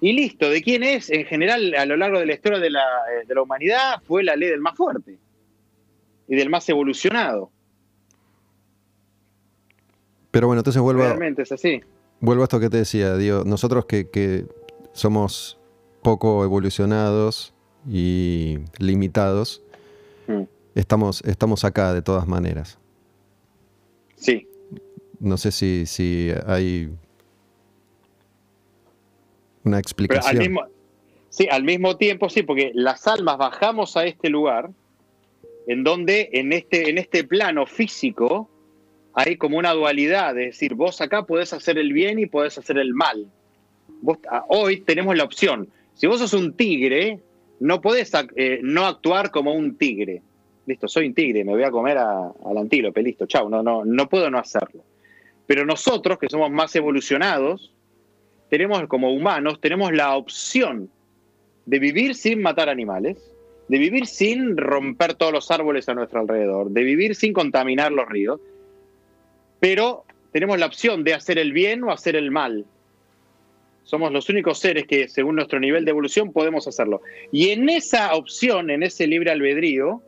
Y 0.00 0.12
listo, 0.12 0.48
¿de 0.48 0.62
quién 0.62 0.82
es? 0.84 1.10
En 1.10 1.24
general, 1.26 1.74
a 1.74 1.84
lo 1.86 1.96
largo 1.96 2.18
de 2.20 2.26
la 2.26 2.34
historia 2.34 2.58
de 2.60 2.70
la, 2.70 2.80
eh, 2.80 3.26
de 3.26 3.34
la 3.34 3.42
humanidad, 3.42 4.00
fue 4.06 4.22
la 4.22 4.36
ley 4.36 4.48
del 4.48 4.60
más 4.60 4.76
fuerte 4.76 5.18
y 6.28 6.36
del 6.36 6.50
más 6.50 6.68
evolucionado. 6.68 7.50
Pero 10.30 10.46
bueno, 10.46 10.60
entonces 10.60 10.80
vuelvo 10.82 11.02
a, 11.02 11.06
Realmente 11.08 11.42
es 11.42 11.52
así. 11.52 11.80
vuelvo 12.20 12.42
a 12.42 12.44
esto 12.44 12.60
que 12.60 12.68
te 12.70 12.76
decía, 12.78 13.16
digo, 13.16 13.42
nosotros 13.44 13.86
que, 13.86 14.08
que 14.08 14.44
somos 14.92 15.58
poco 16.02 16.44
evolucionados 16.44 17.54
y 17.88 18.58
limitados, 18.78 19.62
Mm. 20.26 20.42
estamos, 20.74 21.22
estamos 21.24 21.64
acá 21.64 21.94
de 21.94 22.02
todas 22.02 22.28
maneras. 22.28 22.78
Sí. 24.16 24.46
No 25.20 25.38
sé 25.38 25.50
si, 25.52 25.86
si 25.86 26.30
hay 26.46 26.90
una 29.68 29.76
Pero 29.76 29.76
al 29.76 29.80
explicación. 29.82 30.38
mismo, 30.38 30.62
sí, 31.28 31.48
al 31.50 31.64
mismo 31.64 31.96
tiempo, 31.96 32.28
sí, 32.28 32.42
porque 32.42 32.70
las 32.74 33.06
almas 33.06 33.38
bajamos 33.38 33.96
a 33.96 34.04
este 34.06 34.28
lugar 34.30 34.70
en 35.66 35.84
donde 35.84 36.30
en 36.32 36.52
este, 36.52 36.88
en 36.90 36.98
este 36.98 37.24
plano 37.24 37.66
físico 37.66 38.48
hay 39.14 39.36
como 39.36 39.58
una 39.58 39.72
dualidad, 39.72 40.38
es 40.38 40.46
decir, 40.54 40.74
vos 40.74 41.00
acá 41.00 41.24
podés 41.24 41.52
hacer 41.52 41.76
el 41.78 41.92
bien 41.92 42.18
y 42.18 42.26
podés 42.26 42.56
hacer 42.58 42.78
el 42.78 42.94
mal. 42.94 43.26
Vos, 44.00 44.18
a- 44.30 44.44
hoy 44.48 44.80
tenemos 44.80 45.16
la 45.16 45.24
opción. 45.24 45.68
Si 45.94 46.06
vos 46.06 46.20
sos 46.20 46.32
un 46.34 46.52
tigre, 46.54 47.18
no 47.60 47.80
podés 47.80 48.12
eh, 48.36 48.60
no 48.62 48.86
actuar 48.86 49.30
como 49.30 49.52
un 49.54 49.76
tigre. 49.76 50.22
Listo, 50.66 50.86
soy 50.86 51.06
un 51.08 51.14
tigre, 51.14 51.44
me 51.44 51.52
voy 51.52 51.64
a 51.64 51.70
comer 51.70 51.98
a- 51.98 52.32
al 52.44 52.56
antílope, 52.58 53.02
listo, 53.02 53.26
chau, 53.26 53.48
no, 53.48 53.62
no, 53.62 53.84
no 53.84 54.08
puedo 54.08 54.30
no 54.30 54.38
hacerlo. 54.38 54.84
Pero 55.46 55.64
nosotros, 55.66 56.18
que 56.18 56.28
somos 56.28 56.50
más 56.50 56.76
evolucionados, 56.76 57.72
tenemos 58.50 58.86
como 58.88 59.12
humanos, 59.12 59.60
tenemos 59.60 59.92
la 59.92 60.16
opción 60.16 60.90
de 61.66 61.78
vivir 61.78 62.14
sin 62.14 62.40
matar 62.40 62.68
animales, 62.68 63.18
de 63.68 63.78
vivir 63.78 64.06
sin 64.06 64.56
romper 64.56 65.14
todos 65.14 65.32
los 65.32 65.50
árboles 65.50 65.88
a 65.88 65.94
nuestro 65.94 66.20
alrededor, 66.20 66.70
de 66.70 66.82
vivir 66.82 67.14
sin 67.14 67.32
contaminar 67.32 67.92
los 67.92 68.08
ríos, 68.08 68.40
pero 69.60 70.04
tenemos 70.32 70.58
la 70.58 70.66
opción 70.66 71.04
de 71.04 71.14
hacer 71.14 71.38
el 71.38 71.52
bien 71.52 71.84
o 71.84 71.90
hacer 71.90 72.16
el 72.16 72.30
mal. 72.30 72.64
Somos 73.84 74.12
los 74.12 74.28
únicos 74.28 74.58
seres 74.58 74.86
que, 74.86 75.08
según 75.08 75.36
nuestro 75.36 75.60
nivel 75.60 75.84
de 75.84 75.90
evolución, 75.90 76.32
podemos 76.32 76.68
hacerlo. 76.68 77.00
Y 77.32 77.50
en 77.50 77.68
esa 77.68 78.14
opción, 78.14 78.70
en 78.70 78.82
ese 78.82 79.06
libre 79.06 79.30
albedrío, 79.30 80.02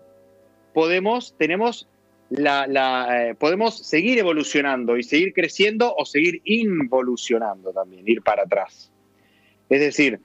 podemos, 0.74 1.34
tenemos 1.38 1.88
la, 2.30 2.66
la, 2.66 3.30
eh, 3.30 3.34
podemos 3.34 3.76
seguir 3.76 4.18
evolucionando 4.18 4.96
y 4.96 5.02
seguir 5.02 5.32
creciendo 5.34 5.94
o 5.94 6.04
seguir 6.04 6.40
involucionando 6.44 7.72
también, 7.72 8.04
ir 8.06 8.22
para 8.22 8.44
atrás. 8.44 8.90
Es 9.68 9.80
decir, 9.80 10.20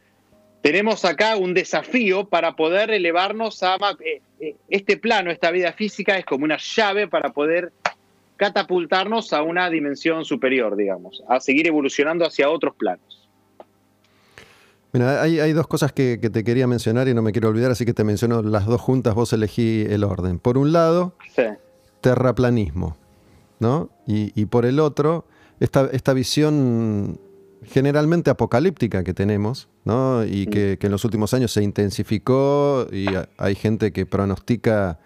tenemos 0.62 1.04
acá 1.04 1.36
un 1.36 1.54
desafío 1.54 2.28
para 2.28 2.56
poder 2.56 2.92
elevarnos 2.92 3.62
a 3.64 3.78
eh, 4.00 4.22
eh, 4.40 4.56
este 4.70 4.98
plano, 4.98 5.32
esta 5.32 5.52
vida 5.52 5.74
física 5.74 6.18
es 6.18 6.26
como 6.26 6.46
una 6.46 6.58
llave 6.58 7.08
para 7.08 7.34
poder 7.34 7.72
catapultarnos 8.38 9.34
a 9.34 9.42
una 9.42 9.70
dimensión 9.70 10.26
superior, 10.26 10.76
digamos, 10.76 11.24
a 11.28 11.40
seguir 11.40 11.68
evolucionando 11.68 12.26
hacia 12.26 12.50
otros 12.50 12.76
planos. 12.76 13.28
Mira, 14.92 15.22
hay, 15.22 15.40
hay 15.40 15.54
dos 15.54 15.68
cosas 15.68 15.92
que, 15.92 16.20
que 16.22 16.30
te 16.30 16.44
quería 16.44 16.68
mencionar 16.68 17.08
y 17.08 17.14
no 17.14 17.22
me 17.22 17.32
quiero 17.32 17.50
olvidar, 17.50 17.72
así 17.72 17.86
que 17.86 17.94
te 17.94 18.04
menciono 18.04 18.42
las 18.42 18.66
dos 18.66 18.80
juntas, 18.80 19.14
vos 19.14 19.34
elegí 19.34 19.86
el 19.90 20.04
orden. 20.04 20.40
Por 20.40 20.58
un 20.58 20.72
lado, 20.72 21.16
Sí. 21.36 21.44
Terraplanismo, 22.06 22.96
¿no? 23.60 23.90
Y, 24.06 24.32
y 24.40 24.46
por 24.46 24.68
el 24.68 24.80
otro, 24.80 25.26
esta, 25.60 25.90
esta 25.92 26.14
visión 26.14 27.20
generalmente 27.64 28.30
apocalíptica 28.30 29.04
que 29.04 29.16
tenemos, 29.16 29.70
¿no? 29.86 30.24
Y 30.24 30.46
que, 30.46 30.78
que 30.80 30.86
en 30.86 30.92
los 30.92 31.04
últimos 31.04 31.34
años 31.34 31.52
se 31.52 31.64
intensificó 31.64 32.86
y 32.92 33.08
hay 33.40 33.56
gente 33.56 33.92
que 33.92 34.06
pronostica, 34.06 35.00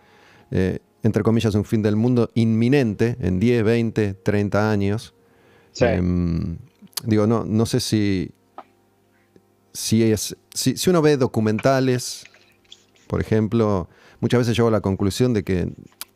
eh, 0.52 0.80
entre 1.02 1.24
comillas, 1.24 1.56
un 1.56 1.64
fin 1.64 1.82
del 1.82 1.96
mundo 1.96 2.32
inminente 2.34 3.16
en 3.22 3.40
10, 3.40 3.64
20, 3.64 4.14
30 4.16 4.70
años. 4.70 5.14
Sí. 5.72 5.86
Em, 5.86 6.58
digo, 7.06 7.28
no, 7.28 7.46
no 7.46 7.66
sé 7.66 7.80
si, 7.80 8.32
si, 9.72 10.04
es, 10.04 10.36
si, 10.54 10.76
si 10.76 10.90
uno 10.90 11.02
ve 11.02 11.16
documentales, 11.16 12.26
por 13.08 13.22
ejemplo, 13.22 13.88
muchas 14.20 14.40
veces 14.40 14.58
llego 14.58 14.68
a 14.68 14.72
la 14.72 14.82
conclusión 14.82 15.34
de 15.34 15.46
que 15.46 15.72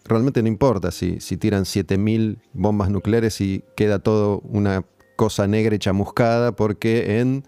realmente 0.06 0.42
no 0.42 0.48
importa 0.48 0.92
si, 0.92 1.20
si 1.20 1.38
tiran 1.38 1.64
7.000 1.66 2.38
bombas 2.54 2.90
nucleares 2.90 3.40
y 3.42 3.64
queda 3.76 4.00
todo 4.00 4.40
una 4.40 4.86
cosa 5.16 5.48
negra 5.48 5.76
y 5.76 5.80
chamuscada, 5.80 6.56
porque 6.56 7.20
en 7.20 7.46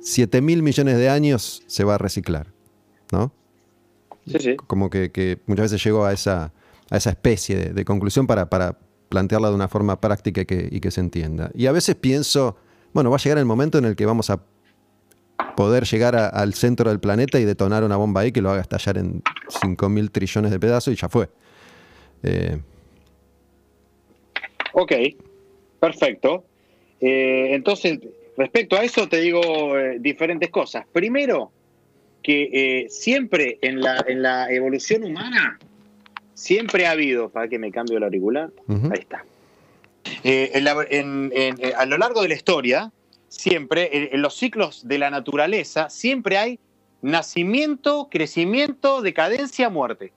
7.000 0.00 0.62
millones 0.62 0.96
de 0.96 1.08
años 1.08 1.62
se 1.66 1.84
va 1.84 1.94
a 1.94 1.98
reciclar, 1.98 2.48
¿no? 3.12 3.32
Sí, 4.26 4.38
sí. 4.40 4.56
Como 4.56 4.90
que, 4.90 5.10
que 5.10 5.40
muchas 5.46 5.64
veces 5.70 5.84
llego 5.84 6.04
a 6.04 6.12
esa, 6.12 6.52
a 6.90 6.96
esa 6.96 7.10
especie 7.10 7.56
de, 7.56 7.72
de 7.72 7.84
conclusión 7.84 8.26
para, 8.26 8.48
para 8.50 8.78
plantearla 9.08 9.48
de 9.50 9.54
una 9.54 9.68
forma 9.68 10.00
práctica 10.00 10.40
y 10.42 10.46
que, 10.46 10.68
y 10.70 10.80
que 10.80 10.90
se 10.90 11.00
entienda. 11.00 11.50
Y 11.54 11.66
a 11.66 11.72
veces 11.72 11.94
pienso, 11.96 12.56
bueno, 12.92 13.10
va 13.10 13.16
a 13.16 13.20
llegar 13.20 13.38
el 13.38 13.44
momento 13.44 13.78
en 13.78 13.84
el 13.84 13.94
que 13.96 14.06
vamos 14.06 14.30
a 14.30 14.42
poder 15.56 15.84
llegar 15.84 16.16
a- 16.16 16.28
al 16.28 16.54
centro 16.54 16.88
del 16.90 17.00
planeta 17.00 17.38
y 17.38 17.44
detonar 17.44 17.84
una 17.84 17.96
bomba 17.96 18.22
ahí 18.22 18.32
que 18.32 18.40
lo 18.42 18.50
haga 18.50 18.62
estallar 18.62 18.96
en 18.98 19.22
5.000 19.48 20.10
trillones 20.10 20.50
de 20.50 20.58
pedazos 20.58 20.94
y 20.94 20.96
ya 20.96 21.08
fue. 21.08 21.28
Eh, 22.22 22.58
Ok, 24.74 24.92
perfecto. 25.80 26.44
Eh, 27.00 27.48
entonces, 27.54 27.98
respecto 28.38 28.76
a 28.76 28.82
eso 28.84 29.06
te 29.08 29.20
digo 29.20 29.76
eh, 29.78 29.98
diferentes 30.00 30.48
cosas. 30.50 30.86
Primero, 30.92 31.52
que 32.22 32.48
eh, 32.84 32.86
siempre 32.88 33.58
en 33.60 33.80
la, 33.82 34.02
en 34.06 34.22
la 34.22 34.50
evolución 34.50 35.04
humana, 35.04 35.58
siempre 36.34 36.86
ha 36.86 36.92
habido, 36.92 37.28
para 37.28 37.48
que 37.48 37.58
me 37.58 37.70
cambio 37.70 37.98
el 37.98 38.04
auricular, 38.04 38.50
ahí 38.90 39.00
está. 39.00 39.24
En 40.24 40.64
la- 40.64 40.86
en- 40.88 41.30
a 41.76 41.84
lo 41.84 41.98
largo 41.98 42.22
de 42.22 42.28
la 42.28 42.34
historia, 42.34 42.92
siempre, 43.28 44.14
en 44.14 44.22
los 44.22 44.36
ciclos 44.36 44.86
de 44.88 44.98
la 44.98 45.10
naturaleza, 45.10 45.90
siempre 45.90 46.38
hay 46.38 46.58
nacimiento, 47.02 48.08
crecimiento, 48.10 49.02
decadencia, 49.02 49.68
muerte. 49.68 50.12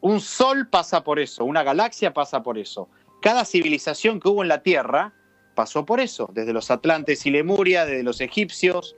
Un 0.00 0.20
sol 0.20 0.68
pasa 0.68 1.04
por 1.04 1.18
eso, 1.18 1.44
una 1.44 1.62
galaxia 1.62 2.12
pasa 2.12 2.42
por 2.42 2.58
eso. 2.58 2.88
Cada 3.20 3.44
civilización 3.44 4.18
que 4.18 4.28
hubo 4.28 4.42
en 4.42 4.48
la 4.48 4.62
Tierra 4.62 5.12
pasó 5.54 5.84
por 5.84 6.00
eso, 6.00 6.30
desde 6.32 6.52
los 6.52 6.70
Atlantes 6.70 7.26
y 7.26 7.30
Lemuria, 7.30 7.84
desde 7.84 8.02
los 8.02 8.20
egipcios, 8.20 8.96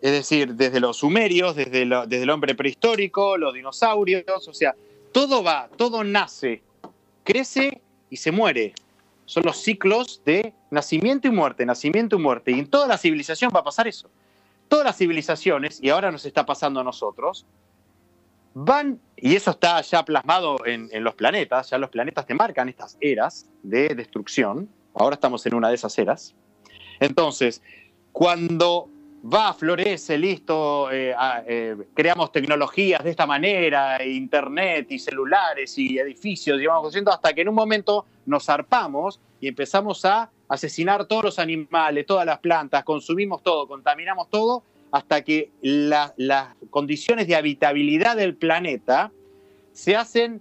es 0.00 0.10
decir, 0.10 0.54
desde 0.54 0.80
los 0.80 0.98
sumerios, 0.98 1.54
desde, 1.56 1.82
el 1.82 2.30
hombre 2.30 2.54
prehistórico, 2.54 3.36
los 3.36 3.54
dinosaurios, 3.54 4.24
o 4.48 4.52
sea, 4.52 4.74
todo 5.12 5.42
va, 5.44 5.68
todo 5.76 6.02
nace, 6.02 6.62
crece 7.24 7.80
y 8.10 8.16
se 8.16 8.32
muere. 8.32 8.74
Son 9.26 9.44
los 9.44 9.58
ciclos 9.58 10.20
de 10.24 10.52
nacimiento 10.70 11.28
y 11.28 11.30
muerte, 11.30 11.64
nacimiento 11.64 12.16
y 12.16 12.18
muerte. 12.18 12.50
Y 12.50 12.58
en 12.58 12.66
toda 12.66 12.88
la 12.88 12.98
civilización 12.98 13.52
va 13.54 13.60
a 13.60 13.64
pasar 13.64 13.86
eso. 13.86 14.10
Todas 14.68 14.84
las 14.84 14.96
civilizaciones, 14.96 15.78
y 15.80 15.90
ahora 15.90 16.10
nos 16.10 16.24
está 16.24 16.44
pasando 16.44 16.80
a 16.80 16.84
nosotros, 16.84 17.46
van, 18.54 19.00
y 19.16 19.36
eso 19.36 19.52
está 19.52 19.80
ya 19.82 20.04
plasmado 20.04 20.64
en, 20.66 20.90
los 21.02 21.14
planetas, 21.14 21.70
ya 21.70 21.78
los 21.78 21.90
planetas 21.90 22.26
te 22.26 22.34
marcan 22.34 22.68
estas 22.68 22.96
eras 23.00 23.48
de 23.62 23.88
destrucción. 23.94 24.68
Ahora 24.94 25.14
estamos 25.14 25.44
en 25.46 25.54
una 25.54 25.68
de 25.68 25.74
esas 25.74 25.98
eras. 25.98 26.34
Entonces, 27.00 27.62
cuando 28.12 28.88
va, 29.24 29.54
florece, 29.54 30.18
listo, 30.18 30.90
eh, 30.90 31.14
eh, 31.46 31.76
creamos 31.94 32.32
tecnologías 32.32 33.02
de 33.02 33.10
esta 33.10 33.26
manera, 33.26 34.04
internet 34.04 34.86
y 34.90 34.98
celulares 34.98 35.78
y 35.78 35.98
edificios, 35.98 36.60
y 36.60 36.66
haciendo 36.66 37.12
hasta 37.12 37.32
que 37.32 37.42
en 37.42 37.48
un 37.48 37.54
momento 37.54 38.06
nos 38.26 38.44
zarpamos 38.44 39.20
y 39.40 39.48
empezamos 39.48 40.04
a 40.04 40.30
asesinar 40.48 41.06
todos 41.06 41.24
los 41.24 41.38
animales, 41.38 42.04
todas 42.06 42.26
las 42.26 42.38
plantas, 42.38 42.84
consumimos 42.84 43.42
todo, 43.42 43.66
contaminamos 43.66 44.28
todo, 44.28 44.62
hasta 44.92 45.22
que 45.22 45.50
la- 45.62 46.14
las 46.16 46.54
condiciones 46.70 47.26
de 47.26 47.34
habitabilidad 47.34 48.16
del 48.16 48.36
planeta 48.36 49.10
se 49.72 49.96
hacen, 49.96 50.40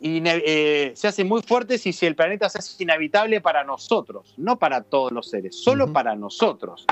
eh, 0.00 0.92
se 0.94 1.08
hacen 1.08 1.28
muy 1.28 1.42
fuertes 1.42 1.86
y 1.86 1.92
si 1.92 2.06
el 2.06 2.16
planeta 2.16 2.48
se 2.48 2.58
hace 2.58 2.82
inhabitable 2.82 3.40
para 3.40 3.62
nosotros, 3.64 4.34
no 4.36 4.58
para 4.58 4.82
todos 4.82 5.12
los 5.12 5.30
seres, 5.30 5.56
solo 5.62 5.92
para 5.92 6.16
nosotros. 6.16 6.84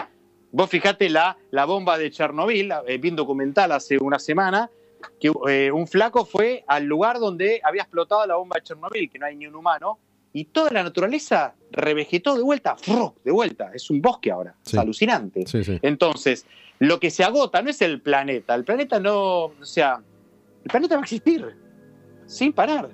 Vos 0.52 0.70
fijate 0.70 1.08
la, 1.10 1.36
la 1.50 1.64
bomba 1.64 1.98
de 1.98 2.10
Chernobyl, 2.10 2.72
eh, 2.86 2.98
vi 2.98 3.10
un 3.10 3.16
documental 3.16 3.72
hace 3.72 3.98
una 3.98 4.18
semana, 4.18 4.70
que 5.18 5.32
eh, 5.48 5.70
un 5.72 5.86
flaco 5.86 6.24
fue 6.24 6.64
al 6.66 6.84
lugar 6.84 7.18
donde 7.18 7.60
había 7.64 7.82
explotado 7.82 8.24
la 8.26 8.36
bomba 8.36 8.56
de 8.56 8.62
Chernobyl, 8.62 9.10
que 9.10 9.18
no 9.18 9.26
hay 9.26 9.34
ni 9.36 9.46
un 9.46 9.54
humano, 9.56 9.98
y 10.32 10.44
toda 10.44 10.70
la 10.70 10.82
naturaleza 10.84 11.54
revegetó 11.72 12.36
de 12.36 12.42
vuelta, 12.42 12.76
¡fru! 12.76 13.14
de 13.24 13.32
vuelta, 13.32 13.70
es 13.74 13.90
un 13.90 14.00
bosque 14.00 14.30
ahora, 14.30 14.54
Sí. 14.62 14.76
es 14.76 14.78
alucinante. 14.80 15.44
Sí, 15.46 15.64
sí. 15.64 15.78
Entonces, 15.82 16.46
lo 16.80 16.98
que 16.98 17.10
se 17.10 17.22
agota 17.22 17.62
no 17.62 17.70
es 17.70 17.80
el 17.82 18.00
planeta, 18.00 18.54
el 18.54 18.64
planeta 18.64 18.98
no, 18.98 19.44
o 19.44 19.54
sea, 19.64 20.02
el 20.64 20.70
planeta 20.70 20.96
va 20.96 21.02
a 21.02 21.04
existir 21.04 21.56
sin 22.26 22.52
parar. 22.52 22.90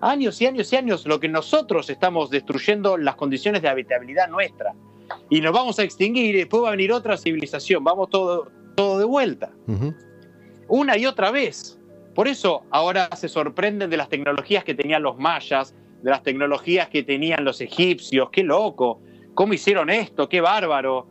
Años 0.00 0.40
y 0.40 0.46
años 0.46 0.72
y 0.72 0.76
años, 0.76 1.06
lo 1.06 1.18
que 1.20 1.28
nosotros 1.28 1.90
estamos 1.90 2.30
destruyendo 2.30 2.96
las 2.96 3.16
condiciones 3.16 3.62
de 3.62 3.68
habitabilidad 3.68 4.28
nuestra. 4.28 4.74
Y 5.30 5.40
nos 5.40 5.52
vamos 5.52 5.78
a 5.78 5.82
extinguir 5.82 6.34
y 6.34 6.38
después 6.38 6.62
va 6.62 6.68
a 6.68 6.70
venir 6.72 6.92
otra 6.92 7.16
civilización, 7.16 7.82
vamos 7.84 8.08
todo, 8.08 8.50
todo 8.76 8.98
de 8.98 9.04
vuelta 9.04 9.50
Ujú. 9.66 9.94
una 10.68 10.96
y 10.96 11.06
otra 11.06 11.30
vez. 11.30 11.78
Por 12.14 12.28
eso 12.28 12.62
ahora 12.70 13.08
se 13.16 13.28
sorprenden 13.28 13.90
de 13.90 13.96
las 13.96 14.08
tecnologías 14.08 14.64
que 14.64 14.74
tenían 14.74 15.02
los 15.02 15.18
mayas, 15.18 15.74
de 16.02 16.10
las 16.10 16.22
tecnologías 16.22 16.88
que 16.88 17.02
tenían 17.02 17.44
los 17.44 17.60
egipcios. 17.60 18.28
Qué 18.30 18.42
loco. 18.44 19.00
¿Cómo 19.34 19.54
hicieron 19.54 19.90
esto? 19.90 20.28
Qué 20.28 20.40
bárbaro. 20.40 21.06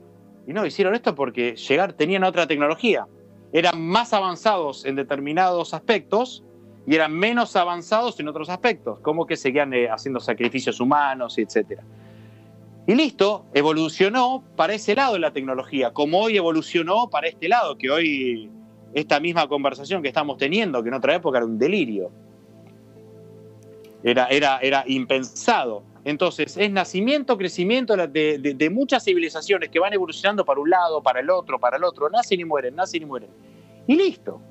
Y 0.47 0.53
no, 0.53 0.65
hicieron 0.65 0.95
esto 0.95 1.15
porque 1.15 1.55
llegar, 1.55 1.93
tenían 1.93 2.23
otra 2.23 2.47
tecnología. 2.47 3.07
Eran 3.53 3.81
más 3.81 4.13
avanzados 4.13 4.85
en 4.85 4.95
determinados 4.95 5.73
aspectos 5.73 6.43
y 6.88 6.95
eran 6.95 7.13
menos 7.13 7.55
avanzados 7.55 8.19
en 8.19 8.27
otros 8.27 8.49
aspectos, 8.49 8.99
como 8.99 9.26
que 9.26 9.38
seguían 9.38 9.73
eh, 9.73 9.89
haciendo 9.89 10.19
sacrificios 10.19 10.80
humanos, 10.80 11.38
etc. 11.38 11.81
Y 12.88 12.95
listo, 12.95 13.45
evolucionó 13.53 14.43
para 14.55 14.73
ese 14.73 14.95
lado 14.95 15.13
de 15.13 15.19
la 15.19 15.31
tecnología, 15.31 15.91
como 15.91 16.19
hoy 16.19 16.38
evolucionó 16.38 17.09
para 17.09 17.27
este 17.27 17.47
lado, 17.47 17.77
que 17.77 17.91
hoy 17.91 18.49
esta 18.93 19.19
misma 19.19 19.47
conversación 19.47 20.01
que 20.01 20.07
estamos 20.07 20.38
teniendo, 20.38 20.81
que 20.81 20.89
en 20.89 20.95
otra 20.95 21.15
época 21.15 21.38
era 21.38 21.45
un 21.45 21.57
delirio. 21.57 22.11
Era, 24.03 24.27
era, 24.27 24.57
era 24.59 24.84
impensado. 24.88 25.84
Entonces, 26.03 26.57
es 26.57 26.72
nacimiento, 26.72 27.38
crecimiento 27.38 27.95
de, 27.95 28.69
muchas 28.72 29.03
civilizaciones 29.03 29.69
que 29.69 29.80
van 29.80 29.94
evolucionando 29.94 30.44
para 30.44 30.60
un 30.60 30.69
lado, 30.69 31.03
para 31.03 31.19
el 31.19 31.30
otro, 31.30 31.60
para 31.60 31.78
el 31.78 31.84
otro. 31.84 32.10
Nacen 32.10 32.40
y 32.40 32.45
mueren, 32.45 32.76
nacen 32.76 33.03
y 33.03 33.06
mueren. 33.06 33.30
Y 33.88 33.95
listo. 33.95 34.41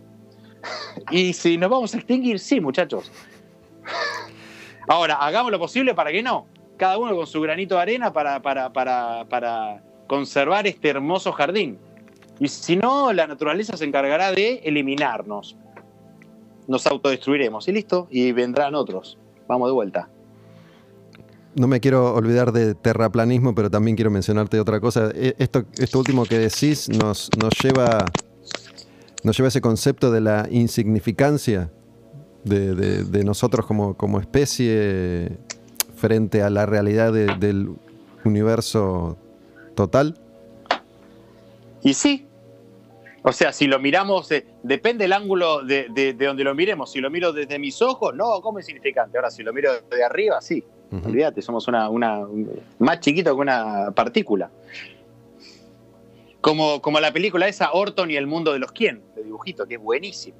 Y 1.10 1.32
si 1.32 1.56
nos 1.56 1.70
vamos 1.70 1.94
a 1.94 1.96
extinguir, 1.96 2.38
sí, 2.38 2.60
muchachos. 2.60 3.10
Ahora, 4.86 5.14
hagamos 5.14 5.50
lo 5.50 5.58
posible 5.58 5.94
para 5.94 6.12
que 6.12 6.22
no. 6.22 6.46
Cada 6.76 6.98
uno 6.98 7.16
con 7.16 7.26
su 7.26 7.40
granito 7.40 7.76
de 7.76 7.80
arena 7.80 8.12
para, 8.12 8.42
para, 8.42 8.70
para, 8.70 9.24
para 9.24 9.82
conservar 10.06 10.66
este 10.66 10.90
hermoso 10.90 11.32
jardín. 11.32 11.78
Y 12.38 12.48
si 12.48 12.76
no, 12.76 13.12
la 13.12 13.26
naturaleza 13.26 13.76
se 13.76 13.86
encargará 13.86 14.32
de 14.32 14.60
eliminarnos. 14.64 15.56
Nos 16.68 16.86
autodestruiremos 16.86 17.66
y 17.68 17.72
listo. 17.72 18.06
Y 18.10 18.32
vendrán 18.32 18.74
otros. 18.74 19.18
Vamos 19.48 19.68
de 19.68 19.72
vuelta. 19.72 20.10
No 21.56 21.66
me 21.66 21.80
quiero 21.80 22.14
olvidar 22.14 22.52
de 22.52 22.74
terraplanismo, 22.74 23.54
pero 23.54 23.70
también 23.70 23.96
quiero 23.96 24.10
mencionarte 24.10 24.60
otra 24.60 24.80
cosa. 24.80 25.10
E- 25.14 25.34
Esto, 25.38 25.64
esto 25.78 25.98
último 25.98 26.24
que 26.24 26.38
decís 26.38 26.88
nos, 26.88 27.28
nos, 27.38 27.60
lleva, 27.62 28.06
nos 29.24 29.36
lleva 29.36 29.46
a 29.46 29.48
ese 29.48 29.60
concepto 29.60 30.10
de 30.12 30.20
la 30.20 30.46
insignificancia 30.50 31.70
de, 32.44 32.74
de- 33.04 33.24
nosotros 33.24 33.66
como, 33.66 33.96
como 33.96 34.20
especie 34.20 35.38
frente 35.96 36.42
a 36.42 36.50
la 36.50 36.66
realidad 36.66 37.12
de- 37.12 37.34
del 37.38 37.74
universo 38.24 39.18
total. 39.74 40.18
Y 41.82 41.94
sí. 41.94 42.26
O 43.22 43.32
sea, 43.32 43.52
si 43.52 43.66
lo 43.66 43.78
miramos, 43.78 44.28
depende 44.62 45.04
el 45.04 45.12
ángulo 45.12 45.62
de, 45.64 45.88
de- 45.92 46.14
de 46.14 46.26
donde 46.26 46.44
lo 46.44 46.54
miremos. 46.54 46.92
Si 46.92 47.00
lo 47.00 47.10
miro 47.10 47.32
desde 47.32 47.58
mis 47.58 47.82
ojos, 47.82 48.14
no, 48.14 48.40
como 48.40 48.60
insignificante. 48.60 49.18
Ahora, 49.18 49.30
si 49.30 49.42
lo 49.42 49.52
miro 49.52 49.72
de 49.90 50.04
arriba, 50.04 50.40
sí. 50.40 50.64
Olvídate, 50.92 51.40
somos 51.42 51.68
una, 51.68 51.88
una 51.88 52.18
un- 52.18 52.50
más 52.78 53.00
chiquito 53.00 53.34
que 53.34 53.40
una 53.40 53.92
partícula. 53.94 54.50
Como, 56.40 56.80
como 56.80 57.00
la 57.00 57.12
película 57.12 57.46
esa, 57.48 57.72
Orton 57.72 58.10
y 58.10 58.16
el 58.16 58.26
mundo 58.26 58.52
de 58.52 58.58
los 58.58 58.72
quién, 58.72 59.02
de 59.14 59.22
dibujito, 59.24 59.66
que 59.66 59.74
es 59.74 59.80
buenísimo. 59.80 60.36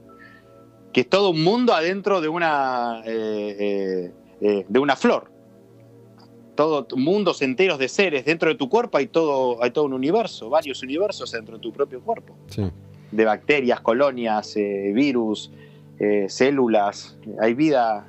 Que 0.92 1.02
es 1.02 1.08
todo 1.08 1.30
un 1.30 1.44
mundo 1.44 1.74
adentro 1.74 2.20
de 2.20 2.28
una, 2.28 3.02
eh, 3.04 3.56
eh, 3.58 4.12
eh, 4.40 4.66
de 4.66 4.78
una 4.78 4.96
flor. 4.96 5.30
Todo 6.54 6.86
mundos 6.96 7.42
enteros 7.42 7.78
de 7.78 7.88
seres. 7.88 8.24
Dentro 8.24 8.48
de 8.48 8.54
tu 8.54 8.68
cuerpo 8.68 8.96
hay 8.98 9.06
todo, 9.08 9.62
hay 9.62 9.70
todo 9.70 9.84
un 9.84 9.92
universo, 9.92 10.48
varios 10.48 10.82
universos 10.82 11.30
dentro 11.32 11.56
de 11.56 11.62
tu 11.62 11.72
propio 11.72 12.00
cuerpo. 12.00 12.34
Sí. 12.48 12.70
De 13.12 13.24
bacterias, 13.24 13.80
colonias, 13.80 14.56
eh, 14.56 14.92
virus, 14.94 15.52
células. 16.28 17.18
Hay 17.40 17.52
vida, 17.52 18.08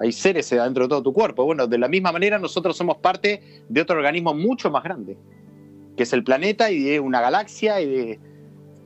hay 0.00 0.12
seres 0.12 0.48
dentro 0.50 0.84
de 0.84 0.88
todo 0.88 1.02
tu 1.02 1.12
cuerpo. 1.12 1.44
Bueno, 1.44 1.66
de 1.66 1.78
la 1.78 1.88
misma 1.88 2.12
manera 2.12 2.38
nosotros 2.38 2.76
somos 2.76 2.98
parte 2.98 3.62
de 3.68 3.80
otro 3.80 3.96
organismo 3.96 4.34
mucho 4.34 4.70
más 4.70 4.82
grande, 4.84 5.16
que 5.96 6.02
es 6.04 6.12
el 6.12 6.22
planeta 6.24 6.70
y 6.70 6.80
de 6.82 7.00
una 7.00 7.20
galaxia 7.20 7.80
y 7.80 7.86
de... 7.86 8.20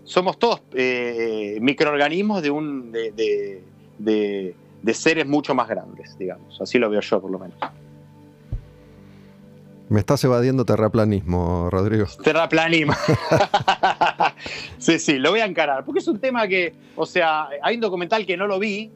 Somos 0.04 0.38
todos 0.38 0.62
eh, 0.74 1.58
microorganismos 1.60 2.42
de, 2.42 2.50
un, 2.50 2.90
de, 2.90 3.12
de- 3.12 3.62
de- 3.98 4.54
de 4.82 4.94
seres 4.94 5.26
mucho 5.28 5.54
más 5.54 5.68
grandes, 5.68 6.18
digamos. 6.18 6.60
Así 6.60 6.76
lo 6.78 6.90
veo 6.90 7.00
yo, 7.00 7.20
por 7.20 7.30
lo 7.30 7.38
menos. 7.38 7.56
Me 9.88 10.00
estás 10.00 10.24
evadiendo 10.24 10.64
terraplanismo, 10.64 11.68
Rodrigo. 11.70 12.06
Terraplanismo. 12.24 12.94
sí, 14.78 14.98
sí, 14.98 15.18
lo 15.18 15.30
voy 15.30 15.40
a 15.40 15.44
encarar. 15.44 15.84
Porque 15.84 16.00
es 16.00 16.08
un 16.08 16.18
tema 16.18 16.48
que, 16.48 16.74
o 16.96 17.04
sea, 17.06 17.48
hay 17.62 17.74
un 17.76 17.80
documental 17.82 18.24
que 18.26 18.36
no 18.36 18.46
lo 18.46 18.58
vi, 18.58 18.90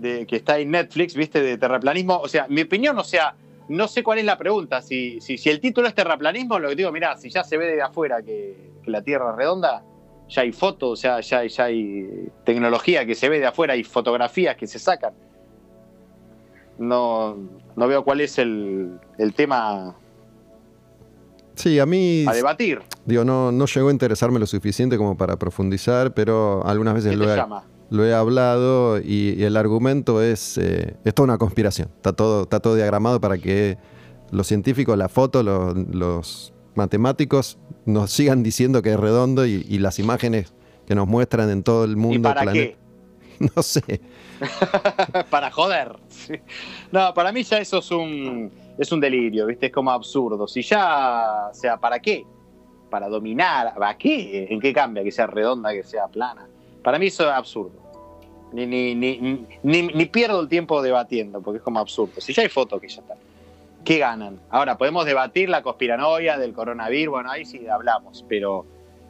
de, 0.00 0.26
que 0.26 0.36
está 0.36 0.58
en 0.58 0.70
Netflix, 0.70 1.14
¿viste? 1.14 1.40
De 1.42 1.56
terraplanismo. 1.58 2.18
O 2.18 2.28
sea, 2.28 2.46
mi 2.48 2.62
opinión, 2.62 2.98
o 2.98 3.04
sea, 3.04 3.34
no 3.68 3.86
sé 3.88 4.02
cuál 4.02 4.18
es 4.18 4.24
la 4.24 4.38
pregunta. 4.38 4.80
Si, 4.82 5.20
si, 5.20 5.36
si 5.38 5.50
el 5.50 5.60
título 5.60 5.88
es 5.88 5.94
terraplanismo, 5.94 6.58
lo 6.58 6.68
que 6.70 6.76
digo, 6.76 6.90
mira, 6.92 7.16
si 7.16 7.30
ya 7.30 7.44
se 7.44 7.56
ve 7.56 7.66
de 7.66 7.82
afuera 7.82 8.22
que, 8.22 8.56
que 8.82 8.90
la 8.90 9.02
Tierra 9.02 9.30
es 9.32 9.36
redonda, 9.36 9.82
ya 10.28 10.42
hay 10.42 10.52
fotos, 10.52 10.90
o 10.90 10.96
sea, 10.96 11.20
ya, 11.20 11.38
hay- 11.38 11.48
ya 11.48 11.64
hay 11.64 12.28
tecnología 12.44 13.04
que 13.06 13.14
se 13.14 13.28
ve 13.28 13.38
de 13.40 13.46
afuera, 13.46 13.74
hay 13.74 13.84
fotografías 13.84 14.56
que 14.56 14.66
se 14.66 14.78
sacan. 14.78 15.12
No, 16.78 17.36
no 17.76 17.88
veo 17.88 18.04
cuál 18.04 18.20
es 18.20 18.38
el, 18.38 18.98
el 19.18 19.34
tema 19.34 19.96
Sí, 21.56 21.78
a 21.80 21.86
mí, 21.86 22.24
a 22.28 22.32
debatir. 22.34 22.80
digo, 23.04 23.24
no, 23.24 23.50
no 23.50 23.66
llegó 23.66 23.88
a 23.88 23.90
interesarme 23.92 24.38
lo 24.38 24.46
suficiente 24.46 24.96
como 24.96 25.16
para 25.16 25.36
profundizar, 25.36 26.14
pero 26.14 26.64
algunas 26.64 26.94
veces 26.94 27.10
¿Qué 27.10 27.16
lo 27.16 27.26
te 27.26 27.32
he, 27.32 27.36
llama? 27.36 27.64
Lo 27.90 28.04
he 28.04 28.12
hablado 28.14 28.98
y, 28.98 29.34
y 29.38 29.42
el 29.44 29.56
argumento 29.56 30.22
es, 30.22 30.58
eh, 30.58 30.96
es 31.04 31.14
toda 31.14 31.24
una 31.24 31.38
conspiración. 31.38 31.88
Está 31.96 32.12
todo, 32.12 32.42
está 32.42 32.60
todo 32.60 32.74
diagramado 32.74 33.20
para 33.20 33.38
que 33.38 33.78
los 34.30 34.46
científicos, 34.46 34.96
la 34.98 35.08
foto, 35.08 35.42
los, 35.42 35.74
los 35.94 36.52
matemáticos 36.74 37.58
nos 37.86 38.10
sigan 38.10 38.42
diciendo 38.42 38.82
que 38.82 38.92
es 38.92 39.00
redondo 39.00 39.46
y, 39.46 39.64
y 39.68 39.78
las 39.78 39.98
imágenes 39.98 40.52
que 40.86 40.94
nos 40.94 41.06
muestran 41.08 41.48
en 41.50 41.62
todo 41.62 41.84
el 41.84 41.96
mundo. 41.96 42.16
¿Y 42.16 42.22
para 42.22 42.42
planeta- 42.42 42.52
qué? 42.74 42.76
No 43.54 43.62
sé. 43.62 44.00
para 45.30 45.50
joder. 45.50 45.96
No, 46.92 47.14
para 47.14 47.32
mí 47.32 47.42
ya 47.44 47.58
eso 47.58 47.78
es 47.78 47.90
un, 47.90 48.50
es 48.76 48.90
un 48.92 49.00
delirio, 49.00 49.46
¿viste? 49.46 49.66
Es 49.66 49.72
como 49.72 49.90
absurdo. 49.90 50.46
Si 50.48 50.62
ya, 50.62 51.48
o 51.50 51.54
sea, 51.54 51.76
¿para 51.76 51.98
qué? 52.00 52.24
Para 52.90 53.08
dominar, 53.08 53.74
¿para 53.74 53.96
qué? 53.96 54.46
¿En 54.50 54.60
qué 54.60 54.72
cambia? 54.72 55.02
Que 55.04 55.12
sea 55.12 55.26
redonda, 55.26 55.72
que 55.72 55.84
sea 55.84 56.08
plana. 56.08 56.48
Para 56.88 56.98
mí 56.98 57.08
eso 57.08 57.24
es 57.24 57.28
absurdo. 57.28 57.74
Ni, 58.50 58.64
ni, 58.64 58.94
ni, 58.94 59.46
ni, 59.62 60.06
pierdo 60.06 60.40
el 60.40 60.48
tiempo 60.48 60.80
debatiendo, 60.80 61.42
porque 61.42 61.58
es 61.58 61.62
como 61.62 61.80
absurdo. 61.80 62.18
Si 62.18 62.32
ya 62.32 62.40
hay 62.40 62.48
fotos 62.48 62.80
que 62.80 62.88
ya 62.88 63.02
están. 63.02 63.18
¿Qué 63.84 63.98
ganan? 63.98 64.40
Ahora, 64.48 64.78
podemos 64.78 65.04
debatir 65.04 65.50
la 65.50 65.62
conspiranoia 65.62 66.38
del 66.38 66.54
coronavirus, 66.54 67.12
bueno, 67.12 67.30
ahí 67.30 67.44
sí 67.44 67.68
hablamos, 67.68 68.24
pero, 68.26 68.64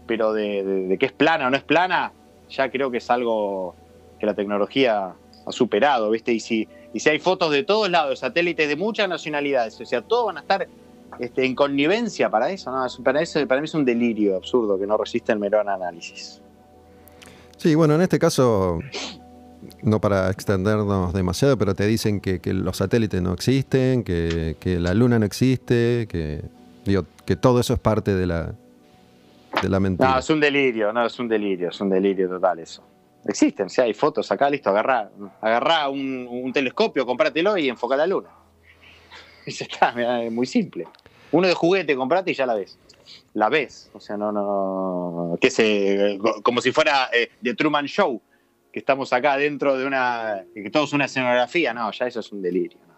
pero 0.09 0.33
de, 0.33 0.65
de, 0.65 0.89
de 0.89 0.99
que 0.99 1.07
es 1.07 1.13
plana 1.13 1.47
o 1.47 1.51
no 1.51 1.57
es 1.57 1.63
plana, 1.63 2.11
ya 2.51 2.69
creo 2.69 2.91
que 2.91 2.97
es 2.97 3.09
algo 3.11 3.77
que 4.19 4.27
la 4.27 4.35
tecnología 4.35 5.15
ha 5.47 5.53
superado, 5.53 6.11
¿viste? 6.11 6.33
Y 6.33 6.41
si, 6.41 6.67
y 6.93 6.99
si 6.99 7.11
hay 7.11 7.21
fotos 7.21 7.53
de 7.53 7.63
todos 7.63 7.89
lados, 7.89 8.19
satélites 8.19 8.69
de 8.69 8.75
muchas 8.75 9.09
nacionalidades, 9.09 9.81
o 9.81 9.87
sea, 9.87 10.03
todos 10.03 10.27
van 10.27 10.39
a 10.39 10.41
estar 10.41 10.67
este, 11.21 11.47
en 11.47 11.55
connivencia 11.55 12.29
para 12.29 12.51
eso, 12.51 12.73
¿no? 12.73 12.85
Para, 13.05 13.23
eso, 13.23 13.47
para 13.47 13.61
mí 13.61 13.67
es 13.67 13.75
un 13.75 13.85
delirio 13.85 14.35
absurdo 14.35 14.77
que 14.81 14.87
no 14.89 14.97
resiste 14.97 15.31
el 15.31 15.39
mero 15.39 15.61
análisis. 15.61 16.43
Sí, 17.59 17.75
bueno, 17.75 17.97
en 17.97 18.03
este 18.03 18.21
caso, 18.21 18.79
no 19.83 20.01
para 20.01 20.31
extendernos 20.31 21.13
demasiado, 21.13 21.59
pero 21.59 21.75
te 21.75 21.87
dicen 21.87 22.21
que, 22.21 22.41
los 22.55 22.77
satélites 22.77 23.21
no 23.21 23.33
existen, 23.33 24.05
que, 24.05 24.57
la 24.81 24.95
luna 24.95 25.19
no 25.19 25.27
existe, 25.27 26.07
que, 26.09 26.43
digo, 26.85 27.05
que 27.27 27.35
todo 27.35 27.59
eso 27.61 27.75
es 27.75 27.81
parte 27.81 28.15
de 28.15 28.27
la, 28.27 28.55
de 29.61 29.81
mentira. 29.81 30.13
No, 30.13 30.19
es 30.19 30.31
un 30.31 30.39
delirio, 30.39 30.93
no, 30.93 31.05
es 31.05 31.19
un 31.19 31.29
delirio, 31.29 31.71
es 31.71 31.81
un 31.81 31.91
delirio 31.91 32.29
total 32.29 32.61
eso. 32.61 32.85
Existen, 33.27 33.69
si 33.69 33.81
hay 33.81 33.93
fotos 33.93 34.31
acá, 34.31 34.49
listo, 34.49 34.71
agarrá, 34.71 35.11
agarrá 35.41 35.89
un, 35.89 36.29
un 36.31 36.53
telescopio, 36.53 37.05
comprátelo 37.05 37.59
y 37.59 37.69
enfoca 37.69 37.97
la 37.97 38.07
luna. 38.07 38.31
Y 39.47 39.51
ya 39.51 39.65
está, 39.65 40.23
es 40.23 40.31
muy 40.31 40.47
simple. 40.47 40.87
Uno 41.33 41.49
de 41.49 41.55
juguete, 41.55 41.97
comprate 41.97 42.31
y 42.31 42.35
ya 42.35 42.47
la 42.47 42.55
ves. 42.55 42.79
La 43.35 43.49
ves, 43.49 43.91
o 43.93 44.01
sea, 44.01 44.17
no, 44.17 44.33
no, 44.33 45.39
que 45.41 45.51
se, 45.51 46.19
como 46.43 46.61
si 46.61 46.73
fuera 46.73 47.09
eh, 47.13 47.31
The 47.43 47.55
Truman 47.55 47.87
Show, 47.87 48.21
que 48.73 48.79
estamos 48.79 49.13
acá 49.13 49.37
dentro 49.37 49.77
de 49.77 49.87
una, 49.87 50.45
que 50.55 50.71
todo 50.71 50.85
es 50.85 50.93
una 50.93 51.05
escenografía, 51.05 51.75
no, 51.75 51.91
ya 51.93 52.07
eso 52.07 52.21
es 52.21 52.33
un 52.33 52.43
delirio. 52.43 52.79
¿no? 52.89 52.95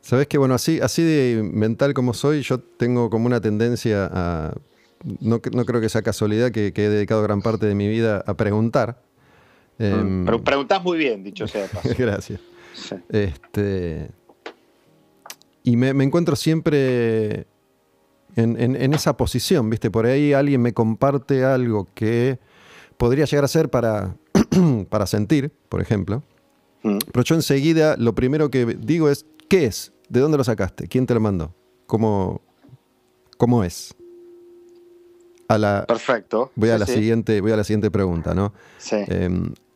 Sabes 0.00 0.26
que, 0.26 0.38
bueno, 0.38 0.54
así, 0.54 0.80
así 0.80 1.02
de 1.02 1.42
mental 1.42 1.94
como 1.94 2.14
soy, 2.14 2.42
yo 2.42 2.58
tengo 2.58 3.08
como 3.10 3.26
una 3.26 3.40
tendencia 3.40 4.10
a. 4.12 4.54
No, 5.20 5.40
no 5.52 5.64
creo 5.64 5.80
que 5.80 5.88
sea 5.88 6.02
casualidad 6.02 6.52
que, 6.52 6.72
que 6.72 6.84
he 6.84 6.88
dedicado 6.88 7.22
gran 7.22 7.42
parte 7.42 7.66
de 7.66 7.74
mi 7.74 7.88
vida 7.88 8.22
a 8.26 8.34
preguntar. 8.34 9.02
Em, 9.78 10.24
Pero 10.24 10.42
preguntás 10.42 10.82
muy 10.82 10.96
bien, 10.96 11.24
dicho 11.24 11.46
sea 11.48 11.62
de 11.62 11.68
paso. 11.74 11.88
Gracias. 11.98 12.40
Sí. 12.74 12.96
Este, 13.08 14.10
y 15.64 15.76
me, 15.76 15.92
me 15.92 16.04
encuentro 16.04 16.36
siempre 16.36 17.46
en, 18.36 18.60
en- 18.60 18.76
en 18.76 18.94
esa 18.94 19.16
posición, 19.16 19.68
¿viste? 19.70 19.90
Por 19.90 20.06
ahí 20.06 20.32
alguien 20.32 20.62
me 20.62 20.72
comparte 20.72 21.44
algo 21.44 21.88
que 21.94 22.38
podría 22.96 23.24
llegar 23.24 23.44
a 23.44 23.48
ser 23.48 23.68
para, 23.70 24.16
para 24.90 25.06
sentir, 25.06 25.52
por 25.68 25.80
ejemplo. 25.80 26.22
Mm. 26.82 26.98
Pero 27.12 27.24
yo 27.24 27.34
enseguida 27.34 27.96
lo 27.96 28.14
primero 28.14 28.50
que 28.50 28.64
digo 28.66 29.08
es, 29.08 29.26
¿qué 29.48 29.66
es? 29.66 29.92
¿De 30.08 30.20
dónde 30.20 30.38
lo 30.38 30.44
sacaste? 30.44 30.88
¿Quién 30.88 31.06
te 31.06 31.14
lo 31.14 31.20
mandó? 31.20 31.54
¿Cómo, 31.86 32.40
cómo 33.38 33.64
es? 33.64 33.94
A 35.48 35.58
la, 35.58 35.84
Perfecto. 35.86 36.50
voy, 36.54 36.70
a 36.70 36.74
Sí, 36.74 36.80
la 36.80 36.86
sí. 36.86 36.92
siguiente, 36.94 37.40
voy 37.40 37.52
a 37.52 37.56
la 37.56 37.64
siguiente 37.64 37.90
pregunta, 37.90 38.34
¿no? 38.34 38.52
Sí. 38.78 38.96
Eh, 39.08 39.28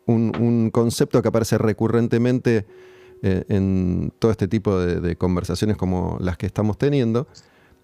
un, 0.06 0.32
un 0.38 0.70
concepto 0.70 1.20
que 1.20 1.28
aparece 1.28 1.58
recurrentemente 1.58 2.64
eh, 3.22 3.44
en 3.48 4.12
todo 4.18 4.30
este 4.30 4.46
tipo 4.48 4.78
de, 4.78 5.00
de 5.00 5.16
conversaciones 5.16 5.76
como 5.76 6.16
las 6.20 6.36
que 6.38 6.46
estamos 6.46 6.78
teniendo 6.78 7.26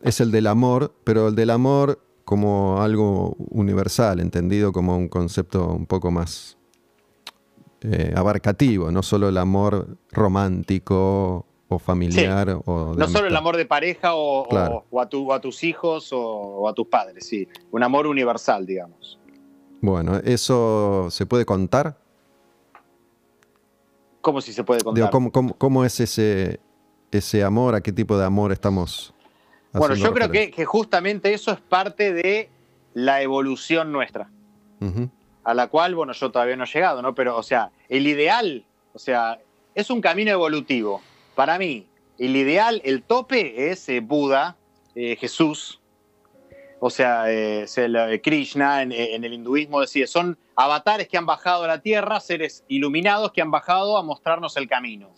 es 0.03 0.21
el 0.21 0.31
del 0.31 0.47
amor, 0.47 0.93
pero 1.05 1.29
el 1.29 1.35
del 1.35 1.51
amor 1.51 2.01
como 2.25 2.81
algo 2.83 3.37
universal, 3.51 4.21
entendido 4.21 4.73
como 4.73 4.97
un 4.97 5.09
concepto 5.09 5.67
un 5.69 5.87
poco 5.87 6.11
más 6.11 6.57
eh, 7.83 8.13
abarcativo, 8.17 8.91
no 8.93 9.03
solo 9.03 9.29
el 9.29 9.37
amor 9.39 9.97
romántico 10.11 11.47
o 11.69 11.79
familiar 11.79 12.61
o 12.67 12.95
No 12.97 13.09
solo 13.09 13.27
el 13.29 13.37
amor 13.37 13.57
de 13.57 13.65
pareja 13.67 14.15
o, 14.15 14.43
o- 14.43 14.49
Claro. 14.49 14.85
o 14.91 15.01
a, 15.01 15.09
tu- 15.09 15.31
o 15.31 15.33
a 15.33 15.41
tus 15.41 15.65
hijos 15.65 16.13
o, 16.13 16.21
o 16.21 16.69
a 16.69 16.75
tus 16.75 16.87
padres, 16.87 17.27
sí. 17.27 17.49
Un 17.71 17.83
amor 17.83 18.07
universal, 18.07 18.67
digamos. 18.67 19.19
Bueno, 19.81 20.17
¿eso 20.19 21.09
se 21.11 21.27
puede 21.27 21.45
contar? 21.45 21.99
¿Cómo 24.21 24.41
si 24.41 24.53
se 24.53 24.63
puede 24.63 24.83
contar? 24.83 24.97
Digo, 25.03 25.11
¿cómo, 25.11 25.33
cómo- 25.33 25.55
cómo 25.59 25.85
es 25.85 25.99
ese, 25.99 26.61
ese 27.11 27.43
amor? 27.43 27.75
¿A 27.75 27.81
qué 27.81 27.91
tipo 27.93 28.17
de 28.17 28.25
amor 28.25 28.53
estamos 28.53 29.13
bueno, 29.73 29.95
yo 29.95 30.13
creo 30.13 30.31
que, 30.31 30.65
justamente 30.65 31.33
eso 31.33 31.53
es 31.53 31.61
parte 31.61 32.13
de 32.13 32.51
la 32.95 33.23
evolución 33.23 33.93
nuestra, 33.93 34.31
a 35.45 35.55
la 35.55 35.69
cual, 35.69 35.95
bueno, 35.95 36.13
yo 36.13 36.31
todavía 36.31 36.57
no 36.57 36.65
he 36.65 36.67
llegado, 36.67 37.03
¿no? 37.03 37.15
Pero, 37.15 37.37
o 37.37 37.43
sea, 37.43 37.71
el 37.89 38.07
ideal, 38.07 38.65
o 38.93 38.99
sea, 38.99 39.41
es 39.75 39.91
un 39.91 40.01
camino 40.01 40.31
evolutivo. 40.31 41.01
Para 41.35 41.59
mí, 41.59 41.87
el 42.19 42.37
ideal, 42.37 42.83
el 42.85 43.03
tope 43.03 43.71
es 43.71 43.89
eh, 43.89 44.01
Buda, 44.01 44.57
eh, 44.95 45.17
Jesús, 45.17 45.81
o 46.81 46.91
sea, 46.91 47.25
eh, 47.29 48.21
Krishna 48.23 48.83
en, 48.83 48.93
en 48.93 49.25
el 49.25 49.33
hinduismo 49.33 49.81
decía, 49.81 50.07
son 50.07 50.37
avatares 50.57 51.09
que 51.09 51.17
han 51.17 51.27
bajado 51.27 51.65
a 51.65 51.69
la 51.69 51.81
tierra, 51.81 52.21
seres 52.21 52.65
iluminados 52.69 53.33
que 53.33 53.41
han 53.41 53.51
bajado 53.51 53.97
a 53.97 54.03
mostrarnos 54.03 54.57
el 54.57 54.69
camino. 54.69 55.11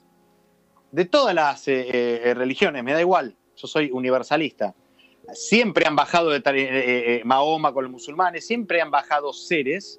De 0.93 1.07
todas 1.07 1.35
las 1.35 1.67
eh, 1.67 2.33
religiones, 2.37 2.85
me 2.85 2.93
da 2.93 3.01
igual, 3.01 3.35
soy 3.67 3.91
universalista. 3.93 4.75
siempre 5.33 5.87
han 5.87 5.97
bajado 5.97 6.29
de 6.29 6.41
tal- 6.41 6.57
eh, 6.59 6.69
eh, 7.17 7.23
Mahoma 7.25 7.73
con 7.73 7.85
los 7.85 7.91
musulmanes, 7.91 8.47
siempre 8.47 8.83
han 8.83 8.91
bajado 8.91 9.33
seres 9.33 9.99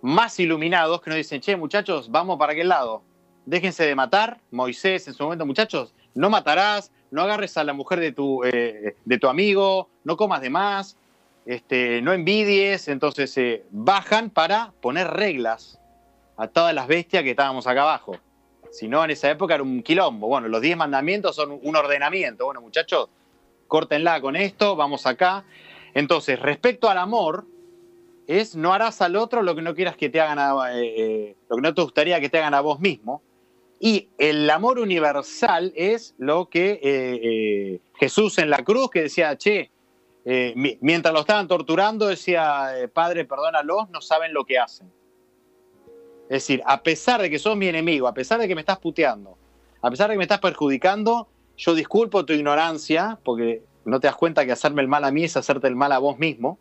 más 0.00 0.38
iluminados 0.38 1.00
que 1.02 1.10
nos 1.10 1.16
dicen, 1.16 1.40
che, 1.40 1.56
muchachos, 1.56 2.08
vamos 2.08 2.38
para 2.38 2.52
aquel 2.52 2.68
lado. 2.68 3.02
Déjense 3.46 3.84
de 3.84 3.96
matar. 3.96 4.40
Moisés 4.52 5.08
en 5.08 5.14
su 5.14 5.24
momento, 5.24 5.44
muchachos, 5.44 5.92
no 6.14 6.30
matarás, 6.30 6.92
no 7.10 7.22
agarres 7.22 7.56
a 7.56 7.64
la 7.64 7.72
mujer 7.72 7.98
de 7.98 8.12
tu, 8.12 8.44
eh, 8.44 8.94
de 9.04 9.18
tu 9.18 9.26
amigo, 9.26 9.88
no 10.04 10.16
comas 10.16 10.40
de 10.40 10.50
más, 10.50 10.96
este, 11.44 12.00
no 12.02 12.12
envidies. 12.12 12.86
Entonces 12.86 13.36
eh, 13.38 13.64
bajan 13.72 14.30
para 14.30 14.72
poner 14.80 15.08
reglas 15.08 15.80
a 16.36 16.46
todas 16.46 16.72
las 16.74 16.86
bestias 16.86 17.24
que 17.24 17.30
estábamos 17.30 17.66
acá 17.66 17.82
abajo. 17.82 18.16
Si 18.70 18.88
no, 18.88 19.02
en 19.04 19.10
esa 19.10 19.30
época 19.30 19.54
era 19.54 19.62
un 19.62 19.82
quilombo. 19.82 20.28
Bueno, 20.28 20.48
los 20.48 20.60
diez 20.60 20.76
mandamientos 20.76 21.34
son 21.36 21.58
un 21.62 21.76
ordenamiento. 21.76 22.44
Bueno, 22.44 22.60
muchachos, 22.60 23.08
córtenla 23.66 24.20
con 24.20 24.36
esto, 24.36 24.76
vamos 24.76 25.06
acá. 25.06 25.44
Entonces, 25.94 26.38
respecto 26.40 26.88
al 26.88 26.98
amor, 26.98 27.46
es 28.26 28.54
no 28.54 28.74
harás 28.74 29.00
al 29.00 29.16
otro 29.16 29.42
lo 29.42 29.54
que 29.54 29.62
no 29.62 29.74
quieras 29.74 29.96
que 29.96 30.10
te 30.10 30.20
hagan 30.20 30.38
a, 30.38 30.74
eh, 30.74 30.94
eh, 30.96 31.36
lo 31.48 31.56
que 31.56 31.62
no 31.62 31.74
te 31.74 31.82
gustaría 31.82 32.20
que 32.20 32.28
te 32.28 32.38
hagan 32.38 32.54
a 32.54 32.60
vos 32.60 32.78
mismo. 32.78 33.22
Y 33.80 34.08
el 34.18 34.48
amor 34.50 34.78
universal 34.78 35.72
es 35.76 36.14
lo 36.18 36.48
que 36.48 36.80
eh, 36.82 37.80
Jesús 37.94 38.38
en 38.38 38.50
la 38.50 38.64
cruz 38.64 38.90
que 38.90 39.02
decía, 39.02 39.36
che, 39.38 39.70
mi- 40.56 40.76
mientras 40.82 41.14
lo 41.14 41.20
estaban 41.20 41.48
torturando, 41.48 42.08
decía, 42.08 42.70
Padre, 42.92 43.24
perdónalos, 43.24 43.88
no 43.90 44.00
saben 44.02 44.34
lo 44.34 44.44
que 44.44 44.58
hacen. 44.58 44.92
Es 46.28 46.42
decir, 46.42 46.62
a 46.66 46.82
pesar 46.82 47.22
de 47.22 47.30
que 47.30 47.38
sos 47.38 47.56
mi 47.56 47.68
enemigo, 47.68 48.06
a 48.06 48.12
pesar 48.12 48.38
de 48.38 48.46
que 48.46 48.54
me 48.54 48.60
estás 48.60 48.78
puteando, 48.78 49.38
a 49.80 49.90
pesar 49.90 50.08
de 50.08 50.14
que 50.14 50.18
me 50.18 50.24
estás 50.24 50.40
perjudicando, 50.40 51.26
yo 51.56 51.74
disculpo 51.74 52.24
tu 52.26 52.34
ignorancia, 52.34 53.18
porque 53.24 53.62
no 53.86 53.98
te 53.98 54.08
das 54.08 54.16
cuenta 54.16 54.44
que 54.44 54.52
hacerme 54.52 54.82
el 54.82 54.88
mal 54.88 55.04
a 55.04 55.10
mí 55.10 55.24
es 55.24 55.36
hacerte 55.36 55.68
el 55.68 55.74
mal 55.74 55.90
a 55.92 55.98
vos 55.98 56.18
mismo, 56.18 56.58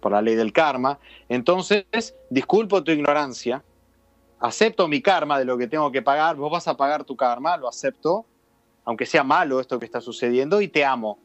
por 0.00 0.12
la 0.12 0.22
ley 0.22 0.36
del 0.36 0.52
karma. 0.52 1.00
Entonces, 1.28 1.84
disculpo 2.30 2.84
tu 2.84 2.92
ignorancia, 2.92 3.64
acepto 4.38 4.86
mi 4.86 5.02
karma 5.02 5.38
de 5.40 5.44
lo 5.44 5.58
que 5.58 5.66
tengo 5.66 5.90
que 5.90 6.02
pagar, 6.02 6.36
vos 6.36 6.52
vas 6.52 6.68
a 6.68 6.76
pagar 6.76 7.02
tu 7.02 7.16
karma, 7.16 7.56
lo 7.56 7.68
acepto, 7.68 8.26
aunque 8.84 9.06
sea 9.06 9.24
malo 9.24 9.58
esto 9.58 9.80
que 9.80 9.86
está 9.86 10.00
sucediendo, 10.00 10.60
y 10.60 10.68
te 10.68 10.84
amo. 10.84 11.18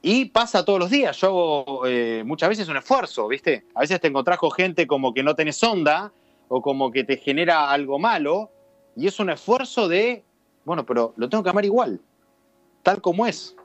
Y 0.00 0.26
pasa 0.26 0.64
todos 0.64 0.78
los 0.78 0.90
días. 0.90 1.16
Yo 1.20 1.28
hago 1.28 1.86
eh, 1.86 2.22
muchas 2.24 2.48
veces 2.48 2.68
un 2.68 2.76
esfuerzo, 2.76 3.26
¿viste? 3.28 3.64
A 3.74 3.80
veces 3.80 4.00
te 4.00 4.08
encontrás 4.08 4.38
con 4.38 4.52
gente 4.52 4.86
como 4.86 5.12
que 5.12 5.22
no 5.22 5.34
tenés 5.34 5.62
onda 5.62 6.12
o 6.48 6.62
como 6.62 6.92
que 6.92 7.04
te 7.04 7.16
genera 7.16 7.70
algo 7.70 7.98
malo. 7.98 8.50
Y 8.96 9.06
es 9.06 9.18
un 9.18 9.30
esfuerzo 9.30 9.88
de, 9.88 10.24
bueno, 10.64 10.86
pero 10.86 11.14
lo 11.16 11.28
tengo 11.28 11.42
que 11.42 11.50
amar 11.50 11.64
igual, 11.64 12.00
tal 12.82 13.00
como 13.00 13.26
es. 13.26 13.56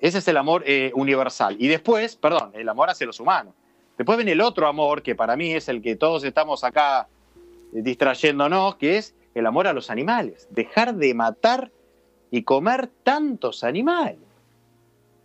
Ese 0.00 0.18
es 0.18 0.28
el 0.28 0.36
amor 0.36 0.62
eh, 0.66 0.92
universal. 0.94 1.56
Y 1.58 1.68
después, 1.68 2.16
perdón, 2.16 2.52
el 2.54 2.68
amor 2.68 2.90
hacia 2.90 3.06
los 3.06 3.18
humanos. 3.18 3.54
Después 3.96 4.18
viene 4.18 4.32
el 4.32 4.40
otro 4.40 4.66
amor, 4.66 5.02
que 5.02 5.14
para 5.14 5.36
mí 5.36 5.52
es 5.52 5.68
el 5.68 5.80
que 5.80 5.96
todos 5.96 6.24
estamos 6.24 6.64
acá 6.64 7.08
eh, 7.72 7.82
distrayéndonos, 7.82 8.76
que 8.76 8.98
es 8.98 9.14
el 9.34 9.46
amor 9.46 9.66
a 9.66 9.72
los 9.72 9.90
animales. 9.90 10.48
Dejar 10.50 10.94
de 10.94 11.14
matar 11.14 11.72
y 12.30 12.42
comer 12.42 12.88
tantos 13.04 13.64
animales 13.64 14.23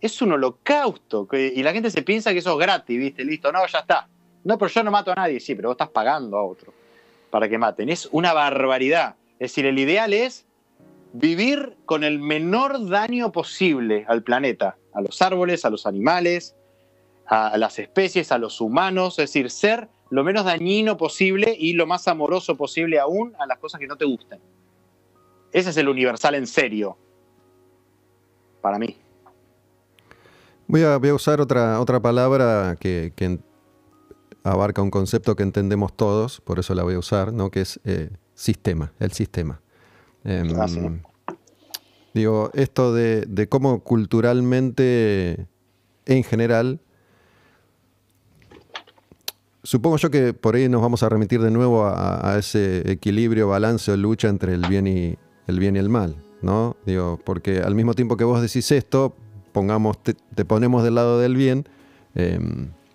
es 0.00 0.22
un 0.22 0.32
holocausto. 0.32 1.28
y 1.32 1.62
la 1.62 1.72
gente 1.72 1.90
se 1.90 2.02
piensa 2.02 2.32
que 2.32 2.38
eso 2.38 2.52
es 2.52 2.58
gratis, 2.58 2.98
¿viste? 2.98 3.24
Listo, 3.24 3.52
no, 3.52 3.66
ya 3.66 3.80
está. 3.80 4.08
No, 4.44 4.58
pero 4.58 4.70
yo 4.70 4.82
no 4.82 4.90
mato 4.90 5.12
a 5.12 5.14
nadie. 5.14 5.40
Sí, 5.40 5.54
pero 5.54 5.68
vos 5.68 5.74
estás 5.74 5.90
pagando 5.90 6.38
a 6.38 6.44
otro 6.44 6.72
para 7.30 7.48
que 7.48 7.58
maten. 7.58 7.88
Es 7.88 8.08
una 8.12 8.32
barbaridad. 8.32 9.16
Es 9.38 9.52
decir, 9.52 9.66
el 9.66 9.78
ideal 9.78 10.12
es 10.12 10.46
vivir 11.12 11.76
con 11.86 12.04
el 12.04 12.18
menor 12.18 12.88
daño 12.88 13.32
posible 13.32 14.04
al 14.08 14.22
planeta, 14.22 14.76
a 14.92 15.00
los 15.00 15.20
árboles, 15.22 15.64
a 15.64 15.70
los 15.70 15.86
animales, 15.86 16.56
a 17.26 17.56
las 17.58 17.78
especies, 17.78 18.32
a 18.32 18.38
los 18.38 18.60
humanos. 18.60 19.18
Es 19.18 19.30
decir, 19.30 19.50
ser 19.50 19.88
lo 20.10 20.24
menos 20.24 20.44
dañino 20.44 20.96
posible 20.96 21.54
y 21.58 21.74
lo 21.74 21.86
más 21.86 22.08
amoroso 22.08 22.56
posible 22.56 22.98
aún 22.98 23.34
a 23.38 23.46
las 23.46 23.58
cosas 23.58 23.80
que 23.80 23.86
no 23.86 23.96
te 23.96 24.04
gusten. 24.04 24.40
Ese 25.52 25.70
es 25.70 25.76
el 25.76 25.88
universal 25.88 26.34
en 26.34 26.46
serio. 26.46 26.96
Para 28.60 28.78
mí. 28.78 28.96
Voy 30.70 30.82
a, 30.82 30.98
voy 30.98 31.08
a 31.08 31.14
usar 31.14 31.40
otra, 31.40 31.80
otra 31.80 32.00
palabra 32.00 32.76
que, 32.78 33.40
abarca 34.44 34.80
un 34.80 34.90
concepto 34.90 35.34
que 35.34 35.42
entendemos 35.42 35.96
todos, 35.96 36.40
por 36.40 36.60
eso 36.60 36.74
la 36.74 36.84
voy 36.84 36.94
a 36.94 36.98
usar, 36.98 37.32
¿no? 37.32 37.50
que 37.50 37.62
es 37.62 37.80
eh, 37.84 38.10
sistema, 38.34 38.92
el 39.00 39.12
sistema. 39.12 39.60
Em, 40.24 40.48
Ah, 40.58 40.68
sí. 40.68 40.80
Digo, 42.14 42.50
esto 42.54 42.94
de, 42.94 43.26
de 43.26 43.48
cómo 43.48 43.82
culturalmente, 43.82 45.46
en 46.06 46.24
general, 46.24 46.80
supongo 49.62 49.96
yo 49.96 50.10
que 50.10 50.34
por 50.34 50.54
ahí 50.54 50.68
nos 50.68 50.82
vamos 50.82 51.02
a 51.02 51.08
remitir 51.08 51.40
de 51.40 51.50
nuevo 51.50 51.84
a, 51.84 52.32
a 52.32 52.38
ese 52.38 52.90
equilibrio, 52.90 53.48
balance 53.48 53.90
o 53.92 53.96
lucha 53.96 54.28
entre 54.28 54.54
el 54.54 54.66
bien 54.68 54.86
y 54.86 55.18
el 55.46 55.58
bien 55.58 55.76
y 55.76 55.80
el 55.80 55.88
mal, 55.88 56.16
¿no? 56.42 56.76
Digo, 56.86 57.20
porque 57.24 57.58
al 57.58 57.74
mismo 57.74 57.94
tiempo 57.94 58.16
que 58.16 58.24
vos 58.24 58.40
decís 58.40 58.70
esto, 58.72 59.16
pongamos, 59.52 59.98
te, 60.02 60.44
ponemos 60.44 60.82
del 60.82 60.94
lado 60.94 61.18
del 61.20 61.36
bien, 61.36 61.68
eh, 62.14 62.38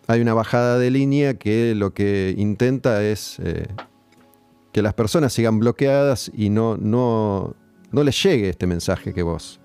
hay 0.08 0.22
una 0.22 0.34
bajada 0.34 0.78
de 0.78 0.92
línea 0.92 1.36
que 1.36 1.74
lo 1.76 1.94
que 1.94 2.34
intenta 2.38 3.04
es 3.04 3.40
eh, 3.40 3.68
que 4.72 4.82
las 4.82 4.94
personas 4.94 5.34
sigan 5.34 5.60
bloqueadas 5.60 6.32
y 6.34 6.50
no, 6.50 6.78
no, 6.78 7.56
no 7.92 8.04
les 8.04 8.22
llegue 8.22 8.50
este 8.50 8.68
mensaje 8.68 9.14
que 9.14 9.24
vos, 9.24 9.60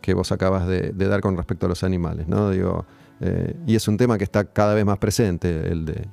que 0.00 0.14
vos 0.14 0.32
acabas 0.32 0.66
de, 0.66 0.92
dar 0.92 1.20
con 1.20 1.36
respecto 1.36 1.66
a 1.66 1.68
los 1.68 1.84
animales, 1.84 2.26
¿no? 2.26 2.50
Digo, 2.50 2.86
eh, 3.20 3.54
y 3.66 3.76
es 3.76 3.86
un 3.86 3.96
tema 3.96 4.18
que 4.18 4.24
está 4.24 4.44
cada 4.44 4.74
vez 4.74 4.84
más 4.84 4.98
presente, 4.98 5.70
el 5.70 5.84
de, 5.84 6.08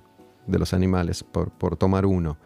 de 0.47 0.59
los 0.59 0.73
animales, 0.73 1.23
por, 1.23 1.51
por 1.51 1.77
tomar 1.77 2.05
uno. 2.05 2.37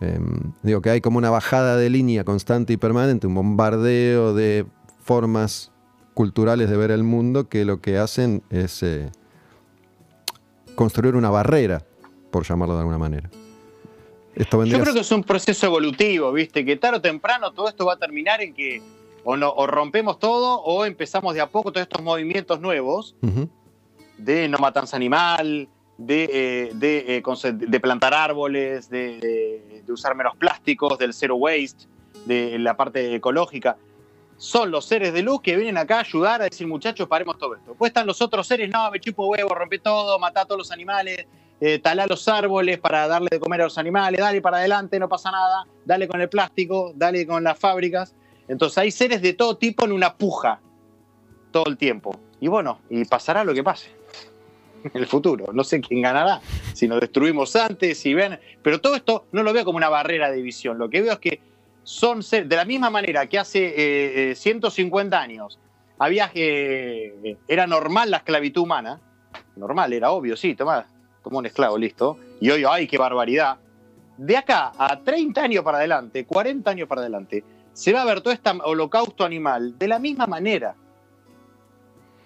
Eh, 0.00 0.18
digo 0.62 0.80
que 0.82 0.90
hay 0.90 1.00
como 1.00 1.18
una 1.18 1.30
bajada 1.30 1.76
de 1.76 1.88
línea 1.88 2.24
constante 2.24 2.72
y 2.72 2.76
permanente, 2.76 3.26
un 3.26 3.34
bombardeo 3.34 4.34
de 4.34 4.66
formas 5.02 5.72
culturales 6.14 6.70
de 6.70 6.76
ver 6.76 6.90
el 6.90 7.02
mundo 7.02 7.48
que 7.48 7.64
lo 7.64 7.80
que 7.80 7.98
hacen 7.98 8.42
es 8.50 8.82
eh, 8.82 9.10
construir 10.76 11.16
una 11.16 11.30
barrera, 11.30 11.84
por 12.30 12.44
llamarlo 12.46 12.74
de 12.74 12.80
alguna 12.80 12.98
manera. 12.98 13.28
Esto 14.34 14.58
vendría 14.58 14.78
Yo 14.78 14.84
creo 14.84 14.94
que 14.94 15.00
es 15.00 15.12
un 15.12 15.22
proceso 15.22 15.66
evolutivo, 15.66 16.32
¿viste? 16.32 16.64
Que 16.64 16.76
tarde 16.76 16.98
o 16.98 17.00
temprano 17.00 17.52
todo 17.52 17.68
esto 17.68 17.86
va 17.86 17.94
a 17.94 17.98
terminar 17.98 18.40
en 18.40 18.54
que 18.54 18.82
o, 19.24 19.36
no, 19.36 19.52
o 19.52 19.66
rompemos 19.66 20.18
todo 20.18 20.60
o 20.62 20.84
empezamos 20.84 21.34
de 21.34 21.40
a 21.40 21.48
poco 21.48 21.72
todos 21.72 21.82
estos 21.82 22.02
movimientos 22.02 22.60
nuevos 22.60 23.14
de 24.18 24.48
no 24.48 24.58
matanza 24.58 24.96
animal, 24.96 25.68
de, 25.98 26.24
eh, 26.32 26.70
de, 26.74 27.16
eh, 27.16 27.52
de 27.52 27.80
plantar 27.80 28.14
árboles, 28.14 28.90
de 28.90 29.84
usar 29.88 30.14
menos 30.14 30.36
plásticos, 30.36 30.98
del 30.98 31.14
zero 31.14 31.36
waste, 31.36 31.86
de 32.26 32.58
la 32.58 32.76
parte 32.76 33.14
ecológica. 33.14 33.76
Son 34.36 34.70
los 34.70 34.84
seres 34.84 35.12
de 35.12 35.22
luz 35.22 35.40
que 35.40 35.56
vienen 35.56 35.78
acá 35.78 35.98
a 35.98 36.00
ayudar 36.00 36.42
a 36.42 36.44
decir, 36.44 36.66
muchachos, 36.66 37.08
paremos 37.08 37.38
todo 37.38 37.54
esto. 37.54 37.70
Después 37.70 37.90
están 37.90 38.06
los 38.06 38.20
otros 38.20 38.46
seres, 38.46 38.68
no, 38.70 38.90
me 38.90 39.00
chupo 39.00 39.26
huevo, 39.26 39.54
rompe 39.54 39.78
todo, 39.78 40.18
matá 40.18 40.42
a 40.42 40.44
todos 40.44 40.58
los 40.58 40.72
animales, 40.72 41.26
eh, 41.60 41.78
talá 41.78 42.06
los 42.06 42.26
árboles 42.28 42.78
para 42.78 43.06
darle 43.06 43.28
de 43.30 43.40
comer 43.40 43.60
a 43.60 43.64
los 43.64 43.78
animales, 43.78 44.20
dale 44.20 44.40
para 44.40 44.58
adelante, 44.58 44.98
no 44.98 45.08
pasa 45.08 45.30
nada, 45.30 45.66
dale 45.84 46.08
con 46.08 46.20
el 46.20 46.28
plástico, 46.28 46.92
dale 46.94 47.26
con 47.26 47.44
las 47.44 47.58
fábricas. 47.58 48.14
Entonces 48.48 48.76
hay 48.78 48.90
seres 48.90 49.22
de 49.22 49.32
todo 49.32 49.56
tipo 49.56 49.84
en 49.84 49.92
una 49.92 50.14
puja 50.16 50.60
todo 51.50 51.66
el 51.66 51.76
tiempo. 51.76 52.18
Y 52.40 52.48
bueno, 52.48 52.80
y 52.90 53.04
pasará 53.04 53.44
lo 53.44 53.54
que 53.54 53.62
pase 53.62 53.90
en 54.84 54.90
el 55.00 55.06
futuro. 55.06 55.52
No 55.52 55.64
sé 55.64 55.80
quién 55.80 56.02
ganará, 56.02 56.40
si 56.74 56.88
nos 56.88 57.00
destruimos 57.00 57.54
antes, 57.56 57.98
si 57.98 58.12
ven. 58.14 58.38
Pero 58.62 58.80
todo 58.80 58.96
esto 58.96 59.26
no 59.32 59.42
lo 59.42 59.52
veo 59.52 59.64
como 59.64 59.78
una 59.78 59.88
barrera 59.88 60.30
de 60.30 60.36
división. 60.36 60.78
Lo 60.78 60.90
que 60.90 61.02
veo 61.02 61.12
es 61.12 61.18
que 61.18 61.40
son 61.84 62.20
de 62.20 62.56
la 62.56 62.64
misma 62.64 62.90
manera 62.90 63.26
que 63.26 63.38
hace 63.38 63.66
eh, 63.66 64.30
eh, 64.30 64.34
150 64.34 65.20
años 65.20 65.58
había 65.98 66.30
eh, 66.34 67.36
era 67.46 67.66
normal 67.66 68.10
la 68.10 68.18
esclavitud 68.18 68.62
humana. 68.62 69.00
Normal, 69.56 69.92
era 69.92 70.10
obvio, 70.10 70.36
sí, 70.36 70.54
toma, 70.54 70.86
toma 71.22 71.38
un 71.38 71.46
esclavo, 71.46 71.78
listo. 71.78 72.18
Y 72.40 72.50
hoy, 72.50 72.64
ay, 72.68 72.88
qué 72.88 72.98
barbaridad. 72.98 73.58
De 74.16 74.36
acá 74.36 74.72
a 74.76 74.98
30 74.98 75.42
años 75.42 75.64
para 75.64 75.78
adelante, 75.78 76.24
40 76.24 76.70
años 76.70 76.88
para 76.88 77.02
adelante, 77.02 77.44
se 77.72 77.92
va 77.92 78.02
a 78.02 78.04
ver 78.04 78.20
todo 78.20 78.32
este 78.32 78.50
holocausto 78.64 79.24
animal 79.24 79.78
de 79.78 79.88
la 79.88 79.98
misma 79.98 80.26
manera. 80.26 80.74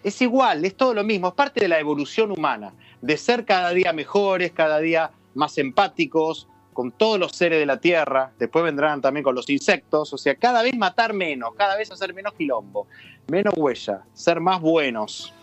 Es 0.02 0.22
igual, 0.22 0.64
es 0.64 0.76
todo 0.76 0.94
lo 0.94 1.04
mismo, 1.04 1.28
es 1.28 1.34
parte 1.34 1.60
de 1.60 1.68
la 1.68 1.80
evolución 1.80 2.30
humana, 2.30 2.72
de 3.02 3.16
ser 3.16 3.44
cada 3.44 3.70
día 3.70 3.92
mejores, 3.92 4.52
cada 4.52 4.78
día 4.78 5.10
más 5.34 5.58
empáticos 5.58 6.48
con 6.78 6.92
todos 6.92 7.18
los 7.18 7.32
seres 7.32 7.58
de 7.58 7.66
la 7.66 7.80
tierra, 7.80 8.30
después 8.38 8.64
vendrán 8.64 9.00
también 9.00 9.24
con 9.24 9.34
los 9.34 9.50
insectos, 9.50 10.12
o 10.12 10.16
sea, 10.16 10.36
cada 10.36 10.62
vez 10.62 10.76
matar 10.76 11.12
menos, 11.12 11.50
cada 11.56 11.76
vez 11.76 11.90
hacer 11.90 12.14
menos 12.14 12.34
quilombo, 12.34 12.86
menos 13.26 13.52
huella, 13.56 14.04
ser 14.14 14.38
más 14.38 14.60
buenos. 14.60 15.34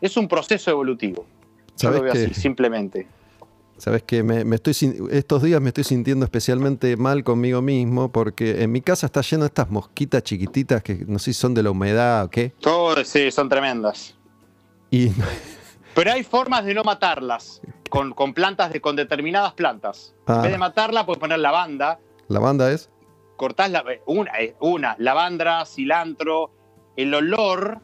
Es 0.00 0.16
un 0.16 0.26
proceso 0.26 0.72
evolutivo. 0.72 1.24
Yo 1.68 1.72
¿Sabés 1.76 1.98
lo 1.98 2.02
veo 2.02 2.12
que- 2.14 2.24
así, 2.24 2.34
simplemente. 2.34 3.06
Sabes 3.78 4.02
que 4.02 4.24
me, 4.24 4.44
me 4.44 4.56
estoy 4.56 4.74
estos 5.12 5.44
días 5.44 5.60
me 5.60 5.68
estoy 5.68 5.84
sintiendo 5.84 6.24
especialmente 6.24 6.96
mal 6.96 7.22
conmigo 7.22 7.62
mismo 7.62 8.10
porque 8.10 8.64
en 8.64 8.72
mi 8.72 8.80
casa 8.80 9.06
está 9.06 9.20
lleno 9.20 9.44
de 9.44 9.48
estas 9.48 9.70
mosquitas 9.70 10.24
chiquititas 10.24 10.82
que 10.82 11.04
no 11.06 11.20
sé 11.20 11.32
si 11.32 11.34
son 11.40 11.54
de 11.54 11.62
la 11.62 11.70
humedad 11.70 12.24
o 12.24 12.28
qué. 12.28 12.54
Todo, 12.60 13.04
sí, 13.04 13.30
son 13.30 13.48
tremendas. 13.48 14.16
Y 14.90 15.12
Pero 15.94 16.12
hay 16.12 16.22
formas 16.22 16.64
de 16.64 16.74
no 16.74 16.84
matarlas 16.84 17.60
con, 17.90 18.12
con 18.12 18.32
plantas 18.32 18.72
de, 18.72 18.80
con 18.80 18.96
determinadas 18.96 19.52
plantas. 19.52 20.14
Ah. 20.26 20.36
En 20.36 20.42
vez 20.42 20.52
de 20.52 20.58
matarla, 20.58 21.04
puedes 21.04 21.20
poner 21.20 21.38
lavanda, 21.38 21.98
la 22.28 22.40
banda 22.40 22.70
es. 22.72 22.90
cortás 23.36 23.70
la, 23.70 23.80
eh, 23.80 24.00
una, 24.06 24.32
eh, 24.40 24.56
una, 24.60 24.96
lavandra, 24.98 25.66
cilantro, 25.66 26.50
el 26.96 27.12
olor 27.14 27.80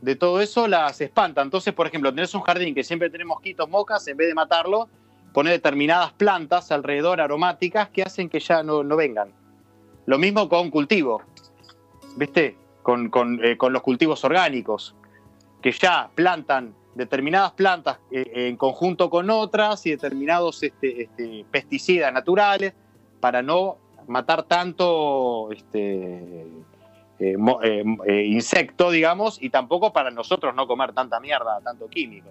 de 0.00 0.16
todo 0.16 0.40
eso 0.40 0.66
las 0.68 1.00
espanta. 1.00 1.42
Entonces, 1.42 1.74
por 1.74 1.86
ejemplo, 1.86 2.14
tenés 2.14 2.34
un 2.34 2.40
jardín 2.40 2.74
que 2.74 2.84
siempre 2.84 3.10
tiene 3.10 3.26
mosquitos, 3.26 3.68
mocas, 3.68 4.06
en 4.08 4.16
vez 4.16 4.28
de 4.28 4.34
matarlo, 4.34 4.88
poner 5.34 5.52
determinadas 5.52 6.12
plantas 6.12 6.72
alrededor 6.72 7.20
aromáticas 7.20 7.90
que 7.90 8.02
hacen 8.02 8.30
que 8.30 8.40
ya 8.40 8.62
no, 8.62 8.82
no 8.82 8.96
vengan. 8.96 9.32
Lo 10.06 10.18
mismo 10.18 10.48
con 10.48 10.70
cultivo, 10.70 11.22
¿viste? 12.16 12.56
Con, 12.82 13.10
con, 13.10 13.44
eh, 13.44 13.56
con 13.56 13.72
los 13.72 13.82
cultivos 13.82 14.24
orgánicos, 14.24 14.94
que 15.60 15.72
ya 15.72 16.10
plantan 16.14 16.74
determinadas 16.94 17.52
plantas 17.52 17.98
eh, 18.10 18.30
en 18.34 18.56
conjunto 18.56 19.10
con 19.10 19.28
otras 19.30 19.84
y 19.86 19.90
determinados 19.90 20.62
este, 20.62 21.02
este, 21.02 21.44
pesticidas 21.50 22.12
naturales 22.12 22.72
para 23.20 23.42
no 23.42 23.78
matar 24.06 24.42
tanto 24.44 25.50
este, 25.52 26.46
eh, 27.18 27.36
eh, 28.06 28.24
insecto, 28.26 28.90
digamos, 28.90 29.42
y 29.42 29.50
tampoco 29.50 29.92
para 29.92 30.10
nosotros 30.10 30.54
no 30.54 30.66
comer 30.66 30.92
tanta 30.92 31.20
mierda, 31.20 31.60
tanto 31.62 31.88
químico. 31.88 32.28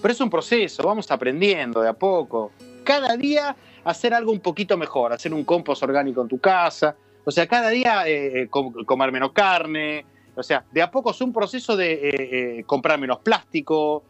Pero 0.00 0.12
es 0.12 0.20
un 0.20 0.30
proceso, 0.30 0.82
vamos 0.82 1.10
aprendiendo 1.10 1.82
de 1.82 1.88
a 1.88 1.92
poco. 1.92 2.52
Cada 2.84 3.16
día 3.16 3.54
hacer 3.84 4.14
algo 4.14 4.32
un 4.32 4.40
poquito 4.40 4.76
mejor, 4.76 5.12
hacer 5.12 5.32
un 5.34 5.44
compost 5.44 5.82
orgánico 5.82 6.22
en 6.22 6.28
tu 6.28 6.38
casa, 6.38 6.96
o 7.24 7.30
sea, 7.30 7.46
cada 7.46 7.68
día 7.68 8.02
eh, 8.08 8.48
com- 8.50 8.72
comer 8.84 9.12
menos 9.12 9.32
carne, 9.32 10.04
o 10.34 10.42
sea, 10.42 10.64
de 10.72 10.82
a 10.82 10.90
poco 10.90 11.10
es 11.10 11.20
un 11.20 11.32
proceso 11.32 11.76
de 11.76 11.92
eh, 11.92 12.58
eh, 12.58 12.64
comprar 12.64 12.98
menos 12.98 13.18
plástico, 13.18 14.02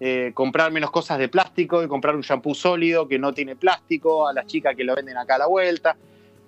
eh, 0.00 0.32
comprar 0.34 0.70
menos 0.70 0.90
cosas 0.90 1.18
de 1.18 1.28
plástico 1.28 1.82
y 1.82 1.88
comprar 1.88 2.14
un 2.14 2.22
shampoo 2.22 2.54
sólido 2.54 3.08
que 3.08 3.18
no 3.18 3.32
tiene 3.32 3.56
plástico, 3.56 4.28
a 4.28 4.32
las 4.32 4.46
chicas 4.46 4.76
que 4.76 4.84
lo 4.84 4.94
venden 4.94 5.16
acá 5.16 5.36
a 5.36 5.38
la 5.38 5.46
vuelta. 5.46 5.96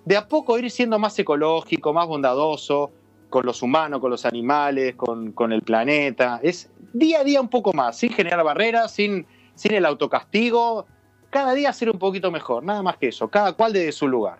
De 0.05 0.15
a 0.15 0.27
poco 0.27 0.57
ir 0.57 0.69
siendo 0.71 0.97
más 0.99 1.17
ecológico, 1.19 1.91
más 1.91 2.07
bondadoso 2.07 2.91
con 3.29 3.45
los 3.45 3.61
humanos, 3.61 3.99
con 3.99 4.11
los 4.11 4.25
animales, 4.25 4.95
con, 4.95 5.33
con 5.33 5.51
el 5.51 5.61
planeta. 5.61 6.39
Es 6.41 6.69
día 6.93 7.19
a 7.19 7.23
día 7.25 7.41
un 7.41 7.49
poco 7.49 7.73
más, 7.73 7.97
sin 7.97 8.11
generar 8.11 8.43
barreras, 8.43 8.93
sin, 8.93 9.25
sin 9.55 9.73
el 9.73 9.85
autocastigo. 9.85 10.85
Cada 11.29 11.53
día 11.53 11.73
ser 11.73 11.89
un 11.89 11.99
poquito 11.99 12.31
mejor, 12.31 12.63
nada 12.63 12.81
más 12.81 12.95
que 12.97 13.09
eso. 13.09 13.27
Cada 13.27 13.51
cual 13.53 13.73
desde 13.73 13.91
su 13.91 14.07
lugar. 14.07 14.39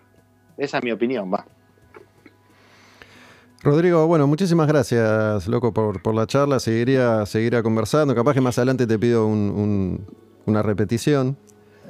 Esa 0.56 0.78
es 0.78 0.84
mi 0.84 0.90
opinión, 0.90 1.32
va. 1.32 1.44
Rodrigo, 3.62 4.06
bueno, 4.06 4.26
muchísimas 4.26 4.68
gracias, 4.68 5.48
loco, 5.48 5.72
por, 5.72 6.00
por 6.00 6.14
la 6.14 6.26
charla. 6.26 6.60
Seguiría, 6.60 7.26
seguiría 7.26 7.62
conversando. 7.62 8.14
Capaz 8.14 8.34
que 8.34 8.40
más 8.40 8.56
adelante 8.58 8.86
te 8.86 8.98
pido 8.98 9.26
un- 9.26 9.50
un- 9.50 10.06
una 10.46 10.62
repetición. 10.62 11.36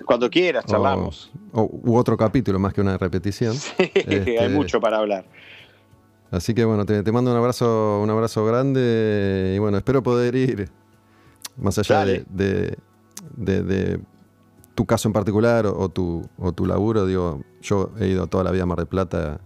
Cuando 0.06 0.30
quieras, 0.30 0.64
charlamos. 0.64 1.30
O, 1.52 1.62
u 1.84 1.96
otro 1.96 2.16
capítulo 2.16 2.58
más 2.58 2.72
que 2.72 2.80
una 2.80 2.96
repetición. 2.96 3.54
Este- 3.78 4.38
Hay 4.38 4.48
mucho 4.48 4.80
para 4.80 4.98
hablar. 4.98 5.26
Así 6.30 6.54
que 6.54 6.64
bueno, 6.64 6.84
te, 6.86 7.02
te 7.02 7.12
mando 7.12 7.30
un 7.30 7.36
abrazo, 7.36 8.00
un 8.02 8.10
abrazo 8.10 8.44
grande 8.44 9.52
y 9.54 9.58
bueno, 9.58 9.76
espero 9.78 10.02
poder 10.02 10.34
ir 10.34 10.68
más 11.56 11.78
allá 11.78 12.04
de, 12.04 12.24
de- 12.30 12.78
de- 13.36 13.62
de 13.62 14.00
tu 14.74 14.86
caso 14.86 15.08
en 15.08 15.12
particular 15.12 15.66
o, 15.66 15.78
o 15.78 15.88
tu, 15.90 16.22
o 16.38 16.52
tu 16.52 16.64
laburo. 16.66 17.04
Digo, 17.06 17.42
yo 17.60 17.90
he 18.00 18.08
ido 18.08 18.26
toda 18.26 18.44
la 18.44 18.50
vida 18.52 18.62
a 18.62 18.66
Mar 18.66 18.78
del 18.78 18.86
Plata, 18.86 19.40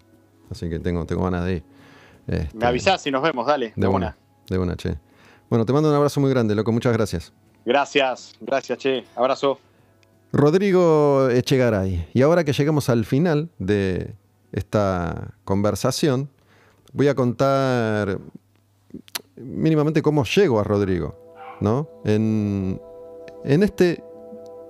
así 0.51 0.69
que 0.69 0.79
tengo, 0.79 1.05
tengo 1.07 1.25
ganas 1.25 1.45
de 1.45 1.55
ir. 1.55 1.65
Este, 2.27 2.57
Me 2.57 2.67
avisás 2.67 3.03
si 3.03 3.11
nos 3.11 3.23
vemos, 3.23 3.47
dale. 3.47 3.73
de 3.77 3.87
una, 3.87 4.17
de 4.49 4.59
una, 4.59 4.77
che. 4.77 4.99
Bueno, 5.51 5.67
te 5.67 5.73
mando 5.73 5.89
un 5.91 5.95
abrazo 5.95 6.21
muy 6.21 6.31
grande, 6.31 6.55
loco, 6.55 6.73
muchas 6.73 6.93
gracias. 6.93 7.33
Gracias, 7.65 8.35
gracias, 8.41 8.79
che. 8.79 9.05
Abrazo. 9.17 9.59
Rodrigo 10.33 11.29
Echegaray. 11.29 12.09
Y 12.15 12.23
ahora 12.23 12.43
que 12.45 12.53
llegamos 12.53 12.89
al 12.89 13.05
final 13.05 13.51
de 13.59 14.15
esta 14.53 15.35
conversación, 15.45 16.31
voy 16.93 17.09
a 17.09 17.15
contar 17.15 18.19
mínimamente 19.37 20.03
cómo 20.03 20.25
llego 20.25 20.59
a 20.61 20.65
Rodrigo, 20.65 21.35
¿no? 21.61 21.89
En, 22.05 22.81
en 23.45 23.63
este 23.63 24.03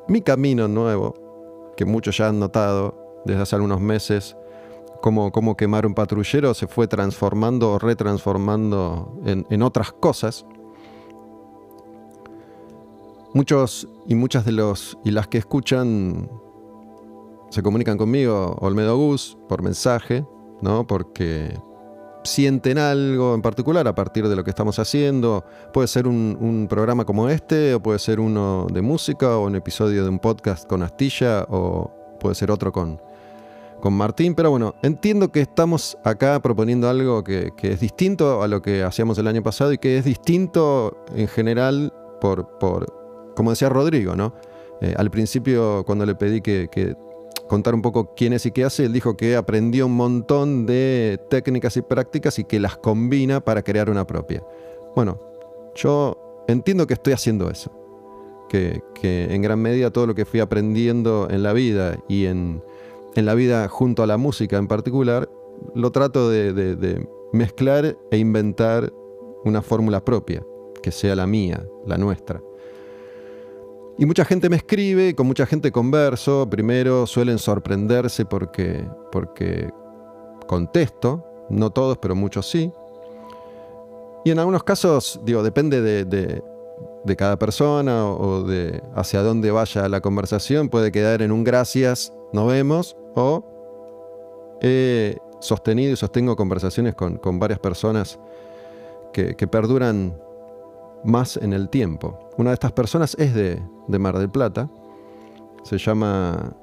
mi 0.09 0.21
camino 0.21 0.67
nuevo, 0.69 1.73
que 1.77 1.85
muchos 1.85 2.19
ya 2.19 2.29
han 2.29 2.41
notado 2.41 3.23
desde 3.25 3.43
hace 3.43 3.55
algunos 3.57 3.81
meses, 3.81 4.37
cómo, 5.03 5.33
cómo 5.33 5.55
quemar 5.55 5.85
un 5.85 5.93
patrullero 5.93 6.55
se 6.55 6.67
fue 6.67 6.89
transformando 6.89 7.73
o 7.73 7.79
retransformando 7.79 9.21
en, 9.27 9.47
en 9.51 9.63
otras 9.63 9.93
cosas. 9.93 10.47
Muchos 13.35 13.87
y 14.07 14.15
muchas 14.15 14.47
de 14.47 14.53
los 14.53 14.97
y 15.05 15.11
las 15.11 15.29
que 15.29 15.39
escuchan 15.39 16.31
se 17.51 17.63
comunican 17.63 17.99
conmigo, 17.99 18.57
Olmedo 18.61 18.97
Gus, 18.97 19.37
por 19.49 19.63
mensaje, 19.63 20.25
¿no? 20.63 20.87
Porque 20.87 21.55
sienten 22.25 22.79
algo 22.79 23.35
en 23.35 23.43
particular 23.43 23.87
a 23.89 23.95
partir 23.95 24.29
de 24.29 24.37
lo 24.37 24.45
que 24.45 24.51
estamos 24.51 24.79
haciendo. 24.79 25.45
Puede 25.73 25.89
ser 25.89 26.07
un, 26.07 26.39
un 26.41 26.69
programa 26.69 27.05
como 27.05 27.29
este, 27.29 27.75
o 27.75 27.83
puede 27.83 27.99
ser 27.99 28.21
uno 28.21 28.67
de 28.73 28.81
música, 28.81 29.37
o 29.37 29.47
un 29.47 29.57
episodio 29.57 30.05
de 30.05 30.09
un 30.09 30.19
podcast 30.19 30.67
con 30.67 30.83
Astilla, 30.83 31.45
o 31.51 31.91
puede 32.21 32.35
ser 32.35 32.51
otro 32.51 32.73
con, 32.73 33.01
con 33.83 33.95
Martín. 33.95 34.35
Pero 34.35 34.51
bueno, 34.51 34.75
entiendo 34.83 35.31
que 35.31 35.41
estamos 35.41 35.99
acá 36.05 36.41
proponiendo 36.41 36.89
algo 36.89 37.23
que, 37.25 37.53
es 37.61 37.81
distinto 37.81 38.43
a 38.43 38.49
lo 38.49 38.63
que 38.63 38.83
hacíamos 38.85 39.19
el 39.19 39.27
año 39.27 39.43
pasado 39.43 39.73
y 39.73 39.79
que 39.79 39.99
es 39.99 40.05
distinto 40.05 41.05
en 41.15 41.29
general 41.29 41.93
por, 42.21 42.59
por 42.59 42.87
como 43.35 43.51
decía 43.51 43.69
Rodrigo, 43.69 44.15
¿no? 44.15 44.35
Eh, 44.81 44.95
al 44.97 45.11
principio, 45.11 45.85
cuando 45.85 46.07
le 46.07 46.15
pedí 46.15 46.41
que, 46.41 46.69
que 46.71 46.95
un 47.75 47.83
poco 47.83 48.15
quién 48.15 48.33
es 48.33 48.47
y 48.47 48.51
qué 48.51 48.65
hace, 48.65 48.87
él 48.87 48.95
dijo 48.95 49.15
que 49.15 49.37
aprendió 49.37 49.85
un 49.85 49.95
montón 49.95 50.65
de 50.65 51.21
técnicas 51.29 51.77
y 51.77 51.83
prácticas 51.83 52.39
y 52.39 52.45
que 52.45 52.59
las 52.59 52.79
combina 52.79 53.41
para 53.41 53.63
crear 53.63 53.91
una 53.91 54.07
propia. 54.07 54.43
Bueno, 54.97 55.19
yo 55.75 56.45
entiendo 56.49 56.87
que 56.87 56.95
estoy 56.95 57.13
haciendo 57.13 57.51
eso. 57.51 57.71
Que, 58.49 58.83
que 58.95 59.35
en 59.35 59.43
gran 59.43 59.61
medida 59.61 59.91
todo 59.91 60.07
lo 60.07 60.15
que 60.15 60.25
fui 60.25 60.41
aprendiendo 60.41 61.29
en 61.31 61.43
la 61.43 61.53
vida 61.53 61.99
y 62.09 62.27
en, 62.27 62.63
en 63.15 63.27
la 63.27 63.35
vida 63.35 63.69
junto 63.69 64.03
a 64.03 64.07
la 64.07 64.17
música 64.17 64.57
en 64.57 64.69
particular, 64.69 65.29
lo 65.75 65.93
trato 65.93 66.29
de, 66.31 67.07
mezclar 67.33 67.97
e 68.11 68.19
inventar 68.19 68.93
una 69.45 69.63
fórmula 69.63 70.05
propia, 70.05 70.45
que 70.83 70.91
sea 70.91 71.17
la 71.17 71.27
mía, 71.27 71.67
la 71.87 71.99
nuestra. 71.99 72.43
Y 73.99 74.07
mucha 74.07 74.25
gente 74.25 74.49
me 74.49 74.57
escribe, 74.57 75.15
con 75.15 75.27
mucha 75.27 75.47
gente 75.47 75.71
converso. 75.71 76.49
Primero 76.49 77.07
suelen 77.07 77.39
sorprenderse 77.39 78.25
porque, 78.25 78.89
porque 79.11 79.71
contesto, 80.47 81.25
no 81.51 81.71
todos, 81.71 81.99
pero 81.99 82.15
muchos 82.15 82.49
sí. 82.49 82.73
Y 84.25 84.31
en 84.31 84.39
algunos 84.39 84.65
casos, 84.65 85.21
digo, 85.25 85.43
depende 85.43 85.81
de, 85.83 86.05
de- 86.05 86.43
de 87.05 87.17
cada 87.17 87.37
persona 87.39 88.07
o 88.07 88.43
de 88.45 88.81
hacia 88.95 89.23
dónde 89.23 89.51
vaya 89.51 89.89
la 89.89 90.01
conversación, 90.01 90.69
puede 90.69 90.93
quedar 90.93 91.21
en 91.23 91.33
un 91.33 91.43
gracias, 91.45 92.13
nos 92.33 92.47
vemos, 92.47 92.97
o 93.15 94.59
he 94.61 95.17
sostenido 95.41 95.93
y 95.93 95.97
sostengo 95.97 96.37
conversaciones 96.37 96.95
con, 96.95 97.17
con 97.17 97.39
varias 97.39 97.59
personas 97.59 98.19
que, 99.13 99.35
que 99.35 99.47
perduran 99.47 100.17
más 101.05 101.37
en 101.37 101.53
el 101.53 101.69
tiempo. 101.69 102.19
Una 102.37 102.51
de 102.51 102.55
estas 102.55 102.73
personas 102.73 103.17
es 103.19 103.35
de, 103.35 103.61
de 103.89 103.99
Mar 103.99 104.19
del 104.19 104.31
Plata. 104.31 104.69
Se 105.65 105.79
llama, 105.79 106.55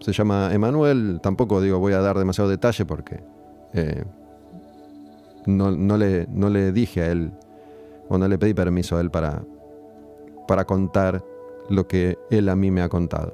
se 0.00 0.12
llama 0.12 0.50
Emanuel. 0.52 1.20
Tampoco 1.22 1.60
digo 1.60 1.78
voy 1.78 1.92
a 1.92 2.00
dar 2.00 2.18
demasiado 2.18 2.48
detalle 2.48 2.84
porque 2.84 3.22
eh, 3.74 4.04
no, 5.46 5.70
no 5.72 5.96
le, 5.96 6.26
no 6.28 6.48
le 6.48 6.72
dije 6.72 7.02
a 7.02 7.10
él 7.10 7.32
o 8.08 8.18
no 8.18 8.28
le 8.28 8.38
pedí 8.38 8.54
permiso 8.54 8.96
a 8.96 9.00
él 9.00 9.10
para, 9.10 9.42
para 10.46 10.64
contar 10.64 11.24
lo 11.68 11.86
que 11.86 12.18
él 12.30 12.48
a 12.48 12.56
mí 12.56 12.70
me 12.70 12.82
ha 12.82 12.88
contado. 12.88 13.32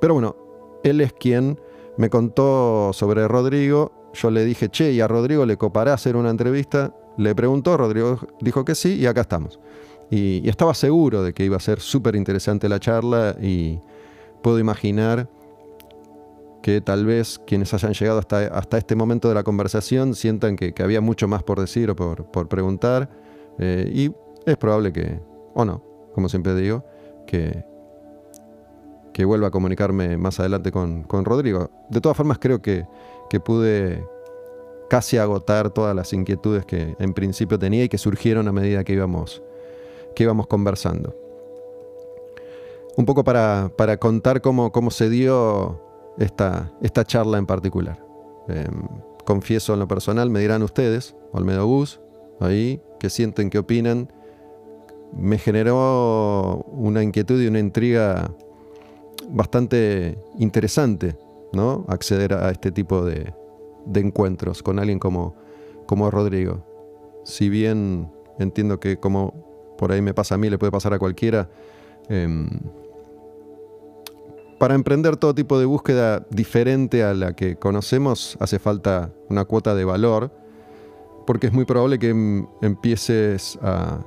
Pero 0.00 0.14
bueno, 0.14 0.36
él 0.82 1.00
es 1.00 1.12
quien 1.12 1.58
me 2.00 2.08
contó 2.08 2.92
sobre 2.94 3.28
Rodrigo. 3.28 3.92
Yo 4.14 4.30
le 4.30 4.46
dije, 4.46 4.70
che, 4.70 4.90
¿y 4.90 5.02
a 5.02 5.06
Rodrigo 5.06 5.44
le 5.44 5.58
copará 5.58 5.92
hacer 5.92 6.16
una 6.16 6.30
entrevista? 6.30 6.94
Le 7.18 7.34
preguntó, 7.34 7.76
Rodrigo 7.76 8.18
dijo 8.40 8.64
que 8.64 8.74
sí 8.74 8.94
y 8.94 9.04
acá 9.04 9.20
estamos. 9.20 9.60
Y, 10.10 10.48
estaba 10.48 10.72
seguro 10.72 11.22
de 11.22 11.34
que 11.34 11.44
iba 11.44 11.58
a 11.58 11.60
ser 11.60 11.78
súper 11.78 12.16
interesante 12.16 12.70
la 12.70 12.80
charla 12.80 13.36
y 13.38 13.80
puedo 14.42 14.58
imaginar 14.58 15.28
que 16.62 16.80
tal 16.80 17.04
vez 17.04 17.38
quienes 17.46 17.74
hayan 17.74 17.92
llegado 17.92 18.18
hasta, 18.18 18.46
hasta 18.46 18.78
este 18.78 18.96
momento 18.96 19.28
de 19.28 19.34
la 19.34 19.42
conversación 19.42 20.14
sientan 20.14 20.56
que, 20.56 20.72
que 20.72 20.82
había 20.82 21.02
mucho 21.02 21.28
más 21.28 21.42
por 21.42 21.60
decir 21.60 21.90
o 21.90 21.96
por, 21.96 22.24
por 22.30 22.48
preguntar. 22.48 23.10
eh, 23.58 23.90
y 23.94 24.10
es 24.46 24.56
probable 24.56 24.90
que, 24.94 25.20
o 25.52 25.66
no, 25.66 25.84
como 26.14 26.30
siempre 26.30 26.54
digo, 26.54 26.82
que, 27.26 27.62
que 29.12 29.24
vuelva 29.24 29.48
a 29.48 29.50
comunicarme 29.50 30.16
más 30.16 30.40
adelante 30.40 30.70
con, 30.70 31.02
con 31.02 31.24
Rodrigo. 31.24 31.70
De 31.88 32.00
todas 32.00 32.16
formas, 32.16 32.38
creo 32.38 32.62
que, 32.62 32.86
que 33.28 33.40
pude 33.40 34.04
casi 34.88 35.18
agotar 35.18 35.70
todas 35.70 35.94
las 35.94 36.12
inquietudes 36.12 36.66
que 36.66 36.96
en 36.98 37.14
principio 37.14 37.58
tenía 37.58 37.84
y 37.84 37.88
que 37.88 37.96
surgieron 37.96 38.48
a 38.48 38.52
medida 38.52 38.82
que 38.82 38.92
íbamos, 38.92 39.42
que 40.14 40.24
íbamos 40.24 40.46
conversando. 40.48 41.14
Un 42.96 43.06
poco 43.06 43.22
para, 43.22 43.70
para 43.76 43.96
contar 43.98 44.40
cómo, 44.40 44.72
cómo 44.72 44.90
se 44.90 45.08
dio 45.08 45.80
esta, 46.18 46.72
esta 46.82 47.04
charla 47.04 47.38
en 47.38 47.46
particular. 47.46 48.04
Em, 48.48 48.88
confieso 49.24 49.74
en 49.74 49.78
lo 49.78 49.86
personal, 49.86 50.28
me 50.28 50.40
dirán 50.40 50.62
ustedes, 50.62 51.14
Olmedo 51.32 51.66
Bus, 51.66 52.00
ahí, 52.40 52.82
qué 52.98 53.10
sienten, 53.10 53.48
qué 53.48 53.58
opinan. 53.58 54.12
Me 55.16 55.38
generó 55.38 56.64
una 56.72 57.02
inquietud 57.02 57.40
y 57.40 57.46
una 57.46 57.60
intriga 57.60 58.32
bastante 59.28 60.18
interesante, 60.38 61.16
¿no? 61.52 61.84
Acceder 61.88 62.34
a 62.34 62.50
este 62.50 62.72
tipo 62.72 63.04
de, 63.04 63.34
encuentros 63.94 64.62
con 64.62 64.78
alguien 64.78 64.98
como, 64.98 65.34
como 65.86 66.10
Rodrigo. 66.10 66.64
Si 67.24 67.48
bien 67.48 68.10
entiendo 68.38 68.80
que 68.80 68.98
como 68.98 69.74
por 69.78 69.92
ahí 69.92 70.02
me 70.02 70.14
pasa 70.14 70.34
a 70.34 70.38
mí, 70.38 70.50
le 70.50 70.58
puede 70.58 70.72
pasar 70.72 70.92
a 70.94 70.98
cualquiera, 70.98 71.48
em, 72.08 72.48
para 74.58 74.74
emprender 74.74 75.16
todo 75.16 75.34
tipo 75.34 75.58
de 75.58 75.64
búsqueda 75.64 76.26
diferente 76.30 77.02
a 77.02 77.14
la 77.14 77.34
que 77.34 77.56
conocemos 77.56 78.36
hace 78.40 78.58
falta 78.58 79.10
una 79.30 79.46
cuota 79.46 79.74
de 79.74 79.84
valor, 79.84 80.30
porque 81.26 81.46
es 81.46 81.52
muy 81.52 81.64
probable 81.64 81.98
que 81.98 82.10
em, 82.10 82.46
empieces 82.60 83.58
a, 83.62 84.00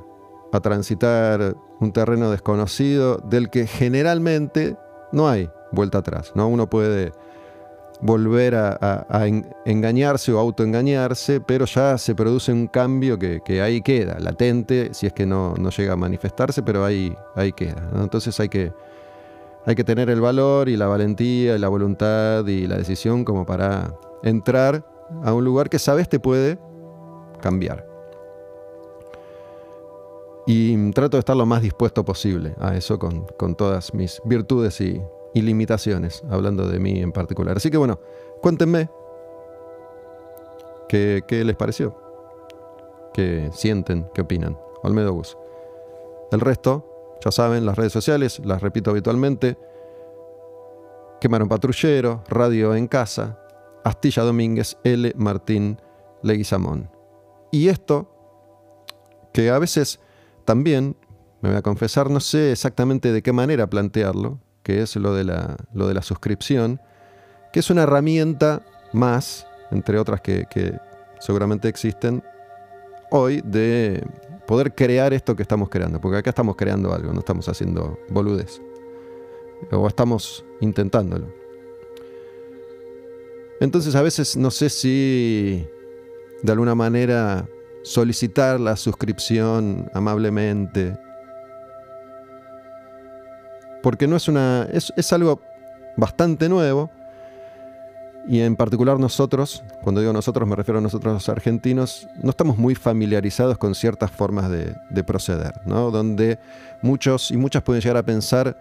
a 0.52 0.60
transitar 0.60 1.56
un 1.80 1.91
terreno 1.91 2.30
desconocido 2.30 3.18
del 3.18 3.49
que 3.49 3.65
generalmente 3.65 4.77
no 5.14 5.30
hay 5.30 5.49
vuelta 5.72 5.99
atrás. 5.99 6.34
¿no? 6.35 6.48
Uno 6.49 6.69
puede 6.69 7.14
volver 8.02 8.56
a, 8.56 9.06
engañarse 9.65 10.34
o 10.34 10.40
autoengañarse, 10.40 11.40
pero 11.40 11.65
ya 11.65 11.98
se 11.98 12.14
produce 12.14 12.52
un 12.52 12.68
cambio 12.68 13.18
que, 13.18 13.61
ahí 13.61 13.81
queda, 13.81 14.19
latente, 14.19 14.94
si 14.94 15.07
es 15.07 15.14
que 15.14 15.26
no, 15.26 15.56
llega 15.56 15.94
a 15.94 15.95
manifestarse, 15.95 16.61
pero 16.64 16.84
ahí, 16.84 17.15
ahí 17.35 17.53
queda. 17.53 17.90
Entonces 17.95 18.38
hay 18.41 18.49
que, 18.49 18.73
hay 19.65 19.76
que 19.76 19.85
tener 19.85 20.10
el 20.10 20.19
valor 20.19 20.68
y 20.68 20.76
la 20.76 20.88
valentía 20.88 21.56
y 21.56 21.60
la 21.60 21.69
voluntad 21.69 22.45
y 22.45 22.68
la 22.68 22.77
decisión 22.77 23.23
como 23.23 23.45
para 23.45 23.94
entrar 24.22 24.85
a 25.23 25.34
un 25.34 25.45
lugar 25.45 25.69
que 25.69 25.80
sabes 25.80 26.10
te 26.10 26.19
puede 26.19 26.60
cambiar. 27.41 27.93
Y 30.45 30.91
trato 30.91 31.18
de 31.18 31.20
estar 31.20 31.38
lo 31.38 31.45
más 31.45 31.61
dispuesto 31.61 32.03
posible 32.03 32.56
a 32.60 32.76
eso 32.76 32.99
con, 32.99 33.26
con 33.38 33.56
todas 33.56 33.94
mis 33.94 34.22
virtudes 34.26 34.82
y, 34.82 35.02
y 35.34 35.41
limitaciones, 35.41 36.24
hablando 36.30 36.68
de 36.68 36.80
mí 36.80 36.99
en 36.99 37.11
particular. 37.11 37.57
Así 37.57 37.72
que 37.72 37.78
bueno, 37.78 37.99
cuéntenme 38.41 38.90
qué, 40.88 41.44
les 41.44 41.56
pareció, 41.56 41.95
qué 43.14 43.49
sienten, 43.52 44.07
qué 44.14 44.22
opinan. 44.22 44.57
Olmedo 44.84 45.14
Bus. 45.14 45.38
El 46.32 46.40
resto, 46.40 47.18
ya 47.24 47.32
saben, 47.32 47.65
las 47.65 47.78
redes 47.78 47.94
sociales, 47.94 48.41
las 48.44 48.61
repito 48.61 48.91
habitualmente. 48.91 49.57
Quemaron 51.20 51.48
Patrullero, 51.48 52.24
Radio 52.28 52.76
en 52.76 52.88
Casa, 52.88 53.40
Astilla 53.84 54.24
Domínguez, 54.24 54.78
L. 54.84 55.14
Martín 55.15 55.80
Leguizamón. 56.22 56.90
Y 57.52 57.70
esto, 57.70 58.10
que 59.32 59.49
a 59.49 59.57
veces 59.57 59.99
también, 60.45 60.95
me 61.41 61.49
voy 61.49 61.57
a 61.57 61.61
confesar, 61.61 62.10
no 62.10 62.20
sé 62.20 62.52
exactamente 62.52 63.11
de 63.11 63.22
qué 63.22 63.34
manera 63.34 63.68
plantearlo, 63.68 64.40
que 64.64 64.82
es 64.82 64.95
lo 64.95 65.14
de 65.14 65.26
la, 65.26 65.57
lo 65.74 65.88
de 65.88 65.94
la 65.94 66.02
suscripción, 66.02 66.80
que 67.52 67.60
es 67.60 67.70
una 67.70 67.84
herramienta 67.84 68.64
más, 68.94 69.45
entre 69.72 69.99
otras 69.99 70.22
que, 70.22 70.48
seguramente 71.20 71.68
existen, 71.68 72.24
hoy 73.11 73.41
de 73.45 74.06
poder 74.48 74.74
crear 74.74 75.14
esto 75.14 75.36
que 75.36 75.44
estamos 75.44 75.70
creando, 75.70 76.02
porque 76.02 76.18
acá 76.18 76.32
estamos 76.32 76.56
creando 76.56 76.94
algo, 76.94 77.14
no 77.14 77.20
estamos 77.20 77.48
haciendo 77.48 77.99
boludez, 78.10 78.61
o 79.72 79.88
estamos 79.88 80.44
intentándolo. 80.61 81.28
Entonces 83.60 83.95
a 83.95 84.02
veces 84.02 84.36
no 84.36 84.52
sé 84.52 84.70
si 84.70 85.65
de 86.41 86.52
alguna 86.52 86.76
manera 86.76 87.48
solicitar 87.84 88.60
la 88.60 88.76
suscripción 88.76 89.89
amablemente 89.93 90.97
porque 93.84 94.07
no 94.07 94.15
es 94.15 94.27
una. 94.27 94.68
Es, 94.72 95.14
algo 95.14 95.41
bastante 95.95 96.49
nuevo. 96.49 96.89
Y 98.26 98.39
en 98.39 98.55
particular 98.55 98.97
nosotros, 98.97 99.65
cuando 99.81 99.99
digo 99.99 100.14
nosotros 100.14 100.47
me 100.47 100.55
refiero 100.55 100.80
a 100.80 100.81
nosotros 100.81 101.14
los 101.14 101.27
argentinos, 101.27 102.07
no 102.23 102.30
estamos 102.30 102.57
muy 102.57 102.73
familiarizados 102.73 103.57
con 103.57 103.76
ciertas 103.76 104.10
formas 104.10 104.49
de, 104.49 105.03
proceder, 105.03 105.60
¿no? 105.65 105.91
Donde 105.91 106.39
muchos 106.81 107.31
y 107.31 107.38
muchas 107.38 107.64
pueden 107.64 107.81
llegar 107.81 107.97
a 107.97 108.03
pensar, 108.03 108.55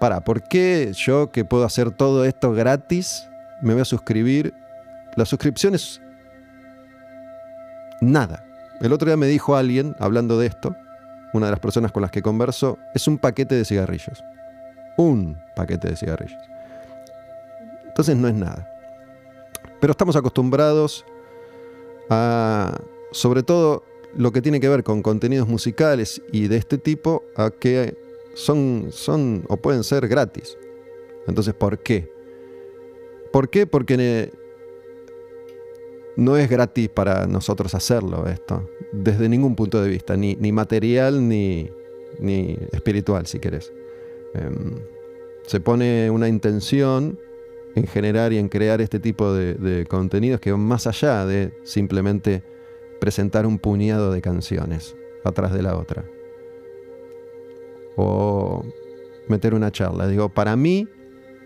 para, 0.00 0.24
¿por 0.24 0.42
qué 0.42 0.92
yo 0.94 1.30
que 1.30 1.44
puedo 1.44 1.64
hacer 1.64 1.90
todo 1.90 2.24
esto 2.24 2.52
gratis 2.52 3.28
me 3.60 3.74
voy 3.74 3.82
a 3.82 3.84
suscribir? 3.84 4.54
La 5.16 5.26
suscripción 5.26 5.74
es 5.74 6.00
nada. 8.00 8.44
El 8.80 8.92
otro 8.92 9.06
día 9.06 9.16
me 9.16 9.26
dijo 9.26 9.56
alguien, 9.56 9.96
hablando 9.98 10.38
de 10.38 10.46
esto, 10.46 10.74
una 11.32 11.46
de 11.46 11.52
las 11.52 11.60
personas 11.60 11.92
con 11.92 12.02
las 12.02 12.10
que 12.10 12.22
converso, 12.22 12.78
es 12.94 13.06
un 13.08 13.18
paquete 13.18 13.54
de 13.54 13.64
cigarrillos 13.64 14.22
un 14.98 15.38
paquete 15.54 15.88
de 15.88 15.96
cigarrillos. 15.96 16.42
Entonces 17.86 18.16
no 18.16 18.28
es 18.28 18.34
nada. 18.34 18.68
Pero 19.80 19.92
estamos 19.92 20.16
acostumbrados 20.16 21.06
a, 22.10 22.76
sobre 23.12 23.42
todo 23.42 23.84
lo 24.14 24.32
que 24.32 24.42
tiene 24.42 24.60
que 24.60 24.68
ver 24.68 24.82
con 24.82 25.02
contenidos 25.02 25.48
musicales 25.48 26.20
y 26.32 26.48
de 26.48 26.56
este 26.56 26.78
tipo, 26.78 27.22
a 27.36 27.50
que 27.50 27.96
son, 28.34 28.88
son 28.90 29.44
o 29.48 29.56
pueden 29.56 29.84
ser 29.84 30.08
gratis. 30.08 30.58
Entonces, 31.28 31.54
¿por 31.54 31.78
qué? 31.78 32.10
¿Por 33.32 33.48
qué? 33.50 33.66
Porque 33.66 34.32
no 36.18 36.36
es 36.36 36.50
gratis 36.50 36.88
para 36.88 37.28
nosotros 37.28 37.76
hacerlo 37.76 38.26
esto, 38.26 38.68
desde 38.90 39.28
ningún 39.28 39.54
punto 39.54 39.80
de 39.80 39.88
vista, 39.88 40.16
ni, 40.16 40.34
ni 40.34 40.50
material 40.50 41.28
ni, 41.28 41.70
ni 42.18 42.58
espiritual, 42.72 43.24
si 43.26 43.38
querés. 43.38 43.72
Em, 44.34 44.80
se 45.46 45.60
pone 45.60 46.10
una 46.10 46.26
intención 46.26 47.20
en 47.76 47.86
generar 47.86 48.32
y 48.32 48.38
en 48.38 48.48
crear 48.48 48.80
este 48.80 48.98
tipo 48.98 49.32
de, 49.32 49.86
contenidos 49.88 50.40
que 50.40 50.50
van 50.50 50.60
más 50.60 50.88
allá 50.88 51.24
de 51.24 51.52
simplemente 51.62 52.42
presentar 53.00 53.46
un 53.46 53.60
puñado 53.60 54.10
de 54.10 54.20
canciones 54.20 54.96
atrás 55.22 55.52
de 55.52 55.62
la 55.62 55.76
otra. 55.76 56.04
O 57.94 58.64
meter 59.28 59.54
una 59.54 59.70
charla. 59.70 60.08
Digo, 60.08 60.30
para 60.30 60.56
mí, 60.56 60.88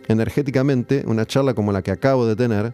energéticamente, 0.09 1.05
una 1.07 1.27
charla 1.27 1.53
como 1.53 1.73
la 1.73 1.83
que 1.83 1.91
acabo 1.91 2.27
de 2.27 2.37
tener 2.37 2.73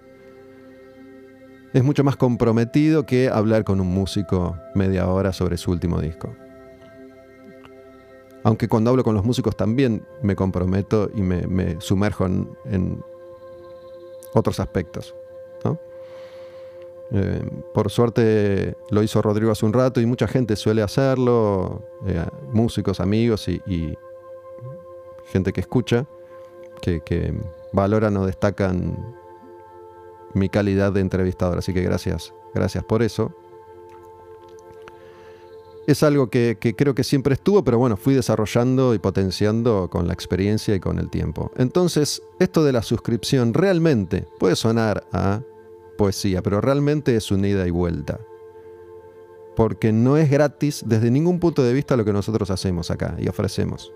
es 1.73 1.85
mucho 1.85 2.05
más 2.05 2.17
comprometido 2.17 3.05
que 3.05 3.29
hablar 3.29 3.65
con 3.65 3.81
un 3.81 3.89
músico 3.89 4.57
media 4.75 5.09
hora 5.09 5.33
sobre 5.33 5.57
su 5.57 5.71
último 5.71 6.01
disco. 6.01 6.35
Aunque 8.45 8.69
cuando 8.69 8.91
hablo 8.91 9.05
con 9.05 9.15
los 9.15 9.25
músicos 9.25 9.57
también 9.57 10.07
me 10.23 10.35
comprometo 10.35 11.11
y 11.15 11.23
me, 11.23 11.81
sumerjo 11.81 12.27
en, 12.27 13.05
otros 14.35 14.61
aspectos. 14.61 15.15
Eh, 17.11 17.43
por 17.73 17.91
suerte 17.91 18.77
lo 18.91 19.03
hizo 19.03 19.23
Rodrigo 19.23 19.51
hace 19.51 19.65
un 19.65 19.73
rato 19.73 19.99
y 19.99 20.05
mucha 20.05 20.29
gente 20.29 20.57
suele 20.57 20.83
hacerlo, 20.83 21.83
eh, 22.07 22.23
músicos, 22.53 23.01
amigos 23.01 23.49
y, 23.49 23.97
gente 25.33 25.55
que 25.55 25.63
escucha, 25.63 26.07
que, 26.83 27.01
que, 27.01 27.35
valoran 27.73 28.17
o 28.19 28.27
destacan 28.27 29.18
mi 30.35 30.49
calidad 30.49 30.93
de 30.93 31.01
entrevistador. 31.01 31.59
Así 31.59 31.73
que 31.73 31.83
gracias, 31.83 32.33
gracias 32.55 32.85
por 32.85 33.03
eso 33.03 33.35
es 35.89 36.03
algo 36.03 36.29
que, 36.29 36.59
creo 36.77 36.95
que 36.95 37.03
siempre 37.03 37.33
estuvo, 37.33 37.65
pero 37.65 37.79
bueno, 37.79 37.97
fui 37.97 38.13
desarrollando 38.13 38.93
y 38.93 38.99
potenciando 38.99 39.89
con 39.89 40.07
la 40.07 40.13
experiencia 40.13 40.75
y 40.75 40.81
con 40.81 40.99
el 40.99 41.09
tiempo. 41.09 41.51
Entonces, 41.57 42.23
esto 42.39 42.63
de 42.63 42.73
la 42.73 42.83
suscripción 42.83 43.55
realmente 43.55 44.27
puede 44.39 44.55
sonar 44.55 45.07
a 45.13 45.41
poesía, 45.97 46.43
pero 46.43 46.61
realmente 46.61 47.17
es 47.17 47.31
un 47.31 47.43
ida 47.43 47.67
y 47.67 47.71
vuelta. 47.71 48.21
Porque 49.57 49.91
no 49.91 50.19
es 50.19 50.31
gratis 50.31 50.85
desde 50.85 51.11
ningún 51.11 51.41
punto 51.41 51.63
de 51.63 51.73
vista 51.73 51.97
lo 51.97 52.05
que 52.05 52.13
nosotros 52.13 52.51
hacemos 52.51 52.91
acá 52.91 53.17
y 53.19 53.27
ofrecemos. 53.29 53.91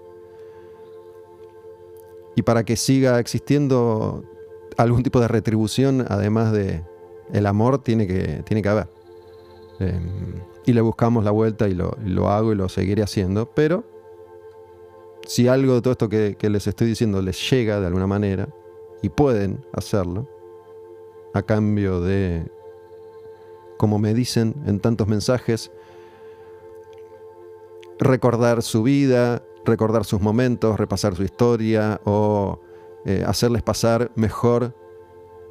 Y 2.36 2.40
para 2.40 2.64
que 2.64 2.76
siga 2.78 3.18
existiendo 3.18 4.24
algún 4.76 5.02
tipo 5.02 5.20
de 5.20 5.28
retribución, 5.28 6.04
además 6.08 6.52
de 6.52 6.82
el 7.32 7.46
amor, 7.46 7.78
tiene 7.78 8.06
que, 8.06 8.42
tiene 8.44 8.62
que 8.62 8.68
haber. 8.68 8.88
Em, 9.80 10.34
y 10.66 10.72
le 10.72 10.80
buscamos 10.80 11.24
la 11.24 11.30
vuelta 11.30 11.68
y 11.68 11.74
lo, 11.74 12.28
hago 12.28 12.52
y 12.52 12.56
lo 12.56 12.68
seguiré 12.68 13.02
haciendo, 13.02 13.50
pero 13.54 13.84
Si 15.24 15.46
algo 15.46 15.74
de 15.74 15.82
todo 15.82 15.92
esto 15.92 16.08
que, 16.08 16.36
que 16.36 16.50
les 16.50 16.66
estoy 16.66 16.88
diciendo 16.88 17.22
les 17.22 17.48
llega 17.48 17.80
de 17.80 17.86
alguna 17.86 18.08
manera, 18.08 18.48
y 19.02 19.08
pueden 19.08 19.64
hacerlo, 19.72 20.28
a 21.34 21.42
cambio 21.42 22.00
de, 22.00 22.50
como 23.76 23.98
me 23.98 24.14
dicen 24.14 24.54
en 24.64 24.80
tantos 24.80 25.08
mensajes, 25.08 25.72
recordar 27.98 28.62
su 28.62 28.84
vida, 28.84 29.42
recordar 29.64 30.04
sus 30.04 30.20
momentos, 30.20 30.78
repasar 30.78 31.16
su 31.16 31.24
historia 31.24 32.00
o 32.04 32.60
eh, 33.04 33.24
hacerles 33.26 33.62
pasar 33.62 34.10
mejor 34.14 34.74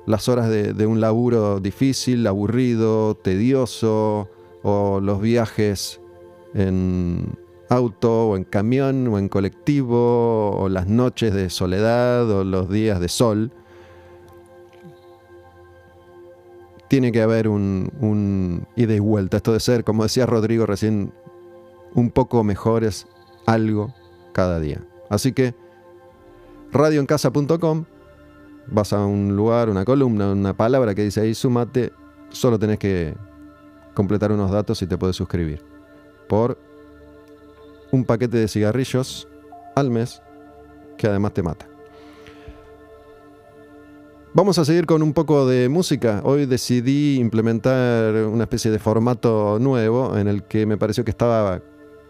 las 0.06 0.30
horas 0.30 0.50
de, 0.50 0.74
de 0.74 0.86
un 0.88 1.00
laburo 1.02 1.60
difícil, 1.60 2.26
aburrido, 2.26 3.16
tedioso, 3.16 4.30
o 4.64 5.00
los 5.00 5.22
viajes 5.22 6.00
en 6.54 7.38
auto 7.70 8.30
o 8.30 8.38
en 8.38 8.44
camión 8.44 9.08
o 9.08 9.18
en 9.18 9.30
colectivo, 9.30 10.52
o 10.52 10.70
las 10.70 10.88
noches 10.88 11.34
de 11.34 11.50
soledad 11.50 12.30
o 12.30 12.44
los 12.44 12.70
días 12.70 13.00
de 13.00 13.08
sol. 13.08 13.52
Tiene 16.88 17.12
que 17.14 17.22
haber 17.22 17.48
un, 17.48 17.90
un 18.02 18.68
ida 18.76 18.94
y 18.94 19.00
vuelta. 19.00 19.38
Esto 19.38 19.54
de 19.54 19.62
ser, 19.62 19.86
como 19.86 20.04
decía 20.04 20.26
Rodrigo 20.26 20.66
recién, 20.66 21.14
un 21.96 22.12
poco 22.12 22.44
mejores 22.44 23.08
algo 23.46 23.94
cada 24.34 24.60
día. 24.60 24.82
Así 25.10 25.32
que 25.32 25.56
radioencasa.com, 26.72 27.86
vas 28.68 28.94
a 28.94 29.06
un 29.06 29.36
lugar, 29.36 29.70
una 29.70 29.86
columna, 29.86 30.32
una 30.32 30.54
palabra 30.54 30.96
que 30.96 31.04
dice 31.04 31.22
ahí 31.22 31.34
sumate, 31.34 31.92
solo 32.30 32.58
tenés 32.58 32.80
que 32.80 33.16
completar 33.94 34.32
unos 34.32 34.52
datos 34.52 34.82
y 34.82 34.88
te 34.88 34.98
puedes 34.98 35.16
suscribir. 35.16 35.64
Por 36.28 36.58
un 37.92 38.06
paquete 38.06 38.38
de 38.38 38.48
cigarrillos 38.48 39.28
al 39.76 39.90
mes 39.90 40.22
que 40.98 41.08
además 41.08 41.34
te 41.34 41.44
mata. 41.44 41.68
Vamos 44.34 44.58
a 44.58 44.64
seguir 44.64 44.86
con 44.86 45.04
un 45.04 45.12
poco 45.12 45.46
de 45.46 45.68
música. 45.68 46.22
Hoy 46.24 46.46
decidí 46.46 47.20
implementar 47.20 48.14
una 48.16 48.44
especie 48.44 48.72
de 48.72 48.80
formato 48.80 49.60
nuevo 49.60 50.18
en 50.18 50.30
el 50.30 50.44
que 50.44 50.66
me 50.66 50.78
pareció 50.78 51.04
que 51.04 51.12
estaba 51.12 51.62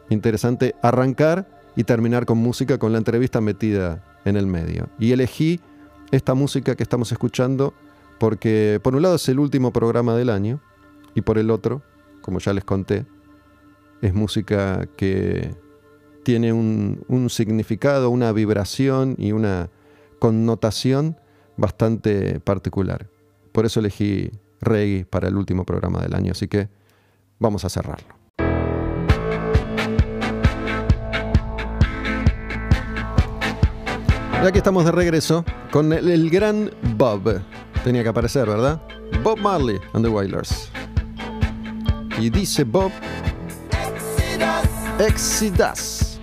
interesante 0.10 0.76
arrancar 0.84 1.61
y 1.76 1.84
terminar 1.84 2.26
con 2.26 2.38
música 2.38 2.78
con 2.78 2.92
la 2.92 2.98
entrevista 2.98 3.42
metida 3.42 4.04
en 4.26 4.38
el 4.38 4.48
medio. 4.48 4.90
Y 5.00 5.12
elegí 5.12 5.60
esta 6.12 6.34
música 6.34 6.76
que 6.76 6.84
estamos 6.84 7.12
escuchando 7.12 7.74
porque 8.20 8.80
por 8.84 8.96
un 8.96 9.02
lado 9.02 9.16
es 9.16 9.28
el 9.30 9.40
último 9.40 9.72
programa 9.72 10.16
del 10.16 10.30
año 10.30 10.62
y 11.16 11.22
por 11.22 11.38
el 11.38 11.50
otro, 11.50 11.82
como 12.22 12.40
ya 12.40 12.54
les 12.54 12.64
conté, 12.64 13.06
es 14.02 14.14
música 14.14 14.88
que 14.96 15.56
tiene 16.24 16.54
un, 16.54 17.30
significado, 17.30 18.10
una 18.10 18.32
vibración 18.32 19.16
y 19.18 19.32
una 19.32 19.70
connotación 20.20 21.18
bastante 21.58 22.40
particular. 22.40 23.10
Por 23.52 23.66
eso 23.66 23.80
elegí 23.80 24.32
reggae 24.60 25.06
para 25.06 25.28
el 25.28 25.36
último 25.36 25.66
programa 25.66 26.02
del 26.02 26.14
año, 26.14 26.34
así 26.34 26.48
que 26.48 26.70
vamos 27.40 27.66
a 27.66 27.70
cerrarlo. 27.70 28.21
Y 34.42 34.48
aquí 34.48 34.58
estamos 34.58 34.84
de 34.86 34.92
regreso 34.92 35.46
con 35.70 35.94
el, 35.94 36.30
gran 36.32 36.72
Bob. 36.98 37.42
Tenía 37.84 38.02
que 38.02 38.10
aparecer, 38.10 38.48
¿verdad? 38.48 38.82
Bob 39.24 39.38
Marley 39.38 39.80
and 39.94 40.04
the 40.04 40.10
Wailers. 40.10 40.72
Y 42.20 42.32
dice 42.32 42.64
Bob, 42.64 42.92
Exodus. 44.98 46.20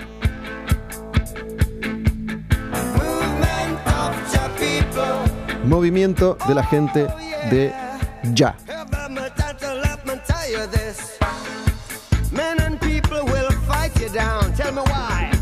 Movimiento 5.65 6.37
de 6.49 6.55
la 6.55 6.65
gente 6.65 7.07
de 7.51 7.73
Ya. 8.35 8.57
Men 12.33 12.61
and 12.61 12.81
people 12.81 13.23
will 13.25 13.51
fight 13.67 13.97
you 14.01 14.09
down. 14.09 14.53
Tell 14.55 14.73
me 14.73 14.83
why. 14.83 15.38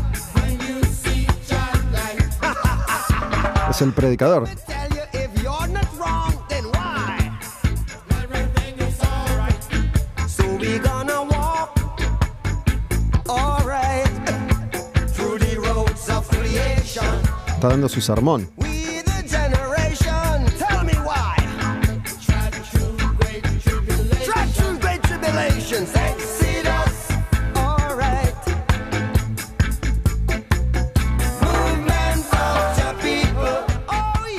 Roads 15.57 16.09
of 16.09 16.27
creation. 16.29 17.05
Está 17.47 17.67
dando 17.69 17.87
su 17.87 18.01
sermón. 18.01 18.49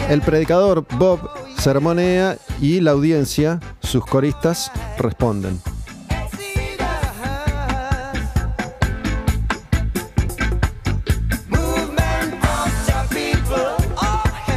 El 0.08 0.22
predicador 0.22 0.86
Bob 0.96 1.20
sermonea 1.58 2.38
y 2.62 2.80
la 2.80 2.92
audiencia, 2.92 3.60
sus 3.80 4.06
coristas, 4.06 4.72
responden. 4.96 5.60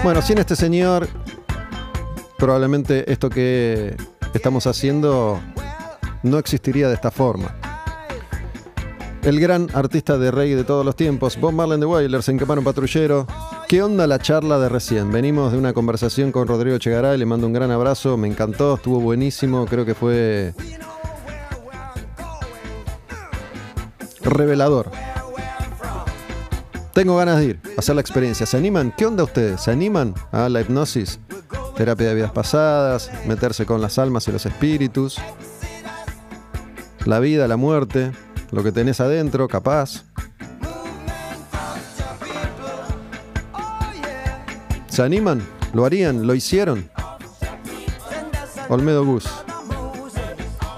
Bueno, 0.06 0.22
sin 0.22 0.38
este 0.38 0.56
señor, 0.56 1.10
probablemente 2.38 3.11
esto 3.11 3.30
que 3.30 3.98
estamos 4.34 4.65
haciendo 4.68 5.41
no 6.23 6.38
existiría 6.38 6.88
de 6.88 6.94
esta 6.94 7.11
forma. 7.11 7.53
El 9.22 9.40
gran 9.41 9.68
artista 9.73 10.18
de 10.18 10.32
reggae 10.32 10.56
de 10.56 10.64
todos 10.64 10.86
los 10.86 10.95
tiempos, 10.95 11.38
Bob 11.38 11.52
Marley 11.52 11.73
and 11.73 11.84
the 11.84 11.88
Wailers, 11.88 12.30
en 12.30 12.40
Quemar 12.40 12.57
un 12.57 12.64
Patrullero. 12.64 13.28
¿Qué 13.72 13.81
onda 13.81 14.06
la 14.06 14.19
charla 14.19 14.60
de 14.60 14.68
recién? 14.68 15.14
Venimos 15.14 15.53
de 15.53 15.57
una 15.57 15.72
conversación 15.72 16.34
con 16.34 16.45
Rodrigo 16.45 16.77
Chegaray, 16.77 17.18
le 17.18 17.26
mando 17.26 17.48
un 17.48 17.53
gran 17.53 17.72
abrazo, 17.72 18.18
me 18.18 18.27
encantó, 18.27 18.76
estuvo 18.76 18.99
buenísimo, 18.99 19.65
creo 19.65 19.85
que 19.85 19.95
fue 19.95 20.53
revelador. 24.19 24.91
Tengo 26.91 27.15
ganas 27.15 27.38
de 27.38 27.45
ir, 27.45 27.61
hacer 27.77 27.95
la 27.95 28.02
experiencia. 28.02 28.45
¿Se 28.45 28.57
animan? 28.57 28.93
¿Qué 28.98 29.06
onda 29.06 29.23
ustedes? 29.23 29.61
¿Se 29.61 29.72
animan 29.72 30.15
a 30.34 30.49
la 30.49 30.60
hipnosis? 30.60 31.22
Terapia 31.77 32.10
de 32.10 32.15
vidas 32.15 32.31
pasadas, 32.34 33.10
meterse 33.26 33.65
con 33.65 33.80
las 33.80 33.98
almas 33.98 34.27
y 34.27 34.34
los 34.34 34.45
espíritus, 34.45 35.18
la 37.06 37.22
vida, 37.22 37.48
la 37.48 37.56
muerte, 37.56 38.11
lo 38.52 38.64
que 38.64 38.73
tenés 38.73 38.99
adentro, 38.99 39.48
capaz. 39.48 40.10
¿Se 44.91 45.01
animan? 45.01 45.41
¿Lo 45.73 45.85
harían? 45.85 46.27
¿Lo 46.27 46.35
hicieron? 46.35 46.91
Olmedo 48.68 49.05
Gus. 49.05 49.23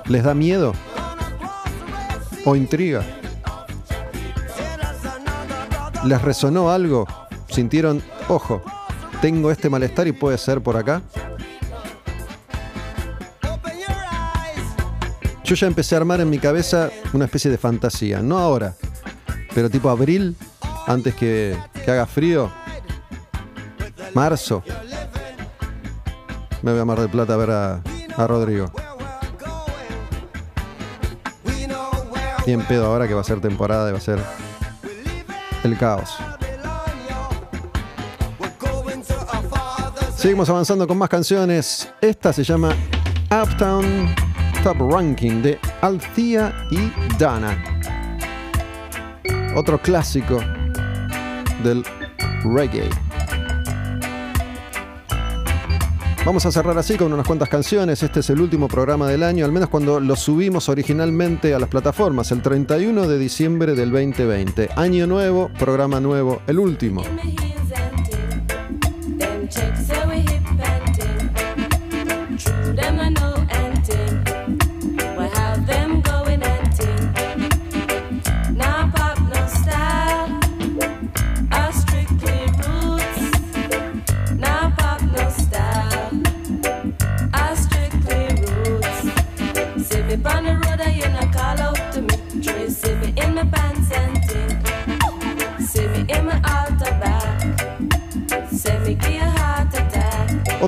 ¿Les 0.06 0.24
da 0.24 0.36
miedo? 0.36 0.74
¿O 2.46 2.56
intriga? 2.56 3.04
¿Les 6.06 6.22
resonó 6.22 6.70
algo? 6.70 7.08
¿Sintieron, 7.50 8.04
ojo, 8.28 8.62
tengo 9.20 9.50
este 9.50 9.68
malestar 9.72 10.08
y 10.08 10.12
puede 10.12 10.38
ser 10.38 10.62
por 10.62 10.78
acá? 10.78 11.02
Yo 15.44 15.56
ya 15.56 15.66
empecé 15.66 15.96
a 15.96 15.98
armar 15.98 16.22
en 16.22 16.30
mi 16.30 16.38
cabeza 16.38 16.92
una 17.14 17.26
especie 17.26 17.50
de 17.50 17.58
fantasía, 17.58 18.22
no 18.22 18.38
ahora, 18.38 18.76
pero 19.56 19.72
tipo 19.72 19.90
abril, 19.90 20.36
antes 20.86 21.16
que, 21.16 21.58
que 21.84 21.92
haga 21.92 22.06
frío, 22.06 22.52
marzo. 24.14 24.64
Me 26.62 26.72
voy 26.72 26.80
a 26.80 26.86
Mar 26.86 27.00
del 27.00 27.10
Plata 27.10 27.34
a 27.34 27.38
ver 27.38 27.52
a, 27.52 27.82
a 28.18 28.28
Rodrigo. 28.28 28.72
Y 32.46 32.52
en 32.52 32.62
pedo 32.66 32.86
ahora 32.86 33.08
que 33.08 33.14
va 33.14 33.22
a 33.22 33.24
ser 33.24 33.40
temporada 33.40 33.90
y 33.90 33.92
va 33.92 33.98
a 33.98 34.02
ser 34.02 34.20
el 35.64 35.78
caos. 35.78 36.18
Seguimos 40.16 40.50
avanzando 40.50 40.88
con 40.88 40.98
más 40.98 41.10
canciones. 41.10 41.90
Esta 42.00 42.32
se 42.32 42.44
llama 42.44 42.74
Uptown 43.30 44.16
Top 44.64 44.78
Ranking 44.90 45.42
de 45.42 45.60
Althea 45.82 46.68
y 46.72 46.92
Dana. 47.18 47.62
Otro 49.56 49.82
clásico 49.82 50.40
del 51.62 51.84
reggae. 52.46 53.03
Vamos 56.26 56.46
a 56.46 56.54
cerrar 56.54 56.78
así 56.78 56.96
con 56.96 57.12
unas 57.12 57.28
cuantas 57.28 57.50
canciones. 57.50 58.02
Este 58.02 58.22
es 58.22 58.30
el 58.30 58.40
último 58.40 58.70
programa 58.70 59.10
del 59.10 59.24
año, 59.24 59.44
al 59.44 59.52
menos 59.52 59.68
cuando 59.68 60.00
lo 60.00 60.16
subimos 60.16 60.70
originalmente 60.70 61.54
a 61.54 61.60
las 61.60 61.68
plataformas, 61.68 62.32
el 62.32 62.42
31 62.42 63.10
de 63.10 63.20
diciembre 63.20 63.76
del 63.76 63.92
2020. 63.92 64.70
Año 64.78 65.06
nuevo, 65.06 65.50
programa 65.60 66.00
nuevo, 66.00 66.42
el 66.48 66.60
último. 66.60 67.04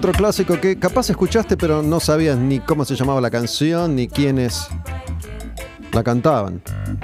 Otro 0.06 0.20
clásico 0.20 0.62
que 0.62 0.78
capaz 0.78 1.10
escuchaste 1.10 1.58
pero 1.58 1.82
no 1.82 2.00
sabías 2.00 2.38
ni 2.38 2.60
cómo 2.60 2.86
se 2.86 2.94
llamaba 2.94 3.20
la 3.20 3.32
canción 3.32 3.96
ni 3.96 4.08
quiénes 4.08 4.68
la 5.94 6.04
cantaban. 6.04 6.62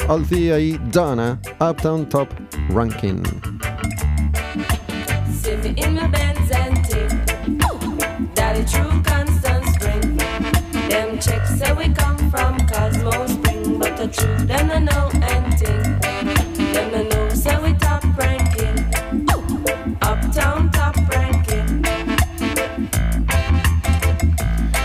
Althea 0.08 0.60
y 0.60 0.80
Donna, 0.92 1.42
Uptown 1.60 2.08
Top 2.08 2.28
Ranking. 2.70 3.24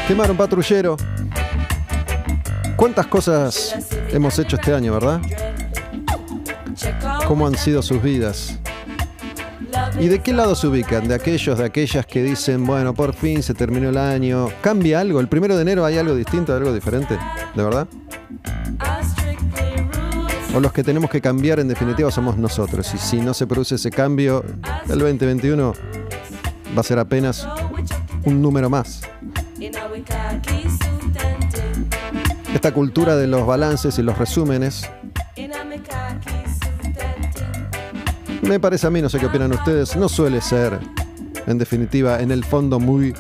Quemar 0.07 0.31
un 0.31 0.37
patrullero. 0.37 0.97
¿Cuántas 2.77 3.09
cosas 3.09 3.74
hemos 4.11 4.39
hecho 4.39 4.55
este 4.55 4.73
año, 4.73 4.93
verdad? 4.93 5.20
¿Cómo 7.27 7.47
han 7.47 7.57
sido 7.57 7.83
sus 7.83 8.01
vidas? 8.01 8.57
¿Y 9.99 10.07
de 10.07 10.20
qué 10.20 10.33
lado 10.33 10.55
se 10.55 10.69
ubican? 10.69 11.09
¿De 11.09 11.15
aquellos, 11.15 11.59
de 11.59 11.65
aquellas 11.65 12.07
que 12.07 12.23
dicen, 12.23 12.65
bueno, 12.65 12.95
por 12.95 13.15
fin 13.15 13.43
se 13.43 13.53
terminó 13.55 13.89
el 13.89 13.97
año? 13.97 14.49
¿Cambia 14.61 15.01
algo? 15.01 15.19
¿El 15.19 15.27
primero 15.27 15.57
de 15.57 15.62
enero 15.62 15.85
hay 15.85 15.99
algo 15.99 16.15
distinto, 16.15 16.55
algo 16.55 16.73
diferente? 16.73 17.19
¿De 17.57 17.62
verdad? 17.65 17.89
O 20.55 20.61
los 20.61 20.73
que 20.73 20.85
tenemos 20.85 21.11
que 21.11 21.20
cambiar 21.20 21.59
en 21.59 21.66
definitiva 21.66 22.12
somos 22.12 22.37
nosotros. 22.37 22.95
Y 22.95 22.99
si 22.99 23.20
no 23.20 23.35
se 23.35 23.47
produce 23.47 23.74
ese 23.74 23.91
cambio, 23.91 24.45
el 24.89 24.99
2021 25.01 25.73
va 26.77 26.81
a 26.81 26.85
ser 26.85 26.99
apenas 27.01 27.47
un 28.24 28.41
número 28.41 28.70
más. 28.70 29.01
Esta 32.57 32.73
cultura 32.73 33.16
de 33.16 33.27
los 33.27 33.47
balances 33.47 33.99
y 33.99 34.03
los 34.03 34.16
resúmenes 34.16 34.91
me 38.41 38.59
parece 38.59 38.87
a 38.87 38.91
mí, 38.91 39.03
no 39.03 39.11
sé 39.11 39.19
qué 39.19 39.27
opinan 39.27 39.53
ustedes, 39.53 39.95
no 39.95 40.09
suele 40.09 40.41
ser, 40.41 40.81
en 41.47 41.59
definitiva, 41.59 42.19
en 42.23 42.31
el 42.31 42.45
fondo 42.45 42.81
muy 42.81 43.12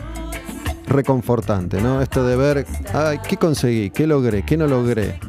reconfortante, 0.86 1.82
¿no? 1.82 2.00
Esto 2.00 2.26
de 2.26 2.34
ver, 2.34 2.66
ay, 2.94 3.18
¿qué 3.28 3.36
conseguí? 3.36 3.90
¿Qué 3.90 4.06
logré? 4.06 4.42
¿Qué 4.42 4.56
no 4.56 4.66
logré? 4.66 5.20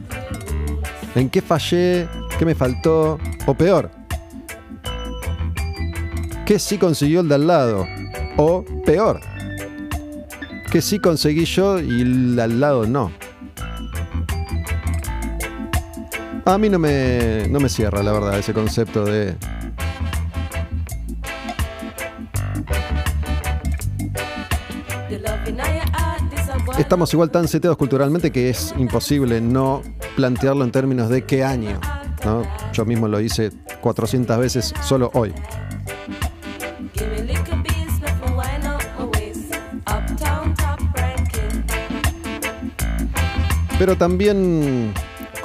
¿En 1.14 1.30
qué 1.30 1.42
fallé? 1.42 2.08
¿Qué 2.40 2.46
me 2.46 2.56
faltó? 2.56 3.20
O 3.46 3.56
peor, 3.56 3.92
¿qué 6.46 6.60
sí 6.60 6.78
consiguió 6.78 7.20
el 7.20 7.28
de 7.28 7.36
al 7.36 7.46
lado? 7.46 7.86
O 8.38 8.64
peor, 8.86 9.20
que 10.72 10.82
sí 10.82 10.98
conseguí 10.98 11.44
yo 11.44 11.78
y 11.82 12.04
el 12.04 12.40
al 12.40 12.62
lado 12.62 12.88
no. 12.88 13.12
A 16.48 16.58
mí 16.58 16.70
no 16.70 16.80
me, 16.80 17.46
no 17.50 17.60
me 17.60 17.68
cierra, 17.68 18.02
la 18.02 18.14
verdad, 18.14 18.40
ese 18.40 18.54
concepto 18.54 19.04
de... 19.04 19.36
Estamos 26.80 27.12
igual 27.14 27.32
tan 27.32 27.50
seteados 27.50 27.78
culturalmente 27.78 28.32
que 28.32 28.50
es 28.50 28.74
imposible 28.78 29.42
no 29.42 29.82
plantearlo 30.16 30.64
en 30.64 30.72
términos 30.72 31.10
de 31.10 31.26
qué 31.26 31.44
año. 31.44 31.82
Yo 32.72 32.86
mismo 32.86 33.10
lo 33.10 33.20
hice 33.20 33.52
400 33.82 34.38
veces 34.40 34.74
solo 34.84 35.12
hoy. 35.16 35.34
Pero 43.78 43.98
también, 43.98 44.94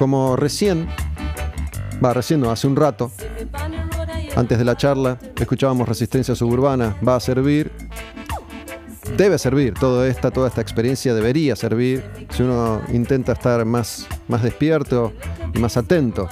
como 0.02 0.34
recién, 0.34 0.88
va 2.04 2.12
recién, 2.12 2.44
hace 2.46 2.66
un 2.66 2.74
rato, 2.74 3.12
antes 4.34 4.58
de 4.58 4.64
la 4.64 4.76
charla, 4.76 5.16
escuchábamos 5.36 5.88
Resistencia 5.88 6.34
Suburbana, 6.34 6.96
va 7.06 7.14
a 7.14 7.20
servir, 7.20 7.70
debe 9.16 9.38
servir, 9.38 9.74
toda 9.74 10.08
esta, 10.08 10.32
toda 10.32 10.48
esta 10.48 10.60
experiencia 10.60 11.14
debería 11.14 11.54
servir 11.54 12.02
si 12.30 12.42
uno 12.42 12.82
intenta 12.92 13.34
estar 13.34 13.64
más, 13.64 14.08
más 14.26 14.42
despierto 14.42 15.12
y 15.54 15.60
más 15.60 15.76
atento. 15.76 16.28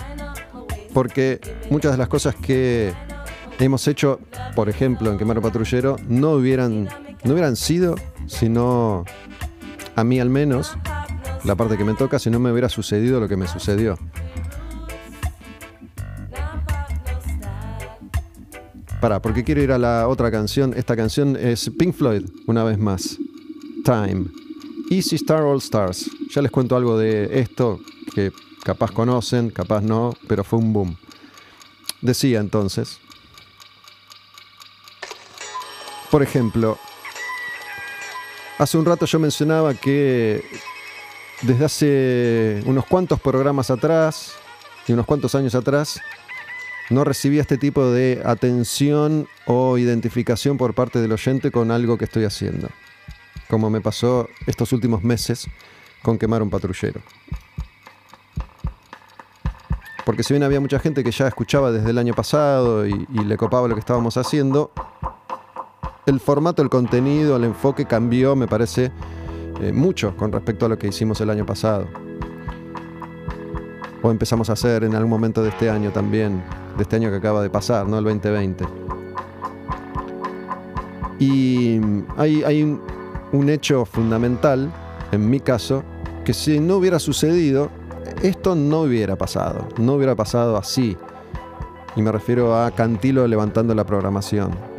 Porque 0.93 1.41
muchas 1.71 1.93
de 1.93 1.99
las 1.99 2.09
cosas 2.09 2.35
que 2.35 2.93
hemos 3.61 3.87
hecho, 3.87 4.19
por 4.57 4.69
ejemplo, 4.69 5.13
en 5.13 5.17
Quemar 5.17 5.41
Patrullero, 5.41 5.95
no 6.09 6.33
hubieran, 6.33 6.89
no 7.23 7.35
hubieran 7.35 7.55
sido, 7.55 7.95
sino 8.27 9.05
a 9.95 10.03
mí 10.03 10.19
al 10.19 10.29
menos, 10.29 10.77
la 11.45 11.55
parte 11.55 11.77
que 11.77 11.85
me 11.85 11.95
toca 11.95 12.19
si 12.19 12.31
no 12.31 12.39
me 12.39 12.53
hubiera 12.53 12.69
sucedido 12.69 13.21
lo 13.21 13.29
que 13.29 13.37
me 13.37 13.47
sucedió. 13.47 13.99
Para, 19.01 19.23
porque 19.23 19.45
quiero 19.45 19.63
ir 19.63 19.73
a 19.73 19.79
la 19.79 20.09
otra 20.09 20.31
canción. 20.31 20.75
Esta 20.77 20.95
canción 20.95 21.37
es 21.37 21.71
Pink 21.79 21.95
Floyd, 21.95 22.27
una 22.47 22.65
vez 22.65 22.79
más. 22.79 23.17
Time. 23.85 24.27
Easy 24.91 25.17
Star 25.17 25.43
All 25.43 25.59
Stars. 25.59 26.11
Ya 26.31 26.43
les 26.43 26.51
cuento 26.51 26.77
algo 26.77 26.99
de 26.99 27.41
esto 27.41 27.81
que 28.15 28.31
capaz 28.63 28.91
conocen, 28.91 29.49
capaz 29.51 29.81
no, 29.81 30.13
pero 30.29 30.45
fue 30.45 30.59
un 30.59 30.73
boom. 30.73 30.97
Decía 32.03 32.41
entonces. 32.41 32.99
Por 36.11 36.23
ejemplo, 36.23 36.77
hace 38.59 38.77
un 38.77 38.85
rato 38.85 39.07
yo 39.07 39.19
mencionaba 39.19 39.75
que 39.75 40.45
desde 41.43 41.65
hace 41.65 42.63
unos 42.67 42.87
cuantos 42.87 43.21
programas 43.21 43.71
atrás 43.71 44.33
y 44.87 44.93
unos 44.93 45.07
cuantos 45.07 45.35
años 45.35 45.55
atrás, 45.55 46.01
no 46.91 47.05
recibía 47.05 47.41
este 47.41 47.57
tipo 47.57 47.91
de 47.91 48.21
atención 48.25 49.29
o 49.47 49.79
identificación 49.79 50.57
por 50.57 50.75
parte 50.75 51.01
del 51.01 51.13
oyente 51.13 51.51
con 51.51 51.71
algo 51.71 51.97
que 51.97 52.05
estoy 52.05 52.25
haciendo, 52.25 52.69
como 53.49 53.71
me 53.71 53.81
pasó 53.81 54.29
estos 54.47 54.73
últimos 54.73 55.03
meses 55.03 55.47
con 56.03 56.19
quemar 56.19 56.43
un 56.43 56.51
patrullero. 56.51 57.01
Porque 60.05 60.25
si 60.25 60.35
bien 60.35 60.43
había 60.43 60.61
mucha 60.61 60.81
gente 60.81 61.05
que 61.05 61.13
ya 61.13 61.29
escuchaba 61.29 61.71
desde 61.71 61.91
el 61.91 61.99
año 61.99 62.15
pasado 62.15 62.87
y, 62.87 63.07
y 63.13 63.25
le 63.25 63.37
copaba 63.37 63.69
lo 63.69 63.75
que 63.75 63.81
estábamos 63.81 64.17
haciendo, 64.17 64.73
el 66.07 66.19
formato, 66.19 66.63
el 66.63 66.71
contenido, 66.71 67.37
el 67.37 67.45
enfoque 67.45 67.85
cambió, 67.85 68.35
me 68.35 68.49
parece, 68.49 68.91
eh, 69.61 69.73
mucho 69.73 70.17
con 70.17 70.33
respecto 70.33 70.67
a 70.67 70.69
lo 70.69 70.79
que 70.79 70.89
hicimos 70.89 71.21
el 71.21 71.31
año 71.31 71.45
pasado. 71.45 71.87
O 74.03 74.11
empezamos 74.11 74.49
a 74.49 74.55
hacer 74.55 74.85
en 74.85 74.95
algún 74.95 75.11
momento 75.11 75.43
de 75.43 75.51
este 75.51 75.69
año 75.69 75.91
también, 75.91 76.43
de 76.77 76.83
este 76.83 76.97
año 76.97 77.11
que 77.11 77.17
acaba 77.17 77.43
de 77.43 77.51
pasar, 77.51 77.87
¿no? 77.87 77.99
El 77.99 78.05
2020. 78.05 78.65
Y 81.19 81.81
hay, 82.17 82.43
hay 82.43 82.63
un, 82.63 82.81
un 83.33 83.51
hecho 83.51 83.85
fundamental, 83.85 84.73
en 85.13 85.29
mi 85.29 85.41
caso, 85.41 85.83
que 86.25 86.33
si 86.33 86.61
no 86.61 86.77
hubiera 86.77 86.99
sucedido, 86.99 87.71
esto 88.23 88.55
no 88.55 88.83
hubiera 88.83 89.17
pasado, 89.17 89.69
no 89.79 89.95
hubiera 89.95 90.15
pasado 90.15 90.57
así. 90.57 90.97
Y 91.97 92.03
me 92.03 92.13
refiero 92.13 92.57
a 92.57 92.71
Cantilo 92.71 93.27
levantando 93.27 93.75
la 93.75 93.85
programación. 93.85 94.70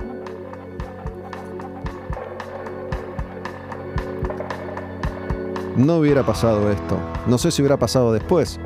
No 5.75 5.97
hubiera 5.97 6.25
pasado 6.25 6.71
esto. 6.71 6.97
No 7.27 7.37
sé 7.37 7.51
si 7.51 7.61
hubiera 7.61 7.77
pasado 7.77 8.13
después. 8.13 8.59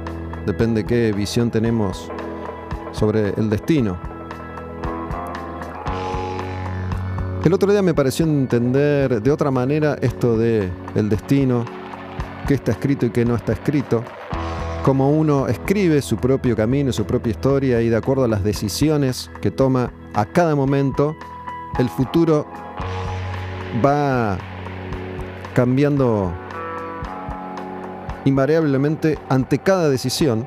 Depende 0.45 0.83
qué 0.83 1.11
visión 1.11 1.49
tenemos 1.51 2.11
sobre 2.91 3.29
el 3.37 3.49
destino. 3.49 3.97
El 7.43 7.53
otro 7.53 7.71
día 7.71 7.83
me 7.83 7.93
pareció 7.93 8.25
entender 8.25 9.21
de 9.21 9.31
otra 9.31 9.51
manera 9.51 9.97
esto 10.01 10.35
de 10.35 10.69
el 10.95 11.09
destino, 11.09 11.63
qué 12.47 12.55
está 12.55 12.71
escrito 12.71 13.05
y 13.05 13.11
qué 13.11 13.23
no 13.23 13.35
está 13.35 13.53
escrito, 13.53 14.03
cómo 14.83 15.11
uno 15.11 15.47
escribe 15.47 16.01
su 16.01 16.17
propio 16.17 16.55
camino, 16.55 16.91
su 16.91 17.05
propia 17.05 17.31
historia 17.31 17.81
y 17.81 17.89
de 17.89 17.97
acuerdo 17.97 18.23
a 18.23 18.27
las 18.27 18.43
decisiones 18.43 19.29
que 19.41 19.51
toma 19.51 19.91
a 20.15 20.25
cada 20.25 20.55
momento, 20.55 21.15
el 21.77 21.87
futuro 21.87 22.47
va 23.85 24.39
cambiando 25.53 26.33
invariablemente 28.25 29.17
ante 29.29 29.59
cada 29.59 29.89
decisión. 29.89 30.45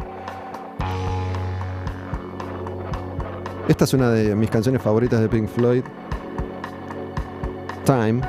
Esta 3.69 3.85
es 3.85 3.95
una 3.95 4.11
de 4.11 4.35
mis 4.35 4.51
canciones 4.51 4.83
favoritas 4.83 5.21
de 5.21 5.29
Pink 5.29 5.49
Floyd, 5.49 5.83
Time, 7.85 8.21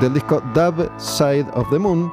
del 0.00 0.14
disco 0.14 0.42
Dub 0.54 0.90
Side 0.98 1.46
of 1.54 1.68
the 1.70 1.78
Moon. 1.78 2.10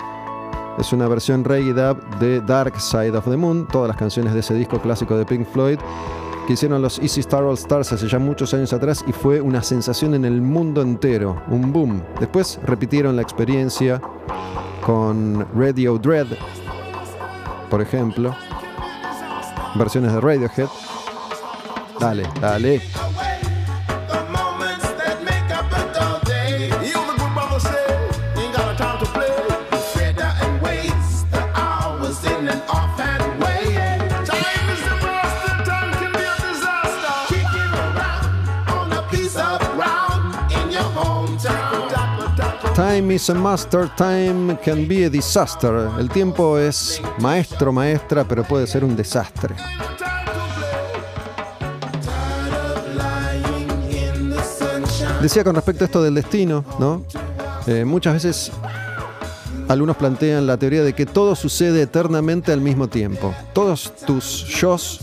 Es 0.80 0.92
una 0.92 1.08
versión 1.08 1.44
reggae 1.44 1.74
dub 1.74 2.04
de 2.20 2.42
Dark 2.42 2.80
Side 2.80 3.16
of 3.16 3.26
the 3.26 3.38
Moon, 3.38 3.68
todas 3.68 3.88
las 3.90 3.98
canciones 3.98 4.34
de 4.34 4.40
ese 4.40 4.56
disco 4.56 4.80
clásico 4.80 5.16
de 5.16 5.26
Pink 5.26 5.46
Floyd 5.48 5.78
que 6.48 6.54
hicieron 6.54 6.82
los 6.82 7.00
Easy 7.00 7.22
Star 7.22 7.44
All 7.44 7.54
Stars 7.54 7.94
hace 7.94 8.08
ya 8.08 8.20
muchos 8.20 8.54
años 8.54 8.74
atrás 8.74 9.04
y 9.08 9.14
fue 9.14 9.40
una 9.40 9.64
sensación 9.64 10.14
en 10.14 10.26
el 10.26 10.42
mundo 10.42 10.82
entero, 10.82 11.42
un 11.48 11.72
boom. 11.72 12.02
Después 12.20 12.60
repitieron 12.66 13.16
la 13.16 13.22
experiencia 13.22 14.02
con 14.86 15.48
Radio 15.56 15.98
Dread, 15.98 16.28
por 17.70 17.82
ejemplo, 17.82 18.36
versiones 19.76 20.14
de 20.14 20.20
Radiohead. 20.20 20.68
Dale, 22.00 22.24
dale. 22.42 22.82
Time 42.76 43.14
is 43.14 43.30
a 43.30 43.36
master, 43.36 43.88
time 43.96 44.58
can 44.58 44.88
be 44.88 45.06
a 45.06 45.10
disaster. 45.10 45.92
El 46.00 46.10
tiempo 46.10 46.58
es 46.58 47.00
maestro, 47.20 47.72
maestra, 47.72 48.24
pero 48.24 48.44
puede 48.44 48.66
ser 48.66 48.84
un 48.84 48.96
desastre. 48.96 49.54
Decía 55.22 55.44
con 55.44 55.54
respecto 55.54 55.84
a 55.84 55.86
esto 55.86 56.02
del 56.02 56.16
destino, 56.16 56.66
¿no? 56.80 57.06
Eh, 57.68 57.86
muchas 57.86 58.16
veces 58.16 58.52
algunos 59.68 59.96
plantean 59.96 60.48
la 60.48 60.58
teoría 60.58 60.82
de 60.82 60.94
que 60.94 61.06
todo 61.06 61.36
sucede 61.36 61.84
eternamente 61.84 62.52
al 62.52 62.60
mismo 62.60 62.88
tiempo. 62.88 63.36
Todos 63.54 63.94
tus 64.06 64.48
yo's, 64.48 65.02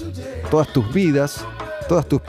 todas 0.51 0.73
tus 0.73 0.93
vidas, 0.93 1.45
todas 1.89 2.05
tus 2.07 2.21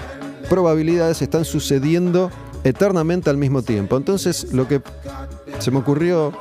probabilidades 0.47 1.19
están 1.23 1.45
sucediendo 1.45 2.30
eternamente 2.63 3.29
al 3.29 3.38
mismo 3.38 3.61
tiempo. 3.61 3.97
Entonces, 3.97 4.53
lo 4.53 4.67
que 4.67 4.81
se 5.59 5.71
me 5.71 5.79
ocurrió, 5.79 6.31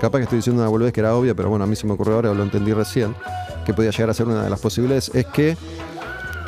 capaz 0.00 0.18
que 0.18 0.24
estoy 0.24 0.38
diciendo 0.38 0.62
una 0.62 0.70
boludez 0.70 0.92
que 0.92 1.00
era 1.00 1.14
obvia, 1.14 1.34
pero 1.34 1.48
bueno, 1.48 1.64
a 1.64 1.66
mí 1.66 1.76
se 1.76 1.86
me 1.86 1.92
ocurrió 1.92 2.14
ahora, 2.14 2.34
lo 2.34 2.42
entendí 2.42 2.72
recién, 2.72 3.14
que 3.64 3.74
podía 3.74 3.90
llegar 3.90 4.10
a 4.10 4.14
ser 4.14 4.26
una 4.26 4.42
de 4.42 4.50
las 4.50 4.60
posibilidades, 4.60 5.10
es 5.14 5.26
que 5.26 5.56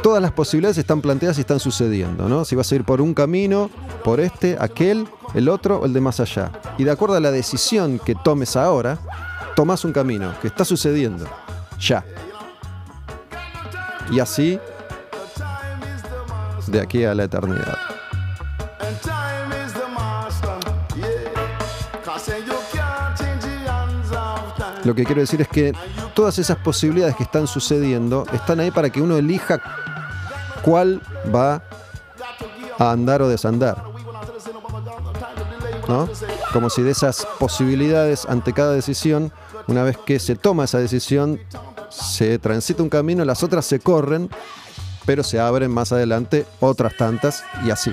todas 0.03 0.21
las 0.21 0.33
posibilidades 0.33 0.79
están 0.79 1.01
planteadas 1.01 1.39
y 1.39 1.41
están 1.41 1.61
sucediendo, 1.61 2.29
¿no? 2.29 2.45
Si 2.45 2.55
vas 2.55 2.71
a 2.71 2.75
ir 2.75 2.85
por 2.85 3.01
un 3.01 3.15
camino, 3.15 3.71
por 4.03 4.21
este, 4.21 4.57
aquel, 4.61 5.09
el 5.35 5.49
otro 5.49 5.79
o 5.79 5.87
el 5.87 5.93
de 5.93 6.01
más 6.01 6.21
allá. 6.21 6.53
Y 6.77 6.85
de 6.85 6.91
acuerdo 6.91 7.17
a 7.17 7.21
la 7.21 7.31
decisión 7.31 7.99
que 7.99 8.15
tomes 8.15 8.57
ahora, 8.57 8.99
tomas 9.57 9.85
un 9.85 9.93
camino 9.93 10.35
que 10.43 10.49
está 10.49 10.65
sucediendo, 10.65 11.25
ya. 11.81 12.05
Y 14.11 14.21
así, 14.21 14.59
de 16.67 16.81
aquí 16.81 17.05
a 17.05 17.15
la 17.15 17.25
eternidad. 17.25 17.79
Lo 24.85 24.95
que 24.95 25.05
quiero 25.05 25.21
decir 25.21 25.41
es 25.41 25.49
que 25.49 25.73
todas 26.15 26.39
esas 26.39 26.59
posibilidades 26.59 27.17
que 27.17 27.23
están 27.23 27.47
sucediendo 27.47 28.27
están 28.33 28.61
ahí 28.61 28.71
para 28.71 28.91
que 28.91 29.01
uno 29.01 29.17
elija 29.17 29.61
cuál 30.63 31.01
va 31.35 31.63
a 32.79 32.91
andar 32.91 33.23
o 33.23 33.29
desandar. 33.29 33.83
¿No? 35.89 36.09
Como 36.53 36.71
si 36.71 36.83
de 36.83 36.91
esas 36.91 37.27
posibilidades 37.39 38.27
ante 38.27 38.53
cada 38.53 38.73
decisión, 38.73 39.33
una 39.67 39.83
vez 39.83 39.99
que 39.99 40.19
se 40.19 40.37
toma 40.37 40.65
esa 40.65 40.79
decisión, 40.79 41.41
se 41.91 42.39
transita 42.39 42.83
un 42.83 42.89
camino, 42.89 43.25
las 43.25 43.43
otras 43.43 43.67
se 43.67 43.81
corren, 43.81 44.31
pero 45.05 45.23
se 45.23 45.41
abren 45.41 45.71
más 45.71 45.93
adelante 45.93 46.47
otras 46.61 46.97
tantas 46.97 47.45
y 47.65 47.71
así. 47.71 47.93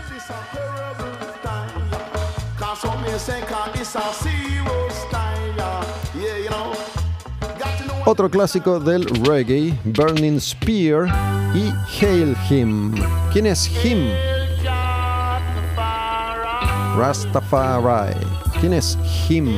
Otro 8.05 8.29
clásico 8.29 8.79
del 8.79 9.05
reggae, 9.25 9.77
Burning 9.83 10.39
Spear 10.39 11.05
y 11.53 11.71
Hail 11.99 12.35
Him. 12.49 12.95
¿Quién 13.31 13.45
es 13.45 13.69
Him? 13.85 14.09
Rastafari. 16.97 18.15
¿Quién 18.59 18.73
es 18.73 18.97
Him? 19.29 19.55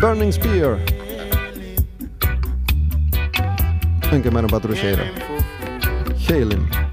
Burning 0.00 0.32
Spear. 0.32 0.78
En 4.12 4.22
quemar 4.22 4.44
un 4.44 4.50
patrullero. 4.50 5.02
Hail 6.28 6.52
him. 6.52 6.85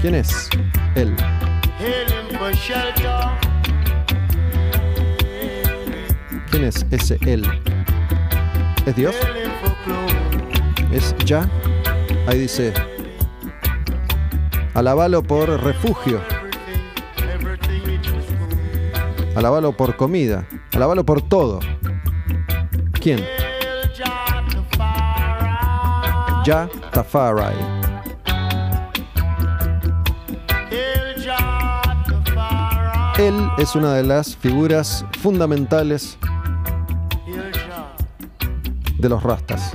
¿Quién 0.00 0.14
es? 0.14 0.48
Él. 0.94 1.16
¿Quién 6.50 6.64
es 6.64 6.86
ese 6.90 7.18
él? 7.22 7.44
¿Es 8.84 8.94
Dios? 8.94 9.16
¿Es 10.92 11.14
ya? 11.24 11.48
Ahí 12.26 12.40
dice. 12.40 12.72
Alabalo 14.74 15.22
por 15.22 15.48
refugio. 15.62 16.20
Alabalo 19.34 19.72
por 19.72 19.96
comida. 19.96 20.46
Alabalo 20.74 21.04
por 21.04 21.22
todo. 21.22 21.60
¿Quién? 23.00 23.24
Ya 26.44 26.68
Tafari. 26.92 27.85
Él 33.18 33.34
es 33.56 33.74
una 33.74 33.94
de 33.94 34.02
las 34.02 34.36
figuras 34.36 35.02
fundamentales 35.22 36.18
de 38.98 39.08
los 39.08 39.22
rastas. 39.22 39.72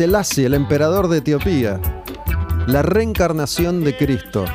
Selassie, 0.00 0.46
el 0.46 0.54
emperador 0.54 1.08
de 1.08 1.18
Etiopía. 1.18 1.78
La 2.66 2.80
reencarnación 2.80 3.84
de 3.84 3.94
Cristo. 3.98 4.46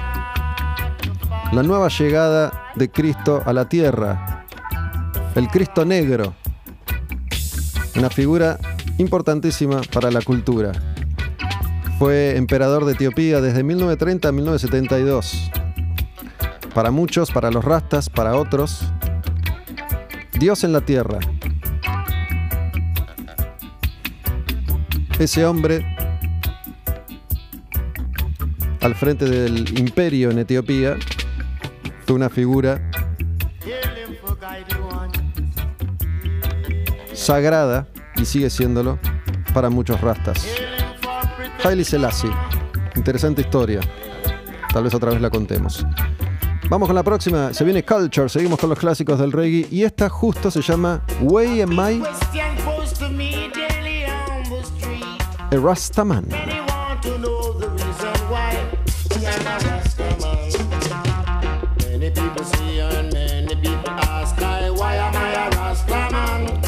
La 1.52 1.62
nueva 1.62 1.88
llegada 1.90 2.72
de 2.76 2.90
Cristo 2.90 3.44
a 3.46 3.54
la 3.54 3.70
tierra. 3.70 4.48
El 5.36 5.48
Cristo 5.50 5.86
negro. 5.86 6.34
Una 7.96 8.10
figura 8.10 8.58
importantísima 8.98 9.82
para 9.94 10.10
la 10.10 10.22
cultura. 10.22 10.72
Fue 12.00 12.38
emperador 12.38 12.86
de 12.86 12.94
Etiopía 12.94 13.40
desde 13.40 13.64
1930 13.64 14.28
a 14.28 14.32
1972. 14.32 15.52
Para 16.74 16.90
muchos, 16.90 17.30
para 17.30 17.52
los 17.52 17.64
rastas, 17.64 18.10
para 18.10 18.36
otros, 18.36 18.84
Dios 20.40 20.64
en 20.64 20.74
la 20.74 20.82
tierra. 20.82 21.20
Ese 25.26 25.44
hombre 25.44 25.84
al 28.80 28.94
frente 28.94 29.26
del 29.26 29.76
imperio 29.80 30.30
en 30.30 30.38
Etiopía 30.38 30.98
fue 32.06 32.16
una 32.16 32.30
figura 32.30 32.80
sagrada 37.12 37.88
y 38.18 38.26
sigue 38.26 38.52
siéndolo 38.52 39.00
para 39.52 39.72
muchos 39.72 40.00
rastas. 40.00 40.46
Haile 41.64 41.84
Selassie, 41.84 42.30
interesante 42.96 43.42
historia. 43.42 43.80
Tal 44.72 44.84
vez 44.84 44.94
otra 44.94 45.10
vez 45.10 45.22
la 45.22 45.32
contemos. 45.32 45.84
Vamos 46.70 46.88
con 46.88 46.96
la 46.96 47.04
próxima, 47.04 47.52
se 47.52 47.64
viene 47.64 47.84
Culture, 47.84 48.30
seguimos 48.30 48.60
con 48.60 48.70
los 48.70 48.78
clásicos 48.78 49.18
del 49.18 49.32
reggae 49.32 49.68
y 49.72 49.86
esta 49.86 50.08
justo 50.08 50.52
se 50.52 50.62
llama 50.62 51.04
Way 51.22 51.62
Am 51.62 51.72
I 51.80 52.04
Rastaman. 55.58 56.28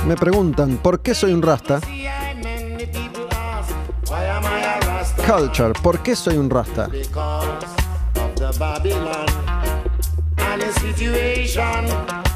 Me 0.05 0.15
preguntan, 0.15 0.77
¿por 0.77 1.01
qué 1.01 1.13
soy 1.13 1.33
un 1.33 1.41
rasta? 1.41 1.81
Culture, 5.25 5.73
¿por 5.83 6.01
qué 6.01 6.15
soy 6.15 6.37
un 6.37 6.49
rasta? 6.49 6.89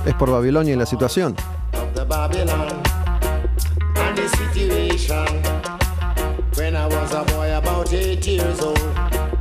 Es 0.05 0.13
por 0.15 0.31
Babilonia 0.31 0.73
y 0.73 0.77
la 0.77 0.85
situación. 0.85 1.35
Eight 7.93 8.26
years 8.27 8.61
old, 8.61 8.80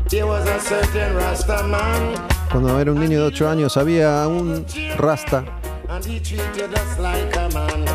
there 0.08 0.26
was 0.26 0.46
a 0.48 0.58
certain 0.60 1.14
Rasta 1.14 1.62
man. 1.66 2.16
Cuando 2.50 2.78
era 2.78 2.90
un 2.90 2.98
niño 2.98 3.20
de 3.20 3.26
8 3.26 3.48
años 3.48 3.76
había 3.76 4.26
un 4.26 4.66
Rasta. 4.98 5.44
And 5.88 6.04
he 6.04 6.20
treated 6.20 6.74
us 6.74 6.98
like 6.98 7.36
a 7.36 7.48
man. 7.54 7.86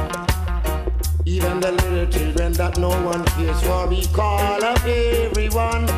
Even 1.26 1.60
the 1.60 1.72
little 1.72 2.06
children 2.08 2.54
that 2.54 2.78
no 2.78 2.90
one 2.90 3.24
cares 3.26 3.62
for, 3.64 3.88
we 3.88 4.06
call 4.14 4.64
up 4.64 4.86
everyone. 4.86 5.90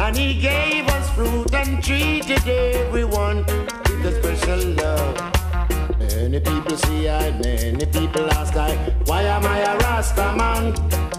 And 0.00 0.16
he 0.16 0.34
gave 0.40 0.88
us 0.88 1.10
fruit 1.10 1.52
and 1.54 1.82
treated 1.82 2.46
everyone 2.48 3.44
with 3.44 4.06
a 4.06 4.12
special 4.20 4.58
love. 4.74 5.16
Many 5.98 6.40
people 6.40 6.76
say 6.76 7.10
I, 7.10 7.30
many 7.38 7.86
people 7.86 8.30
ask 8.32 8.56
I, 8.56 8.74
why 9.04 9.22
am 9.22 9.44
I 9.44 9.58
a 9.60 9.76
Rasta 9.78 10.34
man? 10.36 11.09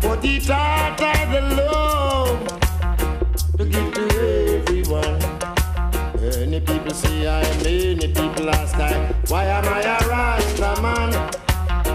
But 0.00 0.24
he 0.24 0.38
taught 0.38 1.00
I 1.00 1.24
the 1.32 1.40
love 1.56 2.60
to 3.56 3.64
give 3.64 3.92
to 3.94 4.04
everyone. 4.56 5.18
Many 6.20 6.60
people 6.60 6.94
say 6.94 7.26
I, 7.26 7.42
am 7.42 7.62
many 7.62 8.08
people 8.08 8.48
ask 8.50 8.76
I, 8.76 9.12
why 9.28 9.44
am 9.46 9.64
I 9.64 9.80
a 9.80 10.08
Rasta 10.08 10.80
man? 10.82 11.10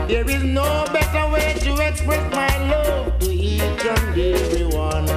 There 0.07 0.29
is 0.29 0.43
no 0.43 0.85
better 0.91 1.31
way 1.31 1.53
to 1.59 1.71
express 1.87 2.33
my 2.33 2.51
love 2.69 3.19
to 3.19 3.31
each 3.31 3.61
and 3.61 4.17
everyone. 4.19 5.07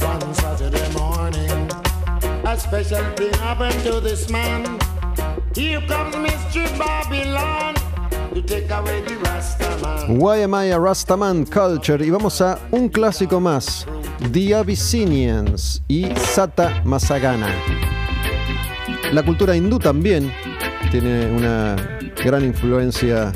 One 0.00 0.34
Saturday 0.34 0.92
morning, 0.92 1.70
a 2.44 2.58
special 2.58 3.04
thing 3.16 3.32
happened 3.34 3.82
to 3.84 4.00
this 4.00 4.28
man. 4.28 4.78
Here 5.54 5.80
comes 5.82 6.14
Mystery 6.16 6.68
Babylon. 6.78 7.74
Why 10.08 10.42
Am 10.42 10.54
I 10.54 10.70
a 10.70 10.78
Rastaman 10.78 11.44
Culture 11.44 12.04
y 12.04 12.10
vamos 12.10 12.40
a 12.40 12.58
un 12.70 12.88
clásico 12.88 13.40
más, 13.40 13.86
The 14.32 14.54
Abyssinians 14.54 15.82
y 15.88 16.06
Sata 16.16 16.82
Masagana. 16.84 17.48
La 19.12 19.22
cultura 19.22 19.56
hindú 19.56 19.78
también 19.78 20.32
tiene 20.90 21.26
una 21.26 21.76
gran 22.24 22.44
influencia 22.44 23.32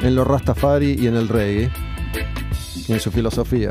en 0.00 0.14
los 0.14 0.26
Rastafari 0.26 0.96
y 0.98 1.06
en 1.06 1.16
el 1.16 1.28
reggae 1.28 1.70
y 2.88 2.92
en 2.92 3.00
su 3.00 3.10
filosofía. 3.10 3.70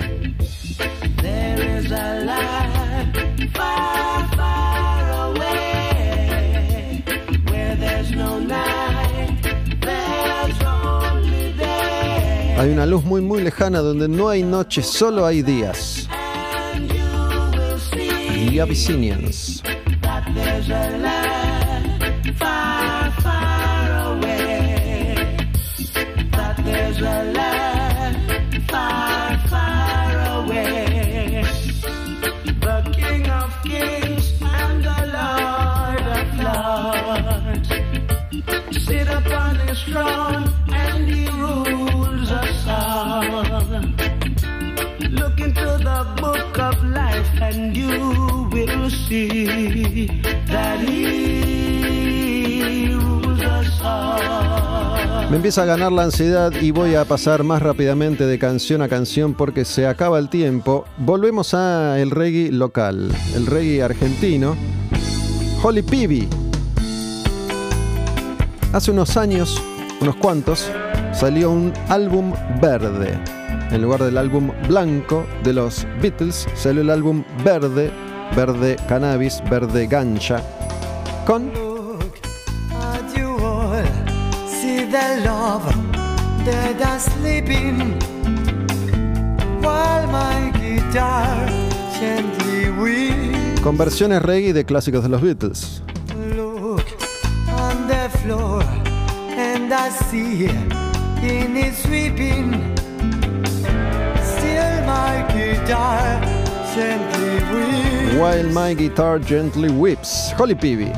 Hay 12.58 12.70
una 12.70 12.86
luz 12.86 13.04
muy 13.04 13.22
muy 13.22 13.44
lejana 13.44 13.80
donde 13.80 14.08
no 14.08 14.30
hay 14.30 14.42
noches, 14.42 14.86
solo 14.86 15.26
hay 15.26 15.42
días. 15.42 16.08
The 18.50 18.62
Abyssinians. 18.62 19.62
Me 55.30 55.38
empieza 55.38 55.64
a 55.64 55.66
ganar 55.66 55.92
la 55.92 56.04
ansiedad 56.04 56.54
y 56.62 56.72
voy 56.72 56.96
a 56.96 57.04
pasar 57.04 57.44
más 57.44 57.62
rápidamente 57.62 58.26
de 58.26 58.40
canción 58.40 58.82
a 58.82 58.88
canción 58.88 59.34
porque 59.34 59.66
se 59.66 59.86
acaba 59.86 60.18
el 60.20 60.30
tiempo. 60.30 60.86
Volvemos 60.98 61.54
a 61.54 62.00
el 62.00 62.12
reggae 62.12 62.52
local, 62.52 63.12
el 63.36 63.46
reggae 63.46 63.84
argentino. 63.84 64.56
Holly 65.62 65.82
Peavy. 65.82 66.30
Hace 68.72 68.92
unos 68.92 69.18
años, 69.18 69.62
unos 70.00 70.16
cuantos, 70.16 70.70
salió 71.12 71.52
un 71.52 71.74
álbum 71.90 72.34
verde. 72.62 73.20
En 73.72 73.82
lugar 73.82 74.04
del 74.04 74.18
álbum 74.18 74.52
blanco 74.68 75.26
de 75.44 75.54
los 75.54 75.86
Beatles, 76.02 76.48
salió 76.56 76.82
el 76.82 76.90
álbum 76.90 77.24
verde, 77.44 77.92
verde 78.36 78.78
cannabis, 78.88 79.42
verde 79.50 79.88
gancha, 79.88 80.42
con 81.26 81.52
con 93.64 93.78
versiones 93.78 94.22
reggae 94.22 94.54
de 94.54 94.64
clásicos 94.64 95.04
de 95.04 95.10
los 95.10 95.22
Beatles. 95.22 95.82
Look 96.36 96.84
While 108.18 108.50
My 108.52 108.74
Guitar 108.74 109.20
Gently 109.20 109.70
Whips, 109.70 110.32
Holly 110.38 110.56
Peavy. 110.56 110.92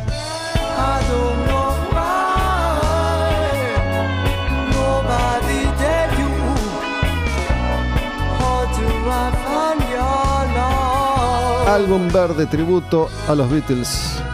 Álbum 11.68 12.08
verde 12.10 12.46
tributo 12.46 13.10
a 13.28 13.36
los 13.36 13.50
Beatles. 13.50 14.27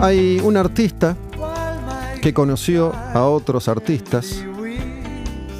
Hay 0.00 0.40
un 0.44 0.56
artista 0.56 1.16
que 2.22 2.32
conoció 2.32 2.92
a 3.14 3.24
otros 3.24 3.68
artistas 3.68 4.44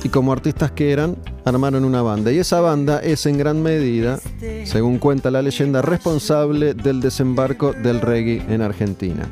y 0.04 0.08
como 0.10 0.32
artistas 0.32 0.70
que 0.70 0.92
eran, 0.92 1.16
armaron 1.44 1.84
una 1.84 2.02
banda. 2.02 2.30
Y 2.30 2.38
esa 2.38 2.60
banda 2.60 3.00
es 3.00 3.26
en 3.26 3.36
gran 3.36 3.60
medida, 3.62 4.20
según 4.64 4.98
cuenta 4.98 5.32
la 5.32 5.42
leyenda, 5.42 5.82
responsable 5.82 6.74
del 6.74 7.00
desembarco 7.00 7.72
del 7.72 8.00
reggae 8.00 8.44
en 8.48 8.62
Argentina. 8.62 9.26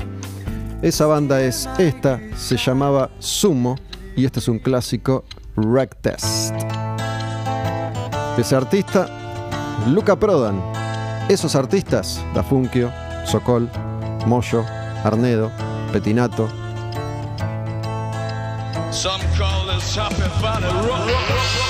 Esa 0.82 1.06
banda 1.06 1.40
es 1.40 1.68
esta, 1.78 2.20
se 2.36 2.56
llamaba 2.56 3.10
Sumo 3.20 3.76
y 4.16 4.24
este 4.24 4.40
es 4.40 4.48
un 4.48 4.58
clásico 4.58 5.24
Rag 5.56 5.94
Test. 5.96 6.52
Ese 8.36 8.56
artista, 8.56 9.08
Luca 9.88 10.18
Prodan. 10.18 10.60
Esos 11.28 11.56
artistas, 11.56 12.22
Dafunkio, 12.34 12.92
Sokol, 13.24 13.68
Moyo, 14.26 14.64
Arnedo, 15.04 15.50
Petinato, 15.92 16.48
Some 18.90 19.20
call 19.36 19.66
this 19.66 19.96
Happy 19.96 20.28
Valley 20.40 20.70
Rock. 20.86 21.66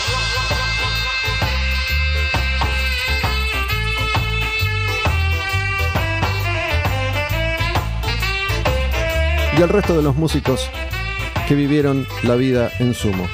y 9.59 9.63
el 9.63 9.69
resto 9.71 9.97
de 9.97 10.03
los 10.03 10.17
músicos 10.17 10.69
que 11.49 11.55
vivieron 11.55 12.07
la 12.25 12.35
vida 12.35 12.71
en 12.79 12.93
sumo. 12.93 13.27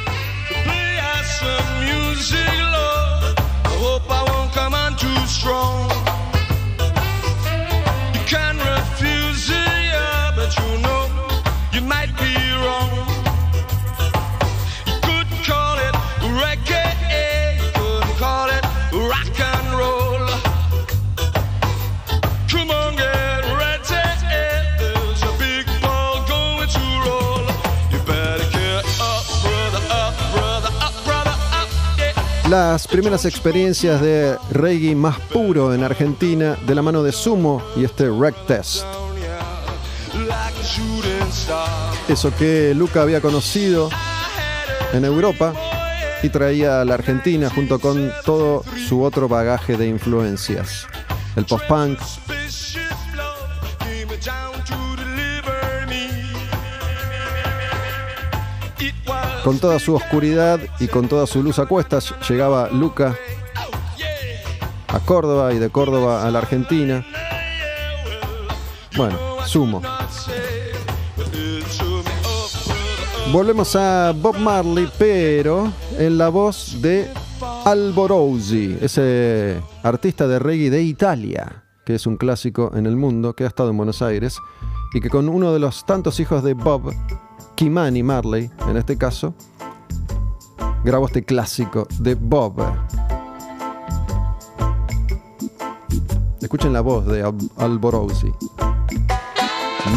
Las 32.52 32.86
primeras 32.86 33.24
experiencias 33.24 34.02
de 34.02 34.36
reggae 34.50 34.94
más 34.94 35.18
puro 35.18 35.72
en 35.72 35.82
Argentina 35.82 36.54
de 36.66 36.74
la 36.74 36.82
mano 36.82 37.02
de 37.02 37.10
Sumo 37.10 37.62
y 37.76 37.84
este 37.84 38.10
Rec 38.10 38.34
Test. 38.46 38.84
Eso 42.08 42.30
que 42.36 42.74
Luca 42.74 43.00
había 43.00 43.22
conocido 43.22 43.88
en 44.92 45.02
Europa 45.06 45.54
y 46.22 46.28
traía 46.28 46.82
a 46.82 46.84
la 46.84 46.92
Argentina 46.92 47.48
junto 47.48 47.80
con 47.80 48.12
todo 48.22 48.64
su 48.86 49.02
otro 49.02 49.28
bagaje 49.28 49.78
de 49.78 49.86
influencias. 49.86 50.86
El 51.36 51.46
post-punk, 51.46 51.98
con 59.44 59.58
toda 59.58 59.78
su 59.78 59.94
oscuridad 59.94 60.60
y 60.78 60.88
con 60.88 61.08
toda 61.08 61.26
su 61.26 61.42
luz 61.42 61.58
a 61.58 61.66
cuestas, 61.66 62.14
llegaba 62.28 62.68
Luca 62.70 63.16
a 64.88 65.00
Córdoba 65.00 65.52
y 65.52 65.58
de 65.58 65.70
Córdoba 65.70 66.26
a 66.26 66.30
la 66.30 66.38
Argentina. 66.38 67.04
Bueno, 68.96 69.18
Sumo. 69.46 69.82
Volvemos 73.32 73.74
a 73.76 74.12
Bob 74.14 74.36
Marley, 74.36 74.88
pero 74.98 75.72
en 75.98 76.18
la 76.18 76.28
voz 76.28 76.76
de 76.82 77.08
Alborosi, 77.64 78.76
ese 78.80 79.60
artista 79.82 80.28
de 80.28 80.38
reggae 80.38 80.68
de 80.68 80.82
Italia, 80.82 81.64
que 81.86 81.94
es 81.94 82.06
un 82.06 82.16
clásico 82.16 82.72
en 82.74 82.86
el 82.86 82.96
mundo, 82.96 83.34
que 83.34 83.44
ha 83.44 83.48
estado 83.48 83.70
en 83.70 83.78
Buenos 83.78 84.02
Aires 84.02 84.36
y 84.92 85.00
que 85.00 85.08
con 85.08 85.28
uno 85.28 85.52
de 85.52 85.60
los 85.60 85.86
tantos 85.86 86.20
hijos 86.20 86.42
de 86.44 86.52
Bob, 86.52 86.92
Kimani 87.56 88.02
Marley, 88.02 88.50
en 88.68 88.76
este 88.76 88.96
caso, 88.96 89.34
grabó 90.84 91.06
este 91.06 91.24
clásico 91.24 91.86
de 91.98 92.14
Bob. 92.14 92.54
Escuchen 96.40 96.72
la 96.72 96.80
voz 96.80 97.06
de 97.06 97.22
Al- 97.22 97.50
Alborosi. 97.56 98.32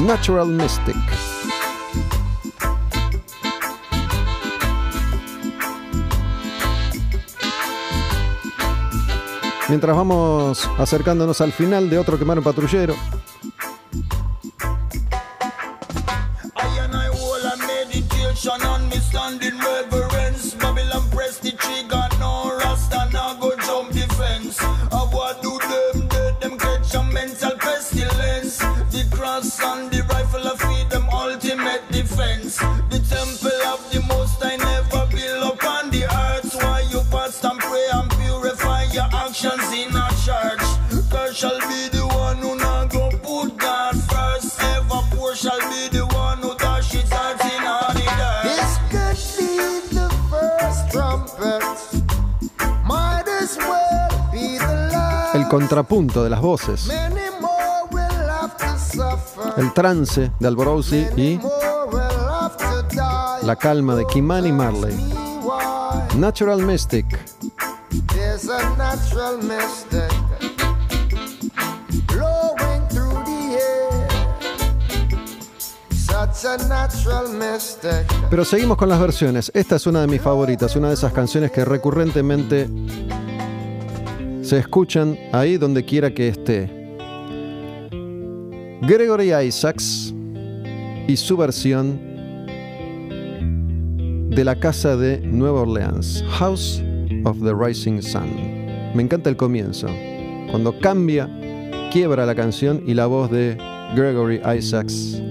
Natural 0.06 0.48
Mystic. 0.48 0.96
Mientras 9.68 9.96
vamos 9.96 10.70
acercándonos 10.78 11.42
al 11.42 11.52
final 11.52 11.90
de 11.90 11.98
otro 11.98 12.20
quemar 12.20 12.38
un 12.38 12.44
patrullero, 12.44 12.94
defense. 32.60 33.10
The 33.10 33.16
temple 33.16 33.62
of 33.68 33.92
the 33.92 34.02
most 34.08 34.44
I 34.44 34.56
never 34.58 35.06
build 35.12 35.54
upon 35.54 35.90
the 35.92 36.04
earth. 36.06 36.56
Why 36.56 36.82
you 36.92 37.02
fast 37.12 37.44
and 37.44 37.60
pray 37.60 37.88
and 37.94 38.10
purify 38.12 38.84
your 38.94 39.08
actions 39.14 39.72
in 39.74 39.96
a 39.96 40.10
church? 40.26 40.64
God 41.12 41.36
shall 41.36 41.60
be 41.68 41.90
the 41.90 42.06
one 42.16 42.38
who 42.38 42.56
not 42.58 42.90
go 42.92 43.10
put 43.24 43.58
God 43.58 43.96
first. 44.12 44.62
Ever 44.62 45.02
poor 45.12 45.36
shall 45.36 45.60
be 45.70 45.90
the 45.90 46.06
one 46.14 46.40
who 46.40 46.56
dash 46.58 46.92
his 46.92 47.10
heart 47.12 47.40
in 47.46 47.64
on 47.64 47.94
the 47.94 48.04
dirt. 48.20 48.44
This 48.44 48.72
could 48.92 49.20
be 49.38 49.96
the 49.96 50.10
first 50.30 50.92
trumpet. 50.92 51.64
Might 52.86 53.28
as 53.42 53.58
well 53.58 54.30
be 54.32 54.58
the 54.58 54.90
last. 54.92 55.36
el 55.36 55.48
contrapunto 55.48 56.24
de 56.24 56.30
las 56.30 56.42
voces, 56.42 56.88
Many 56.88 57.30
more 57.42 57.88
will 57.92 58.30
have 58.30 58.56
to 58.58 58.78
suffer. 58.78 59.54
el 59.58 59.74
trance 59.74 60.32
de 60.40 60.48
Alborosi 60.48 61.08
y 61.16 61.40
la 63.46 63.56
calma 63.56 63.96
de 63.96 64.06
Kimani 64.08 64.52
Marley. 64.52 64.96
Natural 66.18 66.60
mystic. 66.64 67.06
Pero 78.30 78.46
seguimos 78.46 78.78
con 78.78 78.90
las 78.90 79.00
versiones. 79.00 79.52
Esta 79.54 79.76
es 79.76 79.86
una 79.86 80.02
de 80.02 80.08
mis 80.08 80.22
favoritas, 80.22 80.76
una 80.76 80.88
de 80.88 80.96
esas 80.96 81.14
canciones 81.14 81.52
que 81.52 81.64
recurrentemente 81.64 82.68
se 84.42 84.58
escuchan 84.58 85.20
ahí 85.32 85.58
donde 85.58 85.86
quiera 85.86 86.12
que 86.12 86.30
esté. 86.30 86.98
Gregory 88.82 89.34
Isaacs 89.36 90.14
y 91.08 91.16
su 91.16 91.38
versión 91.38 92.15
de 94.36 94.44
la 94.44 94.56
casa 94.56 94.98
de 94.98 95.20
Nueva 95.22 95.62
Orleans, 95.62 96.22
House 96.28 96.84
of 97.24 97.40
the 97.42 97.56
Rising 97.56 98.02
Sun. 98.02 98.28
Me 98.94 99.02
encanta 99.02 99.30
el 99.30 99.38
comienzo, 99.38 99.88
cuando 100.52 100.78
cambia, 100.80 101.30
quiebra 101.90 102.26
la 102.26 102.36
canción 102.36 102.84
y 102.86 102.96
la 102.96 103.06
voz 103.06 103.32
de 103.32 103.58
Gregory 103.96 104.42
Isaacs 104.46 105.22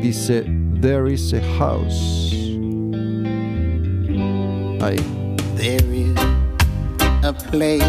dice 0.00 0.44
There 0.80 1.12
is 1.12 1.34
a 1.34 1.40
house. 1.58 2.32
Ahí. 4.80 5.02
There 5.56 5.82
is 5.92 6.14
a 7.24 7.32
place 7.50 7.82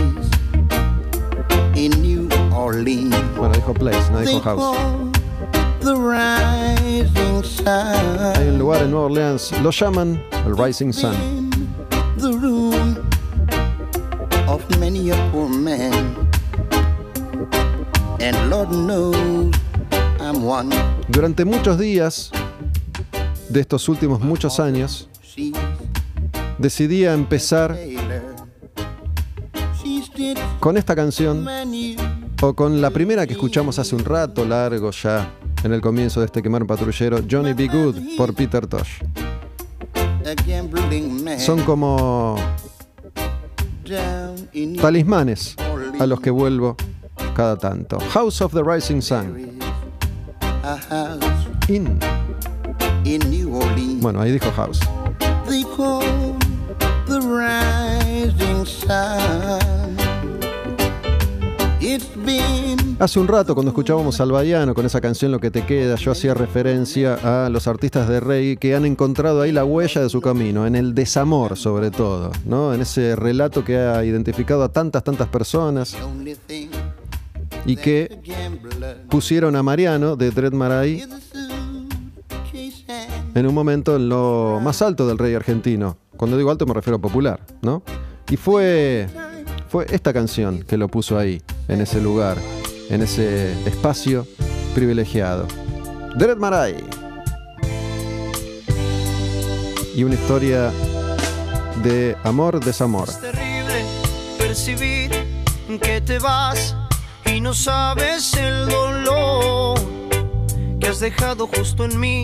in 1.75 1.91
New 2.01 2.27
Orleans. 2.51 3.15
Bueno, 3.37 3.53
dijo 3.53 3.75
place, 3.75 4.09
no 4.11 4.21
dijo 4.21 4.41
house. 4.41 5.06
Hay 5.87 5.93
un 8.49 8.59
lugar 8.59 8.81
en 8.81 8.91
Nueva 8.91 9.05
Orleans, 9.05 9.53
lo 9.63 9.71
llaman 9.71 10.21
el 10.45 10.57
Rising 10.57 10.91
Sun. 10.91 11.49
The 12.17 12.33
room 12.33 12.97
of 14.49 14.61
many 14.79 15.11
a 15.11 15.31
poor 15.31 15.47
man. 15.47 15.93
And 18.19 18.49
Lord 18.49 18.71
knows 18.71 19.55
I'm 20.19 20.45
one. 20.45 20.75
Durante 21.07 21.45
muchos 21.45 21.79
días 21.79 22.31
de 23.47 23.61
estos 23.61 23.87
últimos 23.87 24.19
muchos 24.19 24.59
años, 24.59 25.07
decidí 26.57 27.05
a 27.05 27.13
empezar 27.13 27.77
con 30.59 30.75
esta 30.75 30.97
canción 30.97 31.47
o 32.41 32.53
con 32.53 32.81
la 32.81 32.89
primera 32.89 33.25
que 33.25 33.33
escuchamos 33.33 33.79
hace 33.79 33.95
un 33.95 34.03
rato 34.03 34.43
largo 34.43 34.91
ya 34.91 35.31
en 35.63 35.73
el 35.73 35.81
comienzo 35.81 36.19
de 36.19 36.27
este 36.27 36.41
quemar 36.41 36.65
patrullero, 36.65 37.19
Johnny 37.29 37.53
B. 37.53 37.67
Good 37.67 38.17
por 38.17 38.33
Peter 38.33 38.67
Tosh. 38.67 39.01
Son 41.37 41.61
como 41.63 42.35
talismanes 44.81 45.55
a 45.99 46.05
los 46.05 46.19
que 46.19 46.29
vuelvo 46.29 46.75
cada 47.35 47.57
tanto. 47.57 47.99
House 48.11 48.41
of 48.41 48.53
the 48.53 48.63
Rising 48.63 49.01
Sun. 49.01 49.57
In. 51.69 51.99
Bueno, 54.01 54.21
ahí 54.21 54.31
dijo 54.31 54.51
House. 54.51 54.79
The 57.07 57.21
rising 57.21 58.65
sun. 58.65 59.76
Hace 62.99 63.19
un 63.19 63.27
rato, 63.27 63.53
cuando 63.53 63.69
escuchábamos 63.69 64.19
al 64.19 64.31
Baiano 64.31 64.73
con 64.73 64.85
esa 64.85 64.99
canción 65.01 65.31
Lo 65.31 65.39
que 65.39 65.51
te 65.51 65.65
queda, 65.65 65.95
yo 65.95 66.11
hacía 66.11 66.33
referencia 66.33 67.45
a 67.45 67.49
los 67.49 67.67
artistas 67.67 68.07
de 68.09 68.19
reggae 68.19 68.57
que 68.57 68.75
han 68.75 68.85
encontrado 68.85 69.41
ahí 69.41 69.51
la 69.51 69.65
huella 69.65 70.01
de 70.01 70.09
su 70.09 70.21
camino, 70.21 70.65
en 70.65 70.75
el 70.75 70.95
desamor 70.95 71.57
sobre 71.57 71.91
todo, 71.91 72.31
¿no? 72.45 72.73
En 72.73 72.81
ese 72.81 73.15
relato 73.15 73.63
que 73.63 73.77
ha 73.77 74.03
identificado 74.03 74.63
a 74.63 74.69
tantas, 74.69 75.03
tantas 75.03 75.27
personas 75.27 75.95
y 77.65 77.75
que 77.75 78.19
pusieron 79.09 79.55
a 79.55 79.63
Mariano 79.63 80.15
de 80.15 80.31
Dread 80.31 80.53
Marai 80.53 81.03
en 83.35 83.45
un 83.45 83.53
momento 83.53 83.95
en 83.95 84.09
lo 84.09 84.59
más 84.63 84.81
alto 84.81 85.07
del 85.07 85.17
rey 85.17 85.35
argentino. 85.35 85.97
Cuando 86.15 86.37
digo 86.37 86.49
alto 86.49 86.65
me 86.65 86.73
refiero 86.73 86.97
a 86.97 87.01
popular, 87.01 87.39
¿no? 87.61 87.83
Y 88.29 88.37
fue, 88.37 89.07
fue 89.67 89.85
esta 89.89 90.13
canción 90.13 90.63
que 90.63 90.77
lo 90.77 90.87
puso 90.87 91.17
ahí, 91.17 91.41
en 91.67 91.81
ese 91.81 92.01
lugar, 92.01 92.37
en 92.89 93.01
ese 93.01 93.51
espacio 93.67 94.25
privilegiado. 94.73 95.47
Dread 96.15 96.37
Marai. 96.37 96.75
Y 99.95 100.03
una 100.03 100.15
historia 100.15 100.71
de 101.83 102.15
amor, 102.23 102.63
desamor. 102.63 103.09
Es 103.09 103.19
terrible 103.19 103.85
percibir 104.37 105.11
que 105.81 106.01
te 106.01 106.19
vas 106.19 106.75
y 107.25 107.41
no 107.41 107.53
sabes 107.53 108.33
el 108.35 108.67
dolor 108.67 109.79
que 110.79 110.87
has 110.87 110.99
dejado 110.99 111.47
justo 111.47 111.85
en 111.85 111.99
mí. 111.99 112.23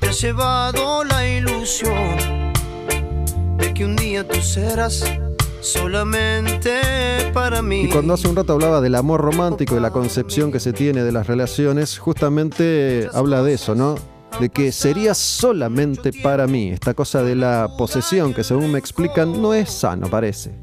Te 0.00 0.08
has 0.08 0.20
llevado 0.20 1.04
la 1.04 1.26
ilusión 1.26 2.52
de 3.58 3.72
que 3.74 3.84
un 3.84 3.96
día 3.96 4.26
tú 4.26 4.40
serás 4.40 5.04
solamente 5.64 6.80
para 7.32 7.62
mí. 7.62 7.82
Y 7.82 7.88
cuando 7.88 8.14
hace 8.14 8.28
un 8.28 8.36
rato 8.36 8.52
hablaba 8.52 8.80
del 8.80 8.94
amor 8.94 9.20
romántico 9.20 9.76
y 9.76 9.80
la 9.80 9.90
concepción 9.90 10.52
que 10.52 10.60
se 10.60 10.72
tiene 10.72 11.02
de 11.02 11.10
las 11.10 11.26
relaciones, 11.26 11.98
justamente 11.98 13.08
habla 13.12 13.42
de 13.42 13.54
eso, 13.54 13.74
¿no? 13.74 13.96
De 14.40 14.48
que 14.50 14.72
sería 14.72 15.14
solamente 15.14 16.12
para 16.12 16.46
mí. 16.46 16.70
Esta 16.70 16.92
cosa 16.92 17.22
de 17.22 17.34
la 17.34 17.68
posesión, 17.78 18.34
que 18.34 18.44
según 18.44 18.72
me 18.72 18.78
explican, 18.78 19.40
no 19.40 19.54
es 19.54 19.70
sano, 19.70 20.08
parece. 20.08 20.54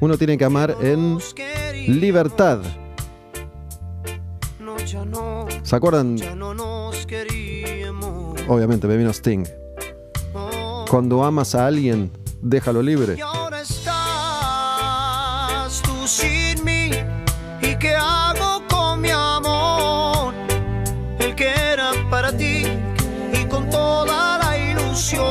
Uno 0.00 0.18
tiene 0.18 0.36
que 0.36 0.44
amar 0.44 0.76
en 0.82 1.18
libertad. 1.86 2.60
no 4.60 4.76
ya 4.78 5.04
no 5.04 5.46
¿Se 5.62 5.76
acuerdan? 5.76 6.16
Obviamente, 8.48 8.86
me 8.86 8.96
vino 8.96 9.10
Sting. 9.10 9.44
Cuando 10.90 11.24
amas 11.24 11.54
a 11.54 11.66
alguien, 11.66 12.10
déjalo 12.44 12.82
libre. 12.82 13.16
y 13.16 13.22
ahora 13.22 13.62
estás 13.62 13.82
tú 15.82 16.06
sin 16.06 16.62
mí 16.62 16.90
y 17.62 17.74
qué 17.76 17.94
hago 17.94 18.62
con 18.68 19.00
mi 19.00 19.08
amor 19.10 20.34
el 21.18 21.34
que 21.34 21.48
era 21.48 21.92
para 22.10 22.30
ti 22.36 22.66
y 23.32 23.44
con 23.46 23.68
toda 23.70 24.38
la 24.38 24.58
ilusión 24.58 25.24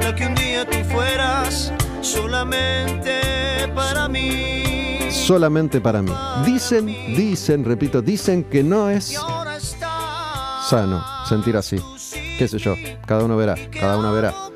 la 0.00 0.14
que 0.16 0.26
un 0.26 0.34
día 0.34 0.64
tú 0.64 0.78
fueras 0.90 1.70
solamente 2.00 3.20
para 3.74 4.08
mí 4.08 4.62
Solamente 5.10 5.80
para 5.80 6.02
mí. 6.02 6.10
Dicen, 6.44 6.86
dicen, 6.86 7.64
repito, 7.64 8.02
dicen 8.02 8.44
que 8.44 8.62
no 8.64 8.90
es 8.90 9.16
sano 10.68 11.04
sentir 11.28 11.56
así. 11.56 11.76
Qué 12.38 12.48
sé 12.48 12.58
yo, 12.58 12.74
cada 13.06 13.22
uno 13.24 13.36
verá, 13.36 13.54
cada 13.70 13.98
una 13.98 14.10
verá. 14.10 14.51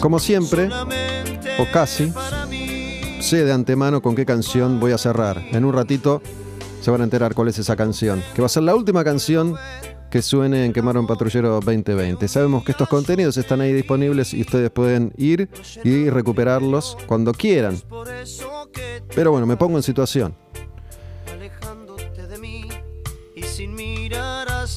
Como 0.00 0.18
siempre, 0.18 0.68
o 1.58 1.66
casi, 1.72 2.12
sé 3.20 3.44
de 3.44 3.52
antemano 3.52 4.02
con 4.02 4.14
qué 4.14 4.24
canción 4.24 4.78
voy 4.78 4.92
a 4.92 4.98
cerrar. 4.98 5.42
En 5.50 5.64
un 5.64 5.72
ratito 5.72 6.22
se 6.80 6.90
van 6.90 7.00
a 7.00 7.04
enterar 7.04 7.34
cuál 7.34 7.48
es 7.48 7.58
esa 7.58 7.76
canción, 7.76 8.22
que 8.34 8.42
va 8.42 8.46
a 8.46 8.48
ser 8.48 8.62
la 8.62 8.74
última 8.74 9.02
canción 9.02 9.56
que 10.10 10.22
suene 10.22 10.64
en 10.64 10.72
Quemar 10.72 10.96
un 10.96 11.06
Patrullero 11.06 11.60
2020. 11.60 12.28
Sabemos 12.28 12.64
que 12.64 12.72
estos 12.72 12.88
contenidos 12.88 13.36
están 13.36 13.60
ahí 13.60 13.72
disponibles 13.72 14.32
y 14.34 14.42
ustedes 14.42 14.70
pueden 14.70 15.12
ir 15.16 15.48
y 15.82 16.08
recuperarlos 16.10 16.96
cuando 17.06 17.32
quieran. 17.32 17.80
Pero 19.14 19.32
bueno, 19.32 19.46
me 19.46 19.56
pongo 19.56 19.76
en 19.76 19.82
situación. 19.82 20.36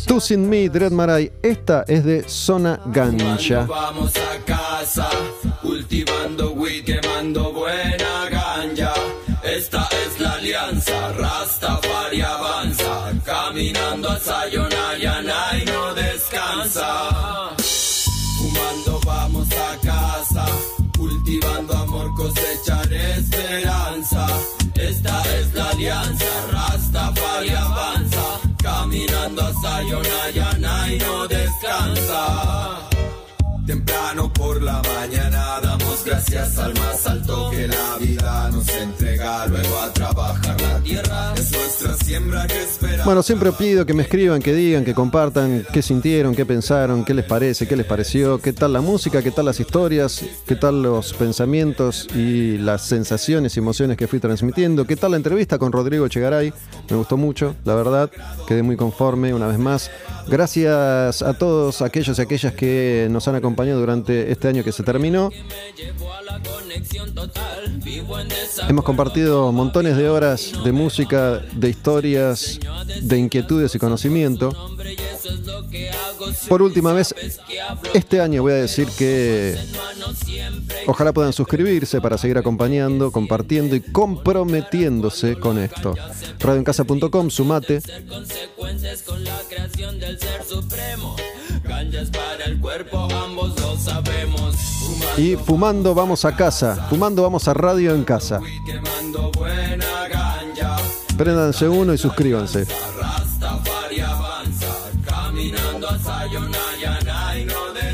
Tú 0.10 0.20
sin 0.20 0.50
mí, 0.50 0.70
Dread 0.70 0.90
Marai, 0.90 1.32
esta 1.44 1.86
es 1.88 2.04
de 2.04 2.28
Zona 2.28 2.80
Gancha. 2.88 3.68
Vamos 3.68 4.12
a 4.18 4.44
casa, 4.44 5.08
cultivando 5.62 6.54
weed, 6.54 6.84
quemando 6.84 7.54
buena 7.54 8.28
ganja. 8.28 8.92
Esta 9.44 9.88
es 10.04 10.20
la 10.20 10.32
alianza, 10.32 11.12
Rastafari 11.12 12.22
avanza, 12.22 13.12
caminando 13.24 14.10
a 14.10 14.20
Sayonara 14.20 15.60
y 15.62 15.66
no 15.66 15.94
descansa. 15.94 17.56
Fumando 18.40 19.00
vamos 19.06 19.48
a 19.52 19.78
casa, 19.86 20.44
cultivando 20.98 21.72
amor, 21.76 22.12
cosechar 22.16 22.92
esperanza. 22.92 24.26
Esta 24.74 25.22
es 25.38 25.54
la 25.54 25.70
alianza, 25.70 26.26
Rastafari 26.52 27.50
avanza, 27.50 27.99
caminando 29.10 29.42
a 29.42 29.54
Sayonara 29.54 30.94
y 30.94 30.98
no 31.00 31.28
descansa. 31.28 32.89
Temprano 33.70 34.34
por 34.34 34.64
la 34.64 34.82
mañana 34.82 35.60
damos 35.62 36.04
gracias 36.04 36.58
al 36.58 36.74
más 36.74 37.06
alto 37.06 37.52
que 37.52 37.68
la 37.68 37.98
vida 38.00 38.50
nos 38.50 38.68
entrega. 38.68 39.46
Luego 39.46 39.78
a 39.78 39.94
trabajar 39.94 40.60
la 40.60 40.80
tierra 40.80 41.36
es 41.36 41.52
nuestra 41.52 41.94
siembra 41.94 42.48
que 42.48 42.64
espera. 42.64 43.06
Bueno, 43.06 43.22
siempre 43.22 43.52
pido 43.52 43.86
que 43.86 43.94
me 43.94 44.02
escriban, 44.02 44.42
que 44.42 44.56
digan, 44.56 44.84
que 44.84 44.96
compartan 44.96 45.68
qué 45.72 45.84
sintieron, 45.84 46.34
qué 46.34 46.48
pensaron, 46.48 47.06
qué 47.06 47.14
les 47.14 47.26
parece, 47.26 47.68
qué 47.68 47.76
les 47.76 47.86
pareció, 47.86 48.40
qué 48.40 48.54
tal 48.54 48.74
la 48.74 48.82
música, 48.82 49.22
qué 49.22 49.30
tal 49.30 49.46
las 49.46 49.60
historias, 49.60 50.26
qué 50.48 50.56
tal 50.56 50.82
los 50.82 51.14
pensamientos 51.14 52.08
y 52.16 52.58
las 52.58 52.88
sensaciones 52.88 53.56
y 53.56 53.60
emociones 53.60 53.98
que 53.98 54.08
fui 54.08 54.20
transmitiendo, 54.20 54.86
qué 54.86 54.96
tal 54.96 55.12
la 55.12 55.18
entrevista 55.18 55.60
con 55.60 55.72
Rodrigo 55.72 56.08
Chegaray. 56.08 56.52
Me 56.90 56.98
gustó 56.98 57.18
mucho, 57.18 57.56
la 57.66 57.76
verdad, 57.76 58.10
quedé 58.48 58.64
muy 58.64 58.78
conforme 58.78 59.32
una 59.32 59.46
vez 59.46 59.60
más. 59.60 59.92
Gracias 60.30 61.22
a 61.22 61.33
todos 61.33 61.82
aquellos 61.82 62.19
y 62.19 62.22
aquellas 62.22 62.53
que 62.53 63.08
nos 63.09 63.27
han 63.27 63.35
acompañado 63.35 63.80
durante 63.80 64.32
este 64.32 64.48
año 64.48 64.64
que 64.64 64.72
se 64.72 64.83
terminó. 64.83 65.30
Hemos 68.68 68.85
compartido 68.85 69.51
montones 69.51 69.98
de 69.98 70.09
horas 70.09 70.51
de 70.64 70.72
música, 70.72 71.40
de 71.53 71.69
historias, 71.69 72.59
de 73.01 73.18
inquietudes 73.18 73.74
y 73.76 73.80
conocimiento. 73.80 74.51
Por 76.48 76.61
última 76.61 76.93
vez, 76.93 77.14
este 77.93 78.22
año 78.22 78.42
voy 78.42 78.53
a 78.53 78.56
decir 78.56 78.88
que 78.98 79.58
ojalá 80.88 81.14
puedan 81.14 81.34
suscribirse 81.34 82.01
para 82.01 82.18
seguir 82.18 82.38
acompañando, 82.38 83.11
compartiendo 83.11 83.76
y 83.76 83.82
comprometiéndose 83.82 85.35
con 85.35 85.58
esto. 85.58 85.95
Radioencasa.com, 86.40 87.30
sumate. 87.30 87.82
Y 95.17 95.35
fumando 95.35 95.93
vamos 95.93 96.25
a 96.25 96.35
casa, 96.35 96.88
fumando 96.90 97.24
vamos 97.24 97.48
a 97.48 97.53
radio 97.53 97.93
en 97.93 98.03
casa. 98.03 98.40
Préndanse 101.17 101.67
uno 101.67 101.93
y 101.93 101.98
suscríbanse. 101.98 102.66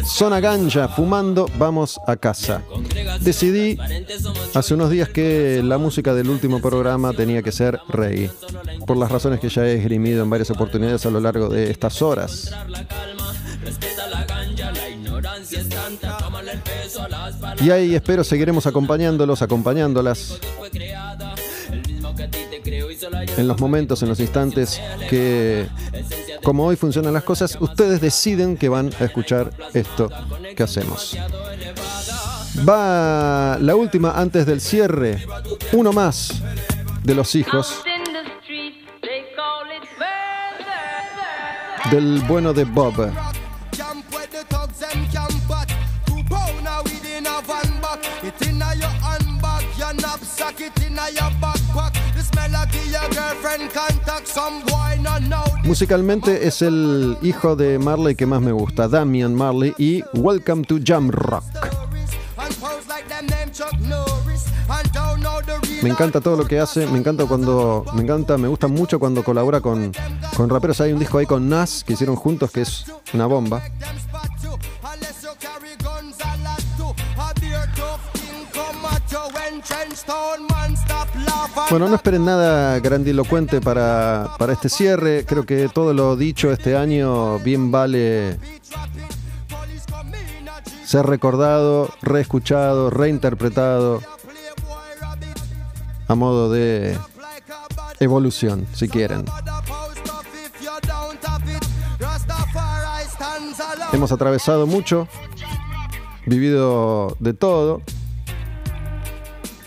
Zona 0.05 0.39
Ganja, 0.39 0.87
fumando, 0.87 1.49
vamos 1.57 1.99
a 2.07 2.15
casa. 2.15 2.61
Decidí 3.21 3.77
hace 4.53 4.73
unos 4.73 4.89
días 4.89 5.09
que 5.09 5.61
la 5.63 5.77
música 5.77 6.13
del 6.13 6.29
último 6.29 6.61
programa 6.61 7.11
tenía 7.13 7.41
que 7.41 7.51
ser 7.51 7.79
reggae, 7.89 8.29
por 8.85 8.97
las 8.97 9.11
razones 9.11 9.39
que 9.39 9.49
ya 9.49 9.65
he 9.65 9.75
esgrimido 9.75 10.23
en 10.23 10.29
varias 10.29 10.51
oportunidades 10.51 11.05
a 11.05 11.09
lo 11.09 11.19
largo 11.19 11.49
de 11.49 11.71
estas 11.71 12.01
horas. 12.01 12.51
Y 17.61 17.69
ahí 17.69 17.95
espero 17.95 18.23
seguiremos 18.23 18.65
acompañándolos, 18.67 19.41
acompañándolas 19.41 20.39
en 23.37 23.47
los 23.47 23.59
momentos, 23.59 24.01
en 24.03 24.09
los 24.09 24.19
instantes 24.19 24.81
que, 25.09 25.67
como 26.43 26.65
hoy 26.65 26.75
funcionan 26.75 27.13
las 27.13 27.23
cosas, 27.23 27.57
ustedes 27.59 28.01
deciden 28.01 28.57
que 28.57 28.69
van 28.69 28.91
a 28.99 29.05
escuchar 29.05 29.51
esto 29.73 30.09
que 30.55 30.63
hacemos. 30.63 31.17
Va 32.67 33.57
la 33.59 33.75
última 33.75 34.11
antes 34.11 34.45
del 34.45 34.61
cierre, 34.61 35.25
uno 35.73 35.91
más 35.91 36.41
de 37.03 37.15
los 37.15 37.35
hijos 37.35 37.83
del 41.91 42.21
bueno 42.27 42.53
de 42.53 42.63
Bob. 42.63 43.11
Musicalmente 55.63 56.47
es 56.47 56.61
el 56.61 57.17
hijo 57.21 57.55
de 57.55 57.79
Marley 57.79 58.15
que 58.15 58.25
más 58.25 58.41
me 58.41 58.51
gusta, 58.51 58.87
Damian 58.87 59.35
Marley, 59.35 59.73
y 59.77 60.03
Welcome 60.13 60.63
to 60.63 60.77
Jam 60.83 61.09
Rock. 61.09 61.43
Me 65.81 65.89
encanta 65.89 66.21
todo 66.21 66.35
lo 66.35 66.45
que 66.45 66.59
hace, 66.59 66.87
me 66.87 66.97
encanta 66.97 67.25
cuando, 67.25 67.85
me 67.93 68.01
encanta, 68.01 68.37
me 68.37 68.47
gusta 68.47 68.67
mucho 68.67 68.99
cuando 68.99 69.23
colabora 69.23 69.61
con, 69.61 69.91
con 70.35 70.49
raperos. 70.49 70.81
Hay 70.81 70.93
un 70.93 70.99
disco 70.99 71.19
ahí 71.19 71.25
con 71.25 71.47
Nas 71.47 71.83
que 71.83 71.93
hicieron 71.93 72.15
juntos 72.15 72.51
que 72.51 72.61
es 72.61 72.85
una 73.13 73.27
bomba. 73.27 73.61
Bueno, 81.69 81.87
no 81.89 81.95
esperen 81.95 82.25
nada 82.25 82.79
grandilocuente 82.79 83.61
para, 83.61 84.35
para 84.37 84.53
este 84.53 84.69
cierre. 84.69 85.25
Creo 85.25 85.45
que 85.45 85.69
todo 85.69 85.93
lo 85.93 86.15
dicho 86.15 86.51
este 86.51 86.77
año 86.77 87.39
bien 87.39 87.71
vale 87.71 88.37
ser 90.85 91.05
recordado, 91.05 91.89
reescuchado, 92.01 92.89
reinterpretado 92.89 94.01
a 96.07 96.15
modo 96.15 96.51
de 96.51 96.97
evolución, 97.99 98.67
si 98.73 98.87
quieren. 98.87 99.25
Hemos 103.91 104.11
atravesado 104.11 104.67
mucho, 104.67 105.07
vivido 106.25 107.15
de 107.19 107.33
todo 107.33 107.81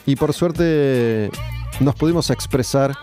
y 0.09 0.17
por 0.17 0.33
suerte 0.33 1.31
nos 1.81 1.95
pudimos 1.95 2.31
expresar 2.31 2.97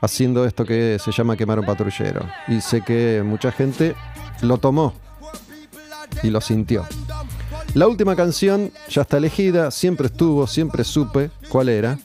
haciendo 0.00 0.44
esto 0.44 0.64
que 0.64 0.98
se 0.98 1.12
llama 1.12 1.36
quemar 1.36 1.60
un 1.60 1.66
patrullero. 1.66 2.28
Y 2.48 2.60
sé 2.60 2.80
que 2.80 3.22
mucha 3.24 3.52
gente 3.52 3.94
lo 4.42 4.58
tomó 4.58 4.92
y 6.24 6.30
lo 6.30 6.40
sintió. 6.40 6.84
La 7.74 7.86
última 7.86 8.16
canción 8.16 8.72
ya 8.88 9.02
está 9.02 9.18
elegida, 9.18 9.70
siempre 9.70 10.08
estuvo, 10.08 10.48
siempre 10.48 10.82
supe 10.82 11.30
cuál 11.48 11.68
era. 11.68 11.96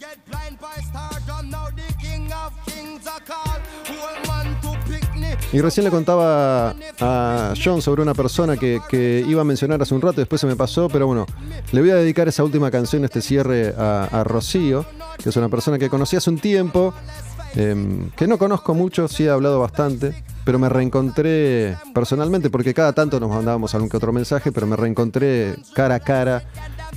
Y 5.54 5.60
recién 5.60 5.84
le 5.84 5.92
contaba 5.92 6.74
a 7.02 7.54
John 7.62 7.82
sobre 7.82 8.02
una 8.02 8.14
persona 8.14 8.56
que, 8.56 9.26
iba 9.28 9.42
a 9.42 9.44
mencionar 9.44 9.82
hace 9.82 9.94
un 9.94 10.02
rato, 10.02 10.22
después 10.22 10.40
se 10.40 10.48
me 10.48 10.56
pasó, 10.56 10.88
pero 10.88 11.08
bueno, 11.08 11.26
le 11.72 11.82
voy 11.82 11.90
a 11.90 11.96
dedicar 11.96 12.28
esa 12.28 12.44
última 12.44 12.72
canción, 12.72 13.04
este 13.04 13.22
cierre, 13.22 13.74
a, 13.78 14.08
a 14.12 14.24
Rocío, 14.24 14.86
que 15.22 15.30
es 15.30 15.36
una 15.36 15.50
persona 15.50 15.78
que 15.78 15.90
conocí 15.90 16.16
hace 16.16 16.30
un 16.30 16.40
tiempo, 16.40 16.94
em, 17.56 18.10
que 18.12 18.28
no 18.28 18.38
conozco 18.38 18.74
mucho, 18.74 19.10
sí 19.10 19.26
he 19.26 19.30
hablado 19.30 19.60
bastante, 19.60 20.24
pero 20.46 20.58
me 20.58 20.70
reencontré 20.70 21.76
personalmente, 21.94 22.50
porque 22.50 22.74
cada 22.74 22.94
tanto 22.94 23.20
nos 23.20 23.30
mandábamos 23.30 23.76
algún 23.76 23.90
que 23.90 23.98
otro 23.98 24.14
mensaje, 24.14 24.54
pero 24.54 24.68
me 24.68 24.78
reencontré 24.78 25.56
cara 25.74 25.96
a 25.96 26.00
cara 26.00 26.44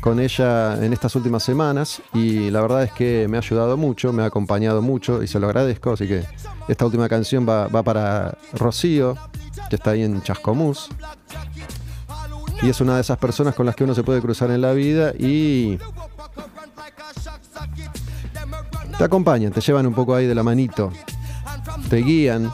con 0.00 0.20
ella 0.20 0.84
en 0.84 0.92
estas 0.92 1.14
últimas 1.16 1.42
semanas 1.42 2.02
y 2.12 2.50
la 2.50 2.60
verdad 2.60 2.82
es 2.82 2.92
que 2.92 3.26
me 3.28 3.36
ha 3.36 3.40
ayudado 3.40 3.76
mucho, 3.76 4.12
me 4.12 4.22
ha 4.22 4.26
acompañado 4.26 4.82
mucho 4.82 5.22
y 5.22 5.26
se 5.26 5.40
lo 5.40 5.46
agradezco, 5.46 5.92
así 5.92 6.06
que 6.06 6.24
esta 6.68 6.84
última 6.84 7.08
canción 7.08 7.46
va, 7.48 7.68
para 7.82 8.36
Rocío, 8.52 9.16
que 9.70 9.76
está 9.76 9.90
ahí 9.90 10.02
en 10.02 10.22
Chascomús. 10.22 10.88
Y 12.62 12.68
es 12.68 12.80
una 12.80 12.94
de 12.94 13.00
esas 13.00 13.18
personas 13.18 13.54
con 13.54 13.66
las 13.66 13.74
que 13.74 13.84
uno 13.84 13.94
se 13.94 14.02
puede 14.02 14.20
cruzar 14.20 14.50
en 14.50 14.60
la 14.60 14.72
vida 14.72 15.12
y 15.18 15.78
te 18.96 19.04
acompañan, 19.04 19.52
te 19.52 19.60
llevan 19.60 19.86
un 19.86 19.94
poco 19.94 20.14
ahí 20.14 20.26
de 20.26 20.34
la 20.34 20.42
manito, 20.42 20.92
te 21.90 21.96
guían, 21.96 22.50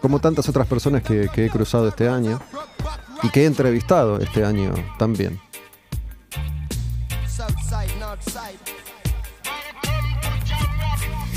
como 0.00 0.20
tantas 0.20 0.48
otras 0.48 0.66
personas 0.66 1.02
que 1.02 1.28
he 1.34 1.50
cruzado 1.50 1.88
este 1.88 2.08
año 2.08 2.40
y 3.22 3.30
que 3.30 3.42
he 3.42 3.46
entrevistado 3.46 4.18
este 4.20 4.44
año 4.44 4.72
también. 4.98 5.40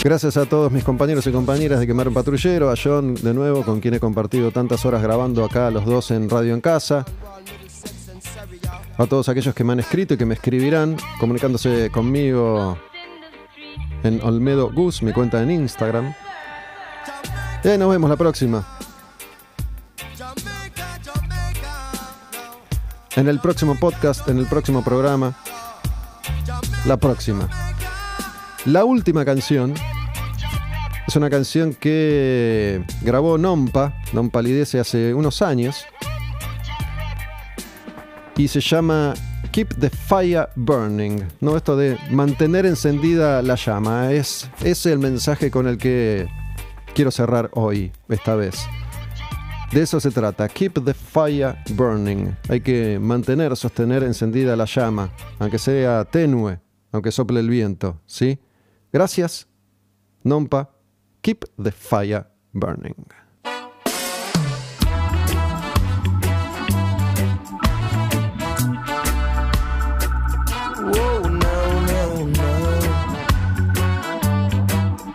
Gracias 0.03 0.35
a 0.35 0.47
todos 0.47 0.71
mis 0.71 0.83
compañeros 0.83 1.27
y 1.27 1.31
compañeras 1.31 1.79
de 1.79 1.85
Quemar 1.85 2.07
un 2.07 2.15
Patrullero, 2.15 2.71
a 2.71 2.75
John 2.75 3.13
de 3.13 3.35
nuevo, 3.35 3.63
con 3.63 3.79
quien 3.79 3.93
he 3.93 3.99
compartido 3.99 4.49
tantas 4.49 4.83
horas 4.83 5.03
grabando 5.03 5.45
acá 5.45 5.69
los 5.69 5.85
dos 5.85 6.09
en 6.09 6.27
Radio 6.27 6.55
en 6.55 6.61
Casa. 6.61 7.05
A 8.97 9.05
todos 9.05 9.29
aquellos 9.29 9.53
que 9.53 9.63
me 9.63 9.73
han 9.73 9.79
escrito 9.79 10.15
y 10.15 10.17
que 10.17 10.25
me 10.25 10.33
escribirán, 10.33 10.97
comunicándose 11.19 11.91
conmigo 11.91 12.79
en 14.03 14.19
Olmedo 14.23 14.71
Gus, 14.71 15.03
mi 15.03 15.13
cuenta 15.13 15.41
en 15.43 15.51
Instagram. 15.51 16.15
Y 17.63 17.77
nos 17.77 17.91
vemos 17.91 18.09
la 18.09 18.17
próxima. 18.17 18.67
En 23.15 23.27
el 23.27 23.39
próximo 23.39 23.77
podcast, 23.79 24.27
en 24.27 24.39
el 24.39 24.47
próximo 24.47 24.83
programa. 24.83 25.37
La 26.85 26.97
próxima. 26.97 27.70
La 28.65 28.85
última 28.85 29.25
canción 29.25 29.73
es 31.07 31.15
una 31.15 31.31
canción 31.31 31.73
que 31.73 32.85
grabó 33.01 33.39
Nompa, 33.39 33.99
Nompa 34.13 34.39
Lidese 34.43 34.79
hace 34.79 35.15
unos 35.15 35.41
años. 35.41 35.83
Y 38.37 38.47
se 38.47 38.61
llama 38.61 39.15
Keep 39.51 39.79
the 39.79 39.89
Fire 39.89 40.47
Burning. 40.55 41.23
No, 41.39 41.57
esto 41.57 41.75
de 41.75 41.97
mantener 42.11 42.67
encendida 42.67 43.41
la 43.41 43.55
llama. 43.55 44.11
Es, 44.11 44.47
es 44.63 44.85
el 44.85 44.99
mensaje 44.99 45.49
con 45.49 45.67
el 45.67 45.79
que 45.79 46.27
quiero 46.93 47.09
cerrar 47.09 47.49
hoy, 47.53 47.91
esta 48.09 48.35
vez. 48.35 48.67
De 49.71 49.81
eso 49.81 49.99
se 49.99 50.11
trata. 50.11 50.47
Keep 50.47 50.85
the 50.85 50.93
fire 50.93 51.55
burning. 51.71 52.35
Hay 52.47 52.61
que 52.61 52.99
mantener, 52.99 53.57
sostener 53.57 54.03
encendida 54.03 54.55
la 54.55 54.65
llama, 54.65 55.09
aunque 55.39 55.57
sea 55.57 56.05
tenue, 56.05 56.59
aunque 56.91 57.11
sople 57.11 57.39
el 57.39 57.49
viento. 57.49 57.99
¿Sí? 58.05 58.37
Gracias. 58.91 59.47
Nompa. 60.23 60.69
Keep 61.21 61.45
the 61.57 61.71
fire 61.71 62.25
burning. 62.53 63.05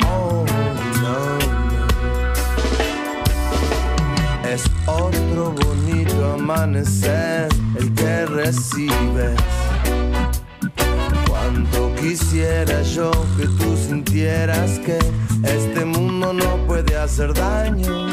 Oh. 0.04 0.46
Es 4.48 4.64
otro 4.86 5.52
bonito 5.52 6.32
amanecer 6.34 7.48
el 7.78 7.92
que 7.94 8.26
recibes. 8.26 9.55
Cuánto 11.46 11.94
quisiera 11.94 12.82
yo 12.82 13.08
que 13.36 13.46
tú 13.46 13.76
sintieras 13.76 14.80
que 14.80 14.98
este 15.44 15.84
mundo 15.84 16.32
no 16.32 16.56
puede 16.66 16.96
hacer 16.96 17.32
daño. 17.34 18.06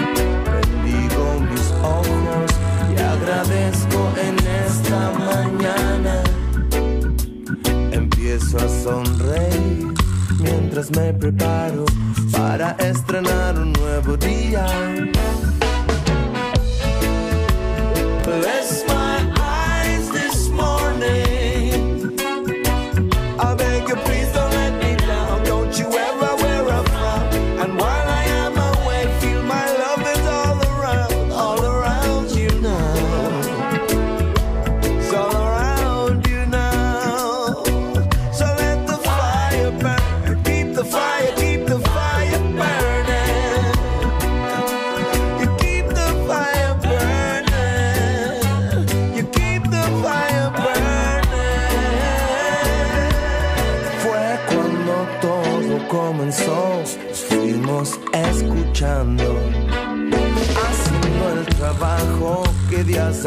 Bendigo 0.53 1.39
mis 1.49 1.71
ojos 1.81 2.51
y 2.95 3.01
agradezco 3.01 4.13
en 4.21 4.35
esta 4.67 5.11
mañana. 5.17 6.21
Empiezo 7.91 8.57
a 8.57 8.69
sonreír 8.69 9.87
mientras 10.39 10.91
me 10.91 11.11
preparo 11.11 11.85
para 12.31 12.73
estrenar 12.73 13.57
un 13.57 13.73
nuevo 13.73 14.15
día. 14.15 14.63
Bless 18.27 18.85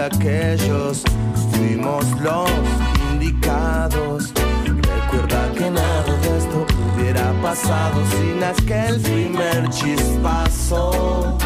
aquellos 0.07 1.03
fuimos 1.53 2.05
los 2.21 2.51
indicados. 3.13 4.33
Recuerda 4.65 5.53
que 5.53 5.71
nada 5.71 6.17
de 6.23 6.39
esto 6.39 6.67
hubiera 6.95 7.33
pasado 7.43 8.03
sin 8.11 8.43
aquel 8.43 9.01
primer 9.01 9.69
chispazo. 9.71 11.37